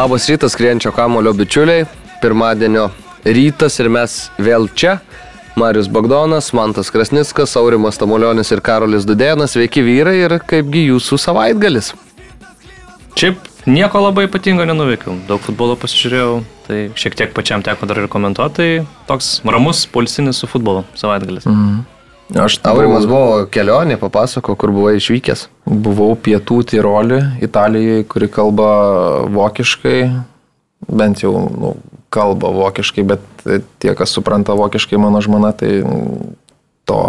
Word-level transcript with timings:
Labas 0.00 0.28
rytas, 0.28 0.52
skrienčio 0.52 0.92
kamulio 0.92 1.32
bičiuliai. 1.32 1.84
Pirmadienio 2.22 2.86
rytas 3.24 3.74
ir 3.82 3.90
mes 3.92 4.14
vėl 4.40 4.64
čia. 4.72 4.94
Marius 5.60 5.90
Bagdonas, 5.92 6.46
Mantas 6.56 6.88
Krasnickas, 6.88 7.52
Aurimas 7.60 8.00
Tamulionis 8.00 8.48
ir 8.48 8.62
Karolis 8.64 9.04
Dudėnas. 9.04 9.52
Sveiki 9.52 9.84
vyrai 9.84 10.14
ir 10.22 10.38
kaipgi 10.40 10.86
jūsų 10.86 11.20
savaitgalis. 11.20 11.92
Šiaip 13.20 13.44
nieko 13.68 14.00
labai 14.00 14.24
ypatingo 14.30 14.64
nenuveikiau. 14.72 15.18
Daug 15.28 15.44
futbolo 15.44 15.76
pasižiūrėjau, 15.84 16.40
tai 16.64 16.82
šiek 16.96 17.20
tiek 17.20 17.36
pačiam 17.36 17.60
teko 17.60 17.84
dar 17.90 18.00
ir 18.00 18.08
komentuoti. 18.08 18.56
Tai 18.56 19.06
toks 19.10 19.34
ramus, 19.44 19.84
polisinis 19.84 20.40
su 20.40 20.48
futbolo 20.48 20.86
savaitgalis. 20.96 21.44
Mm. 21.44 21.82
Aš 22.38 22.60
Aurimas 22.62 23.08
buvo 23.10 23.46
kelionė, 23.50 23.96
papasako, 23.98 24.54
kur 24.58 24.70
buvai 24.74 24.94
išvykęs. 25.00 25.48
Buvau 25.66 26.12
pietų 26.14 26.60
Tirolį, 26.70 27.18
Italijoje, 27.42 28.04
kuri 28.10 28.28
kalba 28.30 28.70
vokiškai, 29.34 29.98
bent 30.86 31.24
jau 31.24 31.34
nu, 31.50 31.72
kalba 32.14 32.52
vokiškai, 32.54 33.06
bet 33.06 33.26
tie, 33.82 33.96
kas 33.98 34.14
supranta 34.14 34.54
vokiškai, 34.58 35.00
mano 35.02 35.22
žmona, 35.24 35.50
tai 35.58 35.80
to 36.86 37.00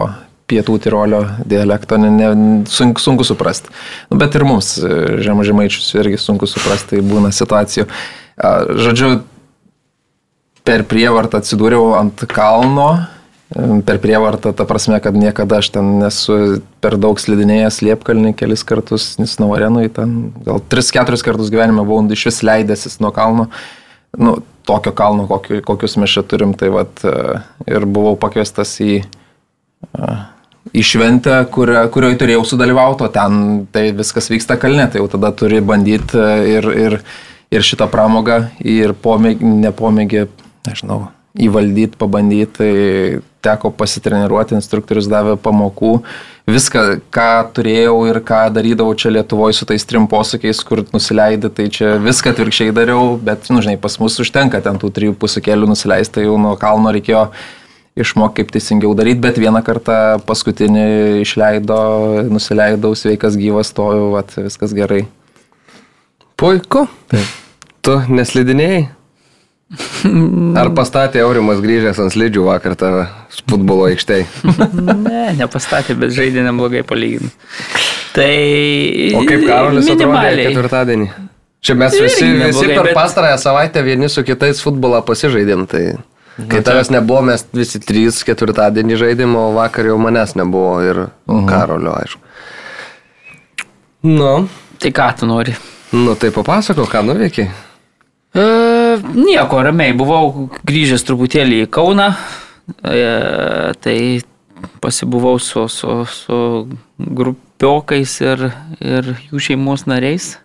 pietų 0.49 0.79
Tirolio 0.81 1.21
dialekto 1.45 2.01
ne, 2.01 2.09
ne, 2.17 2.34
sunku, 2.70 3.01
sunku 3.01 3.27
suprasti. 3.27 3.70
Nu, 4.09 4.17
bet 4.21 4.35
ir 4.35 4.48
mums, 4.48 4.73
žemažemaičius, 5.21 5.93
irgi 6.01 6.17
sunku 6.21 6.49
suprasti, 6.49 6.98
tai 6.98 7.05
būna 7.05 7.29
situacijų. 7.35 7.85
Žodžiu, 8.81 9.13
per 10.65 10.85
prievartą 10.90 11.41
atsidūriau 11.41 11.93
ant 11.99 12.26
kalno 12.29 12.93
per 13.85 13.99
prievartą, 13.99 14.54
ta 14.55 14.66
prasme, 14.66 14.99
kad 15.04 15.16
niekada 15.18 15.60
aš 15.60 15.74
ten 15.76 15.98
nesu 15.99 16.62
per 16.84 16.96
daug 17.02 17.20
slidinėjęs 17.20 17.82
liepkalnį 17.84 18.32
kelis 18.40 18.63
kartus, 18.68 19.18
nes 19.20 19.35
nuo 19.44 19.52
arenui 19.57 19.90
ten 19.91 20.32
gal 20.46 20.62
3-4 20.71 21.20
kartus 21.26 21.52
gyvenime 21.52 21.84
buvau 21.84 22.05
iš 22.16 22.29
vis 22.29 22.41
leidęsis 22.48 23.02
nuo 23.04 23.12
kalno, 23.16 23.49
nu, 24.18 24.38
tokio 24.68 24.96
kalno, 24.96 25.27
kokiu, 25.27 25.60
kokius 25.68 25.98
mes 25.99 26.16
čia 26.16 26.24
turim, 26.24 26.55
tai 26.55 26.72
vad 26.72 27.04
ir 27.68 27.88
buvau 27.91 28.16
pakviestas 28.20 28.77
į, 28.84 29.02
į 30.72 30.88
šventę, 30.88 31.41
kurio, 31.52 31.84
kurioje 31.91 32.22
turėjau 32.24 32.48
sudalyvauti, 32.54 33.07
o 33.07 33.12
ten 33.12 33.66
tai 33.76 33.90
viskas 33.98 34.32
vyksta 34.32 34.55
kalne, 34.62 34.88
tai 34.88 35.04
jau 35.04 35.12
tada 35.12 35.34
turi 35.35 35.60
bandyti 35.60 36.27
ir, 36.55 36.72
ir, 36.88 37.02
ir 37.52 37.68
šitą 37.68 37.91
pramogą, 37.91 38.46
ir 38.63 38.96
pomėgį, 38.96 39.57
nepomėgį, 39.66 40.29
nežinau, 40.70 41.10
įvaldyti, 41.40 41.98
pabandyti, 41.99 42.51
tai 42.57 43.21
teko 43.41 43.71
pasitreniruoti, 43.74 44.55
instruktorius 44.57 45.07
davė 45.10 45.38
pamokų, 45.41 45.93
viską, 46.51 46.84
ką 47.13 47.29
turėjau 47.55 47.96
ir 48.10 48.20
ką 48.26 48.41
darydavau 48.54 48.93
čia 48.99 49.13
Lietuvoje 49.15 49.55
su 49.57 49.68
tais 49.70 49.85
trim 49.88 50.07
posakiais, 50.12 50.60
kur 50.68 50.84
nusileidai, 50.91 51.54
tai 51.55 51.70
čia 51.73 51.96
viską 52.04 52.35
atvirkščiai 52.35 52.76
dariau, 52.76 53.15
bet, 53.21 53.49
nu, 53.54 53.63
žinai, 53.63 53.79
pas 53.82 53.98
mus 54.01 54.20
užtenka 54.21 54.62
ten 54.62 54.77
tų 54.82 54.91
trijų 54.93 55.15
pusukėlių 55.21 55.71
nusileisti, 55.71 56.20
tai 56.20 56.27
jau 56.27 56.38
nuo 56.41 56.54
kalno 56.60 56.93
reikėjo 56.93 57.29
išmokti, 58.01 58.41
kaip 58.41 58.54
teisingiau 58.55 58.93
daryti, 58.98 59.23
bet 59.23 59.40
vieną 59.41 59.63
kartą 59.66 59.98
paskutinį 60.27 60.85
išleido, 61.23 61.82
nusileidau, 62.32 62.93
sveikas 62.95 63.40
gyvas, 63.40 63.73
stojau, 63.73 64.13
viskas 64.38 64.75
gerai. 64.75 65.06
Puiku. 66.40 66.88
Taip. 67.12 67.38
Tu 67.81 67.97
neslidinėjai? 68.13 68.90
Ar 70.59 70.69
pastatė 70.75 71.22
Aurimas 71.23 71.61
grįžęs 71.63 72.00
ant 72.03 72.11
slidžių 72.11 72.44
vakar 72.44 72.75
tave 72.79 73.05
futbolo 73.47 73.88
aikštėje? 73.88 74.27
ne, 75.07 75.23
nepastatė, 75.39 75.95
bet 76.00 76.13
žaidė 76.15 76.43
neblogai 76.47 76.83
palyginti. 76.87 77.31
Tai... 78.11 78.31
O 79.15 79.23
kaip 79.27 79.45
Karolis 79.47 79.87
atrodė 79.93 80.31
ketvirtadienį? 80.41 81.11
Čia 81.61 81.75
mes 81.77 81.95
visi, 81.95 82.25
visi 82.41 82.65
per 82.67 82.89
bet... 82.89 82.95
pastarąją 82.97 83.37
savaitę 83.39 83.83
vieni 83.85 84.09
su 84.09 84.25
kitais 84.27 84.59
futbolą 84.65 85.03
pasižaidėm, 85.07 85.67
tai 85.69 85.83
kai 86.41 86.59
Na, 86.59 86.65
tavęs 86.65 86.89
nebuvo, 86.91 87.21
mes 87.29 87.45
visi 87.53 87.79
trys 87.83 88.23
ketvirtadienį 88.27 88.97
žaidėm, 89.03 89.37
o 89.37 89.51
vakar 89.55 89.87
jau 89.91 89.99
manęs 90.01 90.33
nebuvo 90.39 90.73
ir 90.83 91.03
uh 91.05 91.09
-huh. 91.29 91.45
Karolio, 91.47 91.93
aišku. 92.01 92.21
Nu. 94.09 94.49
Tai 94.81 94.89
ką 94.89 95.07
tu 95.19 95.25
nori? 95.29 95.53
Nu, 95.93 96.15
tai 96.15 96.31
papasako, 96.33 96.87
ką 96.89 97.03
nuveikiai. 97.05 97.51
E, 98.33 98.43
nieko, 99.16 99.62
ramiai, 99.66 99.94
buvau 99.97 100.50
grįžęs 100.67 101.06
truputėlį 101.07 101.63
į 101.66 101.69
Kauną, 101.73 102.09
e, 102.84 103.01
tai 103.81 103.97
pasibuvau 104.84 105.39
su, 105.39 105.67
su, 105.67 106.01
su 106.06 106.39
grupiokais 106.97 108.17
ir, 108.23 108.47
ir 108.79 109.13
jų 109.29 109.44
šeimos 109.50 109.88
nariais. 109.90 110.35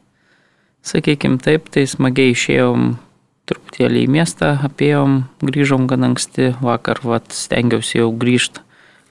Sakykime 0.86 1.40
taip, 1.42 1.70
tai 1.74 1.86
smagiai 1.90 2.34
išėjom 2.34 2.92
truputėlį 3.46 4.04
į 4.06 4.10
miestą, 4.10 4.52
apėjom, 4.66 5.24
grįžom 5.42 5.86
gan 5.90 6.10
anksti, 6.10 6.52
vakar 6.62 7.02
vat, 7.06 7.30
stengiausi 7.34 8.00
jau 8.00 8.10
grįžti 8.14 8.62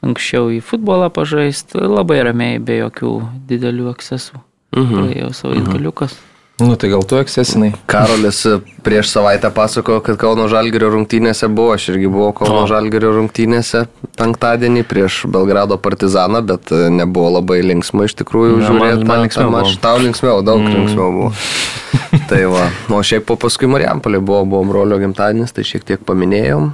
anksčiau 0.06 0.52
į 0.54 0.62
futbolą 0.64 1.10
pažaisti, 1.14 1.80
labai 1.82 2.22
ramiai, 2.28 2.62
be 2.62 2.80
jokių 2.82 3.16
didelių 3.50 3.90
ekscesų. 3.96 4.40
Mhm. 4.76 4.96
Praėjau 4.96 5.34
savo 5.34 5.60
įgaliukas. 5.60 6.16
Mhm. 6.16 6.35
Nu 6.58 6.76
tai 6.76 6.90
gal 6.90 7.04
tu 7.04 7.18
eksesinai. 7.20 7.74
Karolis 7.86 8.46
prieš 8.84 9.10
savaitę 9.12 9.50
pasakojo, 9.52 10.00
kad 10.00 10.16
Kauno 10.16 10.46
Žalgirio 10.48 10.88
rungtynėse 10.94 11.50
buvo, 11.52 11.74
aš 11.76 11.90
irgi 11.92 12.08
buvau 12.08 12.32
Kauno 12.38 12.62
o. 12.64 12.70
Žalgirio 12.70 13.12
rungtynėse 13.18 13.82
penktadienį 14.16 14.86
prieš 14.88 15.26
Belgrado 15.28 15.76
partizaną, 15.76 16.40
bet 16.48 16.72
nebuvo 16.72 17.34
labai 17.42 17.60
linksma 17.66 18.08
iš 18.08 18.16
tikrųjų 18.22 18.62
žiūrėti. 18.64 19.04
Man, 19.04 19.26
linksmiau. 19.26 19.52
Aš 19.66 19.76
tau 19.84 20.00
linksmiau, 20.00 20.40
daug 20.48 20.64
mm. 20.64 20.78
linksmiau 20.78 21.12
buvo. 21.18 21.34
tai 22.32 22.46
va, 22.48 22.70
o 22.88 23.04
šiaip 23.04 23.28
po 23.28 23.36
paskui 23.42 23.68
Marijampolė 23.76 24.24
buvo, 24.24 24.46
buvo 24.56 24.64
brolio 24.72 25.02
gimtadienis, 25.04 25.52
tai 25.52 25.68
šiek 25.68 25.84
tiek 25.84 26.08
paminėjom, 26.08 26.72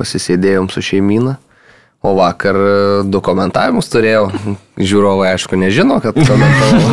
pasisėdėjom 0.00 0.72
su 0.72 0.80
šeimyna. 0.88 1.36
O 2.04 2.12
vakar 2.18 2.56
e, 2.58 2.72
du 3.08 3.20
komentavimus 3.24 3.88
turėjau. 3.88 4.26
Žiūrovai, 4.76 5.30
aišku, 5.32 5.56
nežino, 5.56 5.96
kad 6.04 6.18
komentavau. 6.18 6.90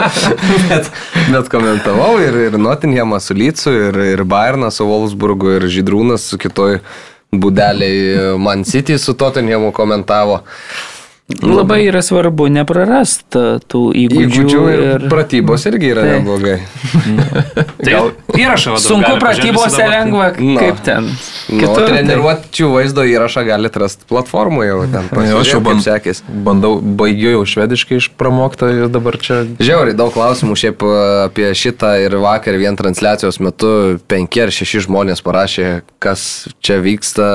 bet, 0.70 0.88
bet 1.30 1.50
komentavau 1.52 2.16
ir, 2.18 2.38
ir 2.48 2.58
Nottinghamą 2.58 3.20
su 3.22 3.36
Lycu, 3.38 3.70
ir, 3.88 4.00
ir 4.16 4.24
Bayerną 4.26 4.72
su 4.74 4.88
Wolfsburgu, 4.88 5.54
ir 5.58 5.68
Žydrūnas 5.70 6.26
su 6.32 6.40
kitoj 6.40 6.80
būdeliai 7.30 8.34
Man 8.42 8.66
City 8.66 8.98
su 8.98 9.14
Tottenhamu 9.14 9.70
komentavo. 9.76 10.40
Labai 11.42 11.84
yra 11.86 12.02
svarbu 12.04 12.48
neprarasti 12.52 13.42
tų 13.70 13.82
įgūdžių. 14.04 14.26
Įgūdžių 14.26 14.62
ir, 14.72 14.82
ir 14.86 15.04
pratybos 15.12 15.66
irgi 15.70 15.92
yra 15.92 16.04
tai. 16.04 16.16
neblogai. 16.18 16.56
tai 17.84 17.92
Gal 17.94 18.10
įrašą 18.34 18.74
vadovauju. 18.74 18.84
Sunku 18.84 19.12
pratybose 19.22 19.86
lengva, 19.90 20.26
no. 20.36 20.56
kaip 20.60 20.80
ten. 20.86 21.08
Nu, 21.50 21.60
Kitur, 21.62 21.86
no, 21.94 22.34
tai. 22.50 22.68
vaizdo 22.74 23.04
įrašą 23.08 23.44
galite 23.48 23.82
rasti 23.82 24.08
platformoje 24.10 24.70
jau 24.72 24.80
ten. 24.92 25.10
Aš 25.40 25.52
jau 25.54 25.62
band, 25.64 25.84
sekės. 25.86 26.22
bandau, 26.28 26.76
baigiu 26.80 27.34
jau 27.36 27.44
švediškai 27.54 28.00
išpramokta 28.02 28.70
ir 28.76 28.90
dabar 28.92 29.18
čia. 29.22 29.42
Žiauriai 29.60 29.96
daug 29.98 30.12
klausimų 30.14 30.58
šiaip 30.60 30.84
e, 30.86 30.94
apie 31.28 31.50
šitą 31.56 31.94
ir 32.04 32.18
vakar 32.22 32.58
vien 32.60 32.78
transliacijos 32.78 33.40
metu 33.44 33.72
penki 34.10 34.44
ar 34.44 34.54
šeši 34.54 34.86
žmonės 34.88 35.24
parašė, 35.26 35.68
kas 36.02 36.48
čia 36.64 36.80
vyksta 36.84 37.30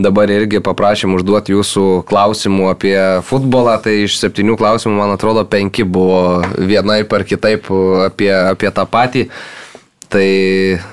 Dabar 0.00 0.30
irgi 0.32 0.62
paprašym 0.64 1.14
užduoti 1.16 1.52
jūsų 1.52 1.84
klausimų 2.08 2.70
apie 2.70 2.96
futbolą, 3.26 3.76
tai 3.84 4.02
iš 4.06 4.16
septynių 4.20 4.56
klausimų, 4.60 4.96
man 4.96 5.14
atrodo, 5.14 5.44
penki 5.48 5.84
buvo 5.84 6.40
vienaip 6.56 7.12
ar 7.12 7.24
kitaip 7.28 7.68
apie, 8.06 8.30
apie 8.32 8.70
tą 8.76 8.86
patį. 8.88 9.26
Tai, 10.10 10.26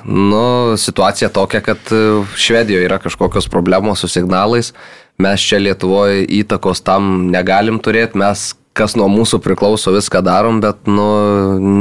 nu, 0.06 0.44
situacija 0.78 1.32
tokia, 1.34 1.64
kad 1.66 1.90
Švedijoje 2.38 2.86
yra 2.86 3.00
kažkokios 3.02 3.48
problemos 3.50 4.04
su 4.04 4.12
signalais. 4.12 4.74
Mes 5.18 5.42
čia 5.42 5.58
Lietuvoje 5.58 6.22
įtakos 6.44 6.84
tam 6.86 7.32
negalim 7.34 7.80
turėti, 7.82 8.20
mes 8.22 8.52
kas 8.78 8.94
nuo 9.00 9.08
mūsų 9.10 9.40
priklauso 9.42 9.94
viską 9.96 10.22
darom, 10.26 10.62
bet, 10.62 10.84
nu, 10.86 11.08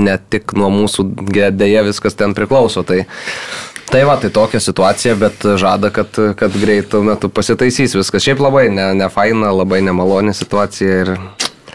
ne 0.07 0.17
tik 0.33 0.55
nuo 0.57 0.71
mūsų 0.73 1.05
dėja 1.53 1.85
viskas 1.85 2.17
ten 2.17 2.33
priklauso. 2.37 2.87
Tai 2.89 3.03
Tai 3.87 4.03
va, 4.05 4.17
tai 4.19 4.33
tokia 4.35 4.59
situacija, 4.61 5.15
bet 5.21 5.45
žada, 5.61 5.93
kad, 5.95 6.19
kad 6.39 6.57
greitų 6.59 7.05
metų 7.07 7.31
pasitaisys 7.31 7.95
viskas. 7.95 8.25
Šiaip 8.25 8.43
labai 8.43 8.67
ne, 8.75 8.89
ne 8.99 9.07
faina, 9.13 9.53
labai 9.55 9.79
nemaloni 9.87 10.35
situacija 10.35 10.97
ir 11.05 11.13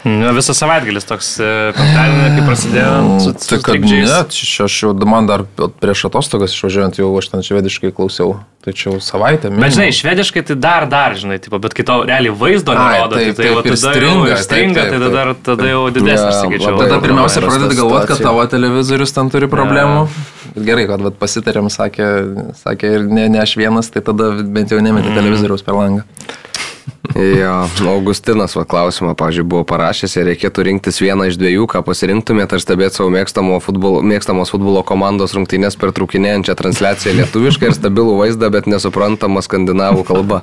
Nu, 0.04 0.32
visas 0.34 0.58
savaitgalis 0.58 1.06
toks 1.06 1.28
e, 1.38 1.48
penktadienį, 1.76 2.30
kai 2.34 2.46
prasidėjo. 2.46 2.94
Su, 3.22 3.34
tai 3.38 3.58
kad 3.62 3.84
ne, 3.86 4.16
čia 4.34 4.66
aš 4.66 4.78
jau, 4.82 4.94
man 5.06 5.28
dar 5.30 5.44
prieš 5.82 6.08
atostogas 6.08 6.56
išvažiuojant 6.56 6.98
jau 6.98 7.12
aš 7.20 7.30
ten 7.30 7.46
švediškai 7.46 7.92
klausiau. 7.94 8.40
Tai 8.62 8.74
čia 8.78 8.92
jau 8.92 8.98
savaitę. 9.02 9.50
Minimum. 9.50 9.64
Bet 9.64 9.74
žinai, 9.74 9.94
švediškai 9.94 10.42
tai 10.46 10.56
dar, 10.62 10.84
dar, 10.90 11.16
žinai, 11.18 11.40
tipo, 11.42 11.58
bet 11.62 11.74
kai 11.74 11.82
to 11.86 11.96
realiai 12.06 12.34
vaizdo 12.38 12.76
nerodo, 12.78 13.16
tai, 13.18 13.32
tai, 13.34 13.48
va, 13.56 13.64
tada 13.66 13.78
stringa, 13.80 14.28
jau 14.30 14.36
stringa, 14.38 14.84
tai 14.86 15.00
tada, 15.02 15.24
tada 15.48 15.70
jau 15.72 15.80
didesnis, 15.94 16.36
sakyčiau. 16.38 16.76
Tada 16.78 17.00
pirmiausia 17.02 17.42
pradedi 17.42 17.78
galvoti, 17.80 18.10
kad 18.12 18.22
tavo 18.22 18.44
televizorius 18.50 19.14
ten 19.16 19.32
turi 19.34 19.50
problemų. 19.50 20.04
Ja. 20.06 20.62
Gerai, 20.68 20.86
kad 20.90 21.02
vat, 21.02 21.18
pasitarėm, 21.18 21.72
sakė, 21.74 22.06
sakė 22.60 22.94
ir 23.00 23.10
ne, 23.10 23.26
ne 23.34 23.42
aš 23.42 23.56
vienas, 23.58 23.90
tai 23.90 24.04
tada 24.06 24.30
bent 24.42 24.70
jau 24.70 24.78
nemetė 24.78 25.10
mm. 25.10 25.18
televizoriaus 25.18 25.66
per 25.66 25.78
langą. 25.78 26.06
Jo, 27.12 27.66
Augustinas 27.92 28.54
va 28.56 28.62
klausimą, 28.64 29.12
pažiūrėjau, 29.18 29.48
buvo 29.52 29.64
parašęs, 29.68 30.14
jei 30.16 30.24
reikėtų 30.30 30.64
rinktis 30.68 31.00
vieną 31.02 31.26
iš 31.28 31.36
dviejų, 31.36 31.66
ką 31.68 31.82
pasirinktumėte 31.84 32.56
ar 32.56 32.62
stebėti 32.62 32.98
savo 32.98 33.12
mėgstamo 33.12 33.58
futbolo, 33.60 34.00
mėgstamos 34.06 34.52
futbolo 34.54 34.80
komandos 34.86 35.36
rungtynės 35.36 35.76
per 35.76 35.92
trūkinėjančią 35.92 36.56
transliaciją 36.58 37.14
lietuviškai 37.20 37.68
ir 37.68 37.76
stabilų 37.76 38.16
vaizdą, 38.22 38.48
bet 38.54 38.70
nesuprantamą 38.70 39.44
skandinavų 39.44 40.06
kalbą. 40.08 40.40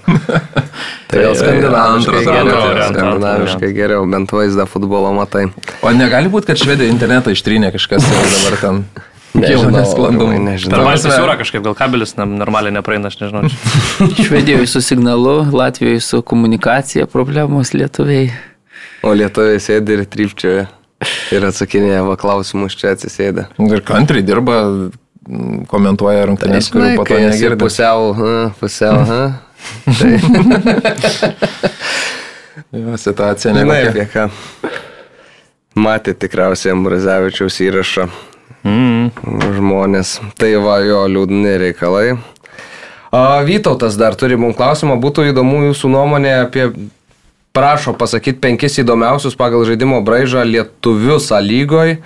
Tai 1.09 1.25
gal 1.25 1.38
skandinaviškai 1.39 2.15
antras 2.19 2.27
geriau, 2.30 2.56
variantas, 2.62 2.94
skandinaviškai 2.94 3.75
geriau, 3.75 4.07
bent 4.13 4.35
vaizdą 4.35 4.69
futbolo 4.69 5.15
matai. 5.18 5.47
O 5.81 5.95
negali 5.95 6.30
būti, 6.30 6.51
kad 6.51 6.62
švedė 6.62 6.92
internetą 6.92 7.33
ištrynė 7.33 7.74
kažkas 7.75 8.06
dabar 8.06 8.62
ten. 8.62 8.83
Nežinau, 9.34 9.70
Jau 9.70 9.72
nesklandumai. 9.74 10.38
Per 10.40 10.46
nežinau. 10.48 10.80
Baltijos 10.88 11.18
jūrą 11.20 11.36
kažkaip 11.38 11.64
gal 11.68 11.76
kabelis 11.78 12.16
normaliai 12.18 12.74
nepraeina, 12.74 13.12
aš 13.12 13.20
nežinau. 13.22 13.44
Švedijoje 14.26 14.68
su 14.72 14.81
signalu, 14.81 15.36
Latvijoje 15.54 16.00
su 16.02 16.22
komunikacija 16.26 17.06
problemos 17.10 17.74
lietuviai. 17.78 18.31
O 19.06 19.14
lietuviai 19.14 19.62
sėdi 19.62 20.00
ir 20.00 20.06
trypčioja 20.10 20.66
ir 21.36 21.46
atsakinėja 21.48 22.02
va 22.08 22.18
klausimus 22.20 22.76
čia 22.80 22.96
atsisėdę. 22.96 23.46
Ir 23.70 23.84
kantriai 23.88 24.26
dirba, 24.26 24.58
komentuoja 25.70 26.26
rungtynės, 26.31 26.72
kurių 26.74 26.96
po 26.98 27.06
to 27.08 27.20
negirdi. 27.22 27.62
Pusiau, 27.62 28.10
a, 28.18 28.50
pusiau. 28.60 29.06
Tai 29.86 30.12
Jo, 32.72 32.98
Situacija 32.98 33.54
Žinai 33.54 33.66
nekokia. 33.66 33.90
apie 33.90 34.06
ką. 34.14 34.28
Matė 35.80 36.14
tikriausiai 36.18 36.74
Ambrazevičiaus 36.76 37.56
įrašą 37.66 38.10
Mm. 38.63 39.11
žmonės. 39.56 40.19
Tai 40.39 40.51
va 40.63 40.79
jo 40.83 41.03
liūdni 41.07 41.56
reikalai. 41.61 42.17
A, 43.09 43.41
Vytautas 43.47 43.97
dar 43.97 44.17
turi 44.19 44.38
mums 44.38 44.57
klausimą, 44.59 45.00
būtų 45.01 45.29
įdomu 45.31 45.63
jūsų 45.69 45.89
nuomonė 45.95 46.33
apie, 46.44 46.67
prašo 47.56 47.95
pasakyti 47.97 48.41
penkis 48.44 48.77
įdomiausius 48.83 49.38
pagal 49.39 49.65
žaidimo 49.67 50.01
braižą 50.06 50.45
lietuvius 50.45 51.31
lygoj 51.31 51.97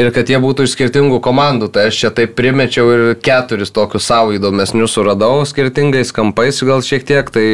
ir 0.00 0.10
kad 0.14 0.28
jie 0.28 0.40
būtų 0.42 0.66
iš 0.66 0.74
skirtingų 0.74 1.20
komandų. 1.22 1.70
Tai 1.72 1.86
aš 1.90 2.00
čia 2.02 2.10
taip 2.14 2.34
primečiau 2.38 2.90
ir 2.90 3.02
keturis 3.22 3.70
tokius 3.70 4.08
savo 4.08 4.34
įdomesnius 4.34 4.96
suradau 4.96 5.44
skirtingais 5.46 6.12
kampais 6.16 6.62
gal 6.66 6.82
šiek 6.82 7.06
tiek. 7.06 7.30
Tai 7.30 7.46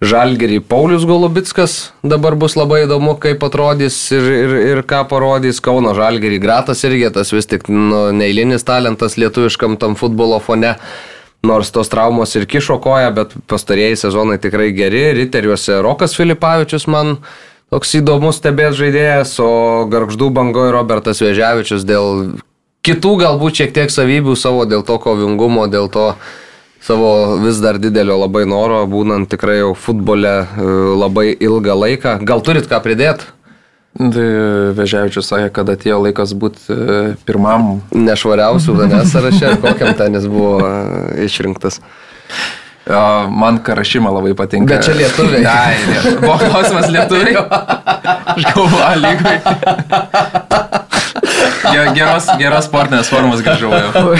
Žalgerį 0.00 0.62
Paulius 0.64 1.02
Golubitskas 1.04 1.90
dabar 2.00 2.32
bus 2.40 2.54
labai 2.56 2.86
įdomu, 2.86 3.18
kaip 3.20 3.42
atrodys 3.44 3.98
ir, 4.16 4.24
ir, 4.32 4.54
ir 4.70 4.80
ką 4.88 5.02
parodys 5.10 5.60
Kauno 5.60 5.92
Žalgerį. 5.96 6.38
Gratas 6.40 6.80
irgi 6.88 7.10
tas 7.12 7.34
vis 7.36 7.48
tik 7.50 7.68
nu, 7.68 8.06
neįlinis 8.16 8.64
talentas 8.64 9.18
lietuviškam 9.20 9.76
tam 9.80 9.98
futbolo 10.00 10.40
fone. 10.40 10.78
Nors 11.44 11.72
tos 11.72 11.88
traumos 11.92 12.32
ir 12.36 12.44
kišo 12.48 12.78
koją, 12.84 13.12
bet 13.16 13.36
pastarėjai 13.48 14.00
sezonai 14.00 14.40
tikrai 14.40 14.72
geri. 14.76 15.06
Riteriuose 15.16 15.78
Rokas 15.84 16.16
Filipavičius 16.16 16.88
man 16.88 17.18
toks 17.72 17.94
įdomus 18.00 18.40
stebės 18.40 18.76
žaidėjas, 18.80 19.36
o 19.44 19.84
Garždų 19.88 20.32
bangoje 20.36 20.72
Robertas 20.76 21.20
Vėžiavičius 21.24 21.84
dėl 21.88 22.38
kitų 22.84 23.16
galbūt 23.20 23.60
šiek 23.60 23.76
tiek 23.76 23.92
savybių 23.92 24.36
savo, 24.36 24.64
dėl 24.68 24.84
to 24.84 24.96
kovingumo, 25.00 25.68
dėl 25.68 25.92
to 25.92 26.14
savo 26.90 27.36
vis 27.36 27.56
dar 27.62 27.78
didelio 27.78 28.16
labai 28.18 28.42
noro, 28.50 28.80
būnant 28.90 29.28
tikrai 29.30 29.60
jau 29.60 29.74
futbole 29.78 30.32
e, 30.42 30.64
labai 30.98 31.28
ilgą 31.38 31.76
laiką. 31.84 32.16
Gal 32.26 32.42
turit 32.42 32.66
ką 32.70 32.80
pridėti? 32.82 33.28
Vežiavičius 34.00 35.28
sakė, 35.30 35.50
kad 35.54 35.70
atėjo 35.70 36.00
laikas 36.02 36.34
būti 36.34 36.66
e, 36.74 36.98
pirmam. 37.28 37.76
Nešvariausių 37.94 38.74
vienas 38.80 39.14
sąraše, 39.14 39.54
kokiam 39.62 39.94
ten 40.00 40.18
jis 40.18 40.26
buvo 40.30 40.56
e, 40.66 40.74
išrinktas. 41.28 41.78
Man 42.90 43.60
Karašyma 43.62 44.10
labai 44.10 44.34
patinka. 44.34 44.74
Bet 44.74 44.88
čia 44.88 44.96
lietuviai. 44.98 45.46
Ai, 45.46 45.78
lietuviai. 45.92 46.20
Buvo 46.24 46.38
klausimas 46.42 46.90
lietuviai. 46.90 47.38
Aš 48.34 48.50
galvoju, 48.50 49.02
lygai. 49.04 50.39
Ge- 51.70 51.92
Geros, 51.96 52.30
geros 52.40 52.68
sportinės 52.68 53.10
formos 53.12 53.42
grįžau 53.46 53.70
jau. 53.74 54.14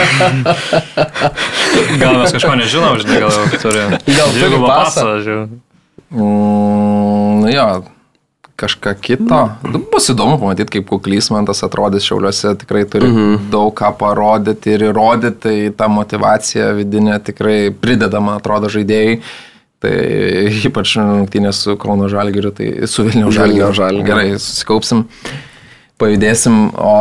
Gal 2.00 2.18
mes 2.20 2.36
kažko 2.36 2.54
nežinom, 2.60 2.98
žinai, 3.02 3.22
gal 3.24 3.34
jau 3.34 3.62
turi. 3.62 3.86
Gal 4.10 4.36
turi 4.36 4.62
pasą? 4.66 5.08
žiūrėjau. 5.24 5.48
Mm, 6.10 7.42
nu 7.44 7.50
jo, 7.52 7.66
kažką 8.60 8.94
kito. 9.00 9.40
Nu, 9.64 9.80
Bus 9.92 10.10
įdomu 10.12 10.38
pamatyti, 10.40 10.78
kaip 10.78 10.88
kuklys 10.90 11.30
man 11.32 11.46
tas 11.48 11.62
atrodys 11.66 12.06
šiauliuose. 12.08 12.54
Tikrai 12.60 12.84
turi 12.90 13.08
mhm. 13.08 13.50
daug 13.52 13.72
ką 13.76 13.92
parodyti 14.00 14.74
ir 14.76 14.88
įrodyti. 14.90 15.38
Tai 15.44 15.56
ta 15.78 15.88
motivacija 15.92 16.72
vidinė 16.78 17.20
tikrai 17.30 17.60
prideda, 17.72 18.20
man 18.24 18.40
atrodo, 18.40 18.72
žaidėjai. 18.72 19.20
Tai 19.80 19.92
ypač 20.68 20.98
rungtynės 21.00 21.62
su 21.64 21.76
Kauno 21.80 22.10
Žalgiriu, 22.12 22.50
tai 22.52 22.66
su 22.90 23.06
Vilnių 23.06 23.30
Žalgiriu. 23.32 23.54
Vilniaus 23.54 23.78
Žalgiriu. 23.78 24.08
Gerai, 24.10 24.26
susikaupsim. 24.36 25.06
Pajudėsim, 26.00 26.70
o 26.80 26.92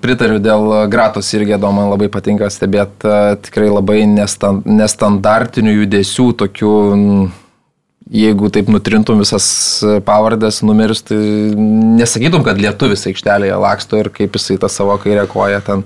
pritariu 0.00 0.38
dėl 0.40 0.86
Gratos 0.88 1.28
irgi, 1.36 1.58
man 1.60 1.90
labai 1.90 2.08
patinka 2.08 2.48
stebėti 2.48 3.12
tikrai 3.44 3.68
labai 3.68 4.06
nestan, 4.08 4.62
nestandartinių 4.64 5.74
judesių, 5.82 6.28
tokių, 6.40 6.76
jeigu 8.22 8.48
taip 8.54 8.70
nutrintum 8.72 9.20
visas 9.20 9.46
pavardės, 10.08 10.62
numerius, 10.64 11.04
tai 11.10 11.18
nesakytum, 11.98 12.40
kad 12.46 12.60
lietuvis 12.60 13.04
aikštelėje 13.12 13.60
laksto 13.66 14.00
ir 14.00 14.08
kaip 14.16 14.40
jisai 14.40 14.56
tą 14.64 14.72
savo 14.72 14.96
kairę 15.02 15.26
koją 15.28 15.60
ten 15.68 15.84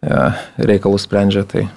ja, 0.00 0.30
reikalus 0.56 1.04
sprendžia. 1.04 1.44
Tai. 1.44 1.68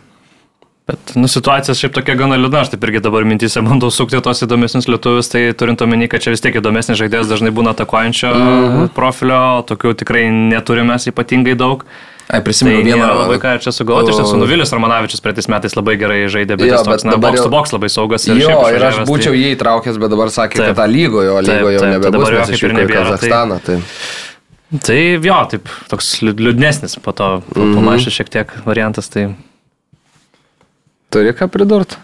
Bet, 0.84 1.14
nu, 1.16 1.30
situacija 1.32 1.72
šiaip 1.80 1.94
tokia 1.96 2.18
gana 2.20 2.36
liūdna, 2.36 2.66
aš 2.66 2.74
taip 2.74 2.82
irgi 2.84 3.00
dabar 3.06 3.24
mintys 3.24 3.54
bandau 3.64 3.88
sukti 3.94 4.20
tos 4.20 4.44
įdomesnius 4.44 4.90
lietuvius, 4.92 5.30
tai 5.32 5.46
turint 5.56 5.80
omeny, 5.86 6.10
kad 6.12 6.20
čia 6.26 6.34
vis 6.34 6.42
tiek 6.44 6.58
įdomesnis 6.60 7.00
žaidėjas 7.00 7.30
dažnai 7.32 7.54
būna 7.56 7.72
atakuojančio 7.72 8.32
mm. 8.34 8.50
-hmm. 8.50 8.90
profilio, 8.98 9.64
tokių 9.70 9.94
tikrai 10.02 10.26
neturime 10.32 10.98
ypatingai 11.14 11.56
daug. 11.56 11.86
Ai, 12.28 12.40
Tai 12.40 12.42
prisimenu 12.44 12.84
vieną 12.84 12.98
vieną 13.00 13.16
labai 13.20 13.38
ką 13.40 13.54
čia 13.64 13.72
sugalvoti, 13.72 14.12
iš 14.12 14.20
tiesų 14.20 14.38
Nuvilis 14.40 14.72
Romanavičius 14.74 15.22
praeitais 15.22 15.48
metais 15.52 15.76
labai 15.76 15.96
gerai 16.00 16.20
žaidė, 16.28 16.56
bet 16.60 16.68
Jo, 16.68 16.74
jis 16.78 16.84
toks, 16.88 17.04
bet 17.04 17.22
na, 17.22 17.32
jau- 17.32 17.44
to 17.44 17.50
box 17.50 17.72
labai 17.76 17.90
saugas 17.92 18.28
Jo, 18.28 18.36
šiaip 18.36 18.50
ir 18.50 18.58
aš 18.58 18.72
išvažiavęs, 18.76 19.10
būčiau 19.10 19.32
tai- 19.34 19.40
jį 19.44 19.56
įtraukęs, 19.56 20.00
bet 20.00 20.10
dabar 20.10 20.28
sakė, 20.28 20.56
Taip. 20.56 20.68
kad 20.68 20.76
tą 20.80 20.88
lygoje, 20.88 21.30
o 21.32 21.40
lygoje 21.42 21.74
jau 21.76 21.80
tai 21.84 21.90
nebebus, 21.92 22.12
dabar 22.12 22.34
jo 22.34 22.40
nes 22.40 22.50
kaip 22.50 22.64
ir 22.64 22.74
nebėra, 22.74 23.04
tai- 23.04 23.30
Kazakstaną. 23.30 23.60
Tai... 23.66 23.78
Tai 24.88 25.00
jo, 25.30 25.40
taip, 25.52 25.68
toks 25.90 26.20
liūd- 26.24 26.40
liūdnesnis 26.48 26.98
po 27.04 27.12
to, 27.12 27.42
po 27.54 27.60
Mhm. 27.60 27.76
pamašė 27.78 28.10
šiek 28.20 28.30
tiek 28.30 28.48
variantas, 28.66 29.10
tai 29.10 29.36
Turi 31.14 31.34
ką 31.38 31.48
pridurti? 31.54 32.00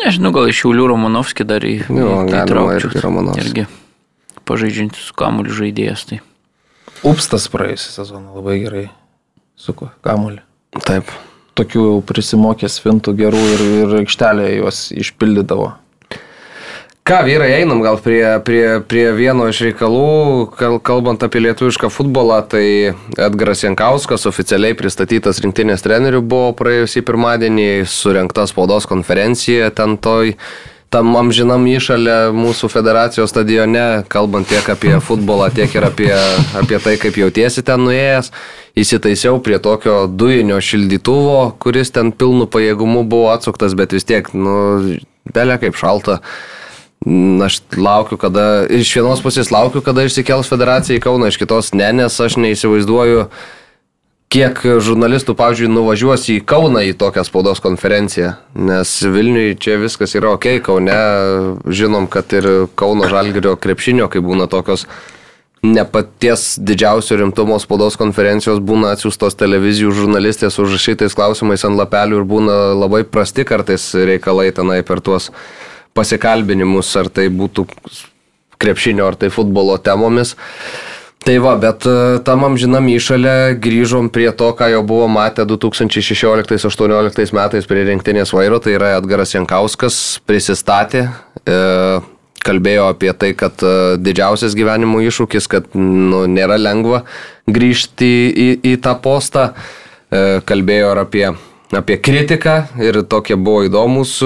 Nežinau, 0.00 0.32
gal 0.34 0.48
iš 0.48 0.62
Šiaulių 0.62 0.90
Romanovskį 0.94 1.44
dar 1.48 1.64
į... 1.64 1.74
Jo, 1.88 2.22
galima 2.28 2.76
irgi 2.78 3.02
Romanovskį. 3.04 3.44
Irgi 3.44 3.66
pažaidžiantis 4.48 5.10
su 5.10 5.16
kamuoliu 5.18 5.54
žaidėjas. 5.56 6.06
Tai. 6.08 6.20
Upstas 7.04 7.46
praėjusią 7.52 7.92
sezoną 7.98 8.34
labai 8.38 8.58
gerai 8.62 8.84
suko 9.60 9.90
kamuolį. 10.04 10.42
Taip. 10.84 11.12
Tokių 11.54 11.84
jau 11.86 11.98
prisimokęs 12.02 12.80
fintų 12.82 13.14
gerų 13.20 13.40
ir, 13.52 13.64
ir 13.84 13.96
aikštelėje 14.00 14.56
juos 14.58 14.80
išpildydavo. 14.96 15.68
Ką, 17.04 17.18
vyrai, 17.20 17.50
einam 17.60 17.82
gal 17.84 17.98
prie, 18.00 18.24
prie, 18.40 18.80
prie 18.88 19.10
vieno 19.12 19.44
iš 19.52 19.58
reikalų, 19.66 20.46
kal- 20.56 20.78
kalbant 20.80 21.20
apie 21.20 21.42
lietuvišką 21.44 21.90
futbolą, 21.92 22.38
tai 22.48 22.94
Edgaras 23.20 23.60
Jankauskas 23.60 24.24
oficialiai 24.30 24.72
pristatytas 24.72 25.42
rinktinės 25.44 25.84
trenerių 25.84 26.22
buvo 26.24 26.54
praėjusį 26.56 27.02
pirmadienį, 27.04 27.66
surinkta 27.84 28.46
spaudos 28.48 28.88
konferencija 28.88 29.68
ten 29.76 29.98
toj, 30.00 30.32
tam 30.88 31.12
amžinam 31.20 31.68
įšalė 31.68 32.32
mūsų 32.32 32.72
federacijos 32.72 33.36
stadione, 33.36 33.84
kalbant 34.08 34.48
tiek 34.48 34.72
apie 34.72 34.96
futbolą, 34.96 35.52
tiek 35.52 35.76
ir 35.76 35.90
apie, 35.90 36.10
apie 36.56 36.80
tai, 36.88 36.96
kaip 36.96 37.20
jautiesi 37.20 37.68
ten 37.68 37.84
nuėjęs. 37.84 38.32
Įsitaisiau 38.80 39.44
prie 39.44 39.60
tokio 39.60 40.06
dujinio 40.08 40.56
šildytuvo, 40.56 41.50
kuris 41.60 41.92
ten 41.92 42.16
pilnu 42.16 42.48
pajėgumu 42.48 43.04
buvo 43.04 43.28
atsuktas, 43.36 43.76
bet 43.76 43.92
vis 43.92 44.08
tiek, 44.08 44.32
nu, 44.32 44.56
belė 45.36 45.60
kaip 45.60 45.76
šalta. 45.76 46.22
Aš 47.04 47.58
laukiu, 47.76 48.16
kada, 48.16 48.64
iš 48.72 48.94
vienos 48.96 49.20
pusės 49.20 49.50
laukiu, 49.52 49.82
kada 49.84 50.06
išsikels 50.06 50.48
federacija 50.48 50.96
į 50.96 51.02
Kauną, 51.04 51.28
iš 51.28 51.36
kitos 51.36 51.74
ne, 51.76 51.90
nes 51.92 52.14
aš 52.16 52.38
neįsivaizduoju, 52.40 53.26
kiek 54.32 54.62
žurnalistų, 54.82 55.34
pavyzdžiui, 55.36 55.68
nuvažiuos 55.68 56.24
į 56.32 56.38
Kauną 56.48 56.80
į 56.88 56.94
tokią 56.98 57.26
spaudos 57.28 57.60
konferenciją, 57.64 58.38
nes 58.56 58.94
Vilniui 59.04 59.52
čia 59.60 59.76
viskas 59.82 60.16
yra 60.16 60.32
ok, 60.38 60.48
Kaune 60.64 60.96
žinom, 61.68 62.08
kad 62.08 62.32
ir 62.32 62.48
Kauno 62.72 63.10
Žalgirio 63.12 63.52
krepšinio, 63.60 64.08
kai 64.08 64.24
būna 64.24 64.48
tokios 64.48 64.88
ne 65.64 65.84
paties 65.84 66.58
didžiausio 66.60 67.20
rimtumo 67.20 67.56
spaudos 67.60 67.96
konferencijos 68.00 68.58
būna 68.64 68.94
atsiųstos 68.96 69.36
televizijų 69.40 69.92
žurnalistės 69.96 70.58
užrašytais 70.60 71.16
klausimais 71.16 71.64
ant 71.64 71.78
lapelių 71.78 72.20
ir 72.20 72.26
būna 72.28 72.56
labai 72.76 73.04
prasti 73.08 73.46
kartais 73.48 73.86
reikalai 73.96 74.50
tenai 74.56 74.82
per 74.84 75.00
tuos 75.04 75.30
pasikalbinimus, 75.94 76.90
ar 77.00 77.10
tai 77.12 77.28
būtų 77.32 77.66
krepšinio, 78.60 79.06
ar 79.06 79.18
tai 79.18 79.30
futbolo 79.34 79.76
temomis. 79.82 80.34
Tai 81.24 81.38
va, 81.40 81.54
bet 81.56 81.86
e, 81.88 82.20
tam 82.26 82.44
amžinam 82.44 82.84
įšalę 82.92 83.56
grįžom 83.64 84.10
prie 84.12 84.28
to, 84.36 84.50
ką 84.58 84.68
jau 84.74 84.82
buvo 84.84 85.06
matę 85.08 85.46
2016-2018 85.48 87.32
metais 87.32 87.68
prie 87.70 87.86
rinktinės 87.88 88.34
vairo, 88.36 88.58
tai 88.60 88.74
yra 88.76 88.98
Edgaras 88.98 89.32
Jankauskas 89.32 90.00
prisistatė, 90.28 91.06
e, 91.48 91.56
kalbėjo 92.44 92.90
apie 92.92 93.12
tai, 93.16 93.32
kad 93.38 93.64
e, 93.64 93.96
didžiausias 94.04 94.56
gyvenimo 94.58 95.00
iššūkis, 95.04 95.48
kad 95.48 95.72
nu, 95.78 96.26
nėra 96.28 96.58
lengva 96.60 97.02
grįžti 97.48 98.12
į, 98.28 98.48
į, 98.60 98.76
tą 98.84 98.94
postą. 99.04 99.52
E, 100.12 100.40
kalbėjo 100.46 100.92
ir 100.94 101.02
apie, 101.02 101.26
apie 101.78 101.96
kritiką 102.00 102.54
ir 102.82 103.00
tokie 103.10 103.36
buvo 103.40 103.64
įdomus 103.66 104.16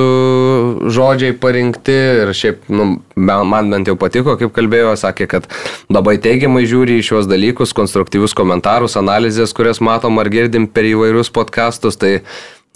žodžiai 0.98 1.36
parinkti 1.40 1.94
ir 2.24 2.32
šiaip 2.36 2.68
nu, 2.72 2.90
man 3.16 3.72
bent 3.72 3.88
jau 3.88 3.96
patiko, 4.00 4.36
kaip 4.40 4.52
kalbėjo, 4.56 4.94
sakė, 5.00 5.28
kad 5.30 5.48
labai 5.92 6.18
teigiamai 6.22 6.66
žiūri 6.68 6.98
į 6.98 7.08
šios 7.10 7.30
dalykus, 7.30 7.74
konstruktyvius 7.76 8.36
komentarus, 8.38 8.98
analizės, 9.00 9.54
kurias 9.56 9.82
matom 9.84 10.20
ar 10.22 10.30
girdim 10.32 10.68
per 10.70 10.88
įvairius 10.90 11.32
podkastus. 11.34 11.98
Tai 11.98 12.18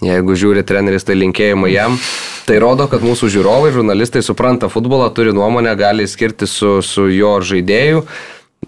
Jeigu 0.03 0.35
žiūri 0.35 0.65
treneris, 0.67 1.05
tai 1.07 1.15
linkėjimai 1.15 1.69
jam. 1.71 1.93
Tai 2.47 2.57
rodo, 2.59 2.89
kad 2.91 3.05
mūsų 3.05 3.29
žiūrovai, 3.37 3.71
žurnalistai 3.71 4.23
supranta 4.25 4.67
futbolą, 4.71 5.07
turi 5.15 5.31
nuomonę, 5.35 5.71
gali 5.79 6.07
skirti 6.09 6.49
su, 6.49 6.81
su 6.83 7.07
jo 7.13 7.37
žaidėju. 7.39 8.03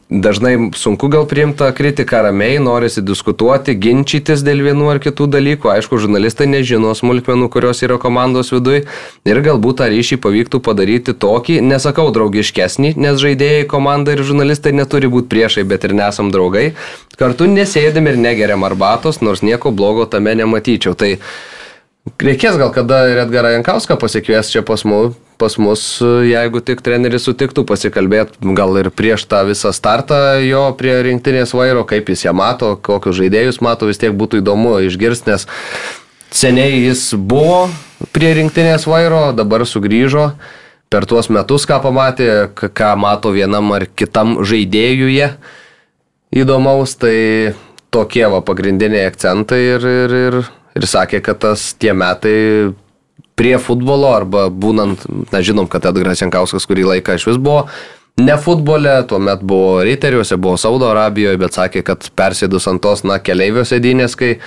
Dažnai 0.05 0.69
sunku 0.77 1.07
gal 1.09 1.23
priimta 1.25 1.71
kritika 1.73 2.19
ramiai, 2.21 2.59
norisi 2.61 3.01
diskutuoti, 3.01 3.73
ginčytis 3.73 4.43
dėl 4.45 4.61
vienų 4.61 4.91
ar 4.91 4.99
kitų 5.01 5.25
dalykų. 5.33 5.71
Aišku, 5.73 5.97
žurnalistai 5.97 6.45
nežino 6.45 6.91
smulkmenų, 6.93 7.47
kurios 7.49 7.81
yra 7.81 7.97
komandos 7.97 8.53
viduje 8.53 8.83
ir 9.25 9.41
galbūt 9.47 9.79
tą 9.81 9.87
ryšį 9.89 10.19
pavyktų 10.21 10.61
padaryti 10.61 11.15
tokį, 11.17 11.57
nesakau 11.65 12.05
draugiškesnį, 12.13 12.93
nes 13.01 13.17
žaidėjai, 13.17 13.65
komanda 13.71 14.13
ir 14.13 14.21
žurnalistai 14.21 14.75
neturi 14.77 15.09
būti 15.09 15.31
priešai, 15.33 15.65
bet 15.65 15.89
ir 15.89 15.97
nesam 15.97 16.29
draugai. 16.29 16.75
Kartu 17.17 17.49
nesėdėm 17.49 18.13
ir 18.13 18.21
negeriam 18.21 18.61
arbatos, 18.69 19.23
nors 19.25 19.41
nieko 19.41 19.73
blogo 19.73 20.05
tame 20.05 20.37
nematyčiau. 20.37 20.93
Tai 20.93 21.15
reikės 22.21 22.57
gal 22.61 22.73
kada 22.75 23.05
ir 23.11 23.21
Edgarą 23.25 23.55
Jankauską 23.57 23.99
pasikvies 24.01 24.51
čia 24.53 24.65
pas 24.65 24.85
mus 24.85 25.15
pas 25.37 25.57
mus, 25.57 25.81
jeigu 26.23 26.61
tik 26.63 26.81
treneris 26.83 27.25
sutiktų 27.27 27.65
pasikalbėti, 27.67 28.39
gal 28.55 28.75
ir 28.79 28.89
prieš 28.93 29.25
tą 29.29 29.43
visą 29.49 29.73
startą 29.75 30.39
jo 30.45 30.63
prie 30.79 30.95
rinktinės 31.09 31.53
vairo, 31.55 31.83
kaip 31.87 32.09
jis 32.11 32.25
ją 32.27 32.33
mato, 32.35 32.75
kokius 32.79 33.17
žaidėjus 33.19 33.61
mato, 33.63 33.89
vis 33.89 33.99
tiek 34.01 34.15
būtų 34.15 34.41
įdomu 34.41 34.77
išgirsti, 34.87 35.33
nes 35.33 35.47
seniai 36.31 36.85
jis 36.85 37.09
buvo 37.17 37.65
prie 38.15 38.33
rinktinės 38.39 38.87
vairo, 38.87 39.27
dabar 39.35 39.65
sugrįžo 39.67 40.29
per 40.91 41.07
tuos 41.09 41.27
metus, 41.33 41.67
ką 41.67 41.81
pamatė, 41.83 42.29
ką 42.55 42.95
mato 42.99 43.33
vienam 43.35 43.73
ar 43.75 43.89
kitam 43.91 44.39
žaidėjuje 44.45 45.33
įdomaus, 46.35 46.95
tai 46.99 47.55
tokie 47.91 48.23
va 48.31 48.39
pagrindiniai 48.45 49.07
akcentai 49.09 49.59
ir, 49.75 49.87
ir, 50.03 50.15
ir, 50.29 50.39
ir 50.75 50.87
sakė, 50.89 51.21
kad 51.23 51.41
tas 51.43 51.73
tie 51.79 51.93
metai 51.95 52.73
prie 53.35 53.55
futbolo 53.59 54.13
arba 54.15 54.47
būnant, 54.49 55.03
na 55.31 55.43
žinom, 55.43 55.67
kad 55.71 55.87
Edgaras 55.89 56.23
Jankauskas 56.23 56.67
kurį 56.67 56.87
laiką 56.93 57.17
iš 57.17 57.27
vis 57.31 57.39
buvo 57.41 57.65
ne 58.17 58.37
futbole, 58.39 58.93
tuomet 59.09 59.43
buvo 59.43 59.81
Riteriuose, 59.83 60.37
buvo 60.39 60.55
Saudo 60.59 60.87
Arabijoje, 60.87 61.39
bet 61.41 61.57
sakė, 61.57 61.83
kad 61.83 62.07
persėdus 62.15 62.69
ant 62.71 62.83
tos, 62.83 63.03
na, 63.03 63.19
keleivio 63.19 63.65
sėdynės, 63.67 64.15
kai 64.15 64.37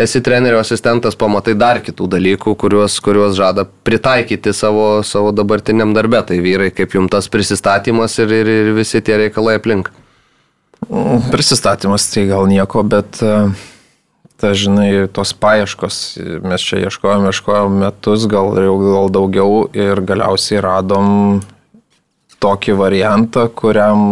esi 0.00 0.22
trenerio 0.24 0.62
asistentas, 0.62 1.18
pamatai 1.18 1.52
dar 1.58 1.82
kitų 1.84 2.08
dalykų, 2.14 2.54
kuriuos, 2.56 2.96
kuriuos 3.04 3.36
žada 3.36 3.66
pritaikyti 3.84 4.54
savo, 4.56 5.02
savo 5.04 5.34
dabartiniam 5.36 5.92
darbę. 5.92 6.22
Tai 6.30 6.38
vyrai, 6.40 6.70
kaip 6.72 6.94
jums 6.96 7.12
tas 7.12 7.28
prisistatymas 7.28 8.16
ir, 8.22 8.32
ir, 8.32 8.52
ir 8.62 8.70
visi 8.78 9.02
tie 9.04 9.18
reikalai 9.26 9.58
aplink. 9.58 9.90
Prisistatymas 11.28 12.06
tai 12.14 12.28
gal 12.30 12.48
nieko, 12.48 12.86
bet 12.86 13.20
uh 13.26 13.50
ta, 14.38 14.54
žinai, 14.54 15.08
tos 15.10 15.34
paieškos, 15.34 16.00
mes 16.46 16.62
čia 16.62 16.84
ieškojom, 16.86 17.26
ieškojom 17.32 17.78
metus, 17.82 18.26
gal, 18.30 18.52
gal 18.54 19.08
daugiau 19.10 19.64
ir 19.74 20.02
galiausiai 20.06 20.62
radom 20.62 21.40
tokį 22.38 22.76
variantą, 22.78 23.48
kuriam 23.50 24.02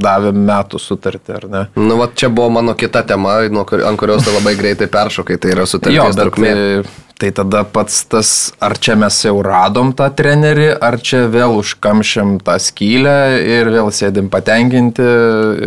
davė 0.00 0.32
metų 0.32 0.80
sutartį, 0.80 1.34
ar 1.36 1.44
ne? 1.52 1.64
Nu, 1.76 1.98
va, 2.00 2.06
čia 2.08 2.30
buvo 2.32 2.48
mano 2.56 2.72
kita 2.78 3.02
tema, 3.04 3.42
ant 3.44 4.00
kurios 4.00 4.24
tu 4.24 4.32
labai 4.32 4.54
greitai 4.56 4.88
peršokai, 4.88 5.36
tai 5.36 5.52
yra 5.52 5.66
sutarties 5.68 6.16
trukmė. 6.16 6.52
Tai, 6.54 6.94
tai 7.20 7.30
tada 7.36 7.60
pats 7.68 7.98
tas, 8.08 8.30
ar 8.64 8.78
čia 8.80 8.96
mes 8.96 9.18
jau 9.26 9.34
radom 9.44 9.92
tą 9.98 10.08
trenerį, 10.16 10.70
ar 10.80 10.96
čia 11.04 11.26
vėl 11.28 11.58
užkamšiam 11.60 12.38
tą 12.46 12.56
skylę 12.62 13.18
ir 13.42 13.68
vėl 13.74 13.92
sėdim 13.92 14.32
patenkinti 14.32 15.10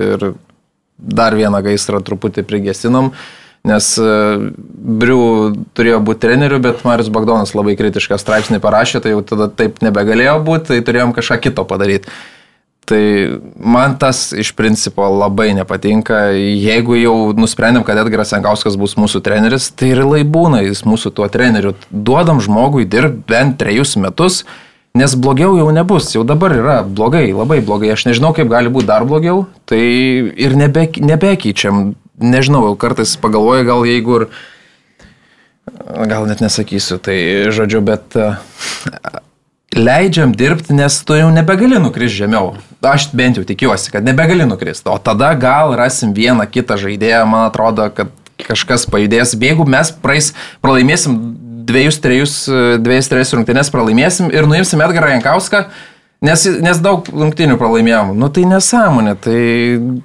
ir 0.08 0.26
dar 0.98 1.38
vieną 1.38 1.62
gaisrą 1.66 2.02
truputį 2.06 2.48
prigesinom. 2.50 3.12
Uh, 3.12 3.38
nes 3.68 3.94
e, 4.02 4.12
Briu 5.02 5.22
turėjo 5.78 6.02
būti 6.06 6.26
treneriu, 6.26 6.60
bet 6.64 6.86
Marius 6.88 7.12
Bagdonas 7.14 7.54
labai 7.58 7.78
kritišką 7.80 8.18
straipsnį 8.20 8.62
parašė, 8.64 9.02
tai 9.04 9.14
jau 9.14 9.24
tada 9.26 9.50
taip 9.54 9.82
nebegalėjo 9.86 10.40
būti, 10.46 10.72
tai 10.72 10.86
turėjom 10.86 11.14
kažką 11.18 11.42
kito 11.46 11.66
padaryti. 11.70 12.10
Tai 12.92 13.02
man 13.56 13.94
tas 14.02 14.32
iš 14.34 14.50
principo 14.58 15.06
labai 15.06 15.52
nepatinka. 15.56 16.32
Jeigu 16.36 16.98
jau 16.98 17.14
nusprendėm, 17.38 17.86
kad 17.88 18.02
Edgaras 18.02 18.34
Jankauskas 18.34 18.76
bus 18.80 18.98
mūsų 19.00 19.22
treneris, 19.24 19.70
tai 19.70 19.94
ir 19.94 20.02
lai 20.04 20.24
būna 20.28 20.64
jis 20.66 20.82
mūsų 20.84 21.14
tuo 21.16 21.30
treneriu. 21.32 21.76
Duodam 21.92 22.42
žmogui 22.44 22.90
dirbti 22.90 23.24
bent 23.30 23.60
trejus 23.62 23.94
metus, 24.02 24.42
nes 24.98 25.14
blogiau 25.16 25.54
jau 25.62 25.70
nebus. 25.72 26.10
Jau 26.18 26.26
dabar 26.28 26.58
yra 26.58 26.82
blogai, 26.84 27.30
labai 27.32 27.62
blogai. 27.64 27.94
Aš 27.94 28.10
nežinau, 28.10 28.34
kaip 28.36 28.50
gali 28.52 28.74
būti 28.74 28.90
dar 28.90 29.06
blogiau. 29.08 29.46
Tai 29.70 29.80
ir 29.80 30.58
nebe, 30.60 30.90
nebekeičiam 30.98 31.94
nežinau, 32.22 32.72
kartais 32.80 33.18
pagalvoju, 33.20 33.66
gal 33.68 33.84
jeigu 33.90 34.22
ir, 34.22 34.28
gal 36.08 36.30
net 36.30 36.44
nesakysiu, 36.44 37.00
tai 37.02 37.18
žodžiu, 37.54 37.82
bet 37.86 38.16
e, 38.16 38.32
leidžiam 39.78 40.34
dirbti, 40.36 40.76
nes 40.78 41.02
tu 41.06 41.18
jau 41.18 41.30
nebegali 41.34 41.82
nukristi 41.82 42.24
žemiau. 42.24 42.56
Aš 42.82 43.12
bent 43.18 43.38
jau 43.40 43.46
tikiuosi, 43.48 43.92
kad 43.94 44.06
nebegali 44.06 44.48
nukristi. 44.48 44.90
O 44.92 44.98
tada 45.02 45.34
gal 45.40 45.76
rasim 45.78 46.16
vieną 46.18 46.48
kitą 46.50 46.80
žaidėją, 46.82 47.26
man 47.30 47.48
atrodo, 47.50 47.90
kad 47.94 48.12
kažkas 48.42 48.88
pajudės. 48.90 49.36
Jeigu 49.38 49.68
mes 49.70 49.94
praeis, 50.02 50.32
pralaimėsim 50.64 51.18
dviejus, 51.68 52.00
trejus, 52.02 52.36
dviejus, 52.82 53.10
trejus 53.12 53.34
rungtynės, 53.38 53.72
pralaimėsim 53.74 54.32
ir 54.34 54.50
nuimsim 54.50 54.82
Edgarą 54.84 55.14
Jankauską, 55.16 55.68
Nes, 56.22 56.44
nes 56.62 56.78
daug 56.78 57.08
rungtinių 57.10 57.56
pralaimėjom. 57.58 58.12
Nu 58.22 58.28
tai 58.30 58.44
nesąmonė, 58.46 59.16
tai, 59.24 59.38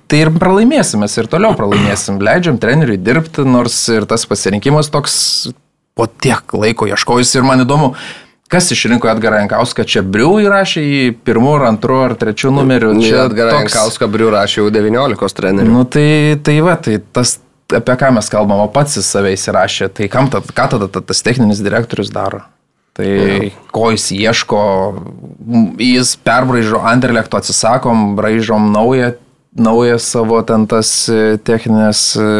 tai 0.08 0.20
ir 0.22 0.30
pralaimėsim, 0.32 1.02
mes 1.04 1.12
ir 1.20 1.28
toliau 1.28 1.52
pralaimėsim. 1.58 2.22
Leidžiam 2.24 2.56
treneriui 2.60 2.96
dirbti, 2.96 3.44
nors 3.44 3.76
ir 3.92 4.08
tas 4.08 4.24
pasirinkimas 4.28 4.88
toks 4.94 5.18
po 5.96 6.06
tiek 6.08 6.56
laiko 6.56 6.88
ieškojus 6.88 7.34
ir 7.36 7.44
man 7.44 7.66
įdomu, 7.66 7.92
kas 8.48 8.70
išrinko 8.72 9.10
Edgarą 9.12 9.42
Jankauską, 9.42 9.84
čia 9.84 10.00
Briu 10.00 10.38
įrašė 10.40 10.86
į 10.88 11.04
pirmų, 11.26 11.52
ar 11.58 11.68
antrų, 11.74 12.00
ar 12.06 12.16
trečių 12.24 12.54
numerių. 12.62 12.96
Čia 13.04 13.26
Edgarą 13.26 13.58
toks... 13.58 13.76
Jankauską 13.76 14.08
Briu 14.16 14.32
rašė 14.32 14.62
jau 14.62 14.72
19 14.72 15.40
trenerių. 15.42 15.76
Nu 15.76 15.84
tai, 15.84 16.08
tai 16.40 16.58
va, 16.64 16.80
tai 16.80 16.96
tas 17.12 17.36
apie 17.76 18.00
ką 18.00 18.14
mes 18.16 18.32
kalbam, 18.32 18.64
o 18.64 18.72
pats 18.72 18.96
jis 18.96 19.12
save 19.12 19.36
įsirašė, 19.36 19.92
tai 19.92 20.08
kam 20.08 20.32
tad, 20.32 20.48
ką 20.48 20.70
tada 20.78 20.88
tas 20.96 21.24
techninis 21.26 21.60
direktorius 21.60 22.08
daro? 22.14 22.46
Tai 22.96 23.50
ko 23.76 23.90
jis 23.92 24.08
ieško, 24.16 24.60
jis 25.78 26.14
perbraižo 26.24 26.80
Anderlechto 26.80 27.36
atsisakom, 27.36 28.14
braižom 28.16 28.70
naują, 28.72 29.12
naują 29.52 29.98
savo 29.98 30.40
ten 30.42 30.64
tas 30.66 31.08
e, 31.12 31.36
techninės 31.36 32.08
e, 32.16 32.30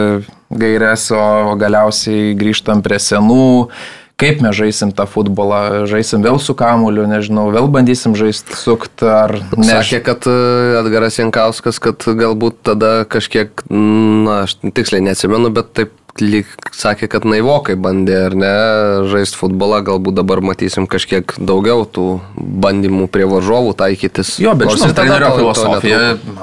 gairias, 0.50 1.10
o 1.12 1.56
galiausiai 1.60 2.32
grįžtam 2.38 2.80
prie 2.84 2.96
senų, 3.02 3.76
kaip 4.16 4.40
mes 4.40 4.56
žaisim 4.56 4.94
tą 4.96 5.04
futbolą, 5.10 5.84
žaisim 5.90 6.24
vėl 6.24 6.40
su 6.40 6.56
kamuliu, 6.56 7.04
nežinau, 7.10 7.50
vėl 7.52 7.68
bandysim 7.72 8.16
žaisti 8.16 8.56
sukt 8.56 9.04
ar 9.04 9.36
ne. 9.58 9.68
Sakė, 9.68 10.00
kad 10.08 10.28
e, 10.30 10.38
Edgaras 10.80 11.20
Jankauskas, 11.20 11.80
kad 11.84 12.00
galbūt 12.00 12.62
tada 12.70 12.94
kažkiek, 13.04 13.64
na, 13.68 14.44
aš 14.46 14.56
tiksliai 14.64 15.04
neatsimenu, 15.10 15.52
bet 15.52 15.72
taip 15.76 15.95
lyg 16.24 16.48
sakė, 16.76 17.08
kad 17.10 17.24
naivokai 17.28 17.76
bandė, 17.80 18.16
ar 18.28 18.34
ne, 18.36 18.52
žaisti 19.10 19.38
futbolą, 19.40 19.80
galbūt 19.86 20.18
dabar 20.18 20.42
matysim 20.44 20.86
kažkiek 20.90 21.34
daugiau 21.38 21.84
tų 21.88 22.06
bandymų 22.36 23.08
prie 23.12 23.26
varžovų 23.28 23.72
taikytis. 23.78 24.34
Jo, 24.42 24.54
bet 24.58 24.72
žinot, 24.74 24.94
trenerio 24.96 25.32
filosofija, 25.38 26.00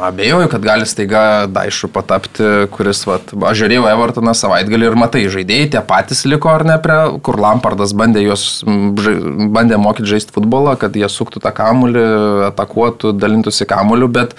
abejoju, 0.10 0.50
kad 0.52 0.66
gali 0.66 0.90
staiga 0.90 1.24
Daišu 1.54 1.90
patapti, 1.94 2.50
kuris, 2.74 3.04
va, 3.10 3.20
aš 3.50 3.64
žiūrėjau 3.64 3.88
Evertoną 3.92 4.36
savaitgalį 4.38 4.90
ir 4.90 5.00
matai, 5.00 5.24
žaidėjai 5.34 5.70
tie 5.76 5.84
patys 5.88 6.26
liko, 6.30 6.52
ar 6.54 6.66
ne, 6.68 6.78
prie, 6.84 7.00
kur 7.26 7.40
Lampardas 7.44 7.96
bandė 7.98 8.26
juos, 8.26 8.64
bandė 8.66 9.80
mokyti 9.82 10.16
žaisti 10.16 10.36
futbolą, 10.36 10.78
kad 10.82 10.98
jie 10.98 11.10
suktų 11.12 11.44
tą 11.44 11.54
kamulį, 11.56 12.06
atakuotų, 12.52 13.14
dalintųsi 13.18 13.70
kamuliu, 13.70 14.10
bet 14.12 14.38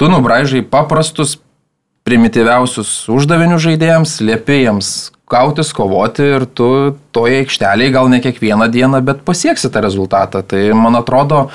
tu 0.00 0.08
nubraižai 0.10 0.64
paprastus 0.66 1.38
primityviausius 2.04 3.06
uždavinius 3.12 3.62
žaidėjams, 3.64 4.18
liepi 4.24 4.60
jiems 4.64 4.90
kautis, 5.30 5.72
kovoti 5.74 6.26
ir 6.36 6.44
tu 6.46 6.68
toje 7.16 7.40
aikštelėje 7.42 7.94
gal 7.94 8.10
ne 8.12 8.20
kiekvieną 8.24 8.68
dieną, 8.72 9.00
bet 9.04 9.22
pasieksi 9.24 9.70
tą 9.72 9.80
rezultatą. 9.84 10.42
Tai 10.44 10.60
man 10.76 11.00
atrodo, 11.00 11.46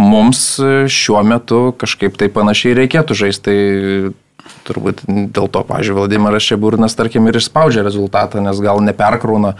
mums 0.00 0.56
šiuo 0.88 1.20
metu 1.26 1.60
kažkaip 1.76 2.16
tai 2.20 2.30
panašiai 2.32 2.78
reikėtų 2.78 3.18
žaisti. 3.26 3.44
Tai 3.44 4.16
turbūt 4.64 5.02
dėl 5.06 5.48
to, 5.52 5.60
pažiūrėjau, 5.64 6.06
Vladimiras 6.06 6.44
Šeburnas, 6.44 6.96
tarkim, 6.96 7.26
ir 7.28 7.36
išspaudžia 7.40 7.84
rezultatą, 7.84 8.40
nes 8.44 8.60
gal 8.64 8.80
neperkrauna 8.84 9.54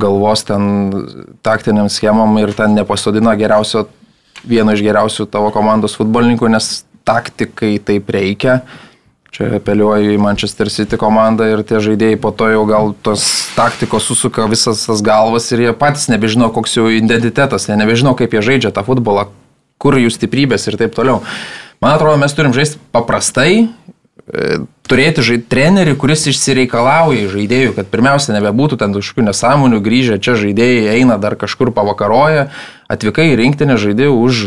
galvos 0.00 0.44
ten 0.48 0.92
taktiniam 1.44 1.88
schemam 1.92 2.36
ir 2.40 2.52
ten 2.56 2.76
nepasodina 2.76 3.34
geriausio 3.36 3.86
vieno 4.46 4.72
iš 4.76 4.84
geriausių 4.84 5.26
tavo 5.32 5.50
komandos 5.52 5.96
futbolininkų, 5.98 6.48
nes 6.52 6.84
taktikai 7.06 7.76
taip 7.84 8.08
reikia. 8.12 8.60
Čia 9.34 9.48
apeliuoju 9.58 10.14
į 10.14 10.20
Manchester 10.22 10.70
City 10.72 10.98
komandą 11.00 11.48
ir 11.50 11.62
tie 11.66 11.80
žaidėjai 11.82 12.18
po 12.22 12.30
to 12.32 12.48
jau 12.52 12.62
gal 12.68 12.92
tos 13.04 13.24
taktikos 13.56 14.06
susuka 14.08 14.46
visas 14.50 14.86
tas 14.86 15.02
galvas 15.04 15.50
ir 15.52 15.66
jie 15.66 15.74
patys 15.76 16.06
nebežino, 16.12 16.48
koks 16.54 16.78
jų 16.78 16.92
identitetas, 17.00 17.68
jie 17.68 17.76
nebežino, 17.76 18.14
kaip 18.16 18.32
jie 18.36 18.44
žaidžia 18.46 18.72
tą 18.72 18.86
futbolą, 18.86 19.26
kur 19.82 19.98
jų 19.98 20.12
stiprybės 20.14 20.68
ir 20.70 20.78
taip 20.80 20.94
toliau. 20.96 21.20
Man 21.82 21.96
atrodo, 21.98 22.16
mes 22.22 22.32
turim 22.32 22.54
žaisti 22.56 22.80
paprastai, 22.94 23.66
e, 23.66 24.58
turėti 24.88 25.24
žaid, 25.26 25.48
trenerį, 25.52 25.96
kuris 26.00 26.24
išsireikalauja 26.30 27.28
žaidėjų, 27.34 27.74
kad 27.76 27.90
pirmiausia 27.92 28.36
nebebūtų 28.38 28.78
ten 28.80 28.94
kažkokių 28.96 29.26
nesąmonių, 29.26 29.82
grįžę 29.84 30.20
čia 30.22 30.38
žaidėjai 30.40 30.94
eina 30.96 31.18
dar 31.20 31.36
kažkur 31.36 31.74
pavakaroja, 31.76 32.48
atvykai 32.88 33.34
į 33.34 33.40
rinktinę 33.42 33.76
žaidėjų 33.82 34.16
už 34.22 34.46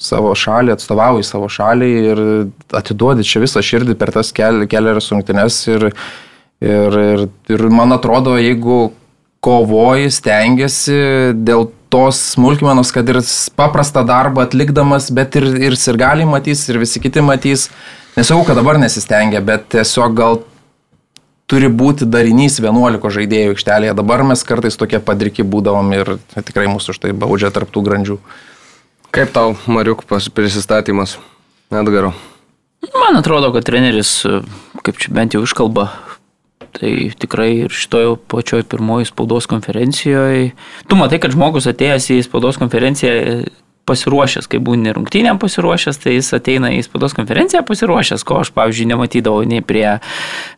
savo 0.00 0.32
šalį, 0.36 0.74
atstovauji 0.74 1.26
savo 1.28 1.48
šalį 1.52 1.90
ir 2.12 2.22
atiduodi 2.76 3.26
čia 3.26 3.42
visą 3.42 3.62
širdį 3.64 3.98
per 4.00 4.12
tas 4.14 4.32
kel, 4.36 4.64
kelias 4.70 5.10
rungtynes. 5.12 5.60
Ir, 5.68 5.90
ir, 6.64 6.96
ir, 7.04 7.26
ir 7.52 7.66
man 7.72 7.92
atrodo, 7.96 8.38
jeigu 8.40 8.90
kovoji, 9.44 10.10
stengiasi 10.12 10.98
dėl 11.36 11.68
tos 11.92 12.18
smulkmenos, 12.36 12.92
kad 12.94 13.08
ir 13.10 13.20
paprastą 13.58 14.04
darbą 14.06 14.44
atlikdamas, 14.46 15.10
bet 15.12 15.36
ir, 15.40 15.48
ir 15.70 15.76
sirgaliai 15.76 16.28
matys, 16.28 16.66
ir 16.70 16.78
visi 16.80 17.02
kiti 17.02 17.24
matys. 17.24 17.68
Nesakau, 18.16 18.44
kad 18.46 18.58
dabar 18.58 18.78
nesistengia, 18.80 19.42
bet 19.44 19.68
tiesiog 19.74 20.14
gal 20.18 20.40
turi 21.50 21.66
būti 21.66 22.06
darinys 22.06 22.60
11 22.62 23.10
žaidėjų 23.16 23.54
aikštelėje. 23.56 23.96
Dabar 23.98 24.22
mes 24.26 24.44
kartais 24.46 24.78
tokie 24.78 25.00
padriki 25.02 25.46
būdavom 25.46 25.90
ir 25.96 26.14
tikrai 26.36 26.68
mūsų 26.70 26.94
už 26.94 27.02
tai 27.02 27.12
baudžia 27.16 27.50
tarptų 27.54 27.82
grandžių. 27.88 28.18
Kaip 29.10 29.32
tau, 29.34 29.56
Mariuk, 29.66 30.04
prisistatymas 30.06 31.16
Edgaro? 31.70 32.12
Man 32.94 33.18
atrodo, 33.18 33.50
kad 33.52 33.66
treneris, 33.66 34.22
kaip 34.86 35.00
čia 35.02 35.10
bent 35.14 35.34
jau 35.34 35.42
iškalba, 35.42 35.88
tai 36.78 37.10
tikrai 37.18 37.48
ir 37.64 37.74
šitoje 37.74 38.14
pačioje 38.30 38.68
pirmoji 38.70 39.10
spaudos 39.10 39.50
konferencijoje. 39.50 40.52
Tu 40.86 40.98
matai, 40.98 41.18
kad 41.22 41.34
žmogus 41.34 41.66
atėjęs 41.70 42.06
į 42.14 42.20
spaudos 42.28 42.60
konferenciją 42.62 43.16
pasiruošęs, 43.88 44.48
kai 44.50 44.60
būni 44.62 44.92
rungtynėm 44.94 45.40
pasiruošęs, 45.42 46.00
tai 46.02 46.16
jis 46.16 46.32
ateina 46.36 46.72
į 46.76 46.82
spaudos 46.86 47.14
konferenciją 47.16 47.62
pasiruošęs, 47.66 48.24
ko 48.26 48.40
aš, 48.42 48.52
pavyzdžiui, 48.56 48.88
nematydavau 48.92 49.46
nei 49.48 49.64
prie 49.66 49.98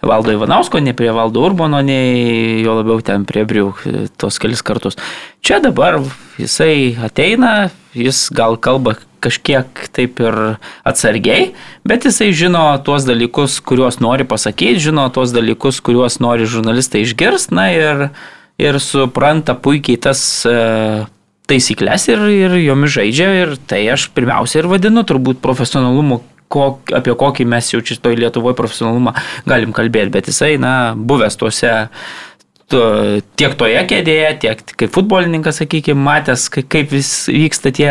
Valdo 0.05 0.35
Ivanausko, 0.35 0.83
nei 0.83 0.97
prie 0.97 1.12
Valdo 1.14 1.45
Urbono, 1.47 1.81
nei 1.85 2.61
jo 2.64 2.76
labiau 2.81 3.00
ten 3.05 3.26
prie 3.29 3.47
Briuk 3.49 3.85
tos 4.21 4.41
kelis 4.43 4.64
kartus. 4.67 4.99
Čia 5.43 5.62
dabar 5.64 6.00
jisai 6.41 6.97
ateina, 7.02 7.71
jis 7.97 8.29
gal 8.35 8.59
kalba 8.61 8.97
kažkiek 9.23 9.87
taip 9.95 10.21
ir 10.23 10.37
atsargiai, 10.88 11.52
bet 11.87 12.07
jisai 12.09 12.33
žino 12.35 12.64
tuos 12.85 13.07
dalykus, 13.07 13.61
kuriuos 13.64 14.00
nori 14.02 14.26
pasakyti, 14.29 14.83
žino 14.88 15.07
tuos 15.14 15.35
dalykus, 15.35 15.81
kuriuos 15.85 16.19
nori 16.23 16.49
žurnalistai 16.50 17.05
išgirsti, 17.07 17.55
na 17.55 17.69
ir, 17.75 18.07
ir 18.59 18.81
supranta 18.83 19.55
puikiai 19.55 20.00
tas 20.09 20.23
e, 20.49 20.57
taisyklės 21.50 22.08
ir, 22.12 22.22
ir 22.30 22.58
jomis 22.62 22.94
žaidžia 22.94 23.30
ir 23.42 23.56
tai 23.70 23.84
aš 23.94 24.08
pirmiausia 24.14 24.62
ir 24.62 24.70
vadinu 24.70 25.02
turbūt 25.06 25.42
profesionalumu 25.42 26.20
kok, 26.52 26.92
apie 26.94 27.14
kokį 27.18 27.46
mes 27.49 27.70
jau 27.72 27.80
čia 27.84 27.99
toj 28.02 28.18
Lietuvoje 28.20 28.56
profesionalumą 28.58 29.14
galim 29.49 29.72
kalbėti, 29.76 30.12
bet 30.14 30.28
jisai, 30.30 30.54
na, 30.61 30.92
buvęs 30.96 31.38
tuose 31.40 31.72
tiek 33.38 33.55
toje 33.59 33.81
kėdėje, 33.88 34.31
tiek 34.43 34.62
kaip 34.81 34.93
futbolininkas, 34.95 35.61
sakykime, 35.62 36.00
matęs, 36.02 36.49
kaip 36.52 36.93
vis 36.93 37.11
vyksta 37.31 37.73
tie 37.75 37.91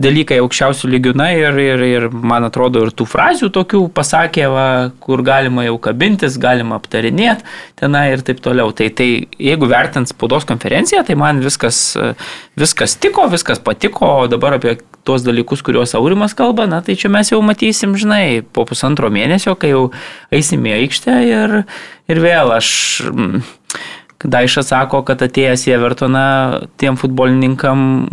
dalykai 0.00 0.40
aukščiausių 0.42 0.90
lygių. 0.94 1.14
Na 1.18 1.30
ir, 1.36 1.58
ir, 1.62 1.84
ir 1.86 2.08
man 2.10 2.46
atrodo, 2.48 2.84
ir 2.86 2.92
tų 2.96 3.06
frazių 3.10 3.50
tokių 3.54 3.82
pasakė, 3.96 4.46
va, 4.52 4.66
kur 5.02 5.22
galima 5.26 5.66
jau 5.66 5.78
kabintis, 5.82 6.38
galima 6.42 6.80
aptarinėti 6.80 7.46
tenai 7.80 8.08
ir 8.14 8.24
taip 8.26 8.42
toliau. 8.44 8.72
Tai, 8.76 8.90
tai 8.96 9.08
jeigu 9.38 9.70
vertint 9.70 10.10
spaudos 10.10 10.48
konferenciją, 10.48 11.04
tai 11.06 11.16
man 11.18 11.40
viskas, 11.44 11.80
viskas 12.58 12.98
tiko, 13.00 13.28
viskas 13.32 13.62
patiko, 13.62 14.12
o 14.24 14.30
dabar 14.30 14.58
apie 14.58 14.78
tuos 15.06 15.22
dalykus, 15.22 15.62
kuriuos 15.62 15.94
Aurimas 15.94 16.34
kalba, 16.34 16.66
na 16.66 16.80
tai 16.82 16.96
čia 16.98 17.10
mes 17.12 17.30
jau 17.30 17.38
matysim, 17.44 17.94
žinai, 17.98 18.42
po 18.42 18.66
pusantro 18.66 19.10
mėnesio, 19.12 19.54
kai 19.54 19.70
jau 19.70 19.84
eisim 20.34 20.66
į 20.66 20.80
aikštę 20.80 21.20
ir, 21.30 21.60
ir 22.10 22.24
vėl 22.24 22.56
aš... 22.56 22.72
Mm, 23.12 23.46
Daišas 24.26 24.72
sako, 24.72 25.02
kad 25.06 25.22
atėjęs 25.22 25.68
į 25.68 25.76
Evertoną 25.76 26.28
tiem 26.80 26.98
futbolininkam 26.98 28.08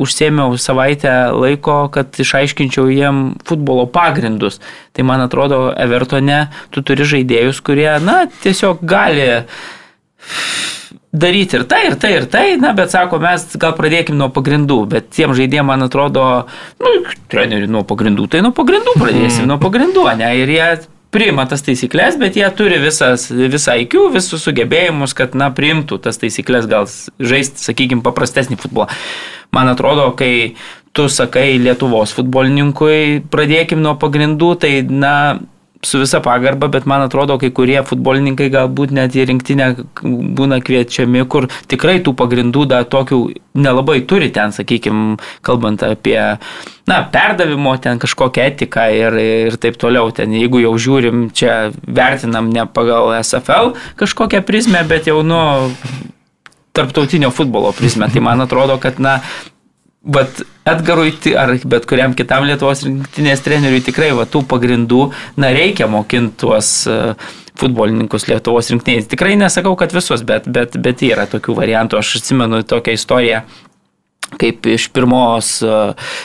užsėmiau 0.00 0.56
savaitę 0.60 1.12
laiko, 1.36 1.82
kad 1.92 2.16
išaiškinčiau 2.22 2.88
jiem 2.92 3.20
futbolo 3.48 3.86
pagrindus. 3.90 4.58
Tai 4.96 5.04
man 5.08 5.24
atrodo, 5.26 5.68
Evertone 5.76 6.46
tu 6.72 6.84
turi 6.86 7.06
žaidėjus, 7.08 7.60
kurie, 7.64 7.90
na, 8.04 8.22
tiesiog 8.44 8.80
gali 8.80 9.28
daryti 11.12 11.58
ir 11.58 11.66
tai, 11.68 11.82
ir 11.88 11.96
tai, 12.00 12.12
ir 12.20 12.28
tai, 12.30 12.44
na, 12.60 12.72
bet 12.76 12.92
sako, 12.94 13.18
mes 13.22 13.44
gal 13.60 13.74
pradėkim 13.76 14.16
nuo 14.18 14.30
pagrindų, 14.32 14.78
bet 14.92 15.10
tiem 15.16 15.34
žaidėjim, 15.36 15.66
man 15.68 15.88
atrodo, 15.88 16.26
nu, 16.80 16.94
treneri 17.32 17.68
nuo 17.68 17.82
pagrindų, 17.88 18.28
tai 18.30 18.44
nuo 18.46 18.54
pagrindų 18.56 18.96
pradėsim, 19.00 19.48
nuo 19.50 19.58
pagrindų, 19.62 20.06
ne, 20.20 20.30
ir 20.38 20.54
jie 20.54 20.70
priima 21.14 21.46
tas 21.50 21.64
taisyklės, 21.66 22.18
bet 22.20 22.38
jie 22.38 22.46
turi 22.56 22.78
visas, 22.82 23.28
visą 23.30 23.76
IQ, 23.82 24.08
visus 24.14 24.44
sugebėjimus, 24.46 25.14
kad, 25.18 25.36
na, 25.38 25.50
priimtų 25.54 26.00
tas 26.04 26.20
taisyklės, 26.22 26.68
gal 26.70 26.88
žaisti, 27.18 27.62
sakykime, 27.62 28.04
paprastesnį 28.06 28.60
futbolą. 28.62 28.88
Man 29.54 29.70
atrodo, 29.72 30.10
kai 30.18 30.54
tu 30.94 31.08
sakai 31.10 31.58
Lietuvos 31.62 32.14
futbolininkui, 32.14 33.26
pradėkim 33.30 33.82
nuo 33.82 33.96
pagrindų, 33.98 34.52
tai, 34.62 34.72
na, 34.86 35.14
su 35.82 35.98
visa 35.98 36.20
pagarba, 36.20 36.68
bet 36.68 36.84
man 36.84 37.02
atrodo, 37.02 37.38
kai 37.40 37.48
kurie 37.56 37.78
futbolininkai 37.86 38.50
galbūt 38.52 38.92
net 38.92 39.16
į 39.16 39.24
rinktinę 39.30 39.68
būna 40.36 40.60
kviečiami, 40.64 41.24
kur 41.30 41.48
tikrai 41.72 41.98
tų 42.04 42.12
pagrindų 42.18 42.66
dar 42.68 42.84
tokių 42.90 43.20
nelabai 43.56 44.00
turi 44.08 44.28
ten, 44.34 44.52
sakykime, 44.52 45.16
kalbant 45.46 45.82
apie, 45.86 46.18
na, 46.90 47.00
perdavimo 47.14 47.72
ten 47.80 48.00
kažkokią 48.02 48.46
etiką 48.52 48.86
ir, 48.92 49.18
ir 49.48 49.58
taip 49.62 49.80
toliau. 49.80 50.12
Ten, 50.14 50.36
jeigu 50.36 50.60
jau 50.66 50.74
žiūrim, 50.76 51.28
čia 51.32 51.72
vertinam 51.86 52.52
ne 52.52 52.66
pagal 52.68 53.14
SFL 53.22 53.72
kažkokią 54.00 54.44
prizmę, 54.44 54.84
bet 54.88 55.08
jau 55.08 55.22
nuo 55.24 55.70
tarptautinio 56.76 57.32
futbolo 57.34 57.72
prizmę, 57.74 58.10
tai 58.12 58.20
man 58.22 58.44
atrodo, 58.44 58.76
kad, 58.82 59.00
na, 59.02 59.20
Bet 60.00 60.40
Edgarui 60.64 61.12
ar 61.36 61.50
bet 61.68 61.84
kuriam 61.88 62.14
kitam 62.16 62.46
Lietuvos 62.48 62.86
rinktinės 62.86 63.42
treneriui 63.44 63.82
tikrai 63.84 64.14
va, 64.16 64.24
tų 64.24 64.46
pagrindų, 64.48 65.00
na, 65.36 65.50
reikia 65.52 65.90
mokinti 65.92 66.40
tuos 66.40 66.70
e, 66.88 66.94
futbolininkus 67.60 68.24
Lietuvos 68.30 68.72
rinktinės. 68.72 69.10
Tikrai 69.12 69.34
nesakau, 69.36 69.74
kad 69.76 69.92
visus, 69.92 70.24
bet, 70.24 70.48
bet, 70.48 70.78
bet 70.80 71.04
yra 71.04 71.26
tokių 71.28 71.58
variantų. 71.58 72.00
Aš 72.00 72.14
atsimenu 72.22 72.62
tokią 72.64 72.96
istoriją 72.96 73.42
kaip 74.38 74.66
iš, 74.70 74.88
pirmos, 74.94 75.58
e, 75.62 75.80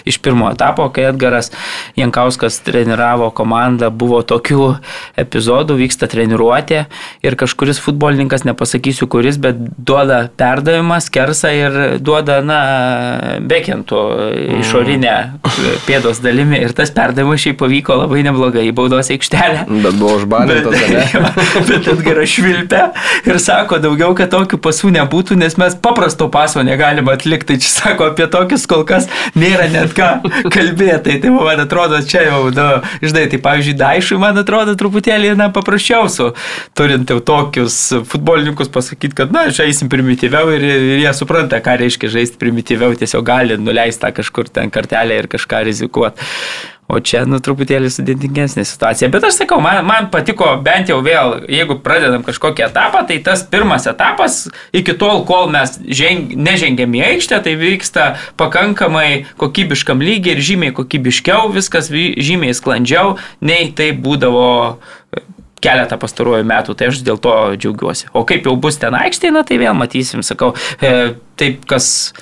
iš 0.05 0.19
pirmo 0.23 0.49
etapo, 0.51 0.87
kai 0.93 1.07
Edgaras 1.09 1.51
Jankauskas 1.97 2.59
treniravo 2.65 3.31
komandą, 3.35 3.89
buvo 3.89 4.21
tokių 4.25 4.75
epizodų, 5.21 5.79
vyksta 5.81 6.09
treniruotė 6.11 6.85
ir 7.25 7.37
kažkuris 7.39 7.81
futbolininkas, 7.83 8.45
nepasakysiu 8.47 9.07
kuris, 9.11 9.39
bet 9.41 9.59
duoda 9.77 10.25
perdavimą, 10.37 10.99
skersą 11.03 11.53
ir 11.55 11.79
duoda, 12.03 12.41
na, 12.45 12.59
bekentų 13.45 14.01
išorinę 14.59 15.15
pėdos 15.87 16.21
dalimi 16.23 16.59
ir 16.61 16.75
tas 16.77 16.91
perdavimas 16.95 17.41
šiaip 17.43 17.59
pavyko 17.61 17.97
labai 18.03 18.23
neblogai 18.27 18.65
į 18.69 18.73
baudos 18.75 19.11
aikštelę. 19.13 19.65
Bet 19.69 19.97
buvo 19.99 20.19
užbalintas, 20.19 20.77
ne? 20.91 21.33
bet 21.69 21.89
Edgaras 21.95 22.31
švilpia 22.35 22.89
ir 23.27 23.39
sako 23.41 23.79
daugiau, 23.83 24.13
kad 24.17 24.31
tokių 24.33 24.59
pasų 24.61 24.91
nebūtų, 24.95 25.37
nes 25.39 25.57
mes 25.61 25.77
paprasto 25.81 26.29
paso 26.33 26.63
negalime 26.65 27.13
atlikti. 27.15 27.43
Tai 27.45 27.59
čia 27.61 27.69
sako, 27.69 27.94
sako, 27.95 28.11
apie 28.11 28.27
tokius 28.31 28.65
kol 28.67 28.83
kas 28.87 29.07
nėra 29.37 29.67
net 29.71 29.93
ką 29.95 30.09
kalbėti. 30.53 31.19
Tai 31.23 31.31
man 31.35 31.63
atrodo, 31.63 32.01
čia 32.05 32.25
jau, 32.27 32.51
na, 32.55 32.81
žinai, 33.03 33.25
tai 33.31 33.39
pavyzdžiui, 33.43 33.77
Daišui 33.79 34.19
man 34.21 34.37
atrodo 34.41 34.75
truputėlį, 34.79 35.33
na, 35.39 35.49
paprasčiausiu, 35.55 36.33
turint 36.77 37.09
jau 37.11 37.21
tokius 37.23 37.77
futbolininkus 38.11 38.71
pasakyti, 38.73 39.15
kad, 39.17 39.33
na, 39.35 39.47
žaisim 39.55 39.91
primityviau 39.91 40.51
ir, 40.55 40.65
ir 40.65 41.03
jie 41.05 41.15
supranta, 41.15 41.61
ką 41.63 41.79
reiškia 41.83 42.11
žaisti 42.19 42.39
primityviau, 42.41 42.95
tiesiog 42.99 43.25
gali 43.25 43.59
nuleisti 43.61 44.03
tą 44.03 44.13
kažkur 44.19 44.51
ten 44.51 44.73
kartelę 44.73 45.23
ir 45.23 45.31
kažką 45.31 45.65
rizikuoti. 45.69 46.31
O 46.85 46.99
čia, 47.01 47.23
nu, 47.25 47.39
truputėlį 47.41 47.89
sudėtingesnė 47.89 48.61
situacija. 48.67 49.07
Bet 49.13 49.23
aš 49.25 49.39
sakau, 49.39 49.57
man, 49.63 49.79
man 49.87 50.09
patiko 50.13 50.51
bent 50.61 50.91
jau 50.91 50.99
vėl, 51.05 51.39
jeigu 51.49 51.79
pradedam 51.81 52.21
kažkokį 52.25 52.67
etapą, 52.67 53.01
tai 53.09 53.17
tas 53.25 53.41
pirmas 53.49 53.87
etapas, 53.89 54.43
iki 54.69 54.93
tol, 55.01 55.23
kol 55.25 55.49
mes 55.53 55.79
ženg, 55.81 56.35
nežengėm 56.37 56.93
į 56.99 57.01
aikštę, 57.07 57.39
tai 57.47 57.55
vyksta 57.57 58.05
pakankamai 58.37 59.25
kokybiškam 59.41 60.03
lygiai 60.05 60.35
ir 60.35 60.43
žymiai 60.45 60.75
kokybiškiau, 60.77 61.49
viskas 61.55 61.89
žymiai 61.89 62.53
sklandžiau, 62.53 63.15
nei 63.41 63.71
tai 63.73 63.89
būdavo 63.97 64.45
keletą 65.65 65.97
pastaruoju 65.97 66.45
metų, 66.45 66.77
tai 66.77 66.91
aš 66.91 67.01
dėl 67.07 67.17
to 67.17 67.33
džiaugiuosi. 67.57 68.11
O 68.13 68.21
kaip 68.29 68.45
jau 68.45 68.53
bus 68.61 68.77
ten 68.77 68.93
aikštėje, 68.93 69.33
na 69.33 69.41
tai 69.41 69.57
vėl 69.57 69.73
matysim, 69.73 70.21
sakau, 70.21 70.53
e, 70.85 71.15
taip 71.41 71.65
kas 71.65 72.13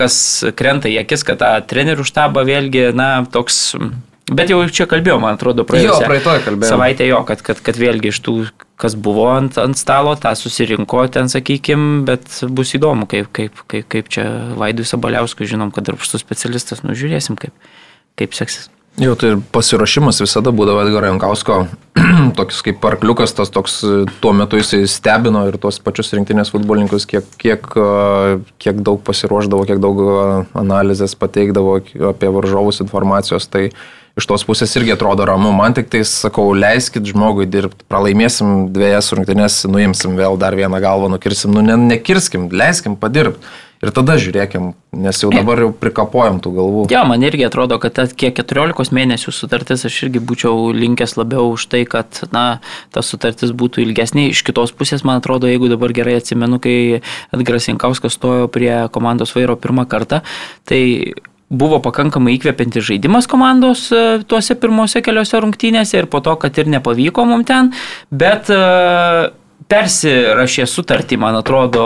kas 0.00 0.14
krenta 0.56 0.88
į 0.88 1.00
akis, 1.02 1.24
kad 1.26 1.40
tą 1.42 1.50
trenerių 1.68 2.06
štabą 2.08 2.44
vėlgi, 2.48 2.86
na, 2.96 3.26
toks 3.28 3.74
Bet 4.30 4.50
jau 4.52 4.60
čia 4.70 4.86
kalbėjau, 4.90 5.18
man 5.22 5.34
atrodo, 5.34 5.64
praėjusią 5.66 6.62
savaitę 6.68 7.06
jo, 7.08 7.20
kad, 7.26 7.42
kad, 7.46 7.60
kad 7.66 7.78
vėlgi 7.80 8.12
iš 8.12 8.20
tų, 8.22 8.34
kas 8.80 8.94
buvo 8.94 9.26
ant, 9.32 9.58
ant 9.58 9.78
stalo, 9.78 10.14
tą 10.20 10.32
susirinko 10.38 11.02
ten, 11.12 11.30
sakykim, 11.32 12.04
bet 12.08 12.28
bus 12.54 12.74
įdomu, 12.78 13.10
kaip, 13.10 13.30
kaip, 13.36 13.64
kaip, 13.70 13.88
kaip 13.90 14.10
čia 14.12 14.26
Vaidui 14.60 14.86
Sabaliauskui, 14.86 15.50
žinom, 15.50 15.74
kad 15.74 15.90
darbštus 15.90 16.22
specialistas, 16.22 16.84
nu 16.86 16.94
žiūrėsim, 16.98 17.38
kaip, 17.40 17.72
kaip 18.20 18.38
seksis. 18.38 18.70
Jau 19.00 19.14
tai 19.16 19.30
ir 19.32 19.36
pasiruošimas 19.54 20.18
visada 20.20 20.50
būdavo 20.52 20.82
Edgaro 20.82 21.08
Jankausko, 21.08 21.60
toks 22.38 22.58
kaip 22.66 22.80
parkliukas, 22.82 23.32
tas 23.38 23.52
toks 23.54 23.78
tuo 24.20 24.32
metu 24.36 24.58
jisai 24.58 24.82
stebino 24.90 25.46
ir 25.48 25.56
tuos 25.62 25.78
pačius 25.82 26.10
rinktinės 26.16 26.50
futbolininkus, 26.52 27.06
kiek, 27.08 27.28
kiek, 27.40 27.70
kiek 28.60 28.82
daug 28.84 29.00
pasiruoždavo, 29.06 29.64
kiek 29.70 29.80
daug 29.82 30.02
analizės 30.58 31.14
pateikdavo 31.18 31.78
apie 32.10 32.32
varžovus 32.34 32.82
informacijos. 32.84 33.46
Tai 33.48 33.68
iš 34.20 34.28
tos 34.30 34.44
pusės 34.46 34.76
irgi 34.78 34.94
atrodo 34.94 35.26
ramu. 35.28 35.52
Man 35.56 35.74
tik 35.76 35.90
tai 35.92 36.04
sakau, 36.08 36.50
leiskit 36.56 37.08
žmogui 37.10 37.48
dirbti. 37.50 37.86
Pralaimėsim 37.90 38.68
dviejas 38.74 39.10
rungtynės, 39.16 39.64
nuimsim 39.70 40.14
vėl 40.20 40.38
dar 40.40 40.56
vieną 40.58 40.82
galvą, 40.84 41.10
nukirsim, 41.16 41.56
nu 41.56 41.64
ne, 41.66 41.78
nekirskim, 41.90 42.48
leiskim 42.52 43.00
padirbti. 43.00 43.42
Ir 43.80 43.94
tada 43.96 44.18
žiūrėkim, 44.20 44.74
nes 45.00 45.18
jau 45.22 45.30
dabar 45.32 45.62
jau 45.62 45.70
prikapojam 45.72 46.36
tų 46.44 46.50
galvų. 46.52 46.82
Jo, 46.92 47.00
man 47.08 47.22
irgi 47.24 47.46
atrodo, 47.46 47.78
kad 47.80 47.94
ta 47.96 48.04
kiek 48.04 48.36
14 48.36 48.92
mėnesių 48.92 49.32
sutartis, 49.32 49.86
aš 49.88 49.96
irgi 50.04 50.20
būčiau 50.20 50.66
linkęs 50.76 51.16
labiau 51.16 51.46
už 51.54 51.64
tai, 51.72 51.86
kad, 51.88 52.20
na, 52.28 52.60
ta 52.92 53.00
sutartis 53.00 53.54
būtų 53.56 53.80
ilgesnė. 53.86 54.26
Iš 54.34 54.44
kitos 54.44 54.74
pusės, 54.76 55.00
man 55.00 55.22
atrodo, 55.22 55.48
jeigu 55.48 55.72
dabar 55.72 55.96
gerai 55.96 56.18
atsimenu, 56.20 56.60
kai 56.60 57.00
Edgaras 57.32 57.70
Jankauskas 57.70 58.20
stojo 58.20 58.52
prie 58.52 58.74
komandos 58.92 59.32
vairo 59.32 59.56
pirmą 59.56 59.88
kartą, 59.88 60.20
tai 60.68 60.82
buvo 61.50 61.80
pakankamai 61.82 62.36
įkvepiantis 62.38 62.86
žaidimas 62.86 63.26
komandos 63.30 63.88
e, 63.92 64.22
tuose 64.30 64.54
pirmose 64.60 65.02
keliose 65.02 65.40
rungtynėse 65.42 65.98
ir 65.98 66.08
po 66.10 66.22
to, 66.24 66.36
kad 66.38 66.58
ir 66.62 66.70
nepavyko 66.70 67.26
mums 67.26 67.48
ten, 67.50 67.72
bet 68.14 68.52
e, 68.54 68.60
persirašė 69.68 70.64
sutartį, 70.68 71.18
man 71.20 71.36
atrodo, 71.38 71.82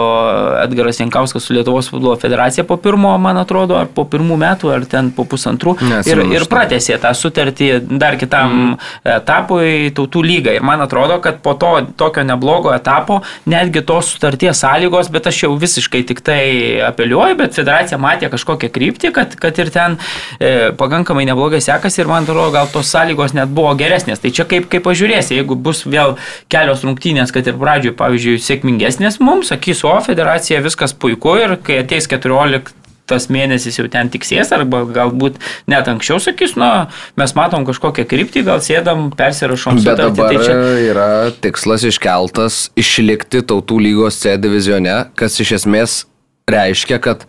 Edgaras 0.62 1.00
Jankauskas 1.00 1.44
su 1.44 1.54
Lietuvos 1.56 1.88
futbolo 1.90 2.14
federacija 2.20 2.64
po 2.68 2.76
pirmo, 2.80 3.12
man 3.18 3.38
atrodo, 3.40 3.76
ar 3.76 3.88
po 3.92 4.06
pirmų 4.08 4.38
metų, 4.40 4.70
ar 4.72 4.87
ten 4.88 5.10
po 5.14 5.26
pusantrų. 5.28 5.76
Ir, 6.08 6.22
ir 6.32 6.46
pratęsė 6.50 6.96
tą 7.02 7.10
sutartį 7.18 7.70
dar 8.00 8.16
kitam 8.20 8.54
mm. 8.54 8.92
etapui 9.16 9.90
tautų 9.96 10.22
lygai. 10.24 10.56
Ir 10.60 10.66
man 10.66 10.84
atrodo, 10.84 11.18
kad 11.24 11.40
po 11.44 11.56
to 11.60 11.72
tokio 11.98 12.24
neblogo 12.26 12.72
etapo, 12.74 13.20
netgi 13.50 13.82
tos 13.87 14.14
sutarties 14.14 14.62
sąlygos, 14.64 15.10
bet 15.12 15.28
aš 15.30 15.42
jau 15.44 15.52
visiškai 15.58 16.04
tik 16.08 16.22
tai 16.24 16.40
apeliuoju, 16.88 17.38
bet 17.42 17.58
federacija 17.58 17.98
matė 18.00 18.30
kažkokią 18.32 18.70
kryptį, 18.74 19.12
kad, 19.16 19.37
kad 19.40 19.60
ir 19.60 19.72
ten 19.74 19.98
e, 20.38 20.70
pakankamai 20.78 21.26
neblogai 21.28 21.60
sekasi 21.64 22.04
ir 22.04 22.10
man 22.12 22.24
atrodo, 22.24 22.52
gal 22.54 22.70
tos 22.72 22.92
sąlygos 22.94 23.37
net 23.37 23.52
buvo 23.52 23.74
geresnės. 23.78 24.22
Tai 24.22 24.32
čia 24.34 24.48
kaip, 24.48 24.70
kaip 24.72 24.87
pažiūrėsi, 24.87 25.37
jeigu 25.40 25.58
bus 25.58 25.84
vėl 25.88 26.16
kelios 26.52 26.84
rungtynės, 26.87 27.34
kad 27.34 27.46
ir 27.50 27.58
pradžioje 27.64 27.94
pradžioj, 27.94 27.98
pavyzdžiui, 27.98 28.40
sėkmingesnės 28.44 29.20
mums, 29.24 29.50
sakys, 29.53 29.85
o 29.88 29.94
federacija 30.05 30.62
viskas 30.64 30.94
puiku 30.94 31.37
ir 31.40 31.59
kai 31.64 31.83
ateis 31.83 32.09
14 32.11 32.74
tas 33.05 33.27
mėnesis 33.29 33.77
jau 33.77 33.85
ten 33.92 34.09
tiksės, 34.09 34.48
arba 34.57 34.81
galbūt 34.88 35.37
net 35.68 35.88
anksčiau 35.92 36.16
sakys, 36.24 36.55
nu, 36.57 36.68
mes 37.20 37.35
matom 37.37 37.66
kažkokią 37.68 38.07
kryptį, 38.09 38.46
gal 38.46 38.62
sėdam, 38.64 39.11
persirašom 39.12 39.77
Bet 39.77 39.85
sutartį. 39.85 40.16
dabar 40.16 40.33
Tai 40.33 40.46
čia... 40.46 40.55
yra 40.88 41.09
tikslas 41.44 41.85
iškeltas 41.90 42.61
išlikti 42.81 43.44
tautų 43.44 43.83
lygos 43.90 44.22
C 44.22 44.38
divizione, 44.40 45.03
kas 45.20 45.37
iš 45.44 45.59
esmės 45.61 45.98
reiškia, 46.48 46.96
kad 47.05 47.29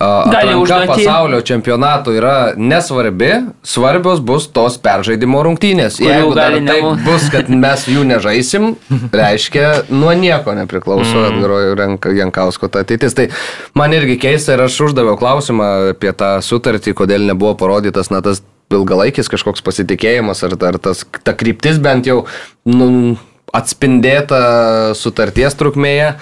Atranka 0.00 0.78
pasaulio 0.88 1.40
čempionato 1.44 2.12
yra 2.16 2.52
nesvarbi, 2.56 3.30
svarbios 3.62 4.20
bus 4.24 4.46
tos 4.48 4.78
peržaidimo 4.80 5.42
rungtynės. 5.44 5.98
Jeigu 6.00 6.32
dar 6.38 6.54
taip 6.66 7.04
bus, 7.04 7.26
kad 7.32 7.50
mes 7.52 7.84
jų 7.90 8.04
nežaisim, 8.08 8.70
reiškia, 9.20 9.66
nuo 9.92 10.14
nieko 10.16 10.54
nepriklauso 10.56 11.10
Mm. 11.20 11.26
Edgaro 11.34 11.58
Renka- 11.76 12.14
Jankausko 12.16 12.68
ta 12.72 12.80
ateitis. 12.84 13.14
Tai 13.18 13.28
man 13.74 13.92
irgi 13.92 14.16
keista 14.22 14.54
ir 14.56 14.62
aš 14.64 14.78
uždaviau 14.88 15.18
klausimą 15.20 15.68
apie 15.92 16.12
tą 16.16 16.38
sutartį, 16.44 16.94
kodėl 16.96 17.26
nebuvo 17.28 17.54
parodytas, 17.60 18.08
na, 18.10 18.22
tas 18.24 18.40
ilgalaikis 18.70 19.28
kažkoks 19.28 19.60
pasitikėjimas 19.66 20.44
ar, 20.46 20.54
ar 20.68 20.78
tas, 20.78 21.04
ta 21.26 21.34
kryptis 21.34 21.80
bent 21.82 22.06
jau 22.06 22.22
nu, 22.64 23.16
atspindėta 23.52 24.94
sutarties 24.94 25.56
trukmėje. 25.58 26.14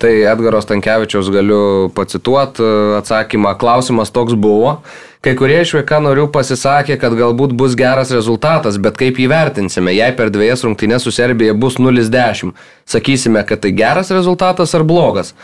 Tai 0.00 0.10
Edgaro 0.24 0.62
Stankievičiaus 0.64 1.28
galiu 1.28 1.90
pacituoti 1.92 2.64
atsakymą. 2.96 3.52
Klausimas 3.60 4.08
toks 4.08 4.32
buvo. 4.32 4.78
Kai 5.20 5.34
kurie 5.36 5.58
iš 5.60 5.74
VK 5.76 5.98
narių 6.06 6.30
pasisakė, 6.32 6.96
kad 7.02 7.12
galbūt 7.18 7.52
bus 7.52 7.74
geras 7.76 8.08
rezultatas, 8.16 8.78
bet 8.80 8.96
kaip 8.96 9.20
jį 9.20 9.26
vertinsime, 9.28 9.92
jei 9.92 10.14
per 10.16 10.32
dviejas 10.32 10.64
rungtynės 10.64 11.04
su 11.04 11.12
Serbija 11.12 11.52
bus 11.52 11.76
0-10, 11.76 12.54
sakysime, 12.88 13.42
kad 13.44 13.60
tai 13.60 13.74
geras 13.76 14.08
rezultatas 14.16 14.72
ar 14.78 14.86
blogas. 14.88 15.34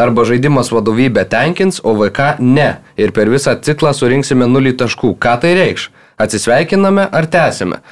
Arba 0.00 0.24
žaidimas 0.28 0.72
vadovybė 0.72 1.26
tenkins, 1.28 1.82
o 1.84 1.92
VK 2.00 2.38
ne. 2.40 2.70
Ir 2.96 3.12
per 3.16 3.28
visą 3.28 3.52
ciklą 3.60 3.92
surinksime 3.96 4.48
0 4.48 4.72
taškų. 4.80 5.12
Ką 5.20 5.36
tai 5.44 5.52
reikš? 5.60 5.90
Atsisveikiname 6.16 7.04
ar 7.12 7.28
tęsime? 7.28 7.84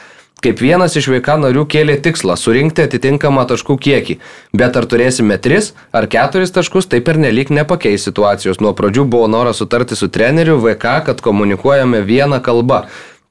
Kaip 0.44 0.61
vienas 0.61 0.92
iš 0.98 1.07
VK 1.09 1.38
narių 1.40 1.62
kėlė 1.72 1.94
tikslą 2.04 2.35
surinkti 2.37 2.85
atitinkamą 2.85 3.46
taškų 3.48 3.78
kiekį, 3.80 4.18
bet 4.52 4.74
ar 4.76 4.85
turėsime 4.85 5.38
3 5.40 5.70
ar 5.96 6.04
4 6.12 6.50
taškus, 6.52 6.85
tai 6.92 7.00
per 7.07 7.16
nelik 7.16 7.48
nepakeis 7.48 8.04
situacijos. 8.04 8.61
Nuo 8.61 8.74
pradžių 8.76 9.07
buvo 9.09 9.30
noras 9.33 9.62
sutarti 9.62 9.96
su 9.96 10.11
treneriu 10.12 10.59
VK, 10.61 10.98
kad 11.07 11.24
komunikuojame 11.24 12.02
vieną 12.04 12.42
kalbą. 12.44 12.83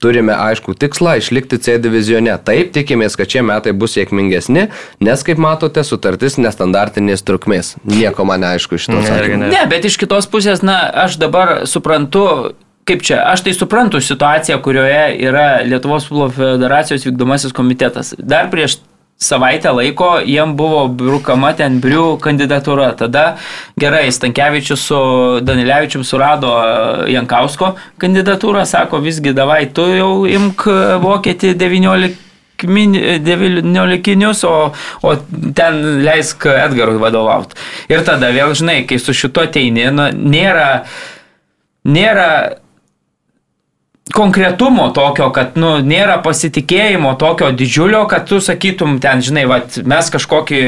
Turime 0.02 0.34
aišku 0.34 0.74
tikslą 0.74 1.20
išlikti 1.22 1.62
C 1.62 1.78
divizione. 1.80 2.34
Taip, 2.42 2.74
tikimės, 2.74 3.14
kad 3.16 3.30
šie 3.30 3.46
metai 3.46 3.72
bus 3.78 3.94
sėkmingesni, 3.94 4.66
nes, 5.06 5.22
kaip 5.24 5.38
matote, 5.40 5.86
sutartis 5.86 6.40
nestandartinės 6.42 7.22
trukmės. 7.24 7.76
Nieko 7.86 8.26
man 8.26 8.42
neaišku 8.44 8.82
iš 8.82 8.90
to. 8.90 8.98
Ne. 9.38 9.54
Ne, 9.54 9.64
bet 9.70 9.86
iš 9.86 10.02
kitos 10.02 10.28
pusės, 10.34 10.66
na, 10.66 10.82
aš 11.06 11.22
dabar 11.22 11.62
suprantu, 11.70 12.26
kaip 12.88 13.04
čia, 13.06 13.22
aš 13.32 13.46
tai 13.46 13.54
suprantu 13.56 14.02
situaciją, 14.04 14.60
kurioje 14.64 15.04
yra 15.24 15.62
Lietuvos 15.68 16.08
futbolo 16.08 16.32
federacijos 16.34 17.06
vykdomasis 17.08 17.56
komitetas. 17.56 18.14
Dar 18.18 18.50
prieš 18.52 18.80
savaitę 19.24 19.72
laiko 19.72 20.18
jiem 20.26 20.56
buvo 20.58 20.88
brukama 20.88 21.54
ten 21.58 21.80
brių 21.84 22.18
kandidatūra. 22.24 22.92
Tada 23.00 23.38
gerai, 23.80 24.08
Stankievičius 24.12 24.88
su 24.90 25.00
Danilevičium 25.46 26.04
surado 26.04 26.52
e, 26.60 27.14
Jankausko 27.14 27.74
kandidatūrą, 28.02 28.66
sako 28.68 29.00
visgi 29.04 29.34
davai, 29.36 29.66
tu 29.74 29.88
jau 29.94 30.12
imk 30.30 30.68
e, 30.68 30.78
vokietį 31.04 31.56
19 31.60 32.20
19, 32.64 34.48
o, 34.48 34.72
o 35.04 35.14
ten 35.58 35.80
leisk 36.06 36.46
Edgarui 36.48 37.00
vadovauti. 37.02 37.58
Ir 37.92 38.06
tada 38.08 38.30
vėl, 38.32 38.54
žinai, 38.56 38.84
kai 38.88 39.02
su 39.02 39.12
šito 39.18 39.44
teini, 39.52 39.90
nu, 39.92 40.06
nėra, 40.16 40.86
nėra 41.84 42.30
konkretumo 44.12 44.90
tokio, 44.92 45.30
kad 45.32 45.56
nu, 45.56 45.78
nėra 45.80 46.18
pasitikėjimo 46.24 47.14
tokio 47.20 47.54
didžiulio, 47.56 48.02
kad 48.12 48.26
tu 48.28 48.42
sakytum 48.44 48.98
ten, 49.02 49.22
žinai, 49.24 49.46
vat, 49.48 49.78
mes 49.88 50.10
kažkokį 50.12 50.60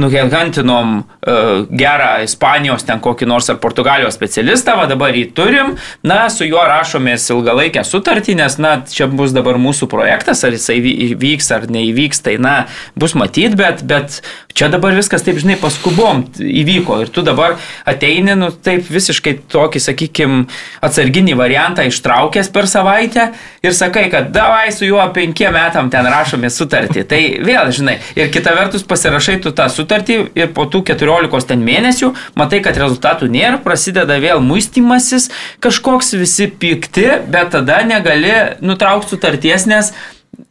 nugelgantinom 0.00 0.94
uh, 1.02 1.66
gerą 1.68 2.22
Ispanijos 2.24 2.86
ten 2.88 3.02
kokį 3.04 3.28
nors 3.28 3.50
ar 3.52 3.58
Portugalijos 3.60 4.16
specialistą, 4.16 4.78
va 4.80 4.86
dabar 4.88 5.12
jį 5.12 5.26
turim, 5.36 5.74
na, 6.06 6.22
su 6.32 6.48
juo 6.48 6.62
rašomės 6.64 7.28
ilgalaikę 7.34 7.84
sutartį, 7.84 8.38
nes, 8.40 8.56
na, 8.62 8.78
čia 8.88 9.10
bus 9.12 9.36
dabar 9.36 9.60
mūsų 9.60 9.90
projektas, 9.92 10.40
ar 10.48 10.56
jisai 10.56 10.78
vy- 10.80 10.96
įvyks 11.10 11.52
ar 11.58 11.68
neįvyks, 11.68 12.24
tai, 12.24 12.38
na, 12.40 12.54
bus 12.96 13.12
matyt, 13.12 13.58
bet, 13.60 13.84
bet 13.84 14.22
čia 14.56 14.70
dabar 14.72 14.96
viskas 14.96 15.26
taip, 15.26 15.36
žinai, 15.42 15.58
paskubom 15.60 16.24
įvyko. 16.40 17.02
Ir 17.04 17.12
tu 17.12 17.22
dabar 17.28 17.58
ateini, 17.84 18.32
nu, 18.40 18.48
taip 18.56 18.88
visiškai 18.88 19.36
tokį, 19.52 19.84
sakykime, 19.84 20.42
atsarginį 20.80 21.36
variantą 21.36 21.84
ištraukęs 21.92 22.48
per 22.56 22.69
savaitę 22.70 23.30
ir 23.66 23.74
sakai, 23.76 24.06
kad 24.12 24.30
davai 24.34 24.70
su 24.74 24.86
juo 24.86 25.02
penkiem 25.14 25.54
metam 25.56 25.90
ten 25.92 26.06
rašome 26.06 26.50
sutartį. 26.52 27.04
Tai 27.10 27.20
vėl, 27.46 27.72
žinai, 27.74 27.98
ir 28.18 28.30
kita 28.32 28.54
vertus 28.56 28.86
pasirašai 28.86 29.40
tu 29.44 29.52
tą 29.56 29.66
sutartį 29.72 30.20
ir 30.38 30.52
po 30.56 30.68
tų 30.70 30.84
14 30.92 31.50
ten 31.50 31.64
mėnesių 31.66 32.12
matai, 32.38 32.62
kad 32.64 32.78
rezultatų 32.78 33.30
nėra, 33.32 33.58
prasideda 33.64 34.20
vėl 34.22 34.42
muistimasis, 34.44 35.30
kažkoks 35.64 36.14
visi 36.20 36.48
pikti, 36.50 37.08
bet 37.30 37.52
tada 37.56 37.82
negali 37.86 38.32
nutraukti 38.62 39.16
sutarties, 39.16 39.66
nes 39.70 39.92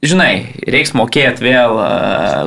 žinai, 0.05 0.53
reiks 0.69 0.93
mokėti 0.97 1.43
vėl 1.45 1.77
e, 1.81 1.87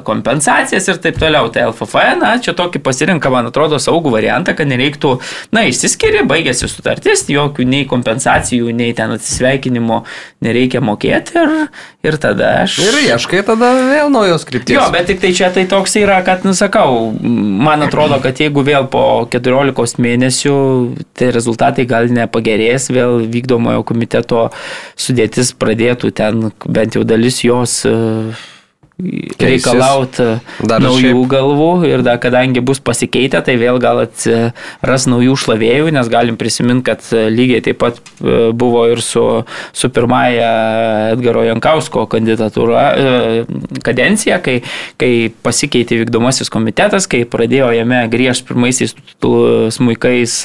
kompensacijas 0.07 0.89
ir 0.89 1.01
taip 1.03 1.19
toliau. 1.21 1.51
Tai 1.53 1.67
LFF, 1.71 1.97
na, 2.21 2.33
čia 2.43 2.55
tokį 2.57 2.83
pasirinka, 2.85 3.33
man 3.33 3.51
atrodo, 3.51 3.81
saugų 3.83 4.13
variantą, 4.15 4.55
kad 4.59 4.71
nereiktų, 4.71 5.15
na, 5.55 5.65
išsiskiri, 5.69 6.25
baigėsi 6.29 6.71
sutartis, 6.71 7.25
jokių 7.33 7.67
nei 7.69 7.87
kompensacijų, 7.91 8.73
nei 8.77 8.95
ten 8.97 9.15
atsisveikinimo 9.17 10.03
nereikia 10.45 10.83
mokėti 10.85 11.37
ir, 11.41 11.53
ir 12.07 12.19
tada 12.23 12.53
aš... 12.63 12.79
Ir 12.85 13.01
ieškai 13.07 13.43
tada 13.47 13.73
vėl 13.91 14.13
naujos 14.13 14.47
krypties. 14.49 14.77
Jo, 14.79 14.87
bet 14.95 15.11
tik 15.11 15.23
tai 15.23 15.33
čia 15.37 15.51
tai 15.55 15.67
toks 15.71 15.97
yra, 16.01 16.21
kad, 16.27 16.47
nusakau, 16.49 17.11
man 17.23 17.85
atrodo, 17.87 18.21
kad 18.25 18.41
jeigu 18.41 18.65
vėl 18.67 18.89
po 18.93 19.05
14 19.33 20.01
mėnesių 20.03 20.57
tai 21.19 21.33
rezultatai 21.35 21.87
gal 21.91 22.11
nepagerės, 22.13 22.91
vėl 22.95 23.23
vykdomojo 23.33 23.85
komiteto 23.89 24.49
sudėtis 24.99 25.53
pradėtų 25.59 26.13
ten 26.17 26.49
bent 26.67 26.97
jau 26.97 27.05
dalis 27.07 27.32
jos 27.41 27.79
e, 27.89 27.95
reikalauti 29.41 30.27
Dar 30.69 30.83
naujų 30.83 31.11
šiaip- 31.11 31.29
galvų 31.33 31.71
ir 31.89 32.03
da, 32.07 32.17
kadangi 32.23 32.61
bus 32.65 32.79
pasikeitę, 32.85 33.41
tai 33.43 33.57
vėl 33.59 33.81
gal 33.83 34.03
atsiras 34.05 35.07
naujų 35.11 35.35
šlavėjų, 35.43 35.91
nes 35.97 36.11
galim 36.13 36.37
prisiminti, 36.39 36.85
kad 36.91 37.03
e, 37.13 37.25
lygiai 37.33 37.63
taip 37.65 37.81
pat 37.83 37.99
e, 38.21 38.51
buvo 38.53 38.85
ir 38.93 39.03
su, 39.03 39.25
su 39.73 39.91
pirmąja 39.91 40.51
Edgaro 41.17 41.43
Jankausko 41.49 42.07
kandidatūra 42.13 42.85
e, 42.93 43.45
kadencija, 43.83 44.39
kai, 44.45 44.61
kai 45.01 45.33
pasikeitė 45.43 46.03
vykdomasis 46.05 46.53
komitetas, 46.53 47.09
kai 47.11 47.25
pradėjo 47.25 47.73
jame 47.75 48.05
griežti 48.13 48.53
pirmaisiais 48.53 48.95
smūkais 49.23 50.39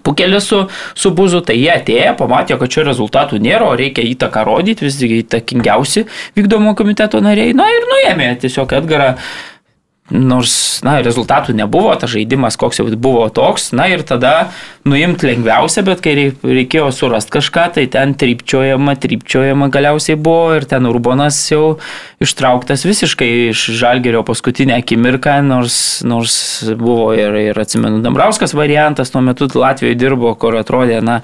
Pukelis 0.00 0.48
su, 0.48 0.62
su 0.96 1.12
buzu, 1.12 1.42
tai 1.44 1.58
jie 1.60 1.70
atėjo, 1.74 2.14
pamatė, 2.18 2.56
kad 2.60 2.72
čia 2.72 2.86
rezultatų 2.88 3.40
nėra, 3.44 3.68
o 3.68 3.76
reikia 3.78 4.04
įtaką 4.08 4.46
rodyti, 4.48 4.86
vis 4.88 4.96
tik 5.00 5.12
įtakingiausi 5.18 6.06
vykdomo 6.38 6.72
komiteto 6.78 7.20
nariai. 7.24 7.52
Na 7.56 7.68
ir 7.68 7.88
nuėmė 7.90 8.30
tiesiog 8.40 8.72
Edgarą 8.80 9.12
nors, 10.10 10.80
na, 10.82 10.96
rezultatų 11.04 11.54
nebuvo, 11.56 11.92
tas 11.96 12.10
žaidimas 12.10 12.56
koks 12.60 12.80
jau 12.80 12.88
buvo 12.98 13.28
toks, 13.32 13.70
na 13.72 13.86
ir 13.88 14.02
tada 14.02 14.50
nuimti 14.84 15.28
lengviausia, 15.28 15.84
bet 15.86 16.02
kai 16.02 16.14
rei- 16.18 16.32
reikėjo 16.42 16.88
surasti 16.92 17.30
kažką, 17.36 17.68
tai 17.76 17.84
ten 17.86 18.12
trypčiojama, 18.18 18.96
trypčiojama 18.98 19.68
galiausiai 19.72 20.18
buvo 20.18 20.56
ir 20.58 20.66
ten 20.68 20.88
Urbonas 20.90 21.38
jau 21.52 21.78
ištrauktas 22.22 22.82
visiškai 22.84 23.28
iš 23.52 23.62
Žalgerio 23.78 24.24
paskutinę 24.26 24.74
akimirką, 24.82 25.38
nors, 25.46 25.76
nors 26.04 26.34
buvo 26.76 27.12
ir, 27.14 27.38
ir 27.52 27.62
atsimenu, 27.62 28.02
Dambrauskas 28.02 28.56
variantas, 28.58 29.14
tuo 29.14 29.22
metu 29.22 29.46
Latvijoje 29.54 29.96
dirbo, 30.02 30.34
kur 30.34 30.58
atrodė, 30.58 30.98
na, 31.04 31.20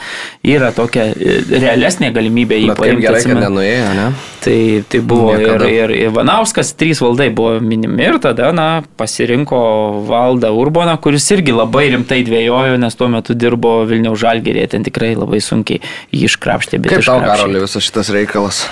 yra 0.47 0.71
tokia 0.77 1.11
e, 1.13 1.41
realesnė 1.51 2.13
galimybė 2.15 2.63
jį 2.63 2.73
paimti. 2.79 3.03
gerai, 3.05 3.19
kad 3.19 3.27
atsimenu. 3.27 3.45
nenuėjo, 3.49 3.93
ne? 3.99 4.09
Tai, 4.39 4.59
tai 4.89 5.03
buvo 5.03 5.35
ir, 5.35 5.45
Niekada. 5.45 5.69
ir 5.75 5.95
Ivanauskas, 6.07 6.73
trys 6.79 7.03
valdai 7.03 7.29
buvo 7.35 7.59
minimi 7.61 8.07
ir 8.07 8.21
tada, 8.23 8.53
na, 8.55 8.68
pasirinko 9.01 9.61
valdą 10.09 10.53
Urboną, 10.57 10.99
kuris 11.03 11.27
irgi 11.35 11.55
labai 11.57 11.89
rimtai 11.95 12.21
dvėjojo, 12.27 12.77
nes 12.83 12.99
tuo 12.99 13.09
metu 13.13 13.37
dirbo 13.39 13.81
Vilniaus 13.89 14.21
Žalgerėje, 14.23 14.75
ten 14.77 14.87
tikrai 14.87 15.15
labai 15.19 15.43
sunkiai 15.45 15.83
jį 16.15 16.29
iškrapštė, 16.31 16.83
bet 16.83 16.95
Kaip 16.95 17.03
tau, 17.03 17.19
iškrapštė. 17.19 17.35
Karoli, 17.35 17.65
visas 17.65 17.89
šitas 17.89 18.15
reikalas? 18.15 18.63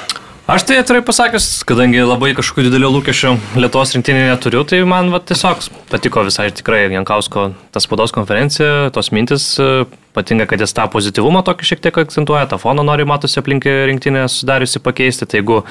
Aš 0.46 0.62
tai 0.62 0.76
atvirai 0.78 1.00
pasakius, 1.02 1.46
kadangi 1.66 2.04
labai 2.06 2.28
kažkokių 2.38 2.68
didelių 2.68 2.92
lūkesčių 2.94 3.32
Lietuvos 3.58 3.96
rinktinėje 3.96 4.28
neturiu, 4.28 4.60
tai 4.62 4.78
man 4.86 5.08
va, 5.10 5.18
tiesiog 5.18 5.64
patiko 5.90 6.22
visai 6.28 6.52
tikrai 6.54 6.84
Jankausko 6.92 7.48
tas 7.74 7.82
spaudos 7.88 8.14
konferencija, 8.14 8.92
tos 8.94 9.10
mintis, 9.10 9.48
patinka, 10.14 10.46
kad 10.52 10.62
jis 10.62 10.76
tą 10.76 10.86
pozityvumą 10.92 11.42
tokį 11.48 11.66
šiek 11.72 11.82
tiek 11.88 11.98
akcentuoja, 12.04 12.46
tą 12.52 12.60
foną 12.62 12.86
nori 12.86 13.08
matosi 13.10 13.40
aplink 13.42 13.66
rinktinę 13.66 14.22
sudariusi 14.30 14.78
pakeisti, 14.86 15.26
tai 15.26 15.42
jeigu 15.42 15.64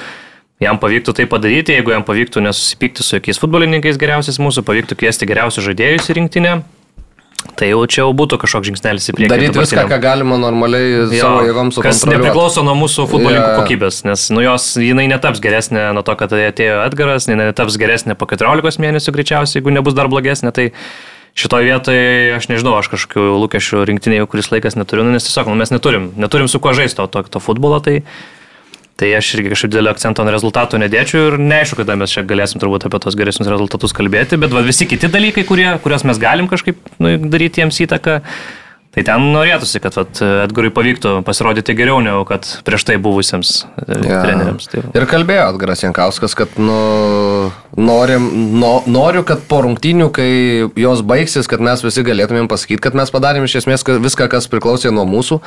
jam 0.63 0.79
pavyktų 0.79 1.13
tai 1.17 1.25
padaryti, 1.29 1.75
jeigu 1.75 1.91
jam 1.95 2.05
pavyktų 2.07 2.43
nesusipykti 2.45 3.03
su 3.03 3.17
jokiais 3.17 3.39
futbolininkais 3.41 3.99
geriausiais 3.99 4.39
mūsų, 4.39 4.63
pavyktų 4.67 4.97
kviesti 5.01 5.27
geriausius 5.27 5.65
žaidėjus 5.67 6.07
į 6.11 6.15
rinktinę, 6.19 6.53
tai 7.59 7.67
jau 7.69 7.81
čia 7.91 8.01
jau 8.05 8.11
būtų 8.17 8.39
kažkoks 8.41 8.69
žingsnelis 8.71 9.09
į 9.11 9.15
priekį. 9.17 9.31
Daryti 9.33 9.59
viską, 9.61 9.83
ką 9.91 9.99
galima 10.03 10.37
normaliai 10.41 10.93
Jo, 10.95 11.09
savo 11.19 11.41
jėgom 11.45 11.69
Kas 11.69 11.77
sukontroliuoti. 11.77 12.13
nepriklauso 12.15 12.63
nuo 12.65 12.75
mūsų 12.79 13.05
futbolininkų 13.11 13.51
Jo. 13.51 13.57
kokybės, 13.61 13.99
nes 14.07 14.23
nu 14.33 14.45
jos, 14.45 14.69
jinai 14.81 15.05
netaps 15.11 15.43
geresnė 15.43 15.89
nuo 15.95 16.03
to, 16.07 16.15
kad 16.19 16.33
atėjo 16.35 16.79
Edgaras, 16.87 17.27
jinai 17.29 17.51
netaps 17.51 17.77
geresnė 17.79 18.15
po 18.17 18.25
14 18.31 18.79
mėnesių 18.81 19.13
greičiausiai, 19.19 19.59
jeigu 19.59 19.75
nebus 19.75 19.93
dar 19.97 20.09
blogesnė, 20.11 20.51
tai 20.55 20.71
šitoje 21.35 21.67
vietoje 21.67 22.07
aš 22.39 22.47
nežinau, 22.49 22.77
aš 22.79 22.89
kažkokių 22.95 23.27
lūkesčių 23.43 23.83
rinktinėje, 23.91 24.25
kuris 24.31 24.49
laikas 24.55 24.79
neturiu, 24.79 25.03
nu, 25.05 25.11
nes 25.13 25.27
tiesiog 25.27 25.51
nu, 25.51 25.59
mes 25.59 25.71
neturim, 25.75 26.13
neturim 26.15 26.47
su 26.47 26.63
kuo 26.63 26.71
žaisti 26.73 26.97
to, 26.97 27.07
to, 27.11 27.25
to 27.35 27.43
futbolo, 27.43 27.81
tai, 27.83 28.01
tai 28.99 29.11
aš 29.17 29.33
irgi 29.37 29.53
kažkaip 29.53 29.73
didelio 29.73 29.91
akcento 29.95 30.23
ant 30.23 30.31
rezultatų 30.31 30.79
nedėčiau 30.85 31.23
ir 31.29 31.39
neaišku, 31.41 31.81
kada 31.81 31.97
mes 31.99 32.13
čia 32.15 32.23
galėsim 32.27 32.61
turbūt 32.63 32.87
apie 32.87 33.01
tos 33.03 33.17
geresnius 33.19 33.51
rezultatus 33.51 33.95
kalbėti, 33.95 34.39
bet 34.41 34.55
va, 34.55 34.63
visi 34.65 34.87
kiti 34.87 35.11
dalykai, 35.11 35.43
kurie, 35.47 35.67
kuriuos 35.83 36.07
mes 36.07 36.21
galim 36.21 36.47
kažkaip 36.51 36.79
nu, 37.03 37.17
daryti 37.31 37.63
jiems 37.63 37.81
įtaką, 37.87 38.21
Tai 38.95 39.03
ten 39.03 39.25
norėtųsi, 39.33 39.81
kad 39.83 39.95
vat, 39.97 40.19
Edgarui 40.45 40.69
pavyktų 40.71 41.17
pasirodyti 41.27 41.73
geriau 41.75 41.97
negu 42.03 42.21
kad 42.29 42.47
prieš 42.63 42.85
tai 42.87 42.95
buvusiems 43.03 43.51
Jo. 43.65 43.97
ja. 44.07 44.21
treneriams. 44.23 44.69
Tai, 44.71 44.83
Ir 44.95 45.05
kalbėjo 45.11 45.49
Atgaras 45.49 45.83
Jankauskas, 45.83 46.35
kad 46.39 46.55
nu, 46.55 46.77
norim, 47.75 48.29
no, 48.55 48.77
noriu, 48.87 49.25
kad 49.27 49.43
po 49.49 49.59
rungtynių, 49.65 50.07
kai 50.15 50.29
jos 50.79 51.03
baigsis, 51.03 51.49
kad 51.51 51.63
mes 51.63 51.83
visi 51.83 52.05
galėtumėm 52.07 52.47
pasakyti, 52.51 52.79
kad 52.87 52.95
mes 52.95 53.11
padarėm 53.11 53.49
iš 53.49 53.59
esmės 53.65 53.83
viską, 53.83 54.29
kas 54.31 54.47
priklausė 54.51 54.95
nuo 54.95 55.03
mūsų. 55.11 55.41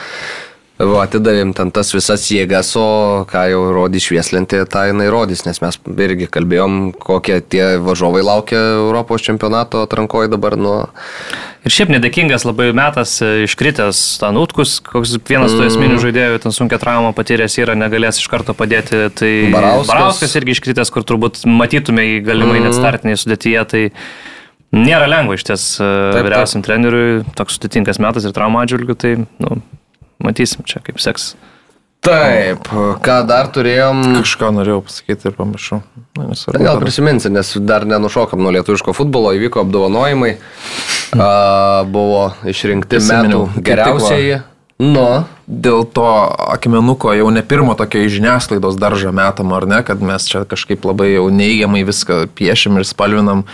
Va, 0.79 1.01
atidavėm 1.03 1.51
ten 1.59 1.73
tas 1.75 1.89
visas 1.91 2.23
jėgas, 2.31 2.69
o 2.79 3.25
ką 3.27 3.41
jau 3.51 3.63
rodys 3.75 4.05
švieslentė, 4.07 4.61
tą 4.71 4.85
jinai 4.87 5.09
rodys, 5.11 5.43
nes 5.43 5.59
mes 5.59 5.79
irgi 6.07 6.29
kalbėjom, 6.31 6.93
kokie 7.03 7.41
tie 7.43 7.65
važovai 7.83 8.21
laukia 8.23 8.61
Europos 8.77 9.25
čempionato 9.27 9.83
atrankoje 9.89 10.31
dabar 10.31 10.55
nuo... 10.55 10.77
Ir 11.67 11.75
šiaip 11.75 11.91
nedėkingas 11.91 12.47
labai 12.47 12.69
metas 12.79 13.17
e, 13.27 13.43
iškritęs 13.49 14.03
Tanutkus, 14.23 14.77
koks 14.87 15.17
vienas 15.27 15.57
tų 15.59 15.67
esminių 15.67 15.99
žaidėjų, 16.05 16.39
ten 16.45 16.55
sunkia 16.55 16.79
trauma 16.79 17.11
patyręs 17.17 17.59
yra, 17.59 17.75
negalės 17.75 18.23
iš 18.23 18.29
karto 18.31 18.55
padėti. 18.55 19.09
Tai 19.19 19.33
Barauskas. 19.51 19.91
Barauskas 19.91 20.37
irgi 20.39 20.55
iškritęs, 20.55 20.93
kur 20.95 21.03
turbūt 21.09 21.43
matytume 21.51 22.07
jį 22.07 22.21
galimai 22.31 22.63
net 22.63 22.79
startiniai 22.79 23.19
sudėtyje. 23.19 23.67
Tai 23.75 23.83
nėra 24.79 25.11
lengva 25.11 25.35
iš 25.35 25.49
ties 25.51 25.67
e, 25.83 25.91
vyriausiam 26.23 26.63
treneriui, 26.63 27.27
toks 27.37 27.59
sudėtingas 27.59 27.99
metas 28.07 28.31
ir 28.31 28.39
trauma 28.39 28.63
atžvilgių, 28.63 28.97
tai 29.03 29.13
nu, 29.43 29.59
matysim 30.25 30.67
čia 30.69 30.83
kaip 30.85 31.01
seks. 31.03 31.33
Taip, 32.05 32.69
ką 33.05 33.17
dar 33.27 33.49
turėjom... 33.53 34.05
Kažką 34.21 34.53
norėjau 34.55 34.85
pasakyti 34.87 35.29
ir 35.29 35.35
pamiršau. 35.35 35.81
Na, 36.17 36.29
nesvarbu. 36.31 36.63
Gal 36.63 36.79
prisiminsi, 36.81 37.31
nes 37.35 37.51
dar 37.67 37.85
nenušokam 37.91 38.39
nuo 38.41 38.53
lietuviško 38.55 38.95
futbolo, 38.97 39.33
įvyko 39.37 39.65
apdovanojimai, 39.65 40.37
a, 41.19 41.33
buvo 41.91 42.29
išrinkti 42.49 43.01
Prisiminiau. 43.01 43.49
metų 43.51 43.67
geriausieji. 43.67 44.39
Nu, 44.79 45.09
Dėl 45.49 45.87
to 45.97 46.05
akmenuko 46.53 47.15
jau 47.17 47.31
ne 47.33 47.41
pirmo 47.41 47.73
tokio 47.73 48.03
į 48.05 48.11
žiniasklaidos 48.19 48.77
daržą 48.77 49.15
metam, 49.17 49.55
ar 49.57 49.65
ne, 49.65 49.79
kad 49.81 50.03
mes 50.05 50.27
čia 50.29 50.43
kažkaip 50.45 50.85
labai 50.85 51.15
jau 51.15 51.25
neigiamai 51.33 51.81
viską 51.89 52.27
piešiam 52.37 52.77
ir 52.77 52.85
spalvinam. 52.85 53.47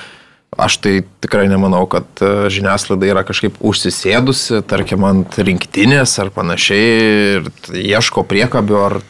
Aš 0.58 0.76
tai 0.78 0.92
tikrai 1.24 1.48
nemanau, 1.50 1.82
kad 1.90 2.06
e, 2.22 2.48
žiniasklaida 2.52 3.08
yra 3.10 3.22
kažkaip 3.26 3.56
užsisėdusi, 3.64 4.60
tarkim, 4.70 5.02
ant 5.06 5.38
rinktinės 5.38 6.14
ar 6.22 6.30
panašiai 6.34 6.92
ir 7.38 7.48
ieško 7.74 8.22
priekabio 8.30 8.84
ar 8.84 9.00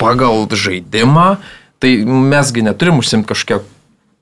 pagal 0.00 0.44
žaidimą. 0.52 1.30
Tai 1.80 1.92
mesgi 2.08 2.64
neturim 2.64 3.00
užsimti 3.00 3.28
kažkokią 3.32 3.62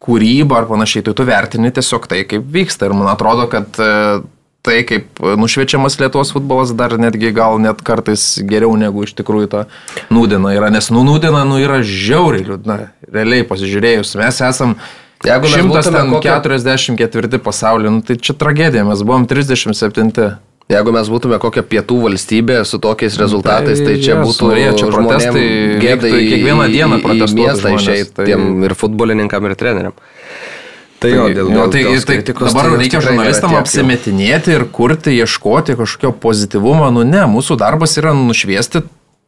kūrybą 0.04 0.60
ar 0.60 0.70
panašiai, 0.70 1.04
tai 1.06 1.14
tu 1.16 1.26
vertini 1.26 1.72
tiesiog 1.74 2.06
tai, 2.10 2.22
kaip 2.28 2.46
vyksta. 2.54 2.86
Ir 2.86 2.96
man 2.98 3.10
atrodo, 3.10 3.48
kad 3.50 3.78
e, 3.82 4.22
tai, 4.64 4.80
kaip 4.88 5.20
nušviečiamas 5.20 5.98
Lietuvos 6.00 6.32
futbolas, 6.34 6.72
dar 6.76 6.96
netgi 7.00 7.34
gal 7.36 7.58
net 7.62 7.82
kartais 7.84 8.34
geriau 8.46 8.74
negu 8.80 9.04
iš 9.04 9.14
tikrųjų 9.18 9.50
ta 9.52 9.66
nūdina 10.14 10.54
yra. 10.56 10.70
Nes 10.72 10.90
nu 10.94 11.04
nūdina, 11.06 11.44
nu 11.48 11.58
yra 11.62 11.82
žiauriai 11.84 12.46
liūdna. 12.46 12.78
Realiai 13.14 13.46
pasižiūrėjus, 13.48 14.14
mes 14.20 14.40
esam 14.44 14.78
Jeigu 15.24 15.48
mes 15.48 15.66
būtume 15.70 16.02
kokia- 16.12 16.40
144 16.40 17.38
pasaulio, 17.38 17.90
nu, 17.90 18.02
tai 18.02 18.16
čia 18.16 18.34
tragedija, 18.36 18.84
mes 18.84 19.02
buvom 19.02 19.26
37. 19.26 20.36
jeigu 20.68 20.92
mes 20.92 21.08
būtume 21.08 21.38
kokia 21.40 21.62
pietų 21.62 22.00
valstybė 22.06 22.64
su 22.64 22.78
tokiais 22.78 23.16
rezultatais, 23.20 23.78
tai, 23.84 23.96
čia 24.00 24.14
jo, 24.16 24.24
būtų 24.24 24.50
norėčiau, 24.50 24.90
žmonėm 24.90 25.08
protestai 25.08 25.46
gėda 25.80 26.08
į, 26.08 26.20
kiekvieną 26.32 26.68
dieną 26.72 27.00
žmonės, 27.04 27.64
išeiti 27.80 28.12
tai- 28.14 28.28
ir 28.64 28.74
futbolininkam, 28.74 29.44
ir 29.50 29.54
treneriam. 29.54 29.92
Tai 31.00 31.10
Tai, 31.10 31.18
jo, 31.18 31.24
dėl, 31.28 31.48
jo, 31.52 31.66
dėl 31.66 31.70
tai, 31.70 31.80
tos 31.84 32.04
tai 32.04 32.16
dabar 32.22 32.62
tai 32.64 32.70
jos 32.70 32.78
reikia 32.80 33.00
žurnalistam 33.04 33.54
apsimetinėti 33.58 34.54
ir 34.54 34.64
kurti, 34.72 35.12
ieškoti 35.20 35.76
kažkokio 35.76 36.12
pozityvumo. 36.16 36.88
Nu 36.94 37.02
ne, 37.04 37.26
mūsų 37.28 37.58
darbas 37.60 37.98
yra 38.00 38.14
nušviesti 38.16 38.80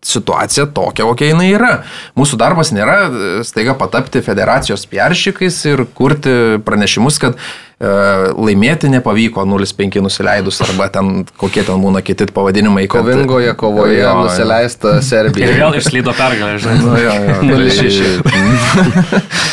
situacija 0.07 0.65
tokia, 0.77 1.05
kokia 1.09 1.27
jinai 1.33 1.49
yra. 1.55 1.73
Mūsų 2.19 2.35
darbas 2.41 2.69
nėra 2.75 2.97
e, 3.07 3.09
staiga 3.47 3.73
patapti 3.79 4.19
federacijos 4.25 4.83
peršykais 4.91 5.57
ir 5.73 5.79
kurti 5.99 6.33
pranešimus, 6.67 7.17
kad 7.23 7.33
e, 7.37 7.39
laimėti 8.33 8.87
nepavyko 8.93 9.41
0-5 9.49 10.01
nusileidus 10.07 10.57
arba 10.67 10.87
ten 10.95 11.05
kokie 11.41 11.63
ten 11.67 11.77
būna 11.83 12.01
kiti 12.07 12.25
pavadinimai. 12.31 12.85
Kad, 12.87 12.95
Kovingoje 13.03 13.53
kovoje 13.59 13.99
Jo, 14.01 14.13
nusileista 14.23 14.91
Serbija. 15.05 15.47
Ir 15.51 15.55
vėl 15.65 15.73
išslydo 15.83 16.13
pergalę, 16.17 16.53
žinai. 16.63 16.79
Nu, 16.87 16.93
jo, 17.03 17.15
jo, 17.27 17.35
tai- 17.45 17.57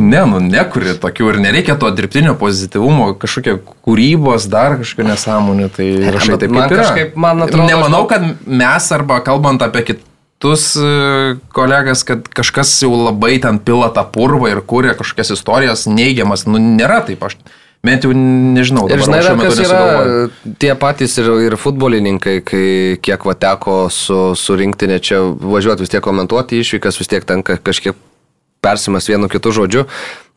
Ne, 0.00 0.22
nu 0.28 0.40
nekuri 0.42 0.94
tokių 1.00 1.32
ir 1.32 1.38
nereikia 1.44 1.76
to 1.80 1.90
dirbtinio 1.94 2.34
pozityvumo, 2.40 3.12
kažkokio 3.20 3.58
kūrybos, 3.86 4.48
dar 4.52 4.78
kažkokio 4.80 5.08
nesąmonė. 5.10 5.70
Tai 5.76 5.88
rašai 6.16 6.38
taip 6.42 6.54
man 6.56 6.66
yra. 6.66 6.84
kažkaip, 6.84 7.16
man 7.20 7.46
atrodo, 7.46 7.68
Nemanau, 7.68 8.04
kad 8.10 8.24
mes 8.46 8.90
arba 8.96 9.20
kalbant 9.26 9.62
apie 9.66 9.84
kitus 9.92 10.72
e, 10.80 11.38
kolegas, 11.56 12.04
kad 12.08 12.28
kažkas 12.40 12.74
jau 12.82 12.92
labai 12.96 13.36
ten 13.42 13.60
pila 13.62 13.92
tą 13.94 14.06
purvą 14.14 14.52
ir 14.52 14.62
kūrė 14.64 14.96
kažkokias 14.98 15.34
istorijas 15.36 15.88
neigiamas. 15.90 16.46
Nu, 16.48 16.62
nėra 16.62 17.02
taip, 17.06 17.22
aš 17.28 17.38
bent 17.86 18.04
jau 18.04 18.12
nežinau. 18.16 18.84
Ir 18.90 19.00
dabar 19.00 19.06
žinai, 19.06 19.22
šiuo 19.24 19.36
dar 19.36 19.46
kas 19.46 19.62
yra 19.62 19.80
nesugalvoju. 19.80 20.54
tie 20.60 20.74
patys 20.80 21.16
ir, 21.22 21.32
ir 21.46 21.56
futbolininkai, 21.60 22.36
kai 22.44 22.66
kiek 23.00 23.24
va 23.28 23.36
teko 23.46 23.80
su, 23.94 24.20
su 24.36 24.56
rinktinė 24.60 25.00
čia 25.04 25.22
važiuoti 25.24 25.86
vis 25.86 25.92
tiek 25.92 26.04
komentuoti 26.04 26.60
išvykas, 26.60 27.00
vis 27.00 27.12
tiek 27.12 27.24
tenka 27.28 27.56
kažkiek 27.62 27.96
persimas 28.60 29.08
vienu 29.08 29.28
kitu 29.28 29.52
žodžiu. 29.52 29.86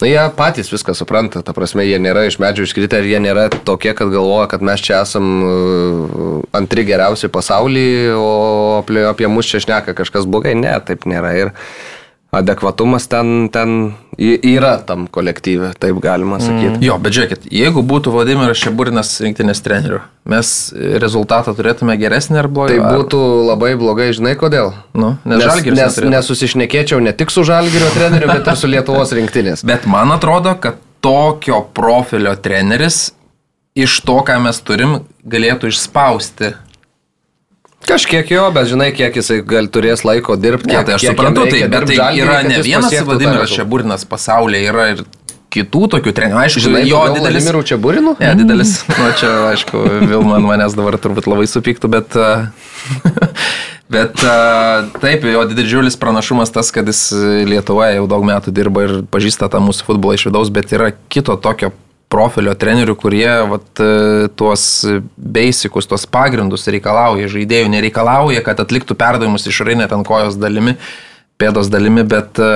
Na, 0.01 0.07
jie 0.09 0.23
patys 0.35 0.71
viską 0.73 0.95
supranta, 0.97 1.43
ta 1.45 1.53
prasme, 1.55 1.85
jie 1.87 1.99
nėra 2.01 2.25
iš 2.27 2.39
medžių 2.41 2.65
iškritę 2.67 2.99
ir 2.99 3.11
jie 3.13 3.19
nėra 3.23 3.45
tokie, 3.63 3.93
kad 3.95 4.11
galvoja, 4.11 4.49
kad 4.51 4.63
mes 4.65 4.81
čia 4.83 5.03
esam 5.05 5.27
uh, 5.45 6.41
antri 6.55 6.83
geriausi 6.87 7.29
pasaulyje, 7.31 8.11
o 8.17 8.31
apie, 8.81 9.03
apie 9.07 9.29
mus 9.31 9.47
čia 9.47 9.61
šneka 9.63 9.95
kažkas 9.95 10.27
blogai. 10.27 10.57
Ne, 10.59 10.73
taip 10.83 11.07
nėra. 11.07 11.35
Ir 11.39 11.53
adekvatumas 12.33 13.05
ten, 13.07 13.49
ten 13.53 13.93
yra 14.17 14.77
tam 14.85 15.05
kolektyve, 15.07 15.71
taip 15.79 15.99
galima 16.01 16.39
sakyti. 16.41 16.81
Jo, 16.85 16.97
bet 17.01 17.15
žiūrėkit, 17.15 17.45
jeigu 17.53 17.83
būtų 17.85 18.13
Vladimiras 18.13 18.61
Šeburinas 18.61 19.11
rinktinės 19.23 19.61
treneriu, 19.65 20.01
mes 20.29 20.49
rezultatą 21.01 21.53
turėtume 21.57 21.95
geresnį 22.01 22.41
ar 22.41 22.49
blogą? 22.49 22.73
Tai 22.73 22.97
būtų 22.97 23.21
labai 23.51 23.73
blogai, 23.79 24.09
žinai 24.17 24.33
kodėl? 24.39 24.73
Nu, 24.97 25.15
nes 25.29 25.45
nes, 25.45 25.69
nes 25.77 25.99
nesusišnekėčiau 26.17 27.01
ne 27.05 27.13
tik 27.17 27.33
su 27.33 27.45
Žalgirio 27.47 27.91
treneriu, 27.93 28.31
bet 28.33 28.49
ir 28.49 28.59
su 28.59 28.71
Lietuvos 28.71 29.13
rinktinės. 29.13 29.65
Bet 29.69 29.85
man 29.89 30.13
atrodo, 30.15 30.55
kad 30.61 30.81
tokio 31.03 31.61
profilio 31.75 32.33
treneris 32.39 33.11
iš 33.75 33.99
to, 34.05 34.19
ką 34.25 34.39
mes 34.45 34.61
turim, 34.65 35.01
galėtų 35.25 35.71
išspausti. 35.73 36.53
Kažkiek 37.87 38.29
jo, 38.31 38.45
bet 38.55 38.69
žinai, 38.71 38.91
kiek 38.95 39.17
jisai 39.19 39.41
gal 39.47 39.67
turės 39.71 40.05
laiko 40.07 40.37
dirbti. 40.39 40.71
Ne, 40.71 40.83
tai 40.87 40.95
aš 40.95 41.09
suprantu, 41.09 41.47
tai, 41.51 41.65
bet 41.71 41.89
tai 41.91 42.13
yra 42.21 42.39
ne 42.47 42.61
vienas 42.63 42.95
Vladimiras 43.03 43.51
Šeburinas 43.51 44.07
pasaulyje, 44.07 44.71
yra 44.71 44.87
ir 44.93 45.03
kitų 45.53 45.89
tokių 45.97 46.13
trenerių. 46.15 46.39
Aišku, 46.45 46.63
Žinai, 46.65 46.81
jo 46.89 47.01
didelis. 47.11 47.43
Vladimiru 47.43 47.61
čia 47.67 47.77
burinu? 47.81 48.15
Ne, 48.21 48.31
didelis, 48.39 48.79
nu 48.99 49.11
čia, 49.19 49.33
aišku, 49.51 49.83
Vilma 50.07 50.39
manęs 50.43 50.77
dabar 50.77 50.97
turbūt 51.01 51.29
labai 51.29 51.45
supyktų, 51.49 51.91
bet, 51.93 52.17
a, 52.17 52.31
bet 53.95 54.23
a, 54.25 54.37
taip, 55.03 55.27
jo 55.29 55.45
didžiulis 55.51 55.99
pranašumas 56.01 56.53
tas, 56.55 56.73
kad 56.73 56.89
jis 56.89 57.05
Lietuvoje 57.49 57.99
jau 57.99 58.09
daug 58.09 58.25
metų 58.31 58.55
dirba 58.55 58.87
ir 58.87 58.95
pažįsta 59.13 59.51
tą 59.53 59.61
mūsų 59.63 59.91
futbolą 59.91 60.17
iš 60.17 60.29
vidaus, 60.31 60.53
bet 60.53 60.73
yra 60.73 60.93
kito 61.13 61.37
tokio 61.37 61.73
profilio 62.13 62.53
trenerių, 62.59 62.95
kurie 62.99 63.29
vat, 63.49 63.69
e, 63.81 64.27
tuos 64.37 64.65
basicus, 65.17 65.89
tuos 65.89 66.05
pagrindus 66.09 66.67
reikalauja, 66.69 67.31
žaidėjų 67.33 67.71
nereikalauja, 67.73 68.43
kad 68.45 68.61
atliktų 68.61 68.97
perdavimus 68.99 69.49
išorinę 69.49 69.89
ten 69.91 70.05
kojos 70.07 70.37
dalimi, 70.39 70.77
pėdos 71.41 71.71
dalimi, 71.73 72.05
bet 72.05 72.37
e, 72.37 72.51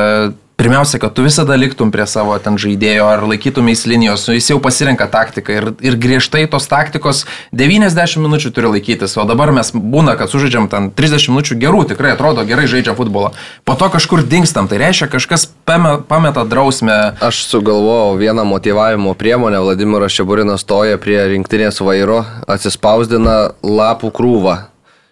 Pirmiausia, 0.58 0.98
kad 0.98 1.13
tu 1.13 1.22
visada 1.22 1.54
liktum 1.54 1.91
prie 1.93 2.08
savo 2.10 2.34
ten 2.41 2.56
žaidėjo 2.58 3.06
ar 3.06 3.22
laikytumės 3.30 3.84
linijos, 3.86 4.24
nu, 4.26 4.34
jis 4.34 4.48
jau 4.50 4.56
pasirenka 4.58 5.06
taktiką 5.13 5.54
ir, 5.54 5.65
ir 5.86 5.98
griežtai 6.02 6.48
tos 6.50 6.65
taktikos 6.65 7.20
90 7.54 8.24
minučių 8.24 8.50
turi 8.56 8.72
laikytis, 8.74 9.13
o 9.22 9.26
dabar 9.30 9.52
mes 9.54 9.70
būna, 9.70 10.15
kad 10.17 10.32
sužaidžiam 10.34 10.65
ten 10.72 10.88
30 10.98 11.30
minučių 11.30 11.60
gerų, 11.62 11.84
tikrai 11.91 12.15
atrodo 12.15 12.41
gerai 12.50 12.65
žaidžia 12.72 12.96
futbolą, 12.98 13.36
po 13.70 13.76
to 13.78 13.91
kažkur 13.93 14.24
dingstam, 14.26 14.65
tai 14.65 14.80
reiškia 14.82 15.12
kažkas 15.13 15.46
pame- 15.70 16.00
pameta 16.10 16.41
drausmę. 16.41 16.98
Aš 17.22 17.43
sugalvojau 17.52 18.17
vieną 18.17 18.48
motivavimo 18.50 19.13
priemonę, 19.13 19.62
Vladimiras 19.62 20.17
Šeburinas 20.17 20.65
stoja 20.65 20.98
prie 20.98 21.20
rinktinės 21.36 21.78
vairo, 21.86 22.24
atsispausdina 22.50 23.54
lapų 23.62 24.10
krūvą. 24.10 24.58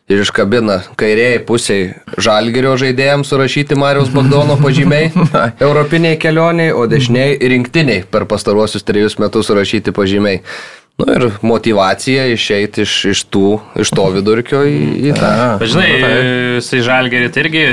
Ir 0.05 0.19
iškabina 0.21 0.75
kairiai 1.01 1.39
pusiai 1.41 1.85
žalgerio 2.21 2.75
žaidėjams 2.77 3.31
surašyti 3.31 3.73
Marijos 3.73 4.11
Bagdono 4.13 4.53
pažymiai 4.59 5.07
europiniai 5.65 6.19
kelioniai, 6.21 6.75
o 6.77 6.83
dešiniai 6.85 7.39
rinktiniai 7.41 8.03
per 8.11 8.27
pastaruosius 8.29 8.85
trejus 8.85 9.17
metus 9.17 9.49
surašyti 9.49 9.95
pažymiai. 9.97 10.43
Nu 10.97 11.12
ir 11.12 11.25
motivacija 11.43 12.23
išeiti 12.31 12.86
iš, 12.86 12.93
iš, 13.12 13.23
tų, 13.27 13.58
iš 13.84 13.89
to 13.91 14.05
vidurkio 14.15 14.62
į, 14.63 14.77
į 15.10 15.15
tą. 15.17 15.31
Bet 15.60 15.67
žinai, 15.73 15.89
jisai 16.55 16.79
žalgerį, 16.88 17.27
tai 17.36 17.41
irgi 17.43 17.63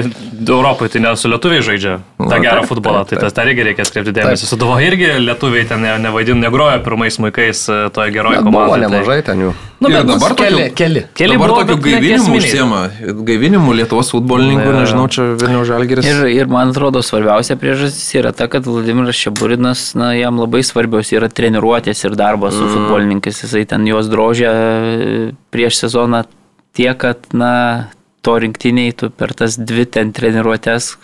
Europoje 0.42 0.90
tai 0.96 1.04
ne 1.04 1.12
su 1.16 1.30
lietuviai 1.30 1.62
žaidžia 1.62 2.00
tą 2.18 2.40
gerą 2.42 2.64
futbolą, 2.66 3.04
tai 3.06 3.20
tas 3.22 3.34
tą 3.36 3.44
irgi 3.46 3.68
reikia 3.68 3.86
atkreipti 3.86 4.10
dėmesį. 4.16 4.48
Su 4.50 4.58
Duvo 4.58 4.74
irgi 4.82 5.12
lietuviai 5.22 5.68
ten 5.70 5.84
ne- 5.86 5.94
nevaidin, 6.02 6.40
negroja 6.42 6.80
pirmais 6.82 7.14
muikais 7.22 7.62
e, 7.70 7.76
toje 7.94 8.10
geroje 8.16 8.40
Bet 8.42 8.48
Buvo 8.50 8.64
komandoje. 8.66 8.90
nemažai 8.90 9.20
ten 9.30 9.44
jų. 9.46 9.52
Nu, 9.82 9.88
bet 9.90 10.06
dabar 10.06 10.34
keli, 10.38 10.58
tokių- 10.58 10.74
keli. 10.78 11.00
Keli 11.18 11.36
Dabar 11.38 11.54
bet 11.64 11.70
ne 11.76 11.76
gaivinimu 11.82 12.18
esminiai. 12.22 12.42
užsiema. 12.42 12.80
Gaivinimu 13.26 13.72
Lietuvos 13.78 14.10
futbolininkų, 14.14 14.66
Ne. 14.74 14.82
nežinau, 14.82 15.06
čia 15.10 15.24
Vilnių 15.38 15.62
Žalgeris. 15.66 16.06
Ir, 16.06 16.26
ir 16.30 16.46
man 16.50 16.70
atrodo 16.70 17.02
svarbiausia 17.02 17.56
priežastis 17.58 18.06
yra 18.18 18.30
ta, 18.34 18.46
kad 18.50 18.62
Vladimiras 18.66 19.14
Šeburinas, 19.18 19.94
na, 19.98 20.12
jam 20.14 20.38
labai 20.38 20.62
svarbios 20.66 21.10
yra 21.14 21.26
treniruotės 21.30 22.04
ir 22.06 22.14
darbas 22.18 22.54
su 22.54 22.66
futbolininkais. 22.66 23.11
Jisai 23.20 23.66
ten 23.68 23.84
juos 23.86 24.08
drožia 24.08 24.52
e, 24.52 25.32
prieš 25.52 25.82
sezoną 25.84 26.24
tiek, 26.72 26.96
kad, 26.96 27.18
na, 27.36 27.90
to 28.22 28.38
rinktiniai 28.38 28.94
tu 28.96 29.10
per 29.10 29.34
tas 29.34 29.58
dvi 29.58 29.84
ten 29.84 30.12
treniruotės 30.14 30.96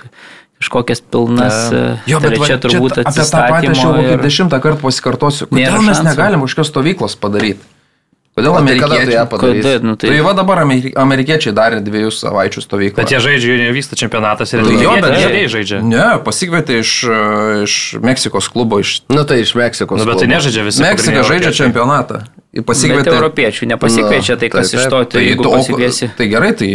kažkokias 0.59 1.01
pilnas. 1.01 1.73
e, 1.75 1.83
Jo, 2.11 2.21
bet 2.23 2.35
trečia 2.35 2.57
turbūt 2.63 2.97
čia 2.99 3.05
apie 3.07 3.25
tą 3.27 3.43
patį 3.45 3.73
aš 3.73 3.83
jau 3.83 3.91
atsistatymo. 3.93 4.09
kaip 4.09 4.23
dešimtą 4.27 4.61
kartą 4.63 4.81
pasikartosiu. 4.83 5.47
Kodėl 5.51 5.83
mes 5.87 6.01
negalim 6.07 6.41
kažkokios 6.47 6.73
stovyklos 6.73 7.17
padaryti? 7.21 7.61
Kodėl 8.39 8.55
O 8.55 8.63
tai 8.63 8.79
kada 8.79 8.87
tu 8.87 8.95
amerikiečiai? 8.95 9.27
padarysi? 9.35 9.63
Kodėl, 9.67 9.83
nu, 9.89 9.97
Tai 9.99 10.09
tai, 10.15 10.21
va 10.23 10.33
dabar 10.39 10.63
ameri- 10.63 10.95
amerikiečiai 10.95 11.53
darė 11.59 11.83
dviejų 11.83 12.11
savaičių 12.15 12.63
stovyklą. 12.65 13.03
Bet 13.03 13.11
jie 13.11 13.19
žaidžia, 13.27 13.51
jų 13.51 13.59
nevyksta 13.67 13.99
čempionatas 13.99 14.55
ir 14.55 14.63
Tai 14.63 14.75
jo, 14.79 14.95
jie 14.95 15.03
bet 15.03 15.17
žaidėjai 15.19 15.51
žaidžia. 15.59 15.79
Ne, 15.83 16.07
pasikvietė 16.23 16.79
iš, 16.87 16.93
iš 17.67 17.75
Meksikos 17.99 18.47
klubo. 18.55 18.79
Iš... 18.79 19.03
Nu 19.11 19.27
tai 19.27 19.43
iš 19.43 19.57
Meksikos. 19.59 19.99
Nu, 19.99 20.07
bet 20.07 20.23
tai 20.23 20.29
klubo. 20.29 20.35
nežaidžia 20.39 20.63
visi. 20.71 20.85
Meksika 20.87 21.27
žaidžia 21.27 21.53
čempionatą. 21.65 22.23
Į 22.49 22.63
bet 22.63 22.67
Pasikvietė. 22.71 23.11
europiečių 23.13 23.67
nepasikviečia, 23.69 24.35
Nu, 24.35 24.41
tai 24.41 24.49
kas 24.49 24.71
taip, 24.71 24.79
iš 24.81 24.85
taip. 24.87 24.91
to, 24.91 25.01
tai 25.13 25.21
jeigu 25.27 25.43
tu- 25.45 25.51
pasikviesi. 25.53 26.07
tai 26.17 26.27
gerai, 26.33 26.53
tai... 26.57 26.69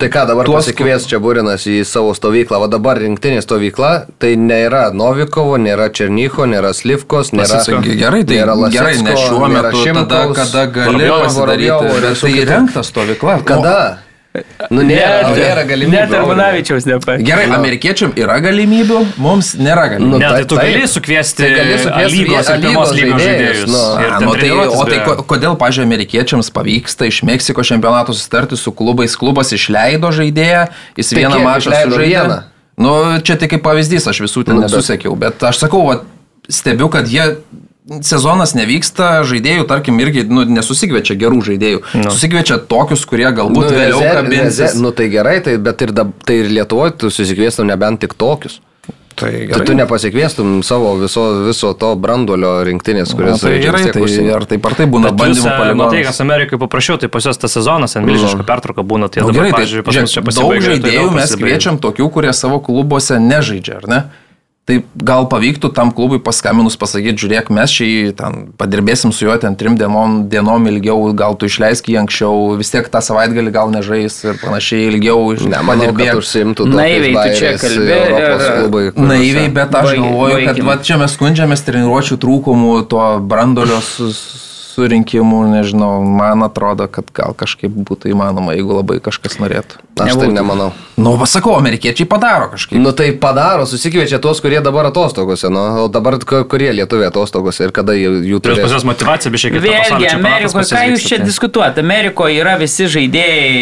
Tai 0.00 0.08
ką 0.12 0.24
dabar 0.28 0.44
Tuos, 0.44 0.58
pasikvies 0.60 1.06
čia 1.08 1.18
Burinas 1.18 1.64
į 1.64 1.78
savo 1.88 2.12
stovyklą, 2.12 2.60
o 2.60 2.68
dabar 2.68 3.00
rinktinė 3.00 3.40
stovykla, 3.40 3.92
tai 4.20 4.34
nėra 4.36 4.90
Novikovo, 4.92 5.56
nėra 5.56 5.88
Černycho, 5.88 6.44
nėra 6.44 6.74
Slivkos, 6.76 7.32
nėra... 7.32 7.56
Pasisakė, 7.56 7.96
gerai, 8.02 8.20
tai 8.28 8.36
nėra 8.42 8.58
gerai, 8.68 8.94
ne 9.00 9.16
šiuo 9.16 9.48
metu, 9.48 9.80
tada, 9.96 10.20
kada 10.36 10.66
gali 10.76 11.08
Vorobjovo, 11.08 11.24
pasidaryti. 11.24 11.88
Ir 11.96 12.06
Bet 12.10 12.20
tai 12.20 12.32
įrengta 12.44 12.84
stovykla. 12.84 13.40
Kada? 13.48 13.76
Nu, 14.70 14.84
nėra, 14.86 15.32
nėra 15.34 15.62
galimybės. 15.66 16.04
Net 16.06 16.12
Armanavičiaus 16.14 16.84
nepa. 16.86 17.16
Gerai, 17.26 17.48
amerikiečiam 17.56 18.12
yra 18.14 18.36
galimybių, 18.44 19.00
mums 19.18 19.56
nėra 19.58 19.88
galimybių. 19.90 20.10
Nu, 20.12 20.20
Ne, 20.22 20.28
tai 20.30 20.44
tu 20.46 20.54
gali 20.60 20.84
sukviesti 20.86 21.42
Tai 21.42 21.48
gali 21.56 21.78
sukviesti 21.82 22.20
lygos 22.20 22.50
ir 22.52 22.60
pirmos 22.62 22.92
lygos 22.94 23.00
lygos 23.00 23.24
žaidėjus, 23.24 23.64
nu. 23.72 23.80
Ir 24.04 24.12
A, 24.14 24.20
nu, 24.22 24.34
tai, 24.38 24.50
o 24.54 24.84
tai 24.86 24.98
be- 25.00 25.02
ko- 25.08 25.24
kodėl, 25.34 25.56
pažiūrėjau, 25.58 25.88
amerikiečiams 25.90 26.52
pavyksta 26.54 27.08
iš 27.10 27.18
Meksikos 27.26 27.66
čempionato 27.72 28.14
susitarti 28.14 28.54
su 28.60 28.70
klubais? 28.70 29.16
Klubas 29.18 29.50
išleido 29.56 30.12
žaidėją, 30.14 30.62
jis 31.00 31.10
Tai 31.10 31.24
vieną 31.24 31.42
mačą 31.48 31.74
sužaidė. 31.82 32.38
Nu, 32.80 32.94
čia 33.26 33.34
tik 33.36 33.50
kaip 33.56 33.66
pavyzdys, 33.66 34.06
aš 34.08 34.22
visų 34.28 34.46
ten 34.46 34.54
Nu, 34.54 34.62
bet- 34.62 34.70
nesusekiau, 34.70 35.18
bet 35.18 35.42
aš 35.42 35.58
sakau, 35.66 35.82
va, 35.90 35.98
stebiu, 36.48 36.86
kad 36.88 37.10
jie 37.10 37.34
sezonas 38.04 38.54
nevyksta, 38.54 39.22
žaidėjų, 39.26 39.66
tarkim, 39.70 39.98
irgi 40.04 40.24
nu, 40.30 40.44
nesusikviečia 40.44 41.16
gerų 41.20 41.40
žaidėjų. 41.50 41.82
Nu. 41.96 42.10
Susikviečia 42.12 42.60
tokius, 42.70 43.04
kurie 43.08 43.28
galbūt 43.34 43.66
nu, 43.66 43.76
vėliau 43.76 44.00
kabinsis. 44.20 44.76
Nu 44.80 44.92
tai 44.96 45.08
gerai, 45.12 45.38
tai, 45.44 45.56
bet 45.58 45.82
ir, 45.86 45.94
dab, 45.96 46.12
tai 46.26 46.42
ir 46.44 46.50
Lietuvoje 46.52 46.96
tu 47.00 47.10
susikviestum 47.14 47.66
nebent 47.70 48.02
tik 48.04 48.14
tokius. 48.20 48.60
tai 49.20 49.48
Tu, 49.52 49.64
tu 49.68 49.74
nepasikviestum 49.76 50.62
savo 50.64 50.94
viso, 50.96 51.24
viso 51.44 51.72
to 51.76 51.90
branduolio 52.00 52.62
rinktinės, 52.64 53.10
Na, 53.12 53.16
kuris 53.18 53.42
tai 53.42 53.58
gerai, 53.60 53.82
tai 53.92 54.04
ar 54.32 54.46
taip 54.48 54.64
ar 54.70 54.76
tai 54.78 54.86
būna 54.88 55.10
bandymų 55.12 55.44
e, 55.44 55.50
matai, 55.50 55.74
poligonas. 55.74 56.06
kas 56.08 56.20
Amerikai 56.24 56.60
paprašiau, 56.62 56.96
tai 57.02 57.10
pas 57.12 57.26
juos 57.28 57.36
tas 57.42 57.52
sezonas, 57.52 57.92
ten 57.96 58.06
milžiniška 58.08 58.46
pertrauka 58.48 58.80
būna, 58.86 59.10
tai 59.12 59.20
Nu, 59.20 59.28
dabar, 59.28 59.50
gerai, 59.50 59.50
tai, 59.50 59.58
pavyzdžiui, 59.58 59.84
pas 59.84 59.98
mus 60.00 60.14
čia 60.14 60.22
daug 60.22 60.30
pasibaigia. 60.30 60.60
tai 60.60 60.70
žaidėjų 60.72 61.04
vėl 61.04 61.12
mes 61.18 61.36
kviečiam 61.36 61.76
tokių, 61.84 62.08
kurie 62.16 62.32
savo 62.32 62.62
klubuose 62.64 63.18
nežaidžia, 63.20 63.76
ar 63.82 63.88
ne? 63.92 64.00
Tai 64.70 64.76
gal 65.02 65.24
pavyktų 65.26 65.72
tam 65.74 65.88
klubui 65.90 66.20
paskambinus 66.22 66.76
pasakyti, 66.78 67.18
žiūrėk, 67.24 67.48
mes 67.50 67.72
čia 67.74 67.86
jį 67.88 68.12
ten 68.14 68.34
padirbėsim 68.60 69.10
su 69.10 69.24
juo 69.26 69.34
ten 69.42 69.56
trim 69.58 69.74
dienom, 69.80 70.28
dienom 70.30 70.68
ilgiau, 70.70 71.08
gal 71.18 71.34
tu 71.34 71.48
išleisk 71.50 71.88
jį 71.90 71.96
anksčiau, 72.04 72.54
vis 72.60 72.70
tiek 72.70 72.86
tą 72.92 73.00
savaitgalį 73.02 73.50
gal 73.56 73.72
nežais 73.74 74.20
ir 74.28 74.38
panašiai 74.38 74.84
ilgiau 74.92 75.24
kad 75.34 75.50
padirbėk. 75.74 76.12
Naiviai 76.70 77.16
tu 77.18 77.40
čia 77.40 77.50
kuriuose- 77.66 79.08
Naiviai, 79.10 79.48
bet 79.58 79.74
aš 79.74 79.88
Baigi- 79.90 80.04
galvoju, 80.06 80.36
kad 80.46 80.54
baikim. 80.54 80.66
va, 80.70 80.76
čia 80.86 81.00
mes 81.02 81.16
skundžiamės 81.18 81.66
treniruočių 81.66 82.20
trūkumų, 82.26 82.70
to 82.94 83.02
brandolio 83.26 83.80
su- 83.82 84.14
surinkimų, 84.70 85.40
nežinau, 85.50 85.98
man 86.06 86.44
atrodo, 86.46 86.86
kad 86.88 87.04
gal 87.12 87.34
kažkaip 87.34 87.74
būtų 87.74 88.12
įmanoma, 88.14 88.54
jeigu 88.54 88.76
labai 88.78 89.00
kažkas 89.02 89.36
norėtų. 89.42 89.82
Aš 89.98 90.14
tai 90.14 90.14
Nebūtų. 90.14 90.32
nemanau. 90.38 90.70
Nu, 91.00 91.14
pasakau, 91.16 91.54
amerikiečiai 91.56 92.04
padaro 92.08 92.50
kažkaip. 92.52 92.76
Nu 92.82 92.90
tai 92.92 93.12
padaro, 93.16 93.64
susikviečia 93.66 94.18
tuos, 94.20 94.40
kurie 94.44 94.60
dabar 94.60 94.84
atostogose, 94.90 95.48
nu, 95.48 95.60
o 95.84 95.88
dabar 95.88 96.18
ku- 96.20 96.42
kurie 96.44 96.68
lietuviai 96.76 97.08
atostogose 97.08 97.64
ir 97.64 97.72
kada 97.72 97.94
jų, 97.96 98.10
jų 98.28 98.40
Prieš 98.44 98.58
pas 98.58 98.66
turės. 98.66 98.74
juos 98.74 98.84
motivacija, 98.90 99.32
biškai 99.32 99.50
kaip 99.54 99.64
Vėlgi, 99.64 100.10
Amerikoje, 100.18 100.66
ką 100.76 100.82
jūs 100.92 101.06
čia 101.08 101.18
diskutuojate? 101.24 101.80
Amerikoje 101.80 102.36
yra 102.42 102.56
visi 102.60 102.84
žaidėjai 102.84 103.54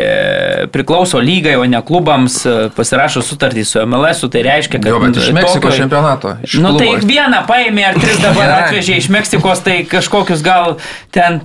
e, 0.00 0.66
priklauso 0.74 1.20
lygai, 1.22 1.54
o 1.60 1.64
ne 1.70 1.78
klubams, 1.86 2.40
e, 2.48 2.56
pasirašo 2.74 3.22
sutartį 3.22 3.64
su 3.70 3.84
MLS, 3.86 4.24
tai 4.32 4.42
reiškia, 4.48 4.80
kad... 4.82 4.90
Jo, 4.90 4.98
bet 5.04 5.20
iš 5.22 5.30
Meksikos 5.36 5.70
tokio- 5.70 5.78
čempionato. 5.84 6.34
Iš 6.42 6.58
Nu 6.64 6.74
klubo. 6.74 6.96
tai 6.98 7.06
vieną 7.06 7.44
paėmė 7.48 7.86
ar 7.92 8.00
tris 8.02 8.18
dabar 8.24 8.50
atvežė 8.64 8.98
iš 8.98 9.08
Meksikos, 9.14 9.62
tai 9.62 9.78
kažkokius 9.86 10.42
gal 10.42 10.74
ten 11.14 11.38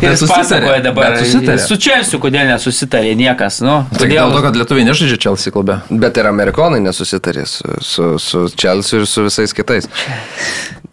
ir 0.00 0.08
Bet 0.16 0.24
pasakoja 0.28 0.80
dabar. 0.88 1.18
bet. 1.20 1.60
Su 1.66 1.76
Čelsiu, 1.76 2.18
kodėl 2.22 2.48
nesusitarė 2.54 3.12
niekas, 3.18 3.60
nu. 3.60 3.82
Tai 3.98 4.08
dėl 4.08 4.32
to, 4.32 4.40
kad 4.44 4.56
lietuviai 4.56 4.85
nežaidžia 4.86 5.18
Chelsea 5.26 5.54
klube. 5.54 5.80
Bet 5.90 6.18
ir 6.20 6.28
amerikonai 6.30 6.80
nesusitarė 6.84 7.46
su, 7.50 7.78
su, 7.84 8.12
su 8.22 8.46
Chelsea 8.54 9.00
ir 9.00 9.10
su 9.10 9.26
visais 9.28 9.56
kitais. 9.56 9.90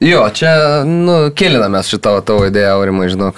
Jo, 0.03 0.25
čia, 0.35 0.49
nu, 0.83 1.29
kilinamės 1.37 1.87
šitą 1.93 2.17
tavo 2.27 2.43
idėją, 2.49 2.73
Aurimai, 2.75 3.05
žinok. 3.13 3.37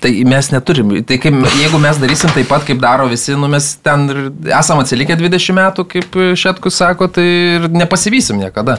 Tai 0.00 0.10
mes 0.24 0.48
neturim. 0.54 0.94
Tai 1.04 1.18
kaip, 1.20 1.36
jeigu 1.60 1.80
mes 1.82 1.98
darysim 2.00 2.32
taip 2.32 2.48
pat, 2.48 2.64
kaip 2.64 2.80
daro 2.80 3.04
visi, 3.10 3.34
nu 3.36 3.50
mes 3.52 3.66
ten 3.84 4.06
esam 4.48 4.80
atsilikę 4.80 5.18
20 5.20 5.56
metų, 5.58 5.84
kaip 5.90 6.16
Šetkus 6.40 6.80
sako, 6.80 7.10
tai 7.12 7.26
ir 7.58 7.68
nepasivysim 7.74 8.40
niekada. 8.40 8.78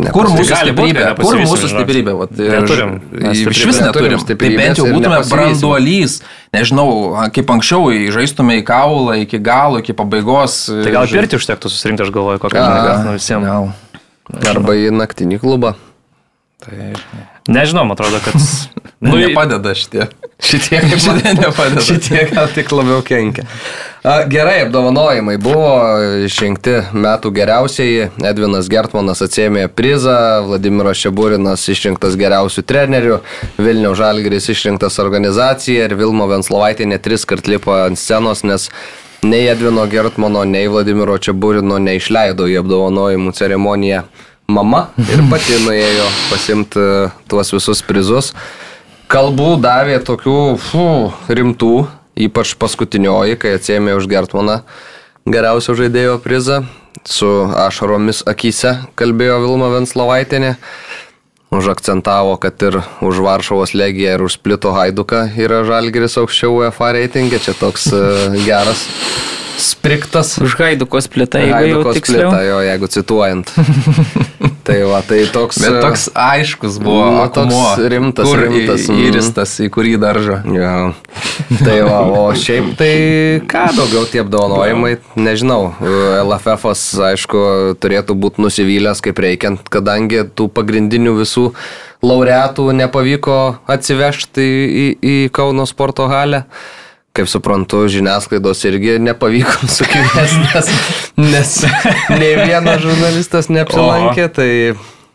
Nepasivysim. 0.00 0.14
Kur 0.16 0.28
mūsų 0.32 0.58
stiprybė? 0.60 1.04
Kur 1.20 1.38
mūsų 1.42 1.70
stiprybė? 1.72 2.14
Vat, 2.18 2.32
Neturim. 2.40 2.94
Iš 3.30 3.42
vis 3.50 3.56
stiprybės 3.60 3.80
neturim. 3.84 4.24
Tai 4.26 4.36
bent 4.40 4.80
jau 4.80 4.86
būtume 4.88 5.20
branduolys. 5.30 6.16
Nežinau, 6.56 6.88
kaip 7.36 7.52
anksčiau 7.54 7.90
žaistume 8.14 8.58
į 8.60 8.64
kaulą 8.70 9.20
iki 9.24 9.38
galo, 9.44 9.82
iki 9.84 9.94
pabaigos. 9.96 10.64
Tai 10.70 10.94
gal 10.96 11.10
pirti 11.10 11.38
užtektų 11.38 11.70
susirinkti, 11.72 12.08
aš 12.08 12.14
galvoju, 12.16 12.42
kokią 12.42 12.64
žinai, 12.64 12.96
nu 13.06 13.14
visiems. 13.18 13.76
Arba 14.50 14.76
į 14.78 14.90
naktinį 14.94 15.40
klubą. 15.42 15.74
Tai 16.60 16.92
Nežinau, 17.50 17.84
man 17.84 17.98
atrodo, 17.98 18.20
kad... 18.24 18.34
nu, 19.00 19.16
nepadeda 19.18 19.74
šitie. 19.74 20.06
Šitie, 20.40 20.80
Šitie 21.04 21.34
nepadeda. 21.34 21.80
Šitie 21.84 22.22
gal 22.32 22.48
tik 22.54 22.70
labiau 22.72 23.02
kenkia. 23.04 23.44
Gerai, 24.32 24.62
apdovanojimai 24.64 25.34
buvo 25.42 25.74
išrinkti 26.24 26.78
metų 26.96 27.32
geriausiai. 27.36 28.06
Edvinas 28.30 28.70
Gertmanas 28.72 29.20
atsėmė 29.26 29.66
prizą, 29.68 30.14
Vladimiras 30.46 31.02
Šeburinas 31.02 31.66
išrinktas 31.68 32.16
geriausių 32.20 32.64
trenerių, 32.64 33.20
Vilnių 33.60 33.92
Žalgris 33.98 34.48
išrinktas 34.54 34.96
organizacija 35.02 35.90
ir 35.90 35.98
Vilmo 36.00 36.30
Venslovaitinė 36.30 37.02
tris 37.04 37.28
kart 37.28 37.50
lipo 37.50 37.76
ant 37.76 38.00
scenos, 38.00 38.40
nes 38.46 38.70
nei 39.20 39.50
Edvino 39.52 39.84
Gertmano, 39.90 40.46
nei 40.48 40.70
Vladimiro 40.72 41.18
Čeburino 41.20 41.76
neišleido 41.82 42.48
į 42.48 42.62
apdovanojimų 42.62 43.36
ceremoniją 43.36 44.06
mama 44.50 44.88
ir 45.06 45.22
pati 45.30 45.58
nuėjo 45.64 46.08
pasimti 46.30 46.84
tuos 47.30 47.54
visus 47.54 47.82
prizus. 47.86 48.32
Kalbų 49.10 49.56
davė 49.62 49.98
tokių 50.06 50.38
fu, 50.62 50.86
rimtų, 51.26 51.74
ypač 52.26 52.54
paskutinioji, 52.60 53.38
kai 53.40 53.56
atsėmė 53.58 53.96
už 53.98 54.06
Gertmaną 54.10 54.60
geriausio 55.26 55.74
žaidėjo 55.78 56.20
prizą. 56.22 56.62
Su 57.06 57.28
ašaromis 57.56 58.24
akise 58.28 58.76
kalbėjo 58.98 59.40
Vilma 59.44 59.70
Venslovaitinė. 59.72 60.56
Užakcentavo, 61.50 62.36
kad 62.38 62.62
ir 62.62 62.78
už 63.02 63.22
Varšuvos 63.24 63.72
legiją 63.74 64.14
ir 64.14 64.22
už 64.22 64.36
Splito 64.38 64.70
Haiduką 64.76 65.24
yra 65.34 65.64
Žalgiris 65.66 66.14
aukščiau 66.20 66.60
UEFA 66.60 66.92
reitingė. 66.94 67.40
Čia 67.42 67.56
toks 67.58 67.88
e, 67.90 68.02
geras 68.46 68.84
spriktas. 69.60 70.34
Už 70.42 70.56
Haidukos 70.60 71.08
plėtą, 71.12 71.40
jeigu 71.42 71.52
jau 71.52 71.60
Haidukos 71.60 71.98
tiksliau. 71.98 72.30
plita, 72.30 72.40
jo, 72.46 72.58
jeigu 72.64 72.88
cituojant. 72.94 73.52
tai 74.66 74.78
va, 74.88 75.00
tai 75.06 75.20
toks. 75.32 75.60
Bet 75.62 75.76
e, 75.76 75.82
toks 75.84 76.06
aiškus 76.14 76.78
buvo. 76.82 77.04
Nu, 77.10 77.20
akmuo, 77.26 77.60
toks 77.74 77.90
rimtas, 77.92 78.28
kur 78.28 78.42
rimtas, 78.44 78.86
į- 78.86 78.94
mm. 78.94 79.04
Įristas, 79.08 79.54
į 79.64 79.68
kurį 79.74 79.94
daržą. 80.02 80.40
Ja. 80.56 80.72
Tai 81.60 81.76
va, 81.86 82.00
o 82.08 82.24
šiaip 82.44 82.72
tai 82.80 82.94
ką 83.50 83.66
daugiau 83.76 84.06
tie 84.10 84.24
apdovanojimai, 84.24 84.96
nežinau, 85.20 85.72
LFF, 86.24 86.70
aišku, 87.10 87.44
turėtų 87.82 88.16
būti 88.20 88.44
nusivylęs 88.44 89.04
kaip 89.04 89.20
reikiant, 89.22 89.64
kadangi 89.72 90.24
tų 90.34 90.50
pagrindinių 90.56 91.16
visų 91.20 91.50
laureatų 92.06 92.70
nepavyko 92.78 93.38
atsivežti 93.68 94.44
į, 94.44 94.68
į, 94.70 94.86
į 95.00 95.16
Kauno 95.36 95.66
sporto 95.68 96.08
halę. 96.10 96.44
Kaip 97.16 97.26
suprantu, 97.26 97.82
žiniasklaidos 97.90 98.62
irgi 98.68 99.00
nepavyko 99.02 99.66
sukviesti, 99.76 100.38
nes, 100.46 100.70
nes 101.18 101.54
nei 102.14 102.32
vienas 102.38 102.80
žurnalistas 102.84 103.50
neapsilankė, 103.50 104.30
tai... 104.34 104.50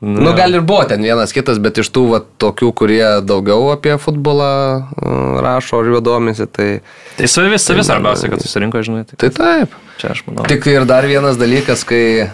Nu, 0.06 0.34
gal 0.36 0.54
ir 0.54 0.62
buvo 0.62 0.84
ten 0.86 1.02
vienas 1.02 1.32
kitas, 1.34 1.58
bet 1.64 1.80
iš 1.82 1.88
tų 1.96 2.02
va, 2.12 2.20
tokių, 2.22 2.68
kurie 2.78 3.06
daugiau 3.26 3.72
apie 3.72 3.96
futbolą 3.98 4.52
uh, 4.84 5.38
rašo 5.42 5.80
ar 5.80 5.88
juo 5.90 6.02
domisi, 6.04 6.46
tai, 6.52 6.68
Tai 7.16 7.30
savi, 7.32 7.56
savi 7.64 7.84
svarbiausia, 7.88 8.30
kad 8.30 8.44
susirinko, 8.44 8.82
žinai. 8.84 9.06
Tai 9.08 9.18
tai 9.24 9.32
taip. 9.38 9.76
čia 10.02 10.12
aš 10.12 10.26
manau. 10.28 10.44
Tik 10.52 10.68
ir 10.68 10.86
dar 10.90 11.08
vienas 11.08 11.40
dalykas, 11.40 11.86
kai 11.88 12.28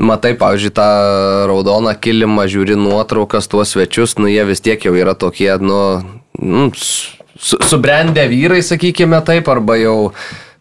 matai, 0.00 0.32
pavyzdžiui, 0.40 0.72
tą 0.74 0.88
raudoną 1.50 1.92
kilimą, 2.00 2.48
žiūri 2.48 2.78
nuotraukas, 2.80 3.50
tuos 3.52 3.74
svečius, 3.76 4.16
nu 4.16 4.30
jie 4.32 4.46
vis 4.48 4.64
tiek 4.64 4.80
jau 4.88 4.94
yra 4.96 5.12
tokie, 5.18 5.50
nu, 5.60 5.80
nu 6.40 6.70
su, 7.38 7.58
subrendę 7.64 8.28
vyrai, 8.28 8.62
sakykime 8.62 9.22
taip, 9.24 9.48
arba 9.48 9.78
jau 9.80 9.96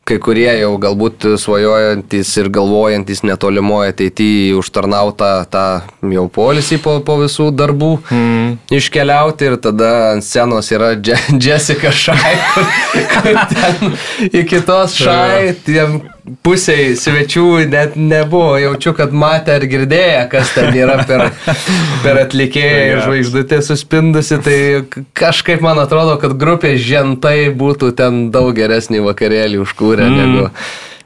kai 0.07 0.17
kurie 0.23 0.47
jau 0.61 0.71
galbūt 0.79 1.25
svajojantis 1.41 2.29
ir 2.39 2.47
galvojantis 2.53 3.25
netolimoje 3.27 3.91
ateityje 3.91 4.55
užtarnautą 4.55 5.31
tą 5.51 5.65
jau 6.13 6.25
polisį 6.31 6.79
po, 6.83 6.93
po 7.03 7.17
visų 7.19 7.49
darbų 7.59 7.91
mm. 8.07 8.53
iškeliauti 8.79 9.49
ir 9.49 9.57
tada 9.63 9.91
ant 10.13 10.23
scenos 10.23 10.71
yra 10.71 10.93
Je 10.95 11.17
Jessica 11.43 11.91
Šai, 11.91 12.35
kur, 12.53 12.69
kur 13.17 13.41
ten 13.51 13.97
iki 14.31 14.63
tos 14.67 14.95
Šai, 15.01 15.57
tiem 15.67 15.99
pusiai 16.43 16.95
svečių 16.99 17.45
net 17.71 17.95
nebuvo, 17.99 18.57
jaučiu, 18.59 18.93
kad 18.97 19.13
matė 19.15 19.57
ar 19.57 19.65
girdėję, 19.69 20.25
kas 20.31 20.51
ten 20.55 20.75
yra 20.75 20.99
per, 21.07 21.29
per 22.03 22.19
atlikėją 22.25 22.81
ir 22.89 23.01
žvaigždutė 23.05 23.61
suspindusi, 23.65 24.39
tai 24.43 24.57
kažkaip 25.17 25.63
man 25.63 25.79
atrodo, 25.83 26.17
kad 26.21 26.35
grupė 26.39 26.75
žentai 26.81 27.53
būtų 27.55 27.93
ten 27.97 28.27
daug 28.33 28.51
geresnį 28.57 29.05
vakarėlį 29.07 29.63
užkūrę 29.63 30.09
mm. 30.09 30.21
negu 30.21 30.51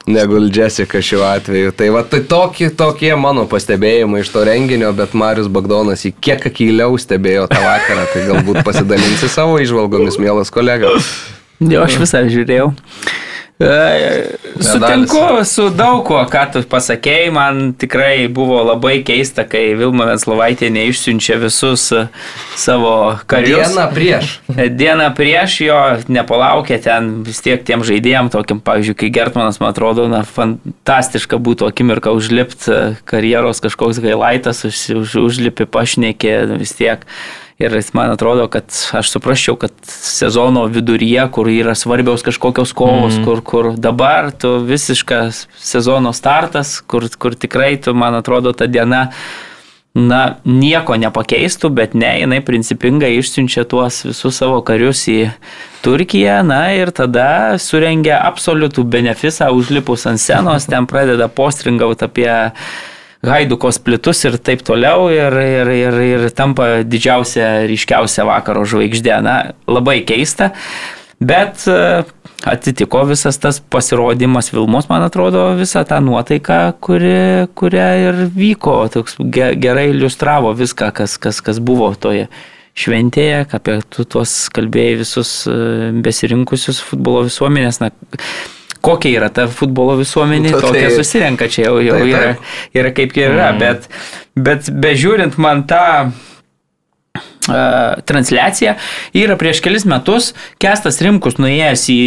negu 0.10 0.40
Jessica 0.50 0.98
šiuo 0.98 1.22
atveju. 1.28 1.76
Tai 1.78 1.92
va, 1.94 2.02
tai 2.02 2.24
tokie, 2.26 2.72
tokie 2.74 3.12
mano 3.22 3.46
pastebėjimai 3.48 4.24
iš 4.24 4.32
to 4.34 4.42
renginio, 4.50 4.90
bet 4.98 5.14
Marius 5.14 5.46
Bagdonas 5.46 6.08
į 6.10 6.16
kiek 6.18 6.48
akyliau 6.50 6.98
stebėjo 7.00 7.46
tą 7.52 7.62
vakarą, 7.62 8.08
tai 8.10 8.26
galbūt 8.26 8.64
pasidalinsi 8.66 9.30
savo 9.30 9.62
išvalgomis, 9.62 10.18
mielas 10.20 10.50
kolega. 10.54 10.90
Jo, 11.62 11.86
aš 11.86 12.00
visą 12.02 12.26
žiūrėjau. 12.34 12.72
E, 12.74 13.31
Sutinku 14.62 15.46
su 15.46 15.70
daug 15.74 16.04
kuo, 16.06 16.22
ką 16.30 16.44
tu 16.54 16.62
pasakėjai, 16.70 17.32
man 17.34 17.60
tikrai 17.78 18.28
buvo 18.32 18.60
labai 18.66 19.00
keista, 19.06 19.46
kai 19.50 19.72
Vilma 19.78 20.08
Venslovaitė 20.10 20.72
neišsiunčia 20.74 21.38
visus 21.42 21.88
e, 21.96 22.06
savo 22.60 22.94
karius. 23.30 23.72
Dieną 23.72 23.88
prieš. 23.94 24.34
Dieną 24.82 25.10
prieš 25.18 25.58
jo 25.68 25.80
nepalaukė 26.12 26.80
ten 26.84 27.12
vis 27.28 27.42
tiek 27.46 27.62
tiem 27.68 27.86
žaidėjim, 27.88 28.32
tokiam, 28.34 28.62
pavyzdžiui, 28.66 28.98
kai 29.04 29.12
Gertmanas, 29.20 29.62
man 29.64 29.76
atrodo, 29.76 30.08
na, 30.12 30.24
fantastiška 30.28 31.40
būtų 31.42 31.70
akimirka 31.72 32.14
užlipti 32.18 32.98
karjeros 33.10 33.62
kažkoks 33.64 34.02
gailaitas, 34.04 34.66
už, 34.68 34.84
už, 35.04 35.16
užlipi 35.28 35.70
pašnekė 35.70 36.36
vis 36.58 36.76
tiek. 36.78 37.06
Ir 37.62 37.76
man 37.94 38.10
atrodo, 38.10 38.48
kad 38.50 38.74
aš 38.98 39.12
suprasčiau, 39.14 39.56
kad 39.62 39.74
sezono 39.86 40.66
viduryje, 40.72 41.28
kur 41.36 41.50
yra 41.52 41.76
svarbiaus 41.78 42.26
kažkokios 42.26 42.74
kovos, 42.74 43.20
mm. 43.20 43.26
kur, 43.28 43.44
kur 43.46 43.72
dabar 43.78 44.32
tu 44.34 44.56
visiškas 44.66 45.46
sezono 45.62 46.14
startas, 46.14 46.80
kur, 46.82 47.06
kur 47.22 47.38
tikrai 47.38 47.76
tu, 47.78 47.94
man 47.94 48.18
atrodo, 48.18 48.56
ta 48.58 48.66
diena 48.66 49.08
na, 49.94 50.22
nieko 50.48 50.96
nepakeistų, 50.96 51.70
bet 51.76 51.94
ne, 51.94 52.14
jinai 52.24 52.40
principingai 52.48 53.12
išsiunčia 53.20 53.66
tuos 53.70 54.02
visus 54.08 54.40
savo 54.40 54.62
karius 54.66 55.04
į 55.12 55.20
Turkiją, 55.86 56.40
na 56.48 56.64
ir 56.78 56.94
tada 56.96 57.60
surengia 57.60 58.22
absoliutų 58.26 58.86
benefisą, 58.88 59.52
užlipus 59.54 60.08
ant 60.10 60.22
scenos, 60.22 60.70
ten 60.72 60.88
pradeda 60.90 61.28
postringauti 61.28 62.08
apie 62.08 62.32
Haidukos 63.22 63.78
plitus 63.78 64.24
ir 64.26 64.40
taip 64.42 64.64
toliau 64.66 65.12
ir, 65.14 65.36
ir, 65.38 65.70
ir, 65.70 65.98
ir 66.02 66.24
tampa 66.34 66.82
didžiausia, 66.82 67.68
ryškiausia 67.70 68.26
vakaro 68.26 68.64
žvaigždė. 68.66 69.14
Na, 69.22 69.36
labai 69.70 70.00
keista, 70.10 70.50
bet 71.22 71.68
e, 71.70 72.02
atsitiko 72.50 73.04
visas 73.12 73.38
tas 73.42 73.60
pasirodymas 73.62 74.50
Vilmos, 74.54 74.88
man 74.90 75.06
atrodo, 75.06 75.52
visą 75.60 75.84
tą 75.86 76.00
nuotaiką, 76.02 76.62
kuri, 76.82 77.14
kurią 77.54 77.92
ir 78.08 78.24
vyko, 78.34 78.80
toks 78.96 79.20
gerai 79.30 79.92
iliustravo 79.92 80.56
viską, 80.58 80.90
kas, 80.98 81.20
kas, 81.22 81.44
kas 81.46 81.62
buvo 81.62 81.92
toje 81.94 82.26
šventėje, 82.82 83.44
apie 83.54 83.78
tu 83.94 84.08
tuos 84.10 84.34
kalbėjai 84.56 84.98
visus 85.04 85.36
e, 85.46 85.60
besirinkusius 86.02 86.82
futbolo 86.90 87.28
visuomenės. 87.28 87.84
Na, 87.84 87.92
kokia 88.84 89.22
yra 89.22 89.30
ta 89.34 89.48
futbolo 89.52 89.98
visuomenė, 90.00 90.56
nu, 90.56 90.62
tokia 90.66 90.90
tai, 90.90 90.98
susirenka 90.98 91.50
čia 91.52 91.70
jau, 91.70 91.78
jau 91.84 92.02
tai, 92.02 92.10
yra, 92.12 92.34
yra 92.82 92.92
kaip 92.98 93.16
yra, 93.32 93.54
mm. 93.54 93.64
bet, 93.64 93.88
bet 94.50 94.74
bežiūrint 94.84 95.40
man 95.42 95.66
tą 95.70 95.86
Uh, 97.42 97.98
transliacija 98.06 98.76
yra 99.18 99.34
prieš 99.36 99.64
kelis 99.66 99.82
metus 99.90 100.28
Kestas 100.62 101.00
Rimkus 101.02 101.40
nuėjęs 101.42 101.88
į 101.90 102.04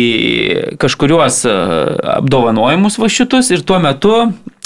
kažkuriuos 0.80 1.40
uh, 1.50 1.56
apdovanojimus 2.20 3.00
va 3.02 3.08
šitus 3.10 3.50
ir 3.50 3.64
tuo 3.66 3.80
metu 3.82 4.12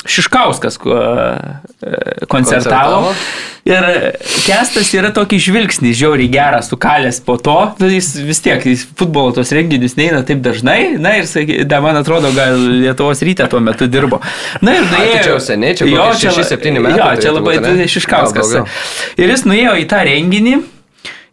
Šiškauskas 0.07 0.79
koncertavo. 0.79 2.27
koncertavo. 2.29 3.15
Ir 3.69 3.85
Kestas 4.47 4.93
yra 4.97 5.11
tokį 5.13 5.41
žvilgsnį 5.43 5.91
žiauriai 5.99 6.31
geras, 6.33 6.71
sukalęs 6.71 7.19
po 7.27 7.35
to, 7.43 7.57
nu, 7.83 7.91
jis 7.93 8.13
vis 8.25 8.41
tiek, 8.45 8.63
jis 8.65 8.87
futbolo 8.97 9.35
tos 9.37 9.51
renginius 9.53 9.99
neina 9.99 10.23
taip 10.25 10.41
dažnai, 10.45 10.95
na 11.03 11.19
ir, 11.19 11.29
da, 11.69 11.83
man 11.85 11.99
atrodo, 12.01 12.31
gal 12.37 12.57
Lietuvos 12.57 13.21
ryte 13.27 13.45
tuo 13.51 13.61
metu 13.61 13.91
dirbo. 13.91 14.23
Na 14.65 14.79
ir 14.79 14.89
nuėjo. 14.89 15.19
Čia 15.19 15.35
jau 15.35 15.43
seniai, 15.51 15.77
čia 15.77 15.91
jau 15.91 16.09
6-7 16.15 16.79
metų. 16.79 16.97
Jo, 17.03 17.13
čia 17.21 17.37
labai 17.37 17.87
Šiškauskas. 17.91 18.57
Ir 19.19 19.35
jis 19.35 19.47
nuėjo 19.51 19.77
į 19.83 19.89
tą 19.91 20.05
renginį 20.09 20.59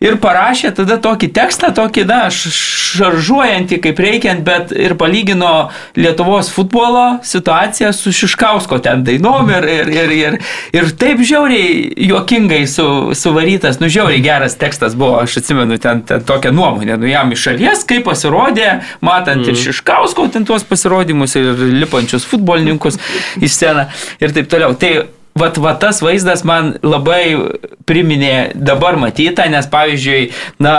ir 0.06 0.18
parašė 0.22 0.72
tada 0.78 0.98
tokį 1.02 1.30
tekstą, 1.36 1.72
tokį, 1.76 2.06
na, 2.10 2.20
šaržuojantį 2.32 3.80
kaip 3.84 4.00
reikiant, 4.02 4.44
bet 4.46 4.72
ir 4.76 4.96
palygino 5.00 5.70
Lietuvos 5.98 6.52
futbolo 6.54 7.20
situaciją 7.26 7.92
su 7.96 8.14
Šiškausko 8.16 8.80
ten 8.86 9.04
dainom 9.08 9.50
ir, 9.54 9.68
ir, 9.72 9.92
ir, 9.96 10.14
ir, 10.20 10.38
ir 10.76 10.92
taip 11.00 11.24
žiauriai 11.26 12.06
juokingai 12.10 12.62
su, 12.70 12.88
suvarytas, 13.18 13.82
nu 13.82 13.90
žiauriai 13.92 14.24
geras 14.26 14.58
tekstas 14.62 14.96
buvo, 14.98 15.20
aš 15.24 15.40
atsimenu 15.42 15.80
ten, 15.82 16.04
ten 16.08 16.24
tokią 16.26 16.54
nuomonę, 16.56 17.00
nu 17.02 17.10
jam 17.10 17.34
iš 17.36 17.50
šalies, 17.50 17.86
kaip 17.90 18.06
pasirodė, 18.10 18.80
matant 19.06 19.44
mm. 19.44 19.52
ir 19.52 19.62
Šiškausko 19.66 20.30
ten 20.34 20.48
tuos 20.48 20.66
pasirodymus 20.68 21.36
ir 21.40 21.68
lipančius 21.82 22.28
futbolininkus 22.30 23.00
į 23.42 23.52
sceną 23.52 23.90
ir 24.22 24.36
taip 24.36 24.52
toliau. 24.52 24.76
Tai 24.80 24.94
vat, 25.40 25.58
vat 25.58 25.80
tas 25.84 26.00
vaizdas 26.04 26.46
man 26.48 26.74
labai 26.84 27.36
priminė 27.88 28.54
dabar 28.56 28.96
matytą, 29.00 29.50
nes 29.52 29.68
pavyzdžiui, 29.72 30.30
na, 30.64 30.76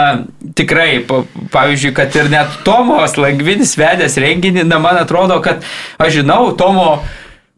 tikrai, 0.56 1.04
pavyzdžiui, 1.52 1.92
kad 1.96 2.16
ir 2.16 2.30
net 2.32 2.62
Tomos 2.64 3.18
Langvinis 3.20 3.76
vedęs 3.76 4.16
renginį, 4.22 4.64
na, 4.64 4.80
man 4.82 5.00
atrodo, 5.02 5.38
kad 5.44 5.64
aš 6.00 6.20
žinau 6.20 6.54
Tomo 6.56 7.02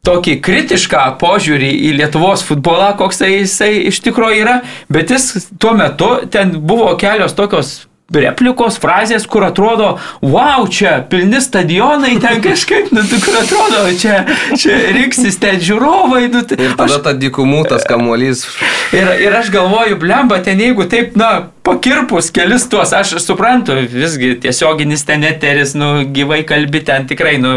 tokį 0.06 0.38
kritišką 0.42 1.04
požiūrį 1.20 1.70
į 1.88 1.92
Lietuvos 2.00 2.42
futbolą, 2.46 2.92
koks 2.98 3.22
tai 3.22 3.32
jisai 3.36 3.72
iš 3.90 4.00
tikrųjų 4.06 4.42
yra, 4.42 4.56
bet 4.90 5.12
jis 5.14 5.50
tuo 5.60 5.74
metu 5.78 6.14
ten 6.32 6.54
buvo 6.66 6.94
kelios 7.00 7.36
tokios 7.38 7.76
replikos, 8.08 8.78
frazės, 8.80 9.26
kur 9.28 9.44
atrodo, 9.44 9.90
wow, 10.24 10.64
čia 10.72 10.94
pilni 11.10 11.42
stadionai, 11.44 12.14
ten 12.22 12.40
kažkaip, 12.46 12.88
nu, 12.96 13.04
kur 13.20 13.36
atrodo, 13.42 13.82
čia, 14.00 14.22
čia 14.56 14.78
rinksis 14.96 15.36
ten 15.42 15.60
žiūrovai. 15.60 16.24
Nu, 16.32 16.40
tai, 16.48 16.56
ir 16.56 16.72
tada 16.78 16.96
aš, 16.96 17.04
ta 17.04 17.12
dikumų 17.12 17.66
tas 17.68 17.84
kamuolys. 17.88 18.46
Ir, 18.96 19.12
ir 19.26 19.36
aš 19.36 19.52
galvoju, 19.52 20.00
blemba, 20.00 20.40
ten 20.44 20.60
jeigu 20.64 20.88
taip, 20.88 21.18
na, 21.20 21.50
pakirpus 21.68 22.30
kelis 22.32 22.64
tuos, 22.72 22.94
aš 22.96 23.18
suprantu, 23.20 23.76
visgi 23.92 24.32
tiesioginis 24.40 25.04
ten 25.04 25.26
eteris, 25.28 25.74
nu, 25.76 25.90
gyvai 26.16 26.40
kalbi 26.48 26.80
ten 26.88 27.04
tikrai, 27.10 27.36
nu, 27.42 27.52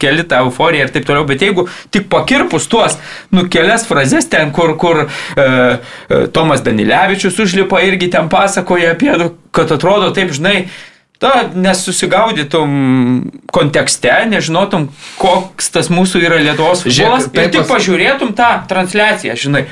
keli 0.00 0.26
tą 0.28 0.42
euforiją 0.44 0.84
ir 0.84 0.92
taip 0.92 1.08
toliau, 1.08 1.24
bet 1.28 1.46
jeigu 1.46 1.64
tik 1.94 2.10
pakirpus 2.12 2.68
tuos, 2.68 2.98
nu, 3.32 3.46
kelias 3.48 3.88
frazes 3.88 4.28
ten, 4.28 4.52
kur, 4.52 4.76
kur 4.80 5.06
e, 5.06 5.08
e, 5.40 6.22
Tomas 6.34 6.60
Danilevičius 6.66 7.40
užlipa 7.40 7.80
irgi 7.88 8.12
ten 8.12 8.28
pasakoja 8.32 8.92
apie, 8.92 9.14
nu, 9.16 9.32
kad 9.58 9.74
atrodo 9.74 10.12
taip, 10.14 10.30
žinai, 10.36 10.68
Ta, 11.18 11.48
nesusigaudytum 11.50 12.74
kontekste, 13.50 14.12
nežinotum, 14.30 14.84
koks 15.18 15.72
tas 15.74 15.88
mūsų 15.90 16.20
yra 16.22 16.36
Lietuvos 16.38 16.84
futbolas 16.84 17.26
ir 17.34 17.48
tik 17.50 17.66
pažiūrėtum 17.66 18.36
tą 18.38 18.52
transliaciją, 18.70 19.34
žinai. 19.34 19.64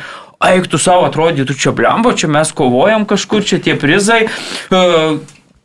Eik 0.42 0.66
tu 0.72 0.80
savo 0.82 1.06
atrodytų 1.06 1.54
čia 1.54 1.70
blembo, 1.72 2.10
čia 2.18 2.26
mes 2.34 2.50
kovojam 2.50 3.06
kažkur, 3.06 3.46
čia 3.46 3.60
tie 3.62 3.76
prizai, 3.78 4.26
e, 4.26 4.82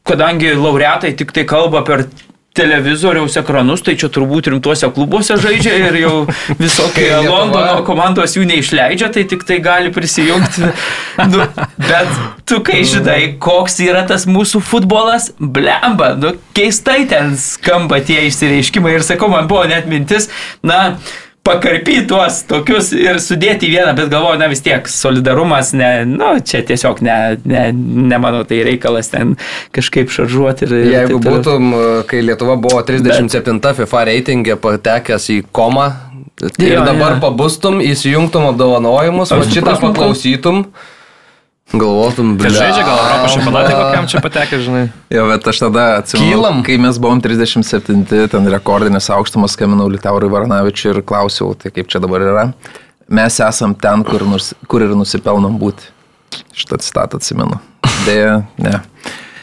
kadangi 0.06 0.54
laureatai 0.54 1.16
tik 1.18 1.34
tai 1.34 1.48
kalba 1.50 1.82
per 1.88 2.06
televizoriaus 2.54 3.38
ekranus, 3.40 3.84
tai 3.86 3.96
čia 4.00 4.10
turbūt 4.12 4.50
rimtuose 4.52 4.90
klubuose 4.92 5.38
žaidžia 5.40 5.76
ir 5.88 5.98
jau 6.02 6.16
visokie 6.60 7.08
Londono 7.32 7.80
komandos 7.88 8.36
jų 8.36 8.44
neišleidžia, 8.50 9.12
tai 9.16 9.24
tik 9.32 9.46
tai 9.48 9.62
gali 9.64 9.94
prisijungti. 9.96 10.72
Nu, 11.32 11.44
bet 11.78 12.08
tu 12.48 12.62
kai 12.66 12.82
žinai, 12.88 13.36
koks 13.44 13.76
yra 13.84 14.02
tas 14.08 14.24
mūsų 14.30 14.62
futbolas, 14.64 15.30
blemba, 15.38 16.14
nu, 16.18 16.32
keistai 16.56 17.04
ten 17.12 17.36
skamba 17.40 18.00
tie 18.08 18.24
išsireiškimai 18.30 18.96
ir 18.96 19.06
sakau, 19.06 19.30
man 19.30 19.50
buvo 19.52 19.66
net 19.70 19.90
mintis, 19.92 20.30
na, 20.66 20.96
pakarpyti 21.44 22.06
tuos 22.10 22.42
tokius 22.50 22.92
ir 22.94 23.18
sudėti 23.24 23.66
į 23.68 23.74
vieną, 23.76 23.96
bet 23.98 24.12
galvoju, 24.12 24.40
na 24.42 24.50
vis 24.52 24.62
tiek, 24.62 24.86
solidarumas, 24.92 25.74
ne, 25.78 25.90
nu, 26.06 26.36
čia 26.46 26.62
tiesiog 26.68 27.02
ne, 27.06 27.18
ne, 27.50 27.64
ne 28.12 28.20
mano 28.22 28.44
tai 28.48 28.62
reikalas 28.68 29.10
ten 29.14 29.34
kažkaip 29.76 30.14
šaržuoti. 30.14 30.68
Ir, 30.70 30.78
Jeigu 30.94 31.18
ir 31.18 31.26
būtum, 31.26 31.74
kai 32.10 32.22
Lietuva 32.26 32.60
buvo 32.62 32.84
37 32.86 33.58
bet... 33.58 33.74
FIFA 33.82 34.06
reitingė 34.12 34.58
patekęs 34.62 35.28
į 35.34 35.42
komą, 35.56 35.90
ir 36.62 36.76
jo, 36.76 36.86
dabar 36.86 37.18
jo. 37.18 37.22
pabustum, 37.26 37.82
įsijungtum 37.86 38.52
apdovanojimus, 38.54 39.34
o 39.34 39.44
šitą 39.46 39.80
paklausytum. 39.82 40.66
Kur 40.70 40.91
Galvotum, 41.72 42.34
blė. 42.40 42.52
Žaidžia 42.52 42.84
gal 42.84 42.98
Europos 43.00 43.36
čempionatė 43.38 43.72
kokiam 43.78 44.08
čia 44.12 44.22
patekė, 44.24 44.60
žinai. 44.66 44.84
Jo, 45.14 45.24
bet 45.30 45.48
aš 45.48 45.62
tada 45.64 45.86
atsimenu, 46.02 46.52
kai 46.68 46.76
mes 46.84 47.00
buvom 47.00 47.22
37, 47.24 48.04
ten 48.34 48.52
rekordinės 48.52 49.08
aukštumas, 49.16 49.56
skambinau 49.56 49.88
Liutaurui 49.92 50.32
Varanavičiui 50.34 50.92
ir 50.92 51.02
klausiau, 51.08 51.54
tai 51.56 51.72
kaip 51.72 51.88
čia 51.92 52.04
dabar 52.04 52.28
yra. 52.28 52.46
Mes 53.12 53.40
esam 53.44 53.76
ten, 53.76 54.04
kur, 54.08 54.28
nus, 54.28 54.52
kur 54.72 54.84
ir 54.84 54.92
nusipelnom 55.00 55.56
būti. 55.62 55.90
Šitą 56.56 56.80
citatą 56.84 57.20
atsimenu. 57.20 57.60
Deja, 58.04 58.42
ne. 58.60 58.82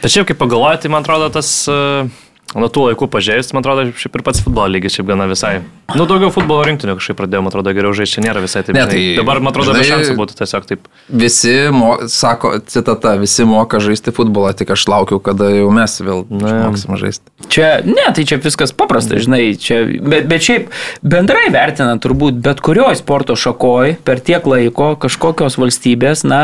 Tačiau, 0.03 0.29
kaip 0.29 0.39
pagalvojate, 0.41 0.85
tai 0.85 0.93
man 0.93 1.05
atrodo, 1.05 1.31
tas 1.35 1.51
uh, 1.73 2.09
nuo 2.57 2.69
tų 2.73 2.89
laikų 2.91 3.09
pažiūrėjus, 3.13 3.53
man 3.53 3.65
atrodo, 3.65 3.89
šiaip 3.99 4.17
ir 4.17 4.25
pats 4.25 4.41
futbolo 4.45 4.71
lygis 4.73 4.97
šiaip 4.97 5.11
gana 5.11 5.27
visai. 5.29 5.59
Nu, 5.97 6.05
daugiau 6.09 6.29
futbolo 6.33 6.65
rinktinių 6.69 6.99
kažkaip 6.99 7.17
pradėjau, 7.17 7.41
man 7.45 7.53
atrodo, 7.53 7.73
geriau 7.77 7.95
žaisti, 7.97 8.21
nėra 8.21 8.43
visai 8.45 8.61
taip. 8.65 8.77
Ne, 8.77 8.85
tai 8.89 9.01
dabar, 9.17 9.41
man 9.41 9.55
atrodo, 9.55 9.73
be 9.77 9.85
šansų 9.89 10.17
būtų 10.19 10.37
tiesiog 10.37 10.67
taip. 10.69 10.89
Visi, 11.09 11.55
mo, 11.73 11.95
sako, 12.13 12.55
citata, 12.69 13.15
visi 13.21 13.47
moka 13.49 13.81
žaisti 13.81 14.13
futbolą, 14.13 14.53
tik 14.57 14.73
aš 14.75 14.85
laukiu, 14.89 15.17
kada 15.25 15.49
jau 15.53 15.71
mes 15.73 15.95
vėl 16.05 16.27
moksim 16.29 16.97
žaisti. 17.01 17.25
Čia, 17.49 17.71
ne, 17.89 18.05
tai 18.13 18.27
čia 18.29 18.37
viskas 18.45 18.75
paprasta, 18.77 19.17
žinai, 19.21 19.41
čia, 19.57 19.81
bet, 20.05 20.29
bet 20.29 20.45
šiaip 20.45 20.69
bendrai 21.01 21.47
vertinant, 21.55 22.05
turbūt 22.05 22.37
bet 22.45 22.61
kurioje 22.65 23.01
sporto 23.01 23.37
šakoje 23.39 23.97
per 24.05 24.21
tiek 24.25 24.45
laiko 24.45 24.91
kažkokios 25.01 25.57
valstybės, 25.57 26.27
na, 26.29 26.43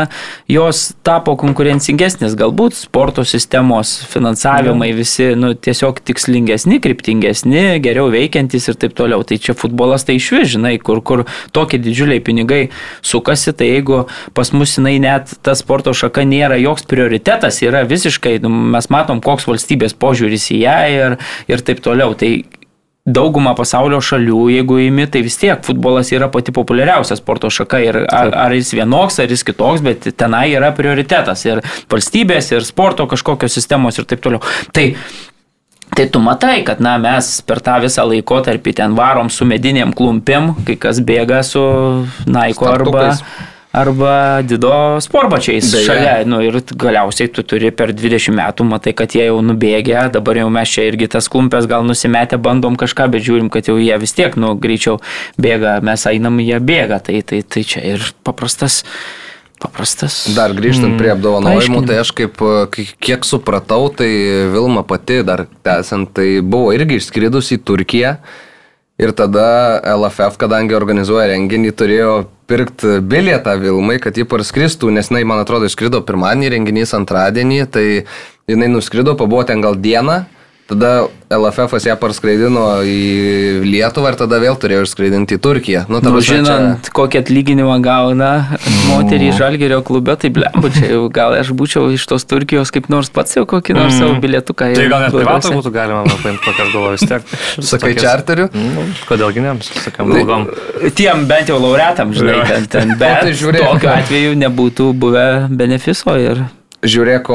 jos 0.49 0.87
tapo 1.05 1.37
konkurencingesnės, 1.37 2.33
galbūt 2.39 2.79
sporto 2.79 3.21
sistemos, 3.29 3.99
finansavimai, 4.09 4.89
visi, 4.97 5.33
nu, 5.37 5.53
tiesiog 5.53 5.94
tiesiog 5.95 6.05
tikslingesni, 6.05 6.79
kryptingesni, 6.81 7.79
geriau 7.79 8.09
veikiantys 8.11 8.69
ir 8.69 8.75
taip 8.75 8.95
toliau. 8.95 9.23
Tai 9.23 9.37
čia 9.37 9.53
futbolas 9.53 10.05
tai 10.05 10.17
iš 10.17 10.31
vis, 10.31 10.49
žinai, 10.55 10.77
kur, 10.79 11.01
kur 11.01 11.25
tokie 11.51 11.79
didžiuliai 11.79 12.21
pinigai 12.21 12.69
sukasi, 13.01 13.53
tai 13.53 13.67
jeigu 13.69 14.07
pas 14.33 14.51
mus 14.51 14.77
jinai 14.77 14.99
net 14.99 15.35
ta 15.41 15.55
sporto 15.55 15.93
šaka 15.93 16.25
nėra 16.25 16.57
joks 16.59 16.85
prioritetas, 16.85 17.61
yra 17.63 17.85
visiškai, 17.85 18.39
nu, 18.43 18.49
mes 18.49 18.89
matom, 18.89 19.21
koks 19.21 19.47
valstybės 19.47 19.95
požiūris 19.95 20.51
į 20.51 20.61
ją 20.65 20.77
ir, 20.91 21.17
ir 21.47 21.61
taip 21.61 21.81
toliau. 21.81 22.15
Tai 22.15 22.43
daugumą 23.05 23.53
pasaulio 23.53 23.99
šalių, 24.01 24.39
jeigu 24.49 24.79
įimi, 24.81 25.05
tai 25.11 25.21
vis 25.21 25.37
tiek 25.37 25.61
futbolas 25.65 26.09
yra 26.09 26.25
pati 26.33 26.53
populiariausia 26.55 27.19
sporto 27.19 27.51
šaka 27.53 27.81
ir 27.83 27.99
ar, 28.09 28.33
ar 28.47 28.55
jis 28.55 28.73
vienoks, 28.73 29.19
ar 29.21 29.29
jis 29.29 29.45
kitoks, 29.45 29.83
bet 29.85 30.09
tenai 30.17 30.47
yra 30.55 30.71
prioritetas 30.73 31.45
ir 31.45 31.61
valstybės, 31.91 32.49
ir 32.55 32.65
sporto 32.65 33.05
kažkokios 33.11 33.53
sistemos 33.59 34.01
ir 34.01 34.09
taip 34.09 34.25
toliau. 34.25 34.41
Tai 34.73 34.89
Tai 35.95 36.09
tu 36.09 36.19
matai, 36.19 36.59
kad 36.67 36.81
na, 36.83 36.97
mes 36.99 37.27
per 37.47 37.61
tą 37.63 37.77
visą 37.79 38.03
laikotarpį 38.09 38.73
ten 38.75 38.95
varom 38.97 39.29
su 39.31 39.45
medinėm 39.47 39.93
klumpėm, 39.95 40.51
kai 40.67 40.75
kas 40.75 40.99
bėga 40.99 41.39
su 41.47 41.61
Naiko 42.27 42.67
arba, 42.67 43.05
arba 43.71 44.15
Dido 44.43 44.99
sporbačiais 44.99 45.69
Beje. 45.71 45.85
šalia. 45.87 46.17
Nu, 46.27 46.41
ir 46.43 46.59
galiausiai 46.83 47.31
tu 47.31 47.45
turi 47.47 47.71
per 47.71 47.95
20 47.95 48.35
metų, 48.35 48.67
matai, 48.67 48.91
kad 48.91 49.15
jie 49.15 49.29
jau 49.29 49.39
nubėgė, 49.39 49.95
dabar 50.11 50.41
jau 50.43 50.51
mes 50.51 50.75
čia 50.75 50.89
irgi 50.89 51.07
tas 51.15 51.31
klumpės 51.31 51.69
gal 51.71 51.87
nusimetę 51.87 52.41
bandom 52.43 52.75
kažką, 52.75 53.07
bet 53.15 53.23
žiūrim, 53.23 53.47
kad 53.53 53.71
jau 53.71 53.79
jie 53.79 53.95
vis 54.01 54.15
tiek, 54.19 54.35
nu, 54.35 54.51
greičiau 54.59 54.99
bėga, 55.39 55.77
mes 55.79 56.07
einam, 56.11 56.43
jie 56.43 56.59
bėga. 56.59 56.99
Tai, 57.07 57.21
tai, 57.23 57.39
tai 57.47 57.63
čia 57.63 57.87
ir 57.95 58.11
paprastas. 58.27 58.83
Paprastas. 59.61 60.25
Dar 60.35 60.51
grįžtant 60.55 60.97
prie 60.99 61.13
apdovanojimų, 61.13 61.59
paaiškinimų. 61.61 61.87
tai 61.87 61.99
aš 62.01 62.11
kaip, 62.15 62.41
e, 62.43 62.87
kiek 62.99 63.23
supratau, 63.27 63.87
tai 63.87 64.09
Vilma 64.51 64.83
pati 64.83 65.21
dar 65.23 65.45
tęsiant, 65.63 66.11
tai 66.11 66.41
buvo 66.43 66.73
irgi 66.75 66.99
išskridus 66.99 67.53
į 67.55 67.61
Turkiją. 67.63 68.17
Ir 68.99 69.11
tada 69.11 69.81
LFF, 69.91 70.37
kadangi 70.39 70.75
organizuoja 70.75 71.27
renginį, 71.33 71.71
turėjo 71.75 72.11
pirkti 72.47 72.99
bilietą 73.03 73.57
Vilmai, 73.59 73.97
kad 73.99 74.15
ji 74.15 74.23
parskristų, 74.23 74.91
nes 74.95 75.09
jinai, 75.11 75.25
man 75.27 75.41
atrodo, 75.43 75.67
išskrido 75.67 75.99
pirmadienį, 76.05 76.51
renginys 76.53 76.93
antradienį, 76.95 77.65
tai 77.71 77.85
jinai 78.47 78.69
nuskrido, 78.71 79.17
pabuvo 79.19 79.43
ten 79.47 79.63
gal 79.63 79.75
dieną, 79.75 80.21
tada 80.65 81.05
LFF 81.29 81.73
ją 81.85 81.93
parskraidino 82.01 82.61
į 82.85 82.95
Lietuvą 83.65 84.11
ir 84.13 84.17
tada 84.17 84.37
vėl 84.41 84.55
turėjo 84.61 84.85
išskraidinti 84.85 85.37
į 85.37 85.41
Turkiją. 85.41 85.81
Nu, 85.89 85.99
Nu, 86.01 86.13
prasme, 86.15 86.21
čia- 86.25 86.37
žinant, 86.41 86.89
kokį 86.95 87.19
atlyginimą 87.21 87.75
gauna 87.85 88.29
moterį 88.89 89.31
Žalgerio 89.37 89.81
klube, 89.85 90.15
tai 90.21 90.29
blembu, 90.33 90.69
čia 90.73 90.89
jau 90.95 91.03
gal 91.13 91.35
aš 91.37 91.51
būčiau 91.53 91.91
iš 91.93 92.05
tos 92.09 92.25
Turkijos 92.25 92.71
kaip 92.73 92.89
nors 92.89 93.09
pats 93.13 93.35
jau 93.37 93.45
kokį 93.45 93.77
nors 93.77 93.93
savo 93.97 94.17
bilietuką. 94.21 94.71
Tai 94.73 94.87
gal 94.89 95.05
net 95.05 95.13
privatą 95.13 95.51
blogiausia. 95.51 95.55
būtų 95.59 95.71
galima 95.75 96.03
paimti, 96.23 96.41
kokią 96.45 96.65
aš 96.65 96.73
galvoju 96.73 96.97
vis 96.97 97.07
tiek. 97.09 97.21
Sakai 97.71 97.93
Tokias- 97.93 98.01
čarteriu? 98.05 98.49
Kodėlgi 99.09 99.45
ne, 99.45 99.55
sakam, 99.85 100.09
blogom. 100.13 100.49
Tiem 100.97 101.25
bent 101.29 101.47
jau 101.53 101.61
laureatam, 101.61 102.13
žinai, 102.13 102.41
ten, 102.49 102.65
ten. 102.73 102.95
Bet 103.01 103.21
tai 103.21 103.33
žiūrėk. 103.37 103.65
tokiu 103.69 103.89
atveju 103.93 104.35
nebūtų 104.45 104.93
buvę 104.97 105.27
benefiso 105.49 106.17
ir... 106.17 106.45
Žiūrėk, 106.85 107.29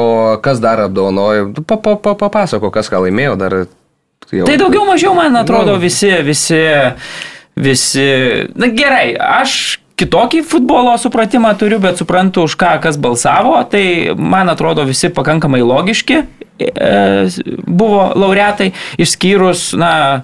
kas 0.45 0.61
dar 0.63 0.85
apdovanojo. 0.87 1.51
Pa, 1.67 1.77
pa, 1.77 1.95
pa, 1.99 2.15
papasako, 2.15 2.71
kas 2.73 2.89
ką 2.91 3.03
laimėjo 3.05 3.35
dar. 3.39 3.55
Jau. 4.31 4.45
Tai 4.47 4.55
daugiau 4.61 4.85
mažiau, 4.87 5.11
man 5.17 5.35
atrodo, 5.35 5.73
Nu. 5.75 5.81
visi, 5.81 6.11
visi, 6.23 6.59
visi. 7.59 8.05
Na 8.55 8.69
gerai, 8.71 9.11
aš 9.17 9.79
kitokį 9.99 10.41
futbolo 10.47 10.93
supratimą 10.97 11.51
turiu, 11.59 11.81
bet 11.83 11.99
suprantu, 11.99 12.45
už 12.47 12.55
ką 12.57 12.77
kas 12.81 12.97
balsavo, 13.01 13.57
tai 13.69 14.13
man 14.17 14.49
atrodo 14.49 14.85
visi 14.87 15.11
pakankamai 15.13 15.59
logiški 15.61 16.21
e, 16.61 17.27
buvo 17.67 18.07
laureatai, 18.15 18.71
išskyrus, 19.01 19.73
na, 19.77 20.23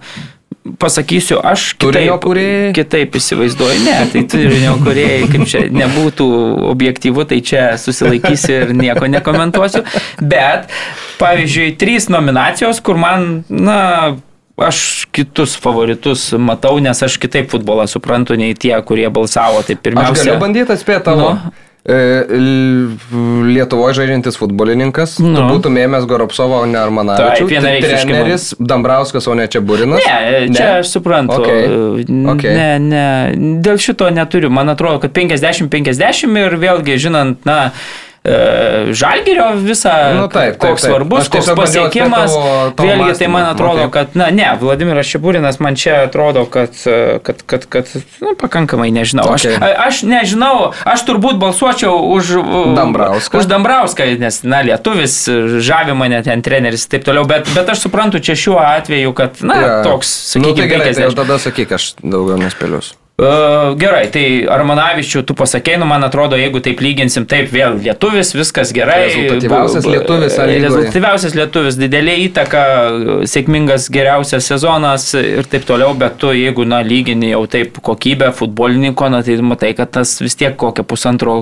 pasakysiu, 0.80 1.40
aš 1.44 1.72
kitaip, 1.80 2.28
kitaip 2.76 3.18
įsivaizduoju. 3.20 3.82
Ne, 3.86 3.98
tai 4.14 4.24
turinio 4.30 4.76
kuriejai, 4.84 5.26
kaip 5.32 5.48
čia 5.50 5.64
nebūtų 5.74 6.28
objektyvu, 6.74 7.26
tai 7.30 7.42
čia 7.46 7.66
susilaikysiu 7.82 8.56
ir 8.62 8.74
nieko 8.78 9.10
nekomentuosiu. 9.12 9.84
Bet, 10.22 10.72
pavyzdžiui, 11.22 11.76
trys 11.80 12.10
nominacijos, 12.14 12.82
kur 12.84 13.00
man, 13.02 13.44
na, 13.50 13.80
aš 14.58 15.06
kitus 15.14 15.54
favoritus 15.62 16.32
matau, 16.42 16.80
nes 16.82 17.04
aš 17.04 17.20
kitaip 17.22 17.52
futbolą 17.54 17.86
suprantu 17.90 18.38
nei 18.40 18.58
tie, 18.58 18.74
kurie 18.82 19.08
balsavo. 19.14 19.62
Tai 19.66 19.78
Aš 19.78 19.84
pirmiausia. 19.86 20.24
galiu 20.26 20.42
bandyti 20.42 20.74
atspėti 20.74 21.06
tavo. 21.06 21.32
Nu. 21.38 21.56
E, 21.88 22.26
Lietuvoje 23.48 23.94
žaidžiantis 24.02 24.36
futbolininkas, 24.36 25.18
nu. 25.24 25.32
Tu 25.38 25.44
būtum 25.54 25.78
ėmęs 25.80 26.04
Goropsovą, 26.10 26.66
o 26.66 26.68
ne 26.68 26.82
Armanavičių. 26.82 27.48
Taip, 27.48 27.86
Treneris 27.88 28.50
Dambrauskas, 28.60 29.28
o 29.32 29.36
ne 29.40 29.46
Čiaburinas. 29.48 30.04
Ne, 30.04 30.42
čia 30.52 30.68
aš 30.82 30.92
suprantu. 30.98 31.40
Okay. 31.40 32.04
Okay. 32.34 32.58
Ne, 32.58 32.68
ne, 32.84 33.06
dėl 33.64 33.80
šito 33.80 34.10
neturiu. 34.12 34.52
Man 34.52 34.74
atrodo, 34.74 35.00
kad 35.06 35.16
50-50 35.16 36.36
ir 36.44 36.58
vėlgi, 36.60 37.00
žinant, 37.08 37.48
na, 37.48 37.72
e, 38.24 38.94
Žalgirio 38.94 39.52
visą, 39.56 39.92
Nu, 40.16 40.28
taip, 40.28 40.58
taip, 40.58 40.58
koks 40.62 40.82
taip. 40.82 40.92
svarbus, 40.92 41.20
Aš 41.22 41.30
koks 41.30 41.50
pasiekimas. 41.56 42.32
tavo- 42.34 42.72
tavo 42.76 42.90
Vėlgi, 42.90 43.18
tai 43.20 43.28
man 43.28 43.46
atrodo, 43.46 43.82
Okay. 43.88 43.92
kad, 43.92 44.16
na, 44.16 44.30
ne, 44.32 44.58
Vladimiras 44.62 45.06
Šiburinas 45.06 45.60
man 45.60 45.76
čia 45.76 46.04
atrodo, 46.08 46.46
kad, 46.46 46.70
e, 46.86 47.20
kad, 47.24 47.44
kad, 47.46 47.66
kad 47.66 47.86
nu, 48.22 48.36
pakankamai 48.36 48.92
nežinau. 48.92 49.30
Aš, 49.34 49.46
Okay. 49.46 49.58
a- 49.62 49.88
aš 49.88 50.02
nežinau, 50.04 50.74
aš 50.86 51.06
turbūt 51.06 51.38
balsuočiau 51.40 51.96
už 52.14 52.26
Dambrauską. 52.76 53.38
Už 53.38 53.46
Dambrauską, 53.46 54.04
nes, 54.20 54.44
na, 54.44 54.62
lietuvis, 54.62 55.28
žavi 55.62 55.94
mane 55.96 56.24
ten 56.24 56.42
treneris 56.42 56.84
ir 56.86 56.90
taip 57.00 57.04
toliau, 57.06 57.26
bet, 57.28 57.48
bet 57.56 57.70
aš 57.70 57.80
suprantu 57.88 58.20
čia 58.20 58.36
šiuo 58.36 58.60
atveju, 58.60 59.14
kad, 59.14 59.42
na, 59.42 59.56
Jo. 59.56 59.84
toks, 59.84 60.36
nu, 60.36 60.44
sakykime, 60.44 60.58
tai 60.58 60.68
gerai, 60.68 60.94
tai 60.94 61.04
jau 61.04 61.12
50. 61.12 61.16
tada 61.16 61.36
sakyk, 61.40 61.72
aš 61.72 61.94
daugiau 62.04 62.38
nespėlius. 62.38 62.94
Uh, 63.18 63.72
gerai, 63.82 64.04
tai 64.14 64.24
Armanavičių 64.46 65.24
tu 65.26 65.34
pasakei, 65.34 65.80
nu 65.82 65.88
man 65.90 66.06
atrodo, 66.06 66.38
jeigu 66.38 66.60
taip 66.62 66.84
lyginsim, 66.86 67.24
taip 67.26 67.48
vėl 67.50 67.80
lietuvis, 67.82 68.36
viskas 68.38 68.70
gerai. 68.78 69.08
Rezultatyviausias 69.08 69.88
lietuvis 69.90 70.36
A 70.38 70.46
lygoje. 70.46 70.68
Rezultatyviausias 70.68 71.38
lietuvis, 71.40 71.80
didelė 71.82 72.14
įtaka, 72.28 72.62
sėkmingas 73.26 73.90
geriausias 73.90 74.46
sezonas 74.54 75.08
ir 75.18 75.50
taip 75.50 75.66
toliau, 75.66 75.96
bet 75.98 76.20
tu 76.22 76.30
jeigu, 76.30 76.68
na, 76.70 76.84
lygini 76.86 77.32
jau 77.32 77.42
taip 77.50 77.82
kokybę 77.82 78.30
futbolininko, 78.38 79.10
na, 79.10 79.24
tai 79.26 79.40
matai, 79.42 79.74
kad 79.82 79.98
tas 79.98 80.20
vis 80.22 80.38
tiek 80.38 80.54
kokią 80.54 80.86
pusantro 80.86 81.40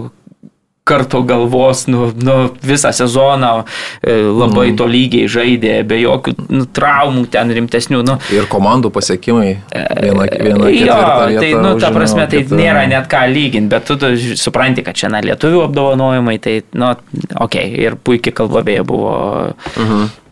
karto 0.85 1.23
galvos, 1.25 1.87
nu, 1.89 2.11
nu, 2.21 2.33
visą 2.61 2.91
sezoną 2.93 3.63
e, 4.05 4.13
labai 4.21 4.67
mm. 4.69 4.75
tolygiai 4.77 5.29
žaidė, 5.33 5.79
be 5.89 5.97
jokių 5.97 6.33
nu, 6.53 6.67
traumų 6.77 7.23
ten 7.33 7.49
rimtesnių. 7.57 8.03
Nu, 8.05 8.19
Ir 8.35 8.45
komandų 8.51 8.91
pasiekimai. 8.93 9.47
Viena, 9.73 10.27
viena 10.29 10.69
jo, 10.69 10.97
tai, 11.41 11.49
nu, 11.57 11.71
ta 11.81 11.89
prasme, 11.95 12.27
tai 12.29 12.43
kita- 12.43 12.59
nėra 12.59 12.83
net 12.91 13.09
ką 13.09 13.23
lyginti, 13.33 13.71
bet 13.73 13.89
tu, 13.89 13.97
tu 13.97 14.11
supranti, 14.37 14.85
kad 14.85 14.93
čia, 14.99 15.09
na, 15.09 15.23
lietuvių 15.25 15.63
apdovanojimai, 15.65 16.37
tai, 16.45 16.59
nu, 16.77 16.91
okei, 16.93 17.33
okay, 17.47 17.65
ir 17.87 17.97
puikiai 18.05 18.37
kalba 18.43 18.61
beje 18.69 18.85
buvo. 18.85 19.15
Uh 19.15 19.81
Mhm. 19.81 19.89
-huh. 20.03 20.24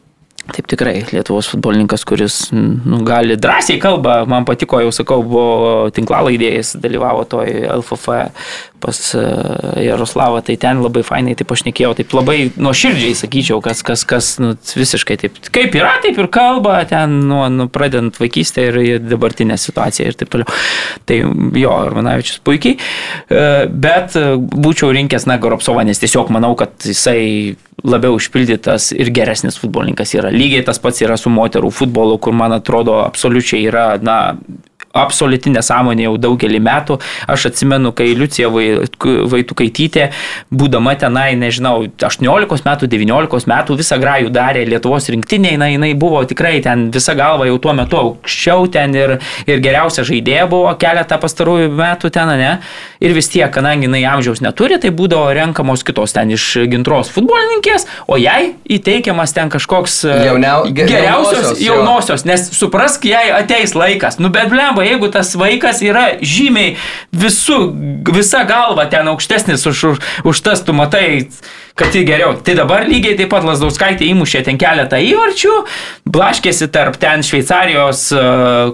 Taip 0.51 0.67
tikrai, 0.67 0.97
Lietuvos 1.13 1.47
futbolininkas, 1.53 2.03
kuris 2.03 2.49
nu, 2.51 2.99
gali 3.07 3.37
drąsiai 3.39 3.79
kalba, 3.79 4.23
man 4.27 4.43
patiko, 4.43 4.81
jau 4.83 4.91
sakau, 4.91 5.23
buvo 5.23 5.87
tinklalaidėjas, 5.95 6.75
dalyvavo 6.83 7.23
toj 7.31 7.53
LFF 7.77 8.19
pas 8.83 8.97
e, 9.15 9.21
Jaroslavą, 9.85 10.41
tai 10.43 10.57
ten 10.59 10.81
labai 10.83 11.05
fainai 11.07 11.37
taip 11.39 11.53
aš 11.55 11.63
nekėjau, 11.69 11.93
taip 11.95 12.11
labai 12.17 12.37
nuoširdžiai 12.59 13.15
sakyčiau, 13.15 13.61
kas, 13.63 13.79
kas, 13.87 14.03
kas 14.03 14.33
nu, 14.43 14.51
visiškai 14.59 15.15
taip, 15.21 15.39
kaip 15.55 15.77
yra, 15.79 15.93
taip 16.03 16.19
ir 16.19 16.27
kalba, 16.27 16.81
ten 16.91 17.21
nuo 17.29 17.45
nu, 17.47 17.69
pradedant 17.71 18.19
vaikystę 18.19 18.67
ir 18.67 18.81
į 18.81 18.89
dabartinę 19.05 19.55
situaciją 19.55 20.11
ir 20.11 20.19
taip 20.19 20.33
toliau. 20.35 20.59
Tai 21.07 21.21
jo, 21.55 21.71
Armanavičius 21.87 22.43
puikiai, 22.43 22.75
E, 23.33 23.43
bet 23.67 24.17
e, 24.19 24.23
būčiau 24.37 24.91
rinkęs, 24.95 25.27
na, 25.29 25.37
Goropsovą, 25.41 25.85
nes 25.87 26.01
tiesiog 26.01 26.31
manau, 26.33 26.53
kad 26.59 26.75
jisai 26.83 27.55
labiau 27.83 28.15
užpildytas 28.17 28.91
ir 28.95 29.11
geresnis 29.15 29.59
futbolininkas 29.59 30.13
yra. 30.15 30.31
Lygiai 30.33 30.63
tas 30.67 30.79
pats 30.79 31.03
yra 31.03 31.17
su 31.19 31.31
moterų 31.33 31.71
futbolu, 31.73 32.17
kur 32.21 32.35
man 32.35 32.55
atrodo 32.55 33.01
absoliučiai 33.03 33.65
yra, 33.67 33.87
na, 34.01 34.17
absoliuti 34.93 35.49
nesąmonė 35.53 36.05
jau 36.07 36.17
daugelį 36.21 36.59
metų. 36.63 36.99
Aš 37.33 37.47
atsimenu, 37.49 37.91
kai 37.97 38.11
Liucija 38.17 38.49
Vai- 38.53 38.85
Vaitukaitytė, 39.33 40.09
būdama 40.53 40.93
tenai, 40.99 41.33
nežinau, 41.39 41.87
18 41.97 42.65
metų, 42.67 42.87
19 42.91 43.47
metų, 43.49 43.77
visą 43.79 43.97
grajų 44.01 44.29
darė 44.33 44.65
Lietuvos 44.69 45.09
rinktinė, 45.09 45.53
jinai, 45.55 45.71
jinai 45.75 45.91
buvo 45.99 46.21
tikrai 46.29 46.61
ten 46.63 46.89
visa 46.93 47.15
galva 47.17 47.47
jau 47.49 47.57
tuo 47.61 47.73
metu 47.73 47.97
aukščiau 47.99 48.67
ten 48.73 48.93
ir, 48.95 49.15
ir 49.49 49.59
geriausia 49.65 50.05
žaidėja 50.07 50.45
buvo 50.51 50.73
keletą 50.79 51.17
pastarųjų 51.21 51.71
metų 51.73 52.11
ten, 52.13 52.27
ne? 52.39 52.51
Ir 53.03 53.13
vis 53.17 53.27
tiek, 53.33 53.49
kadangi 53.53 53.87
jinai 53.89 54.03
amžiaus 54.13 54.41
neturi, 54.45 54.77
tai 54.79 54.91
būdavo 54.95 55.31
renkamos 55.35 55.83
kitos 55.83 56.13
ten 56.15 56.31
iš 56.35 56.45
gintros 56.71 57.09
futbolininkės, 57.13 57.87
o 58.07 58.17
jai 58.21 58.53
įteikiamas 58.69 59.33
ten 59.35 59.49
kažkoks 59.53 60.03
e, 60.05 60.13
Jauniau- 60.29 60.69
ge- 60.69 60.85
geriausios 60.87 61.57
jaunosios, 61.57 61.65
jaunosios, 61.65 62.25
nes 62.29 62.45
suprask, 62.55 63.03
jai 63.09 63.25
ateis 63.41 63.73
laikas. 63.75 64.19
Nu 64.19 64.29
bet 64.33 64.49
blemba, 64.53 64.82
jeigu 64.85 65.09
tas 65.13 65.33
vaikas 65.39 65.81
yra 65.85 66.05
žymiai 66.21 66.75
visų, 67.15 67.57
visa 68.13 68.43
galva 68.49 68.85
ten 68.91 69.09
aukštesnis 69.11 69.65
už, 69.69 69.83
už, 69.93 70.01
už 70.29 70.43
tas, 70.45 70.63
tu 70.65 70.75
matai, 70.75 71.27
kad 71.79 71.91
tai 71.93 72.03
geriau. 72.07 72.35
Tai 72.37 72.55
dabar 72.59 72.87
lygiai 72.89 73.17
taip 73.19 73.31
pat 73.33 73.47
Lasdauskaitė 73.47 74.07
įmušė 74.11 74.43
ten 74.47 74.59
keletą 74.61 75.01
įvarčių, 75.01 75.57
blaškėsi 76.13 76.69
tarp 76.73 76.99
ten 77.01 77.25
Šveicarijos 77.25 78.05
e, 78.13 78.23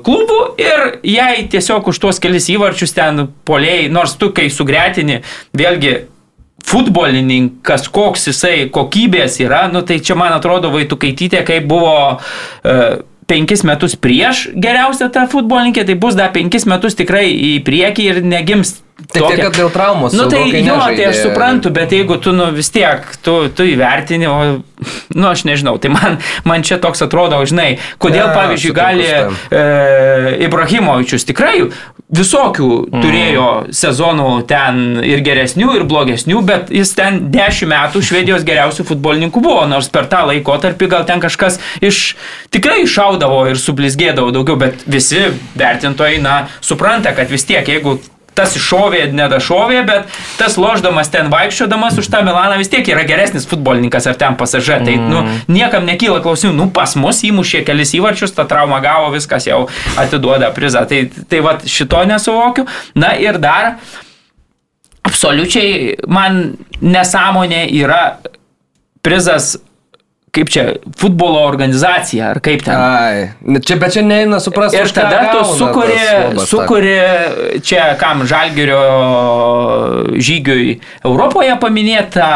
klubų 0.06 0.40
ir 0.60 0.86
jai 1.08 1.34
tiesiog 1.52 1.92
už 1.94 2.02
tuos 2.04 2.22
kelis 2.22 2.50
įvarčius 2.52 2.96
ten 2.98 3.28
poliai, 3.48 3.90
nors 3.92 4.18
tu 4.20 4.34
kai 4.36 4.50
sugretini, 4.54 5.22
vėlgi 5.56 5.98
futbolininkas, 6.70 7.88
koks 7.94 8.30
jisai 8.30 8.68
kokybės 8.74 9.40
yra, 9.42 9.68
nu 9.72 9.82
tai 9.88 10.00
čia 10.04 10.18
man 10.20 10.36
atrodo 10.36 10.72
Vaitukaitytė, 10.74 11.44
kai 11.48 11.62
buvo 11.66 11.96
uh, 12.20 13.00
penkis 13.30 13.64
metus 13.68 13.96
prieš 14.00 14.48
geriausią 14.58 15.10
tą 15.14 15.26
futbolininkę, 15.32 15.86
tai 15.88 15.96
bus 16.00 16.18
dar 16.18 16.34
penkis 16.36 16.66
metus 16.70 16.98
tikrai 17.00 17.30
į 17.32 17.58
priekį 17.68 18.08
ir 18.12 18.24
negims. 18.26 18.80
Tik 19.00 19.24
tai, 19.24 19.36
kad 19.40 19.56
dėl 19.56 19.70
traumos 19.72 20.12
Nu 20.12 20.26
tai 20.28 20.42
jo, 20.44 20.60
nežaidė. 20.76 20.96
tai 20.98 21.06
aš 21.08 21.22
suprantu, 21.24 21.70
bet 21.72 21.94
jeigu 21.96 22.18
tu 22.20 22.34
nu, 22.36 22.50
vis 22.52 22.68
tiek, 22.74 23.06
tu, 23.24 23.38
tu 23.56 23.64
įvertini, 23.64 24.28
o, 24.28 24.40
nu 25.16 25.30
aš 25.30 25.46
nežinau, 25.48 25.78
tai 25.80 25.94
man, 25.94 26.18
man 26.44 26.66
čia 26.68 26.82
toks 26.84 27.06
atrodo, 27.08 27.40
žinai, 27.48 27.78
kodėl 27.96 28.28
Ne, 28.28 28.36
pavyzdžiui 28.36 28.76
gali 28.76 29.08
e, 29.08 29.64
Ibrahimovičius 30.50 31.24
tikrai 31.32 31.70
visokių 32.10 32.70
turėjo 32.90 33.48
sezonų 33.76 34.30
ten 34.50 35.00
ir 35.06 35.22
geresnių, 35.26 35.70
ir 35.78 35.86
blogesnių, 35.90 36.42
bet 36.46 36.72
jis 36.74 36.94
ten 36.98 37.22
10 37.34 37.70
metų 37.70 38.02
Švedijos 38.06 38.46
geriausių 38.48 38.86
futbolininkų 38.90 39.44
buvo, 39.46 39.66
nors 39.70 39.92
per 39.94 40.10
tą 40.10 40.24
laikotarpį 40.32 40.90
gal 40.90 41.06
ten 41.10 41.22
kažkas 41.22 41.60
iš 41.86 42.16
tikrai 42.54 42.82
išaudavo 42.88 43.44
ir 43.52 43.62
sublizgėdavo 43.62 44.34
daugiau, 44.34 44.58
bet 44.60 44.86
visi 44.90 45.28
vertintojai, 45.60 46.18
na, 46.24 46.40
supranta, 46.66 47.14
kad 47.18 47.30
vis 47.30 47.46
tiek, 47.46 47.68
jeigu 47.70 48.00
tas 48.40 48.56
iššovė, 48.56 49.04
nedašovė, 49.16 49.84
bet 49.88 50.20
tas 50.40 50.58
loždamas 50.60 51.12
ten 51.12 51.30
vaikščiodamas 51.34 52.00
už 52.00 52.10
tą 52.12 52.24
Milaną 52.26 52.58
vis 52.62 52.72
tiek 52.72 52.88
yra 52.88 53.04
geresnis 53.08 53.48
futbolininkas 53.50 54.08
ar 54.10 54.18
ten 54.20 54.38
pasažė. 54.40 54.80
Tai 54.88 54.96
nu, 55.04 55.24
niekam 55.52 55.88
nekyla 55.88 56.22
klausimų, 56.24 56.56
nu 56.56 56.70
pas 56.76 56.96
mus 57.00 57.22
įmušė 57.28 57.66
kelis 57.68 57.94
įvarčius, 58.00 58.36
tą 58.38 58.48
traumą 58.50 58.80
gavo, 58.84 59.12
viskas 59.16 59.50
jau 59.50 59.66
atiduoda 60.00 60.54
prizą. 60.56 60.86
Tai, 60.90 61.04
tai 61.30 61.44
va 61.46 61.58
šito 61.64 62.04
nesuvokiu. 62.08 62.68
Na 63.00 63.14
ir 63.20 63.42
dar 63.44 63.76
absoliučiai 65.10 65.98
man 66.08 66.42
nesąmonė 66.82 67.66
yra 67.82 68.04
prizas 69.06 69.58
kaip 70.40 70.50
čia, 70.54 70.64
futbolo 70.98 71.42
organizacija, 71.44 72.32
ar 72.34 72.40
kaip 72.44 72.64
ten. 72.64 72.80
Ai, 72.80 73.60
čia, 73.66 73.76
bet 73.80 73.96
čia 73.96 74.04
neina 74.06 74.40
suprasti. 74.40 74.80
Ir 74.80 74.92
tada 74.96 75.34
tu 75.34 75.44
sukuri, 75.58 75.98
sukuri 76.48 76.96
čia 77.66 77.92
kam 78.00 78.24
žalgerio 78.30 78.80
žygiui 80.16 80.78
Europoje 81.08 81.56
paminėta, 81.60 82.30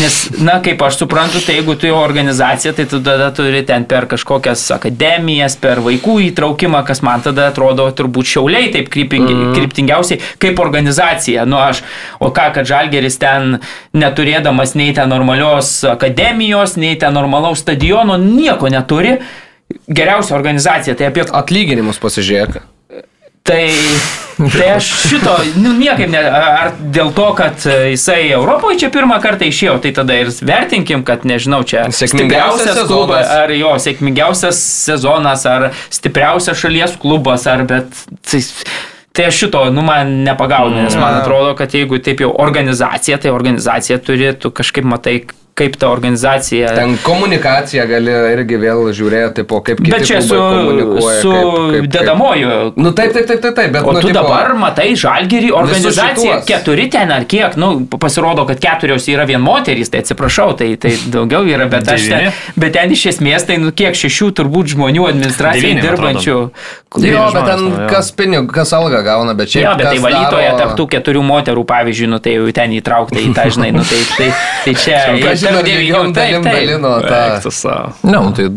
nes, 0.00 0.18
na, 0.42 0.58
kaip 0.64 0.82
aš 0.82 0.98
suprantu, 1.02 1.42
tai 1.44 1.60
jeigu 1.60 1.76
tu 1.78 1.90
jau 1.90 2.00
organizacija, 2.00 2.74
tai 2.76 2.88
tu 2.90 3.00
tada 3.04 3.30
turi 3.36 3.62
ten 3.66 3.86
per 3.88 4.08
kažkokias 4.10 4.64
akademijas, 4.76 5.58
per 5.60 5.82
vaikų 5.84 6.18
įtraukimą, 6.30 6.82
kas 6.88 7.02
man 7.06 7.22
tada 7.24 7.50
atrodo 7.52 7.86
turbūt 7.96 8.32
šiauliai 8.32 8.72
taip 8.74 8.90
kryping, 8.92 9.26
mm. 9.28 9.54
kryptingiausiai 9.58 10.34
kaip 10.42 10.60
organizacija. 10.62 11.46
Nu, 11.46 11.60
aš, 11.62 11.84
o 12.18 12.32
ką, 12.34 12.50
kad 12.56 12.68
žalgeris 12.68 13.20
ten 13.22 13.60
neturėdamas 13.96 14.74
nei 14.78 14.94
ten 14.96 15.10
normalios 15.12 15.78
akademijos, 15.86 16.76
nei 16.80 16.98
ten 16.98 17.14
normalios 17.14 17.35
normalaus 17.36 17.60
stadiono, 17.60 18.16
nieko 18.16 18.68
neturi. 18.68 19.18
Geriausia 19.86 20.36
organizacija, 20.36 20.94
tai 20.96 21.10
apie... 21.10 21.26
Atlyginimus 21.34 21.98
pasižiūrėk. 21.98 22.62
Tai, 23.46 23.62
tai 24.50 24.64
aš 24.74 24.86
šito, 25.06 25.32
nu, 25.62 25.70
niekaip 25.78 26.10
ne, 26.10 26.18
ar 26.18 26.72
dėl 26.94 27.12
to, 27.14 27.26
kad 27.38 27.62
jisai 27.62 28.32
Europoje 28.34 28.80
čia 28.82 28.90
pirmą 28.94 29.20
kartą 29.22 29.46
išėjo, 29.46 29.76
tai 29.84 29.92
tada 29.94 30.16
ir 30.18 30.32
vertinkim, 30.42 31.04
kad 31.06 31.22
nežinau, 31.26 31.60
čia 31.66 31.84
sėkmingiausias 31.94 32.80
klubas, 32.90 33.30
ar 33.30 33.54
jo 33.54 33.76
sėkmingiausias 33.84 34.58
sezonas, 34.88 35.46
ar 35.46 35.70
stipriausias 35.94 36.58
šalies 36.58 36.98
klubas, 37.02 37.46
ar 37.50 37.66
bet... 37.70 38.04
Tai, 38.26 38.44
Tai 39.16 39.30
aš 39.30 39.38
šito, 39.40 39.62
nu, 39.72 39.80
man 39.80 40.10
nepagauna, 40.26 40.82
nes 40.84 40.92
man 41.00 41.22
atrodo, 41.22 41.54
kad 41.56 41.72
jeigu 41.72 41.96
taip 42.04 42.20
jau 42.20 42.34
organizacija, 42.36 43.16
tai 43.16 43.30
organizacija 43.32 43.96
turi, 44.04 44.26
tu 44.36 44.50
kažkaip 44.52 44.84
matai, 44.84 45.22
kaip 45.56 45.76
ta 45.80 45.88
organizacija. 45.88 46.68
Ten 46.76 46.98
komunikacija 47.00 47.86
gali 47.88 48.12
irgi 48.34 48.58
vėl 48.60 48.90
žiūrėti, 48.96 49.46
po 49.48 49.62
kaip 49.64 49.78
kiti 49.80 49.92
Bet 49.94 50.04
čia 50.04 50.18
su, 50.20 50.36
su 50.36 51.30
kaip, 51.32 51.70
kaip, 51.72 51.86
dedamoju. 51.94 52.50
Kaip. 52.50 52.80
Nu 52.84 52.92
taip, 52.96 53.14
taip, 53.14 53.24
taip, 53.30 53.40
taip, 53.40 53.54
taip. 53.56 53.70
Bet, 53.72 53.80
o 53.80 53.94
nu, 53.96 54.02
tu 54.04 54.10
tipo, 54.10 54.20
dabar 54.20 54.52
matai 54.60 54.90
žalgerį 55.00 55.54
organizaciją, 55.56 56.42
keturi 56.44 56.90
ten 56.92 57.14
ar 57.14 57.24
kiek, 57.30 57.56
nu, 57.56 57.70
pasirodo, 57.88 58.44
kad 58.50 58.60
keturios 58.60 59.08
yra 59.08 59.24
vien 59.28 59.40
moterys, 59.40 59.88
tai 59.94 60.02
atsiprašau, 60.04 60.52
tai, 60.60 60.74
tai 60.82 60.92
daugiau 61.14 61.48
yra, 61.48 61.70
bet, 61.72 61.88
aš 61.88 62.04
ten, 62.12 62.28
bet 62.60 62.76
ten 62.76 62.92
iš 62.92 63.06
esmės, 63.14 63.48
tai 63.48 63.56
nu 63.62 63.72
kiek 63.72 63.96
šešių 63.96 64.28
turbūt 64.36 64.74
žmonių 64.74 65.08
administracijai 65.14 65.80
dirbančių. 65.80 66.36
Jo, 67.00 67.24
bet 67.32 67.48
ten 67.48 67.64
kas 67.90 68.12
pinigų, 68.16 68.52
kas 68.52 68.76
algą 68.76 69.00
gauna, 69.08 69.32
bet 69.36 69.54
čia. 69.54 69.64
Jo, 69.64 69.74
bet 69.80 69.88
tai 69.88 70.04
valytoje 70.04 70.52
daro... 70.52 70.60
tarptų 70.62 70.88
keturių 70.96 71.24
moterų, 71.32 71.64
pavyzdžiui, 71.68 72.12
nu 72.12 72.20
tai 72.24 72.36
jau 72.36 72.46
ten 72.56 72.76
įtraukta 72.76 73.20
į 73.20 73.32
tą, 73.36 73.48
žinai, 73.56 73.72
nu 73.76 73.84
tai, 73.88 74.00
tai, 74.16 74.30
tai 74.64 74.76
čia 74.84 75.00
lygiom 75.54 76.12
dalim 76.16 76.46
dalino 76.46 76.92
tą. 77.04 77.74
Ne, 78.02 78.12
nu, 78.12 78.32
tai, 78.36 78.48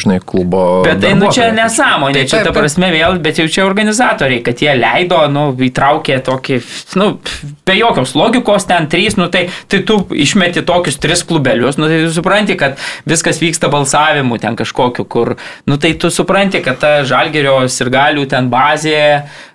žinai, 0.00 0.18
klubo. 0.24 0.82
Bet 0.86 1.00
tai, 1.02 1.12
nu, 1.18 1.30
čia 1.34 1.50
nesąmonė, 1.56 2.24
čia 2.30 2.42
ta 2.46 2.54
prasme 2.54 2.90
vėl, 2.94 3.18
bet 3.22 3.40
jau 3.42 3.46
čia 3.50 3.64
organizatoriai, 3.66 4.42
kad 4.46 4.62
jie 4.62 4.72
leido, 4.78 5.20
nu, 5.32 5.48
įtraukė 5.70 6.20
tokį, 6.26 6.60
nu, 7.00 7.10
be 7.66 7.76
jokios 7.78 8.14
logikos 8.18 8.66
ten 8.70 8.88
trys, 8.90 9.18
nu, 9.20 9.28
tai, 9.32 9.46
tai 9.70 9.82
tu 9.86 10.00
išmeti 10.14 10.64
tokius 10.66 11.00
tris 11.02 11.24
klubelius, 11.26 11.78
nu, 11.80 11.90
tai 11.90 12.02
tu 12.06 12.14
supranti, 12.16 12.56
kad 12.60 12.80
viskas 13.08 13.40
vyksta 13.42 13.70
balsavimu 13.72 14.40
ten 14.42 14.58
kažkokiu, 14.58 15.06
kur, 15.10 15.36
nu, 15.70 15.78
tai 15.80 15.94
tu 16.00 16.10
supranti, 16.14 16.62
kad 16.64 16.80
ta 16.82 16.96
žalgerio 17.08 17.60
ir 17.70 17.92
galių 17.92 18.26
ten 18.30 18.50
bazė, 18.52 19.00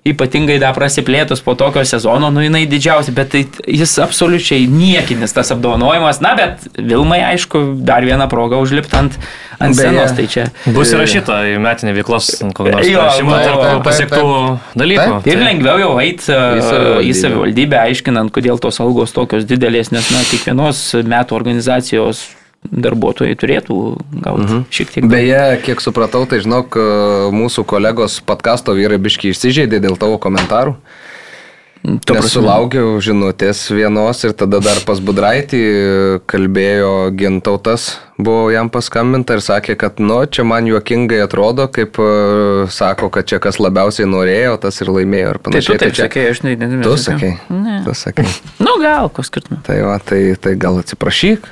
ypatingai 0.05 0.59
dar 0.61 0.75
prasiplėtus 0.77 1.41
po 1.41 1.55
tokio 1.57 1.81
sezono, 1.88 2.29
nu, 2.33 2.43
jinai 2.45 2.65
didžiausia, 2.69 3.13
bet 3.15 3.31
tai 3.33 3.43
jis 3.65 3.97
absoliučiai 4.03 4.67
niekinis 4.69 5.33
tas 5.33 5.49
apdovanojimas, 5.55 6.21
na, 6.21 6.36
bet 6.38 6.67
Vilmai, 6.76 7.21
aišku, 7.32 7.61
dar 7.88 8.03
vieną 8.05 8.28
progą 8.32 8.59
užlipti 8.63 8.97
ant, 8.99 9.17
ant 9.63 9.78
scenos. 9.78 10.11
Tai 10.15 10.26
čia. 10.32 10.45
Bus 10.76 10.91
įrašyta 10.95 11.38
į 11.53 11.57
metinį 11.63 11.93
veiklos 11.99 12.32
kokį 12.43 12.73
nors 12.76 12.89
prašymą 12.91 13.41
tarp 13.45 13.84
pasiektų 13.88 14.23
dalykų. 14.76 15.05
Taip, 15.23 15.30
ir 15.32 15.43
lengviau 15.43 15.84
jau 15.84 15.91
eiti 16.03 16.39
į 17.05 17.13
savivaldybę, 17.15 17.80
aiškinant, 17.88 18.34
kodėl 18.36 18.59
tos 18.63 18.82
algos 18.84 19.15
tokios 19.15 19.47
didelės, 19.47 19.93
nes 19.95 20.09
na, 20.11 20.23
kiekvienos 20.32 20.88
metų 21.05 21.39
organizacijos 21.39 22.26
darbuotojai 22.65 23.36
turėtų 23.38 23.80
gauti 24.26 24.45
mhm. 24.45 24.61
šiek 24.73 24.93
tiek. 24.93 25.07
Beje, 25.09 25.41
kiek 25.65 25.82
supratau, 25.84 26.23
tai 26.30 26.41
žinok, 26.43 26.78
mūsų 27.36 27.65
kolegos 27.69 28.19
podkasto 28.26 28.76
vyrai 28.78 28.99
biški 29.01 29.32
išsižeidė 29.34 29.82
dėl 29.84 29.99
tavo 30.01 30.17
komentarų. 30.21 30.76
Nesulaukiau 31.86 32.95
žinutės 33.03 33.59
vienos 33.69 34.23
ir 34.25 34.33
tada 34.38 34.57
dar 34.63 34.79
pas 34.88 34.99
Budraitį 35.03 35.61
kalbėjo 36.29 37.11
gintautas, 37.17 37.99
buvo 38.17 38.47
jam 38.53 38.71
paskambinta 38.73 39.38
ir 39.38 39.43
sakė, 39.45 39.75
kad, 39.77 40.01
nu, 40.01 40.17
čia 40.25 40.45
man 40.47 40.65
juokingai 40.69 41.19
atrodo, 41.25 41.67
kaip 41.69 41.99
uh, 42.01 42.65
sako, 42.73 43.11
kad 43.13 43.29
čia 43.29 43.39
kas 43.43 43.59
labiausiai 43.61 44.09
norėjo, 44.09 44.55
tas 44.65 44.81
ir 44.81 44.91
laimėjo 44.95 45.36
ir 45.36 45.41
panašiai. 45.45 45.67
Tai 45.67 45.77
tu 45.77 45.83
taip 45.83 45.97
tai 45.99 46.07
sakė, 46.07 46.25
aš 46.33 46.43
neįdėmėjau. 46.47 46.86
Tu 46.88 47.03
sakė. 47.05 47.31
Ne. 47.53 47.77
Tu 47.86 47.97
sakė. 48.01 48.27
nu, 48.65 48.77
gal, 48.81 49.11
ko 49.13 49.25
skirtume. 49.27 49.61
Tai, 49.67 49.79
va, 49.86 49.99
tai, 50.01 50.21
tai 50.41 50.55
gal 50.59 50.81
atsiprašyk. 50.81 51.49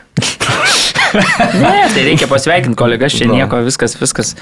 ne, 1.61 1.75
tai 1.93 2.07
reikia 2.09 2.29
pasveikinti 2.31 2.79
kolegas, 2.79 3.19
čia 3.19 3.29
no. 3.29 3.37
nieko, 3.37 3.61
viskas, 3.67 3.99
viskas. 4.01 4.33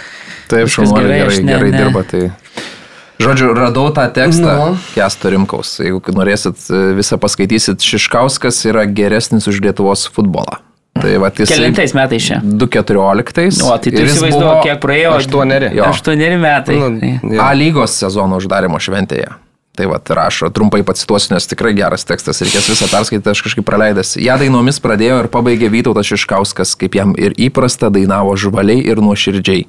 Taip, 0.51 0.71
šaunuoliai 0.71 1.25
gerai, 1.25 1.33
gerai, 1.35 1.43
ne, 1.43 1.57
gerai 1.57 1.73
ne. 1.73 1.81
dirba. 1.83 2.05
Tai... 2.07 2.29
Žodžiu, 3.22 3.51
radau 3.57 3.91
tą 3.95 4.07
tekstą 4.13 4.49
no. 4.57 4.65
Kesto 4.95 5.32
Rimkaus. 5.34 5.76
Jeigu 5.84 6.15
norėsit 6.15 6.67
e, 6.69 6.82
visą 6.97 7.19
paskaitysit, 7.22 7.84
Šiškauskas 7.86 8.63
yra 8.69 8.88
geresnis 8.89 9.47
už 9.51 9.61
Lietuvos 9.63 10.07
futbolą. 10.11 10.59
Tai 11.01 11.13
va, 11.24 11.30
jis. 11.34 11.49
Kelintais 11.49 11.93
metais 11.97 12.26
čia? 12.26 12.41
2.14. 12.43 13.61
O, 13.65 13.78
tai 13.80 13.93
tu 13.93 14.03
įsivaizduoji, 14.03 14.65
kiek 14.67 14.82
praėjo? 14.84 15.13
8. 15.22 15.53
8 15.88 16.41
metai. 16.41 16.82
Nu, 16.82 17.13
ja. 17.32 17.47
A 17.47 17.53
lygos 17.57 17.95
sezono 18.01 18.41
uždarimo 18.41 18.82
šventėje. 18.82 19.32
Tai 19.72 19.88
va, 19.88 20.01
rašo, 20.03 20.49
trumpai 20.51 20.82
pacituosiu, 20.84 21.32
nes 21.32 21.47
tikrai 21.47 21.72
geras 21.78 22.03
tekstas, 22.03 22.41
reikės 22.43 22.67
visą 22.74 22.89
perskaityti, 22.91 23.32
aš 23.32 23.41
kažkaip 23.45 23.65
praleidęs. 23.65 24.17
Ja 24.19 24.36
dainomis 24.38 24.82
pradėjo 24.84 25.22
ir 25.24 25.30
pabaigė 25.32 25.72
Vytautas 25.72 26.09
Šiškauskas, 26.11 26.76
kaip 26.76 26.97
jam 26.99 27.15
ir 27.15 27.32
įprasta, 27.39 27.88
dainavo 27.93 28.36
žvaliai 28.36 28.84
ir 28.84 28.99
nuoširdžiai 28.99 29.63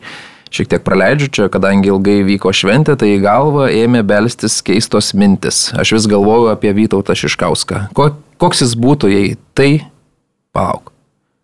šiek 0.52 0.70
tiek 0.72 0.84
praleidžiu 0.84 1.30
čia, 1.32 1.48
kadangi 1.52 1.90
ilgai 1.92 2.20
vyko 2.28 2.52
šventė, 2.54 2.96
tai 3.00 3.14
į 3.16 3.22
galvą 3.24 3.70
ėmė 3.72 4.04
belstis 4.06 4.60
keistos 4.64 5.12
mintis. 5.16 5.70
Aš 5.72 5.96
vis 5.96 6.08
galvoju 6.12 6.52
apie 6.52 6.74
Vytautą 6.76 7.16
Šiškauską. 7.18 7.88
Ko, 7.96 8.12
koks 8.42 8.66
jis 8.66 8.76
būtų, 8.78 9.12
jei 9.12 9.36
tai... 9.56 9.70
Palauk. 10.52 10.91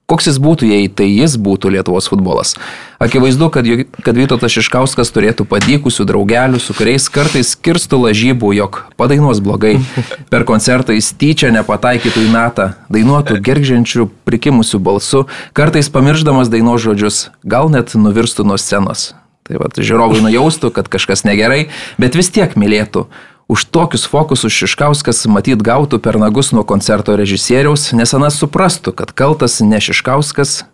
Koks 0.08 0.24
jis 0.24 0.38
būtų, 0.40 0.64
jei 0.70 0.86
tai 0.88 1.04
jis 1.04 1.34
būtų 1.36 1.68
Lietuvos 1.74 2.06
futbolas? 2.08 2.54
Akivaizdu, 2.96 3.50
kad, 3.52 3.66
kad 4.06 4.16
Vytautas 4.16 4.54
Šiškauskas 4.54 5.12
turėtų 5.12 5.44
padykusių 5.50 6.06
draugelių, 6.08 6.62
su 6.64 6.72
kuriais 6.72 7.10
kartais 7.12 7.50
kirstų 7.52 7.98
lažybų, 8.06 8.54
jog 8.56 8.78
padainuos 8.96 9.42
blogai. 9.44 9.74
Per 10.32 10.48
koncertą 10.48 10.96
jis 10.96 11.12
tyčia 11.12 11.52
nepataikytų 11.52 12.24
į 12.24 12.32
natą, 12.32 12.70
dainuotų 12.88 13.36
gergžiančių, 13.44 14.08
prikimusių 14.24 14.80
balsų, 14.88 15.26
kartais 15.52 15.92
pamirždamas 15.92 16.48
dainos 16.48 16.80
žodžius, 16.88 17.26
gal 17.44 17.68
net 17.68 17.92
nuvirstų 17.92 18.48
nuo 18.48 18.56
scenos. 18.56 19.10
Tai 19.44 19.60
va, 19.60 19.68
žiūrovai 19.76 20.24
nujaustų, 20.24 20.72
kad 20.72 20.88
kažkas 20.88 21.28
negerai, 21.28 21.66
bet 22.00 22.16
vis 22.16 22.32
tiek 22.32 22.56
mylėtų. 22.56 23.10
Už 23.48 23.64
tokius 23.72 24.04
fokusus 24.04 24.52
Šiškauskas 24.52 25.24
matyt 25.32 25.62
gautų 25.64 26.02
per 26.04 26.18
nagus 26.20 26.52
nuo 26.52 26.66
koncerto 26.68 27.16
režisieriaus, 27.16 27.94
nes 27.96 28.12
anas 28.12 28.36
suprastų, 28.36 28.92
kad 28.92 29.14
kaltas 29.16 29.62
ne 29.64 29.80
Šiškauskas, 29.80 30.66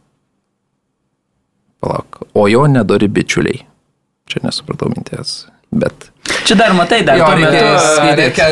palauk, 1.78 2.24
o 2.34 2.48
jo 2.50 2.66
nedori 2.66 3.06
bičiuliai. 3.06 3.62
Čia 4.26 4.42
nesupratau 4.42 4.90
minties, 4.90 5.44
bet 5.70 6.10
Čia 6.44 6.56
dar 6.56 6.72
matai, 6.76 7.02
dar 7.04 7.18
jo, 7.20 7.28
tuo 7.28 7.36
metu. 7.36 7.64
Reikia 8.18 8.46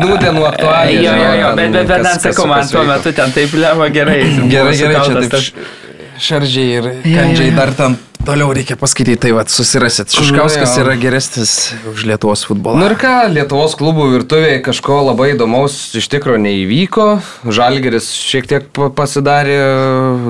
nūdienų 0.00 0.44
aktualiai. 0.48 0.98
Jo, 1.04 1.14
jo, 1.14 1.30
jo, 1.36 1.50
bet, 1.56 1.74
bet, 1.76 1.88
bet 1.92 2.04
ten 2.08 2.20
sakau, 2.24 2.46
man 2.50 2.66
tuo 2.68 2.84
metu 2.88 3.12
ten 3.16 3.34
taip 3.36 3.54
leva 3.56 3.88
gerai. 3.92 4.20
Gerai, 4.50 4.74
gerai, 4.76 5.02
čia 5.04 5.24
taip 5.28 5.60
šardžiai 6.20 6.78
ir 6.78 6.88
kandžiai 7.04 7.52
dar 7.56 7.72
ten 7.76 7.96
Toliau 8.20 8.52
reikia 8.52 8.76
paskaityti, 8.76 9.16
tai 9.16 9.30
vad 9.32 9.48
susirasit. 9.48 10.12
Šuškauskas 10.12 10.74
jo. 10.76 10.82
yra 10.84 10.92
geresnis 11.00 11.52
už 11.88 12.02
Lietuvos 12.04 12.42
futbolą. 12.44 12.76
Na 12.76 12.90
ir 12.90 12.94
ką, 13.00 13.12
Lietuvos 13.32 13.72
klubų 13.80 14.10
virtuvėje 14.12 14.58
kažko 14.66 14.98
labai 15.06 15.30
įdomaus 15.32 15.78
iš 15.96 16.06
tikrųjų 16.12 16.42
neįvyko. 16.44 17.06
Žalgeris 17.48 18.10
šiek 18.20 18.48
tiek 18.50 18.66
pa- 18.76 18.90
pasidarė, 18.92 19.56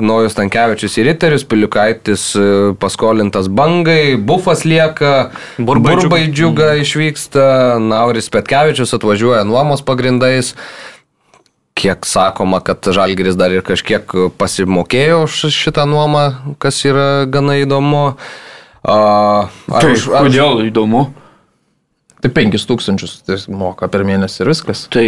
Naujus 0.07 0.37
Tankievičius 0.39 0.95
į 1.01 1.05
Riterius, 1.09 1.43
Piliukaitis 1.51 2.23
e, 2.39 2.45
paskolintas 2.79 3.51
bangai, 3.51 4.15
Bufas 4.15 4.63
lieka, 4.63 5.33
Burbai 5.59 5.97
Burbai 5.99 6.21
džiuga 6.31 6.77
išvyksta, 6.85 7.75
Nauris 7.91 8.31
Petkevičius 8.31 8.95
atvažiuoja 8.97 9.43
nuomos 9.43 9.83
pagrindais. 9.83 10.55
Kiek 11.81 12.05
sakoma, 12.05 12.59
kad 12.61 12.85
Žalgeris 12.93 13.33
dar 13.39 13.49
ir 13.55 13.63
kažkiek 13.65 14.05
pasimokėjo 14.37 15.23
už 15.25 15.39
šitą 15.55 15.87
nuomą, 15.89 16.25
kas 16.61 16.77
yra 16.85 17.25
gana 17.25 17.55
įdomu. 17.63 18.03
Ar, 18.85 19.49
Tai 19.67 19.91
už- 19.95 20.09
ar, 20.13 20.27
kodėl 20.29 20.61
įdomu? 20.69 21.07
Tai 22.21 22.29
5000 22.29 23.25
tai 23.25 23.37
moka 23.49 23.87
per 23.89 24.03
mėnesį 24.05 24.43
ir 24.45 24.51
viskas. 24.53 24.83
Tai 24.93 25.05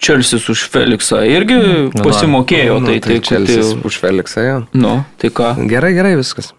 Čelsis 0.00 0.48
už 0.50 0.64
Feliksą 0.72 1.20
irgi 1.28 1.56
Nu, 1.94 2.02
pasimokėjo, 2.02 2.80
Nu, 2.80 2.86
tai 2.88 2.98
tai 3.00 3.20
Čelsis 3.20 3.74
kodėl- 3.74 3.84
už 3.86 3.98
Feliksą, 4.02 4.40
jo. 4.48 4.56
Nu, 4.74 5.04
tai 5.20 5.28
ką? 5.30 5.52
Gerai, 5.70 5.92
gerai 5.94 6.16
viskas. 6.18 6.52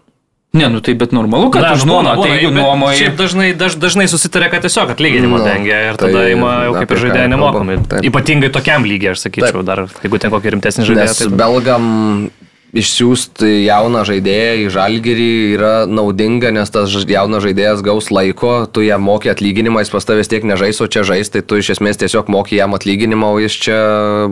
Ne, 0.56 0.70
nu 0.72 0.80
tai 0.80 0.94
bet 0.96 1.12
normalu, 1.12 1.50
kad 1.52 1.66
už 1.76 1.84
nu, 1.84 1.98
nuomą, 1.98 2.14
tai 2.24 2.48
nuomoji. 2.48 3.00
Šiaip 3.02 3.18
dažnai, 3.20 3.50
daž, 3.58 3.76
dažnai 3.82 4.08
susitarė, 4.08 4.48
kad 4.54 4.64
tiesiog 4.64 4.94
atlyginimą 4.96 5.42
Nu, 5.42 5.44
dengia 5.44 5.82
ir 5.90 6.00
tai 6.00 6.08
tada 6.08 6.26
ima 6.32 6.52
jau 6.64 6.74
kaip 6.78 6.90
ir 6.90 6.96
ką 6.96 7.02
žaidėja 7.04 7.28
kalbam, 7.28 7.36
nemokamai. 7.36 7.78
taip. 7.90 8.08
Ypatingai 8.08 8.50
tokiam 8.54 8.88
lygiai, 8.88 9.12
aš 9.12 9.26
sakyčiau, 9.26 9.64
dar 9.66 9.84
jeigu 10.00 10.22
ten 10.22 10.32
kokį 10.32 10.56
rimtesnį 10.56 10.88
žaidėją. 10.88 11.12
Nes 11.12 11.20
Tai... 11.20 11.32
belgam 11.44 11.84
išsiųsti 12.76 13.50
jauną 13.66 14.02
žaidėją 14.08 14.54
į 14.64 14.70
žalgerį 14.74 15.28
yra 15.56 15.72
naudinga, 15.88 16.50
nes 16.54 16.72
tas 16.72 16.92
jaunas 17.08 17.44
žaidėjas 17.44 17.82
gaus 17.86 18.10
laiko, 18.12 18.66
tu 18.68 18.84
jam 18.84 19.04
moki 19.06 19.30
atlyginimą, 19.32 19.84
jis 19.84 19.92
pas 19.94 20.08
tavęs 20.08 20.30
tiek 20.32 20.46
nežais, 20.48 20.80
o 20.82 20.88
čia 20.90 21.06
žais, 21.06 21.30
tai 21.32 21.44
tu 21.46 21.60
iš 21.60 21.76
esmės 21.76 22.00
tiesiog 22.02 22.28
moki 22.32 22.58
jam 22.58 22.76
atlyginimą, 22.76 23.32
o 23.36 23.42
jis 23.42 23.56
čia 23.66 23.78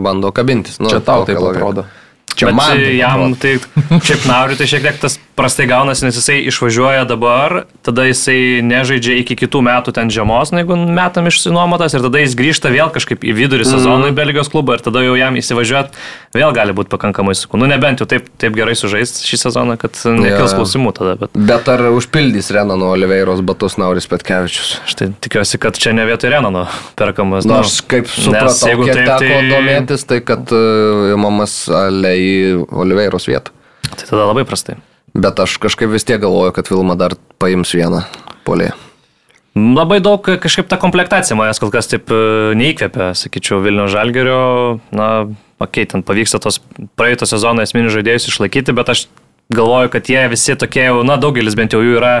bando 0.01 0.33
kabintis. 0.35 0.81
Nu, 0.83 0.91
Čia 0.93 1.01
tau 1.05 1.25
taip 1.27 1.41
logika. 1.41 1.87
Čia 2.35 2.49
Bet 2.51 2.55
man. 2.55 2.71
taip 2.75 2.95
jam 2.99 3.21
atrodo. 3.21 3.35
tai 3.39 3.99
šiaip 4.03 4.25
nauriu, 4.27 4.57
tai 4.59 4.67
šiek 4.67 4.81
tiek 4.83 4.97
tas 4.99 5.13
prastai 5.35 5.65
gaunasi, 5.67 6.05
nes 6.07 6.15
jisai 6.15 6.37
išvažiuoja 6.47 7.03
dabar, 7.07 7.65
tada 7.83 8.05
jisai 8.07 8.61
nežaidžia 8.63 9.17
iki 9.19 9.35
kitų 9.39 9.59
metų 9.67 9.91
ten 9.95 10.07
žiemos, 10.11 10.51
jeigu 10.55 10.75
metam 10.79 11.27
išsinuomotas 11.27 11.95
ir 11.97 12.03
tada 12.05 12.21
jis 12.23 12.35
grįžta 12.39 12.71
vėl 12.71 12.91
kažkaip 12.95 13.23
į 13.27 13.33
vidurį 13.35 13.65
sezono 13.67 14.07
į 14.11 14.15
Belgijos 14.15 14.47
klubą 14.51 14.77
ir 14.77 14.83
tada 14.85 15.03
jau 15.03 15.15
jam 15.19 15.35
įsivažiuoti 15.35 15.91
vėl 16.39 16.53
gali 16.55 16.75
būti 16.75 16.91
pakankamai 16.91 17.35
sunku. 17.35 17.59
Nu, 17.59 17.67
nebent 17.71 17.99
jau 18.03 18.07
taip, 18.07 18.27
taip 18.39 18.55
gerai 18.55 18.75
sužais 18.79 19.15
šį 19.27 19.41
sezoną, 19.43 19.75
kad 19.79 19.95
nekils 20.07 20.55
Jo. 20.55 20.59
klausimų 20.61 20.93
tada, 20.95 21.15
bet 21.19 21.35
Bet 21.35 21.67
ar 21.71 21.83
užpildys 21.95 22.51
Renano 22.55 22.91
Oliveiros 22.95 23.43
batus 23.43 23.75
Nauris 23.79 24.07
Petkevičius? 24.11 24.79
aš 24.87 24.95
tai 24.99 25.09
tikiuosi, 25.19 25.59
kad 25.59 25.75
čia 25.79 25.91
ne 25.95 26.07
vietoj 26.07 26.31
Renano 26.35 26.65
perkamas. 26.99 27.43
Na, 27.47 27.59
nu, 27.59 27.67
aš 27.67 27.81
kaip 27.87 28.07
nes 28.07 28.23
supratau, 28.23 28.71
jeigu 28.71 28.87
kiek 28.87 28.95
taip, 28.95 29.11
teko 29.19 29.39
tai- 29.39 29.51
domėtis, 29.51 30.07
tai 30.07 30.19
kad 30.23 30.55
uh, 30.55 31.11
imamas 31.15 31.57
ale 31.71 32.15
į 32.25 32.33
Oliveiros 32.73 33.29
vietą. 33.29 33.53
Tai 33.85 34.07
tada 34.07 34.25
labai 34.25 34.45
prastai. 34.47 34.79
Bet 35.15 35.39
aš 35.39 35.59
kažkaip 35.63 35.93
vis 35.93 36.03
tiek 36.07 36.19
galvoju, 36.23 36.51
kad 36.55 36.67
Vilma 36.71 36.97
dar 36.99 37.15
paims 37.39 37.71
vieną 37.77 38.03
polį. 38.47 38.73
Labai 39.55 40.01
daug 40.03 40.19
kažkaip 40.19 40.67
ta 40.67 40.75
komplektacija 40.75 41.37
manęs 41.39 41.61
kol 41.63 41.71
kas 41.71 41.87
taip 41.87 42.11
e, 42.11 42.17
neįkvėpia, 42.59 43.13
sakyčiau, 43.15 43.61
Vilnių 43.63 43.85
Žalgerio. 43.93 44.41
Na, 44.91 45.07
okei, 45.63 45.85
ten 45.87 46.03
pavyksta 46.03 46.41
tos 46.43 46.59
praeito 46.99 47.27
sezono 47.29 47.63
esminius 47.63 47.95
žaidėjus 47.95 48.27
išlaikyti, 48.33 48.75
bet 48.75 48.91
aš 48.91 49.05
galvoju, 49.55 49.93
kad 49.93 50.11
jie 50.11 50.25
visi 50.33 50.57
tokie 50.59 50.89
jau, 50.89 50.99
na, 51.07 51.15
daugelis 51.21 51.55
bent 51.55 51.71
jau 51.71 51.79
jų 51.85 51.95
yra 52.01 52.15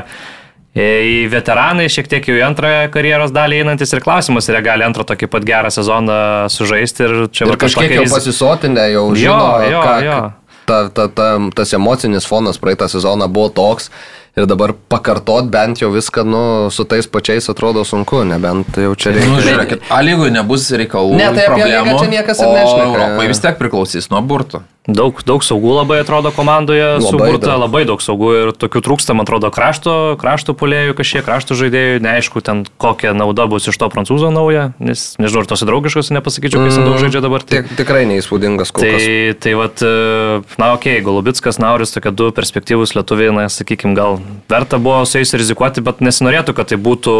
į 0.75 1.27
veteranai, 1.31 1.85
šiek 1.91 2.09
tiek 2.11 2.25
jau 2.27 2.35
į 2.35 2.41
antrąją 2.49 2.87
karjeros 2.91 3.31
dalį 3.35 3.61
einantis 3.63 3.93
ir 3.95 4.03
klausimas, 4.03 4.49
ar 4.51 4.57
jie 4.59 4.63
gali 4.65 4.83
antrą 4.83 5.05
tokį 5.07 5.29
pat 5.31 5.45
gerą 5.47 5.71
sezoną 5.71 6.17
sužaisti 6.51 7.05
ir 7.07 7.13
čia 7.31 7.47
Ir 7.47 7.55
kažkiek 7.61 7.93
jau 7.95 8.03
riz- 8.03 8.15
pasisotinę, 8.17 8.89
jau 8.91 9.05
Jo, 9.13 9.15
žino, 9.21 9.47
jo, 9.71 9.83
ką, 9.85 9.95
jo. 10.03 10.17
Ta, 10.65 10.79
ta, 10.89 11.07
ta, 11.07 11.29
tas 11.55 11.71
emocinis 11.77 12.25
fonas 12.27 12.57
praeitą 12.59 12.87
sezoną 12.91 13.27
buvo 13.31 13.49
toks. 13.53 13.91
Ir 14.35 14.49
dabar 14.51 14.73
pakartot 14.91 15.47
bent 15.47 15.79
jau 15.79 15.87
viską, 15.93 16.25
nu, 16.27 16.43
su 16.67 16.83
tais 16.83 17.07
pačiais 17.07 17.47
atrodo 17.47 17.85
sunku, 17.87 18.25
nebent 18.27 18.75
jau 18.75 18.91
čia 18.99 19.15
reikia. 19.15 19.31
Nu, 19.31 19.39
žiūrėkit, 19.45 19.87
A 19.87 20.01
lygui 20.03 20.27
nebus 20.35 20.67
reikalų. 20.75 21.15
Ne, 21.15 21.31
tai 21.31 21.47
apie 21.47 21.63
lygą 21.71 21.97
čia 22.01 22.11
niekas 22.17 22.43
ir 22.43 22.51
o 22.51 22.55
nešneka. 22.57 22.87
Europai 22.91 23.29
vis 23.31 23.43
tiek 23.45 23.61
priklausys 23.61 24.11
nuo 24.11 24.19
burtų. 24.19 24.65
Daug, 24.85 25.17
daug 25.25 25.41
saugų 25.41 25.71
labai 25.79 25.97
atrodo 26.03 26.29
komandoje, 26.29 26.99
suburta 27.01 27.55
labai 27.57 27.87
daug 27.89 28.03
saugų 28.05 28.27
ir 28.37 28.51
tokių 28.53 28.83
trūksta, 28.85 29.15
man 29.17 29.25
atrodo, 29.25 29.49
krašto, 29.49 30.13
krašto 30.21 30.53
polėjų 30.53 30.93
kažkiek, 30.99 31.23
krašto 31.25 31.57
žaidėjų, 31.57 32.03
neaišku, 32.05 32.43
ten 32.45 32.61
kokia 32.77 33.15
nauda 33.17 33.47
bus 33.49 33.65
iš 33.65 33.79
to 33.81 33.89
prancūzo 33.89 34.29
nauja, 34.29 34.67
nes 34.77 35.07
nežinau, 35.17 35.41
ar 35.41 35.49
tos 35.49 35.65
draugiškos, 35.65 36.13
nepasakyčiau, 36.13 36.61
kai 36.61 36.69
jis 36.69 36.77
daug 36.77 37.01
žaidžia 37.01 37.23
dabar. 37.25 37.41
Tai, 37.41 37.63
Tik, 37.65 37.73
tikrai 37.81 38.03
neįspūdingas 38.11 38.75
kol 38.75 38.85
kas. 38.85 39.07
tai, 39.07 39.33
tai 39.41 39.55
vat, 39.57 39.81
e, 39.81 40.37
na, 40.61 40.69
okei, 40.77 40.99
okay, 40.99 41.05
Golubitskas, 41.07 41.57
Nauris, 41.57 41.95
tokie 41.97 42.13
du 42.13 42.29
perspektyvūs 42.35 42.93
lietuviai, 42.99 43.33
na, 43.33 43.49
sakykime, 43.49 43.97
gal 43.97 44.21
verta 44.49 44.79
buvo 44.81 45.05
su 45.05 45.21
jais 45.21 45.33
rizikuoti, 45.37 45.83
bet 45.85 46.03
nesinorėtų, 46.05 46.55
kad 46.57 46.71
tai 46.71 46.79
būtų 46.81 47.15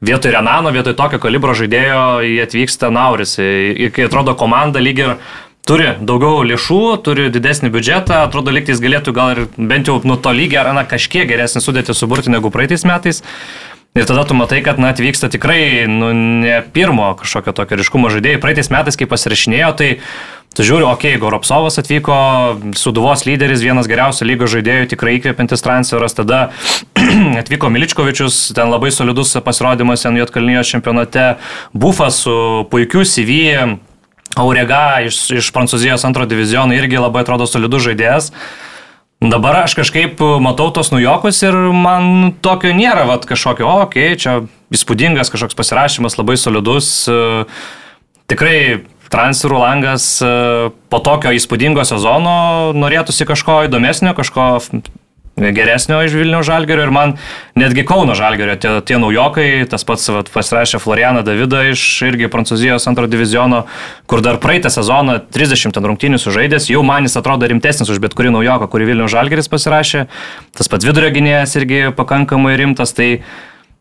Vietoj 0.00 0.30
Renano, 0.30 0.70
vietoj 0.70 0.94
tokio 0.94 1.18
kalibro 1.18 1.56
žaidėjo, 1.58 2.02
jie 2.22 2.42
atvyksta 2.44 2.92
Nauris. 2.94 3.34
Ir 3.42 3.90
kai 3.90 4.06
atrodo 4.06 4.36
komanda 4.38 4.78
lyg 4.78 5.00
ir 5.02 5.14
turi 5.66 5.88
daugiau 5.98 6.44
lėšų, 6.46 6.82
turi 7.02 7.26
didesnį 7.34 7.72
biudžetą, 7.74 8.22
atrodo 8.28 8.54
lyg 8.54 8.70
jis 8.70 8.82
galėtų 8.84 9.14
gal 9.16 9.32
ir 9.34 9.40
bent 9.58 9.90
jau 9.90 9.98
nuo 10.06 10.16
to 10.22 10.30
lygio 10.30 10.62
ar 10.62 10.70
na, 10.76 10.86
kažkiek 10.86 11.26
geresnį 11.28 11.64
sudėti 11.64 11.96
suburti 11.98 12.30
negu 12.30 12.52
praeitais 12.54 12.86
metais. 12.88 13.24
Ir 13.98 14.06
tada 14.06 14.22
tu 14.28 14.36
matai, 14.38 14.60
kad 14.62 14.78
na, 14.78 14.92
atvyksta 14.94 15.30
tikrai 15.32 15.88
nu, 15.90 16.12
ne 16.14 16.60
pirmo 16.74 17.10
kažkokio 17.18 17.56
tokio 17.56 17.80
ryškumo 17.80 18.12
žaidėjai. 18.14 18.38
Praeitais 18.38 18.70
metais, 18.70 18.98
kai 19.00 19.08
pasirašinėjo, 19.10 19.70
tai 19.80 19.88
tu 20.56 20.66
žiūri, 20.66 20.84
okei, 20.86 21.14
okay, 21.14 21.20
Goropsovas 21.22 21.78
atvyko, 21.80 22.14
Suduvos 22.78 23.24
lyderis, 23.28 23.62
vienas 23.64 23.88
geriausių 23.90 24.28
lygos 24.28 24.52
žaidėjų, 24.54 24.88
tikrai 24.92 25.16
įkvepiantis 25.18 25.64
transferas. 25.64 26.16
Tada 26.18 26.48
atvyko 27.42 27.70
Miličkovičius, 27.74 28.40
ten 28.56 28.72
labai 28.72 28.90
solidus 28.94 29.36
pasirodymas 29.44 30.06
Jotkalnijos 30.08 30.72
čempionate, 30.72 31.36
Bufas 31.72 32.22
su 32.24 32.66
puikiu 32.72 33.04
CV, 33.06 33.78
Aurega 34.38 35.00
iš, 35.06 35.22
iš 35.40 35.52
Prancūzijos 35.54 36.04
antro 36.06 36.26
diviziono 36.28 36.76
irgi 36.76 37.00
labai 37.00 37.24
atrodo 37.24 37.46
solidus 37.48 37.86
žaidėjas. 37.88 38.32
Dabar 39.18 39.64
aš 39.64 39.74
kažkaip 39.74 40.20
matau 40.42 40.68
tos 40.70 40.92
nujokus 40.92 41.40
ir 41.42 41.56
man 41.74 42.36
tokio 42.44 42.70
nėra, 42.76 43.02
vad 43.08 43.26
kažkokio, 43.26 43.66
okei, 43.88 44.12
okay, 44.12 44.20
čia 44.20 44.34
įspūdingas 44.74 45.32
kažkoks 45.32 45.58
pasirašymas, 45.58 46.18
labai 46.20 46.36
solidus. 46.38 46.92
e, 47.10 47.44
Tikrai 48.30 48.84
transferų 49.12 49.60
langas 49.62 50.06
e, 50.22 50.30
po 50.92 51.02
tokio 51.04 51.34
įspūdingo 51.36 51.84
sezono 51.88 52.38
norėtųsi 52.76 53.28
kažko 53.28 53.64
įdomesnio, 53.68 54.14
kažko 54.18 54.48
geresnio 55.38 56.00
iš 56.04 56.14
Vilnių 56.18 56.40
žalgerio 56.46 56.84
ir 56.86 56.92
man 56.94 57.14
netgi 57.58 57.84
Kauno 57.86 58.14
žalgerio 58.18 58.56
tie, 58.60 58.72
tie 58.86 58.98
naujokai, 59.00 59.66
tas 59.70 59.84
pats 59.86 60.08
vat, 60.12 60.30
pasirašė 60.34 60.80
Florianą 60.82 61.22
Davidą 61.26 61.64
iš 61.72 61.84
irgi 62.08 62.30
Prancūzijos 62.32 62.88
antro 62.90 63.06
diviziono, 63.10 63.64
kur 64.10 64.22
dar 64.24 64.40
praeitą 64.42 64.72
sezoną 64.72 65.18
30 65.34 65.76
ten 65.76 65.88
rungtynių 65.90 66.20
sužaidęs, 66.22 66.70
jau 66.72 66.82
man 66.86 67.06
jis 67.06 67.18
atrodo 67.20 67.48
rimtesnis 67.50 67.90
už 67.90 68.02
bet 68.02 68.16
kurį 68.18 68.34
naujoką, 68.34 68.70
kurį 68.72 68.90
Vilnių 68.92 69.10
žalgeris 69.12 69.50
pasirašė, 69.52 70.06
tas 70.58 70.70
pats 70.70 70.88
vidurio 70.88 71.12
gynėjas 71.14 71.54
irgi 71.60 71.86
pakankamai 71.96 72.56
rimtas, 72.58 72.94
tai 72.96 73.22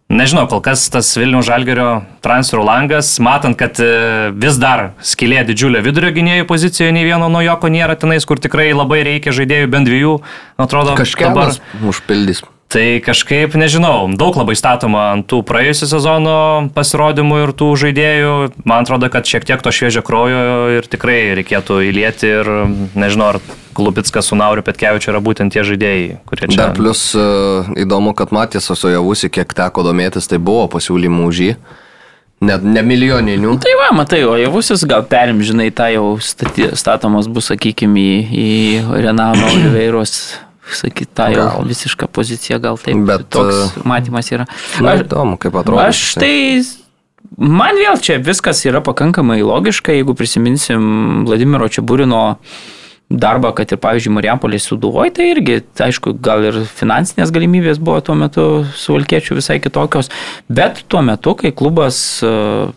Nežinau, 0.08 0.46
kol 0.48 0.62
kas 0.64 0.86
tas 0.88 1.10
Vilnių 1.20 1.42
žalgerio 1.44 1.88
transferų 2.24 2.64
langas, 2.64 3.10
matant, 3.20 3.58
kad 3.60 3.76
e, 3.84 4.32
vis 4.40 4.56
dar 4.56 4.94
skilė 5.04 5.44
didžiulė 5.50 5.82
vidurio 5.84 6.14
gynėjų 6.16 6.48
pozicijoje, 6.48 6.94
nei 6.96 7.04
vieno 7.04 7.28
naujoko 7.28 7.68
nėra 7.68 7.98
tenais, 8.00 8.24
kur 8.24 8.40
tikrai 8.40 8.70
labai 8.72 9.02
reikia 9.04 9.36
žaidėjų, 9.36 9.68
bent 9.74 9.92
dviejų, 9.92 10.14
atrodo, 10.64 10.96
Kažkiek 10.96 11.28
dabar. 11.28 11.60
užpildys. 11.84 12.46
Tai 12.68 13.00
kažkaip, 13.00 13.54
nežinau, 13.56 14.10
daug 14.20 14.36
labai 14.36 14.52
statoma 14.60 15.06
ant 15.14 15.24
tų 15.32 15.40
praėjusią 15.48 15.88
sezono 15.88 16.40
pasirodymų 16.76 17.38
ir 17.46 17.54
tų 17.56 17.70
žaidėjų. 17.80 18.34
Man 18.68 18.84
atrodo, 18.84 19.08
kad 19.12 19.24
šiek 19.30 19.48
tiek 19.48 19.64
to 19.64 19.72
šviežio 19.72 20.04
kraujo 20.04 20.42
ir 20.76 20.90
tikrai 20.92 21.32
reikėtų 21.40 21.80
įlieti 21.88 22.34
ir 22.42 22.52
nežinau, 23.00 23.32
ar 23.36 23.40
Klubitskas 23.78 24.28
su 24.28 24.36
Nauriu 24.36 24.66
Petkevičiu 24.66 25.14
yra 25.14 25.22
būtent 25.24 25.54
tie 25.54 25.64
žaidėjai, 25.64 26.18
kurie 26.28 26.48
čia... 26.50 26.58
Dar 26.60 26.74
plus 26.76 27.12
e, 27.16 27.26
įdomu, 27.86 28.12
kad 28.18 28.34
Matijas 28.36 28.68
Osojavusi, 28.74 29.30
kiek 29.32 29.54
teko 29.56 29.86
domėtis, 29.86 30.28
tai 30.28 30.40
buvo 30.42 30.66
pasiūlymų 30.74 31.28
už 31.30 31.42
jį. 31.46 31.54
Net 32.48 32.66
ne 32.66 32.84
milijoninių. 32.86 33.54
Tai 33.62 33.76
va, 33.80 33.92
matai, 33.98 34.24
o 34.28 34.34
javusis 34.38 34.84
gal 34.90 35.06
perim, 35.10 35.40
žinai, 35.46 35.70
tą 35.74 35.88
jau 35.94 36.10
stati, 36.22 36.68
statomas 36.78 37.30
bus, 37.30 37.48
sakykime, 37.54 38.02
į, 38.02 38.44
į 38.44 39.00
Renano 39.06 39.48
Oliveiros, 39.54 40.18
sakyt, 40.76 41.12
tą 41.16 41.30
jau 41.34 41.46
Gal. 41.48 41.68
visišką 41.70 42.10
poziciją, 42.12 42.60
gal 42.64 42.80
taip, 42.82 43.00
Bet, 43.08 43.28
toks 43.34 43.78
matymas 43.88 44.32
yra. 44.34 44.48
Na, 44.84 44.96
Aš, 44.96 45.06
įdomu, 45.06 45.38
kaip 45.42 45.56
atrodo. 45.56 45.82
aš 45.84 46.02
tai, 46.20 46.64
man 47.38 47.78
vėl 47.80 48.00
čia 48.04 48.18
viskas 48.24 48.66
yra 48.68 48.82
pakankamai 48.84 49.40
logiška, 49.46 49.96
jeigu 49.96 50.18
prisiminsim 50.18 51.24
Vladimiro 51.28 51.70
Čiaburino 51.72 52.40
darbą, 53.08 53.54
kad 53.56 53.72
ir, 53.72 53.80
pavyzdžiui, 53.80 54.12
Mariampolės 54.18 54.66
suduvoje, 54.68 55.14
tai 55.16 55.30
irgi, 55.32 55.62
tai 55.78 55.88
aišku, 55.88 56.18
gal 56.20 56.44
ir 56.50 56.58
finansinės 56.68 57.32
galimybės 57.32 57.80
buvo 57.80 58.02
tuo 58.04 58.18
metu 58.20 58.66
su 58.76 58.98
Valkiečiu 58.98 59.38
visai 59.38 59.62
kitokios, 59.64 60.12
bet 60.52 60.84
tuo 60.92 61.00
metu, 61.08 61.32
kai 61.40 61.54
klubas 61.56 62.20
e, 62.20 62.32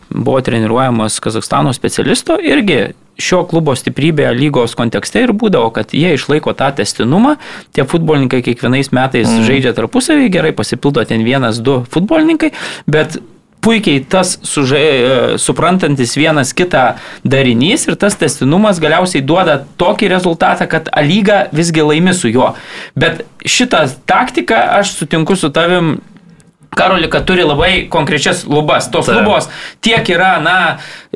buvo 0.07 0.39
treniruojamas 0.39 1.19
Kazakstano 1.19 1.73
specialisto, 1.75 2.39
irgi 2.39 2.93
šio 3.19 3.41
klubo 3.49 3.75
stiprybė 3.77 4.29
lygos 4.35 4.75
kontekste 4.77 5.25
ir 5.25 5.33
būdavo, 5.37 5.71
kad 5.75 5.95
jie 5.95 6.13
išlaiko 6.15 6.53
tą 6.57 6.71
testinumą, 6.77 7.35
tie 7.75 7.85
futbolininkai 7.87 8.41
kiekvienais 8.45 8.93
metais 8.95 9.29
mm. 9.29 9.43
žaidžia 9.47 9.75
tarpusavį, 9.77 10.31
gerai 10.33 10.55
pasipildo 10.55 11.03
ten 11.07 11.25
vienas, 11.27 11.61
du 11.63 11.81
futbolininkai, 11.91 12.53
bet 12.89 13.19
puikiai 13.61 14.01
tas 14.09 14.39
sužai, 14.43 14.81
e, 14.81 15.37
suprantantis 15.37 16.15
vienas 16.17 16.53
kitą 16.57 16.95
darinys 17.23 17.85
ir 17.87 17.97
tas 18.01 18.17
testinumas 18.17 18.81
galiausiai 18.81 19.21
duoda 19.21 19.59
tokį 19.77 20.09
rezultatą, 20.15 20.67
kad 20.69 20.89
A 20.91 21.03
lyga 21.05 21.45
visgi 21.53 21.85
laimi 21.85 22.13
su 22.17 22.31
juo. 22.31 22.53
Bet 22.97 23.23
šitą 23.45 23.85
taktiką 24.09 24.57
aš 24.79 24.95
sutinku 24.97 25.37
su 25.37 25.51
tavim 25.53 25.99
Karoli, 26.75 27.09
kad 27.11 27.25
turi 27.27 27.43
labai 27.43 27.87
konkrečias 27.91 28.45
lubas. 28.47 28.87
Tos 28.91 29.09
Taip. 29.09 29.19
lubos 29.19 29.49
tiek 29.83 30.07
yra, 30.13 30.37
na, 30.43 30.57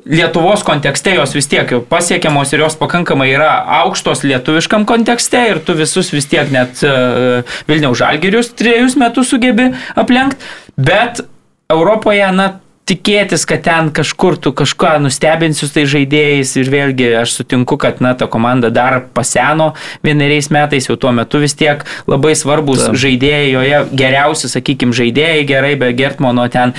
Lietuvos 0.05 0.61
kontekste 0.67 1.15
jos 1.15 1.31
vis 1.33 1.47
tiek 1.49 1.71
pasiekiamos 1.89 2.51
ir 2.53 2.65
jos 2.65 2.75
pakankamai 2.77 3.29
yra 3.31 3.53
aukštos 3.81 4.25
lietuviškam 4.27 4.83
kontekste 4.85 5.39
ir 5.53 5.61
tu 5.65 5.73
visus 5.77 6.11
vis 6.13 6.27
tiek 6.29 6.51
net 6.53 6.83
uh, 6.85 7.55
Vilniaus 7.69 7.97
žalgirius 8.03 8.51
trejus 8.59 8.97
metus 8.99 9.31
sugebi 9.31 9.71
aplenkti, 9.95 10.43
bet 10.75 11.23
Europoje, 11.71 12.27
na, 12.35 12.51
tikėtis, 12.85 13.45
kad 13.49 13.63
ten 13.65 13.89
kažkur 13.95 14.37
tu 14.41 14.53
kažką 14.55 14.95
nustebinsiu 15.03 15.69
tai 15.73 15.85
žaidėjais 15.89 16.53
ir 16.61 16.69
vėlgi 16.71 17.09
aš 17.21 17.39
sutinku, 17.39 17.79
kad 17.81 18.01
na, 18.03 18.13
ta 18.17 18.29
komanda 18.31 18.69
dar 18.73 19.01
paseno 19.15 19.73
vieneriais 20.05 20.51
metais, 20.53 20.89
jau 20.89 20.97
tuo 20.99 21.13
metu 21.15 21.41
vis 21.41 21.57
tiek 21.57 21.83
labai 22.09 22.35
svarbus 22.37 22.85
Ta. 22.85 22.93
žaidėjai, 23.05 23.49
joje 23.55 23.81
geriausi, 23.97 24.51
sakykime, 24.51 24.95
žaidėjai 24.95 25.43
gerai, 25.49 25.75
be 25.81 25.91
Gertmono 25.97 26.45
ten 26.53 26.75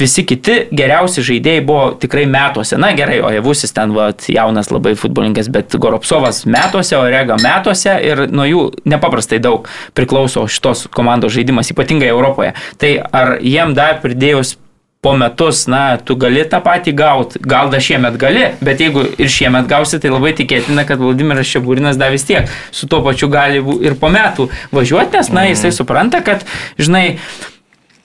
visi 0.00 0.24
kiti 0.26 0.56
geriausi 0.74 1.22
žaidėjai 1.22 1.62
buvo 1.66 1.84
tikrai 2.02 2.24
metuose. 2.26 2.74
Na 2.80 2.90
gerai, 2.98 3.20
o 3.22 3.30
Jevusis 3.30 3.70
ten 3.76 3.94
va, 3.94 4.08
jaunas 4.10 4.72
labai 4.74 4.96
futbolininkas, 4.98 5.52
bet 5.54 5.76
Goropsovas 5.78 6.42
metuose, 6.50 6.98
Orega 6.98 7.38
metuose 7.38 7.94
ir 8.02 8.24
nuo 8.32 8.48
jų 8.48 8.64
nepaprastai 8.90 9.38
daug 9.44 9.70
priklauso 9.94 10.48
šitos 10.50 10.88
komandos 10.94 11.36
žaidimas, 11.36 11.70
ypatingai 11.70 12.10
Europoje. 12.10 12.56
Tai 12.82 12.96
ar 13.14 13.36
jiem 13.38 13.78
dar 13.78 14.00
pridėjus 14.02 14.56
po 15.04 15.12
metus, 15.20 15.66
na, 15.68 15.98
tu 16.00 16.16
gali 16.16 16.46
tą 16.48 16.62
patį 16.64 16.94
gauti, 16.96 17.40
gal 17.44 17.68
dar 17.72 17.82
šiemet 17.84 18.16
gali, 18.20 18.46
bet 18.64 18.80
jeigu 18.80 19.04
ir 19.20 19.28
šiemet 19.28 19.68
gausi, 19.68 20.00
tai 20.00 20.12
labai 20.12 20.32
tikėtina, 20.38 20.86
kad 20.88 21.02
Vladimiras 21.02 21.50
Šeburinas 21.50 22.00
dar 22.00 22.14
vis 22.14 22.24
tiek 22.24 22.48
su 22.72 22.88
tuo 22.88 23.02
pačiu 23.04 23.28
gali 23.32 23.60
ir 23.84 23.98
po 24.00 24.08
metų 24.12 24.48
važiuoti, 24.72 25.18
nes, 25.18 25.28
na, 25.36 25.44
jisai 25.50 25.74
supranta, 25.76 26.22
kad, 26.24 26.46
žinai, 26.80 27.18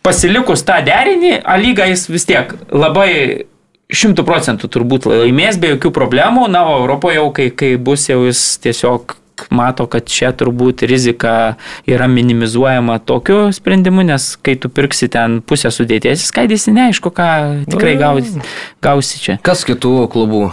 pasilikus 0.03 0.65
tą 0.67 0.81
derinį, 0.83 1.37
A 1.39 1.55
lyga 1.61 1.87
jis 1.87 2.09
vis 2.11 2.27
tiek 2.27 2.51
labai 2.71 3.45
šimtų 3.89 4.25
procentų 4.27 4.69
turbūt 4.69 5.07
laimės 5.09 5.57
be 5.61 5.73
jokių 5.73 5.93
problemų, 5.95 6.49
na, 6.51 6.65
o 6.67 6.81
Europoje 6.83 7.17
jau, 7.17 7.29
kai, 7.33 7.47
kai 7.49 7.71
bus 7.79 8.09
jau 8.11 8.21
jis 8.27 8.43
tiesiog 8.61 9.15
mato, 9.53 9.87
kad 9.89 10.07
čia 10.09 10.31
turbūt 10.35 10.83
rizika 10.89 11.55
yra 11.89 12.07
minimizuojama 12.11 12.99
tokiu 12.99 13.49
sprendimu, 13.55 14.03
nes 14.07 14.33
kai 14.43 14.57
tu 14.59 14.71
pirksi 14.71 15.09
ten 15.11 15.39
pusę 15.41 15.71
sudėties, 15.73 16.27
skaidysi 16.29 16.73
neaišku, 16.75 17.13
ką 17.15 17.29
tikrai 17.69 17.95
gausi, 17.99 18.43
gausi 18.83 19.23
čia. 19.23 19.37
Kas 19.45 19.65
kitų 19.67 19.93
klubų 20.11 20.43
e, 20.49 20.51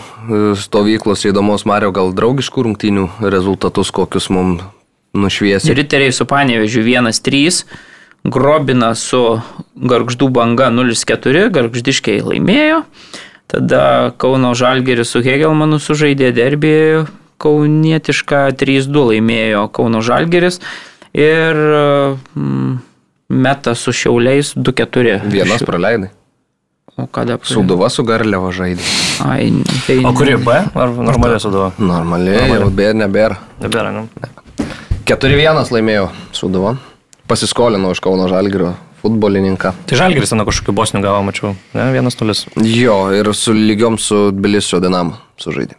stovyklos 0.61 1.27
įdomos, 1.29 1.67
Mario, 1.69 1.93
gal 1.97 2.15
draugiškų 2.17 2.67
rungtynių 2.69 3.11
rezultatus 3.27 3.93
kokius 3.95 4.31
mums 4.33 4.65
nušviesi? 5.17 5.75
Riteriai 5.77 6.15
su 6.15 6.27
Panevežiu 6.29 6.85
1-3. 6.87 7.65
Grobina 8.27 8.91
su 8.99 9.21
Gargždų 9.79 10.29
banga 10.35 10.67
0-4, 10.75 11.47
Gargždiškiai 11.55 12.25
laimėjo. 12.27 12.83
Tada 13.47 14.11
Kauno 14.19 14.51
Žalgeris 14.59 15.13
su 15.15 15.23
Hegelmanu 15.23 15.79
sužaidė 15.79 16.33
derbį 16.35 16.75
kaunietišką 17.43 18.43
3-2 18.61 19.07
laimėjo 19.13 19.67
Kauno 19.77 20.03
Žalgeris 20.05 20.61
ir 21.17 21.57
mm, 21.57 22.77
meta 23.29 23.75
su 23.75 23.95
Šiauliais 23.97 24.55
2-4. 24.57 25.21
Vienas 25.33 25.65
praleidai. 25.67 26.13
O 26.97 27.05
kada? 27.13 27.37
Suduva 27.45 27.91
su 27.93 28.07
Garliavo 28.09 28.49
žaidė. 28.57 28.81
Ai, 29.29 29.51
tai... 29.85 29.99
O 30.01 30.15
kuri 30.17 30.39
B? 30.41 30.55
Ar 30.73 30.95
normaliai 30.97 31.43
Suduva? 31.43 31.69
Normaliai, 31.77 32.47
jau 32.55 32.71
B 32.73 32.89
nebėra. 32.97 33.37
Nebėra, 33.61 33.93
ne? 33.93 34.07
4-1 35.07 35.75
laimėjo 35.77 36.09
Suduva. 36.33 36.73
Pasiskolino 37.29 37.93
iš 37.93 38.01
Kauno 38.01 38.31
Žalgirio 38.33 38.73
futbolininką. 39.03 39.75
Tai 39.87 39.99
Žalgiris 40.01 40.33
ten 40.33 40.45
kažkokiu 40.49 40.75
bosniu 40.77 41.03
gavo, 41.05 41.21
mačiau. 41.27 41.53
Ne, 41.77 41.91
vienas 41.93 42.17
nulis. 42.21 42.47
Jo, 42.65 43.11
ir 43.15 43.29
su 43.37 43.53
lygiom 43.53 44.01
su 44.01 44.31
Bilisio 44.33 44.81
Dinamo 44.81 45.19
sužaidė. 45.43 45.77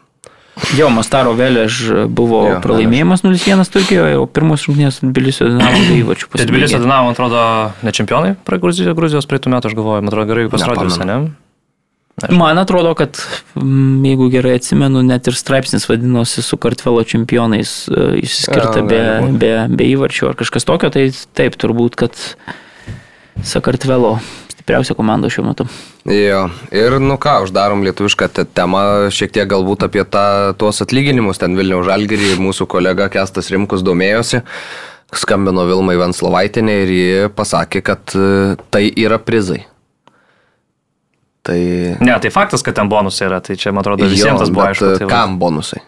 Jo, 0.77 0.89
Mastaro 0.93 1.33
Vėlėž 1.37 1.79
buvo 2.09 2.43
jo, 2.49 2.59
pralaimėjimas 2.63 3.23
0-1 3.25 3.73
Turkijoje, 3.73 4.19
o 4.19 4.27
pirmos 4.29 4.67
rungtynės 4.67 5.01
Tbilisio 5.03 5.49
Dinamo 5.51 5.81
be 5.87 5.99
įvačių 6.01 6.29
pasiekė. 6.29 6.43
Tai 6.43 6.51
Tbilisio 6.51 6.79
Dinamo, 6.83 7.11
atrodo, 7.13 7.41
ne 7.85 7.93
čempionai 7.95 8.35
Gruzijos, 8.47 8.95
Gruzijos 8.97 9.29
praeitų 9.29 9.53
metų, 9.53 9.71
aš 9.71 9.77
galvoju, 9.77 10.05
man 10.05 10.11
atrodo, 10.11 10.29
gerai 10.31 10.47
pasirodė 10.51 10.87
visą, 10.89 11.07
ne? 11.07 11.19
Aš. 12.17 12.31
Man 12.33 12.57
atrodo, 12.57 12.95
kad 12.97 13.19
mm, 13.53 14.05
jeigu 14.09 14.31
gerai 14.33 14.55
atsimenu, 14.57 15.03
net 15.05 15.27
ir 15.29 15.35
straipsnis 15.37 15.85
vadinosi 15.85 16.41
su 16.41 16.57
Kartvelo 16.57 17.03
čempionais 17.05 17.73
e, 17.91 18.07
išsiskirta 18.23 18.81
be, 18.89 19.01
be, 19.37 19.51
be 19.69 19.89
įvarčių 19.93 20.31
ar 20.31 20.39
kažkas 20.39 20.65
tokio, 20.65 20.89
tai 20.89 21.11
taip 21.37 21.59
turbūt, 21.61 21.99
kad 22.01 22.17
Sakartvelo 23.45 24.15
stipriausia 24.67 24.95
komanda 24.99 25.29
šiuo 25.31 25.45
metu. 25.47 25.65
Jo, 26.11 26.49
ir 26.75 26.97
nu 26.99 27.15
ką, 27.15 27.37
uždarom 27.45 27.85
lietuvišką 27.87 28.27
temą, 28.51 28.81
šiek 29.15 29.31
tiek 29.31 29.47
galbūt 29.47 29.85
apie 29.87 30.03
tą, 30.03 30.51
tuos 30.59 30.83
atlyginimus, 30.83 31.39
ten 31.39 31.55
Vilniaus 31.55 31.87
Žalgirį, 31.87 32.33
mūsų 32.43 32.67
kolega 32.67 33.07
Kestas 33.13 33.47
Rimkus 33.53 33.85
domėjosi, 33.87 34.41
skambino 35.15 35.63
Vilmai 35.69 35.95
Venslovaitinė 36.01 36.75
ir 36.83 36.91
ji 36.91 37.31
pasakė, 37.37 37.83
kad 37.87 38.11
e, 38.19 38.57
tai 38.67 38.83
yra 38.91 39.21
prizai. 39.23 39.61
Tai... 41.47 41.59
Ne, 42.03 42.11
tai 42.19 42.33
faktas, 42.35 42.59
kad 42.59 42.75
ten 42.75 42.91
bonusai 42.91 43.29
yra, 43.29 43.39
tai 43.39 43.55
čia 43.55 43.71
man 43.71 43.85
atrodo 43.85 44.03
visiems 44.11 44.43
tas 44.43 44.51
buvo 44.51 44.67
aišku. 44.67 44.97
Tai 44.99 45.07
kam 45.07 45.39
bonusai? 45.39 45.79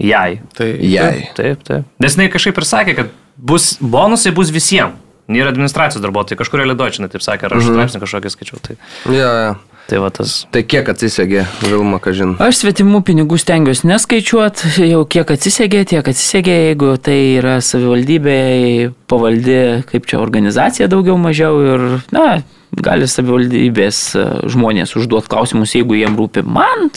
Jai. 0.00 0.40
Tai, 0.56 0.72
Jai. 0.80 1.28
Taip, 1.36 1.36
taip. 1.36 1.68
taip. 1.68 1.96
Nes 2.00 2.16
jinai 2.16 2.32
kažkaip 2.32 2.64
ir 2.64 2.72
sakė, 2.72 2.96
kad 3.02 3.12
bus, 3.36 3.74
bonusai 3.84 4.32
bus 4.32 4.48
visiems. 4.56 5.03
Nėra 5.32 5.52
administracijos 5.54 6.02
darbuotojai, 6.04 6.36
kažkur 6.40 6.64
Lidočinai 6.68 7.08
taip 7.12 7.22
sakė, 7.24 7.48
ar 7.48 7.56
aš 7.56 7.64
mhm. 7.64 7.78
straipsnį 7.78 8.02
kažkokį 8.02 8.34
skaičiau. 8.34 8.60
Tai... 8.64 8.76
Ja, 9.08 9.30
ja. 9.30 9.54
Tai, 9.84 9.98
va, 10.00 10.08
tas... 10.08 10.46
tai 10.48 10.62
kiek 10.64 10.86
atsisegė 10.88 11.42
Vilma, 11.66 11.98
ką 12.00 12.14
žinai? 12.16 12.38
Aš 12.40 12.62
svetimų 12.62 13.02
pinigų 13.04 13.36
stengiuosi 13.40 13.88
neskaičiuoti, 13.90 14.70
jau 14.88 15.02
kiek 15.12 15.32
atsisegė, 15.34 15.82
tiek 15.90 16.08
atsisegė, 16.08 16.54
jeigu 16.70 16.94
tai 17.04 17.18
yra 17.34 17.58
savivaldybei 17.64 18.88
pavaldi, 19.12 19.58
kaip 19.90 20.08
čia 20.08 20.22
organizacija 20.24 20.88
daugiau 20.88 21.18
mažiau 21.20 21.60
ir, 21.60 21.84
na, 22.16 22.38
gali 22.72 23.08
savivaldybės 23.10 24.00
žmonės 24.56 24.96
užduoti 24.96 25.32
klausimus, 25.34 25.76
jeigu 25.76 26.00
jiem 26.00 26.16
rūpi. 26.16 26.46
Man 26.48 26.88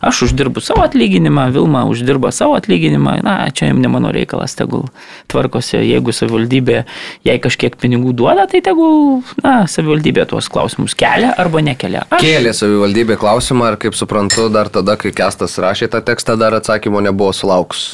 Aš 0.00 0.22
uždirbu 0.28 0.62
savo 0.62 0.84
atlyginimą, 0.86 1.48
Vilma 1.54 1.84
uždirba 1.90 2.30
savo 2.34 2.54
atlyginimą, 2.58 3.18
na, 3.26 3.36
čia 3.50 3.70
jam 3.70 3.80
ne 3.82 3.90
mano 3.90 4.12
reikalas, 4.14 4.54
tegul 4.58 4.86
tvarkosi, 5.30 5.80
jeigu 5.82 6.14
savivaldybė 6.14 6.82
jai 7.26 7.38
kažkiek 7.42 7.74
pinigų 7.80 8.14
duoda, 8.18 8.46
tai 8.50 8.62
tegul, 8.64 9.24
na, 9.42 9.64
savivaldybė 9.70 10.28
tuos 10.30 10.50
klausimus 10.52 10.94
kelia 10.98 11.32
arba 11.38 11.62
nekelia. 11.64 12.04
Aš... 12.10 12.22
Kėlė 12.22 12.54
savivaldybė 12.56 13.18
klausimą 13.20 13.72
ir 13.72 13.80
kaip 13.82 13.98
suprantu, 13.98 14.46
dar 14.52 14.70
tada, 14.72 14.98
kai 15.00 15.14
Kestas 15.14 15.58
rašė 15.58 15.90
tą 15.92 16.04
tekstą, 16.04 16.38
dar 16.38 16.54
atsakymo 16.60 17.02
nebuvo 17.04 17.34
sulauks. 17.34 17.88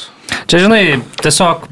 Čia, 0.45 0.61
žinai, 0.67 0.83
tiesiog 1.21 1.65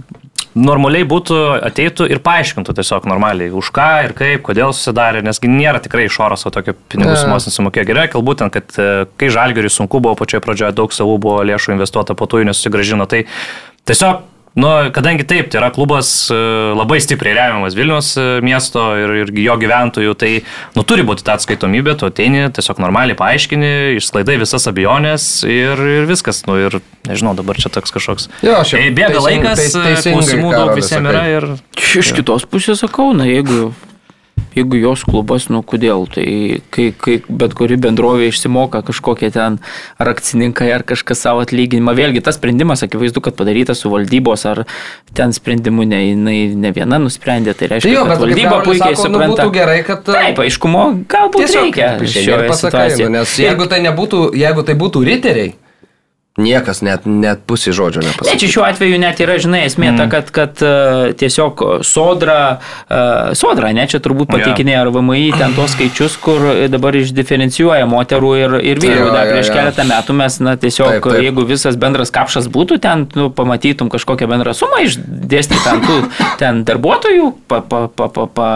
normaliai 0.57 1.05
būtų, 1.09 1.37
ateitų 1.69 2.07
ir 2.13 2.21
paaiškintų 2.23 2.75
tiesiog 2.77 3.07
normaliai, 3.09 3.51
už 3.53 3.71
ką 3.75 3.87
ir 4.07 4.13
kaip, 4.17 4.43
kodėl 4.47 4.73
susidarė, 4.75 5.23
nes 5.25 5.41
nėra 5.43 5.81
tikrai 5.83 6.07
iš 6.09 6.19
oro 6.23 6.37
savo 6.39 6.53
tokio 6.57 6.75
pinigų 6.93 7.15
sumos 7.19 7.47
nesumokėjo. 7.49 7.87
Gerai, 7.89 8.09
galbūt 8.13 8.43
ten, 8.43 8.53
kad 8.53 8.77
e, 8.77 8.89
kai 9.19 9.31
žalgeriui 9.33 9.73
sunku 9.73 10.01
buvo 10.03 10.17
pačioje 10.19 10.43
pradžioje, 10.45 10.75
daug 10.77 10.93
savų 10.93 11.17
buvo 11.25 11.41
lėšų 11.47 11.77
investuota, 11.77 12.17
po 12.17 12.29
to 12.29 12.41
jų 12.41 12.49
nesusigražino. 12.51 13.09
Tai 13.09 13.23
tiesiog 13.89 14.21
Nu, 14.53 14.69
kadangi 14.93 15.25
taip, 15.25 15.47
tai 15.49 15.57
yra 15.63 15.71
klubas 15.73 16.09
e, 16.29 16.35
labai 16.77 16.99
stipriai 17.01 17.33
remiamas 17.33 17.73
Vilnius 17.73 18.11
e, 18.21 18.25
miesto 18.45 18.83
ir, 19.01 19.13
ir 19.23 19.31
jo 19.41 19.55
gyventojų, 19.57 20.13
tai 20.19 20.29
nu, 20.77 20.83
turi 20.85 21.05
būti 21.07 21.25
ta 21.25 21.39
atskaitomybė, 21.39 21.95
tu 21.97 22.05
ateini, 22.05 22.43
tiesiog 22.53 22.81
normaliai 22.83 23.17
paaiškini, 23.17 23.71
išsklaidai 23.97 24.37
visas 24.43 24.69
abejonės 24.69 25.25
ir, 25.49 25.81
ir 25.97 26.05
viskas. 26.09 26.43
Nu, 26.45 26.59
ir 26.61 26.77
nežinau, 27.09 27.33
dabar 27.39 27.57
čia 27.57 27.73
toks 27.73 27.95
kažkoks. 27.95 28.29
Jo, 28.45 28.59
šiaip. 28.61 28.91
Tai 28.91 28.93
bėga 28.99 29.15
teising, 29.17 29.25
laikas, 29.25 29.63
teis, 29.73 30.05
klausimų 30.11 30.53
daug 30.53 30.75
visiems 30.77 31.13
yra. 31.15 31.25
Ir, 31.33 31.49
iš 32.03 32.13
kitos 32.13 32.45
pusės 32.49 32.85
sakau, 32.85 33.09
na 33.17 33.25
jeigu 33.29 33.71
jeigu 34.55 34.77
jos 34.81 35.03
klubas, 35.07 35.47
nu 35.49 35.61
kodėl, 35.65 36.05
tai 36.13 36.61
kai, 36.73 36.89
kai 36.97 37.15
bet 37.29 37.55
kuri 37.57 37.77
bendrovė 37.81 38.29
išsimoka 38.31 38.83
kažkokie 38.85 39.31
ten 39.33 39.59
ar 39.97 40.11
akcininkai, 40.13 40.69
ar 40.75 40.83
kažkas 40.87 41.23
savo 41.25 41.41
atlyginimą, 41.45 41.95
vėlgi 41.97 42.21
tas 42.25 42.37
sprendimas, 42.39 42.83
akivaizdu, 42.85 43.23
kad 43.23 43.37
padarytas 43.39 43.81
su 43.83 43.91
valdybos, 43.93 44.45
ar 44.49 44.63
ten 45.17 45.33
sprendimu 45.35 45.85
ne, 45.89 46.01
ne, 46.15 46.37
ne 46.55 46.73
viena 46.75 46.99
nusprendė, 47.01 47.55
tai 47.57 47.71
reiškia, 47.75 47.89
Tai 47.89 47.95
jo, 47.97 48.05
kad 48.11 48.23
valdyba 48.23 48.61
puikiai 48.65 48.95
sako, 48.95 49.09
nu, 49.09 49.17
supranta. 49.19 49.33
būtų 49.47 49.57
gerai, 49.57 49.79
kad, 49.87 50.05
e, 50.07 50.19
Taip, 50.19 50.43
aiškumo 50.45 50.85
galbūt 51.09 51.45
Tiesiog 51.45 51.67
reikia. 51.69 51.89
pasakai, 52.51 52.87
nu, 53.03 53.09
nes 53.17 53.37
jeigu 53.39 53.67
tai, 53.71 53.81
nebūtų, 53.89 54.23
jeigu 54.37 54.63
tai 54.67 54.75
būtų 54.79 55.03
riteriai, 55.09 55.53
niekas 56.37 56.81
net, 56.81 57.05
net 57.05 57.43
pusė 57.45 57.69
žodžio 57.77 58.01
Ne, 58.01 58.09
nepasakė. 58.09 58.39
čia 58.41 58.47
šiuo 58.49 58.63
atveju 58.65 58.97
net 58.97 59.19
yra, 59.21 59.35
žinai, 59.37 59.65
esmė 59.69 59.91
Mm. 59.93 59.97
ta, 59.97 60.05
kad, 60.09 60.31
kad 60.33 60.61
e, 60.65 61.13
tiesiog 61.13 61.61
sodra, 61.85 62.57
e, 62.89 63.35
sodra, 63.37 63.69
ne, 63.71 63.85
čia 63.85 63.99
turbūt 64.01 64.31
pateikinė 64.33 64.73
ar 64.81 64.89
VMI 64.89 65.37
ten 65.37 65.53
tos 65.53 65.75
skaičius, 65.75 66.17
kur 66.17 66.41
dabar 66.73 66.97
išdiferencijuoja 66.97 67.85
moterų 67.85 68.31
ir, 68.39 68.55
ir 68.65 68.81
vyrų. 68.81 69.11
Dar 69.13 69.29
prieš 69.29 69.51
jo. 69.51 69.53
keletą 69.59 69.85
metų 69.85 70.15
mes, 70.17 70.39
na, 70.41 70.55
tiesiog, 70.57 70.89
Taip, 70.97 71.03
taip. 71.05 71.21
jeigu 71.21 71.45
visas 71.45 71.77
bendras 71.77 72.09
kapšas 72.09 72.49
būtų, 72.49 72.79
ten 72.81 73.05
nu, 73.13 73.29
pamatytum 73.29 73.93
kažkokią 73.93 74.25
bendrą 74.33 74.55
sumą, 74.57 74.81
išdėstyti 74.89 75.61
ten 75.63 75.85
tų 75.85 75.99
ten 76.41 76.63
darbuotojų, 76.65 77.29
pa, 77.47 77.61
pa, 77.61 77.85
pa, 77.93 78.07
pa, 78.09 78.25
pa, 78.25 78.49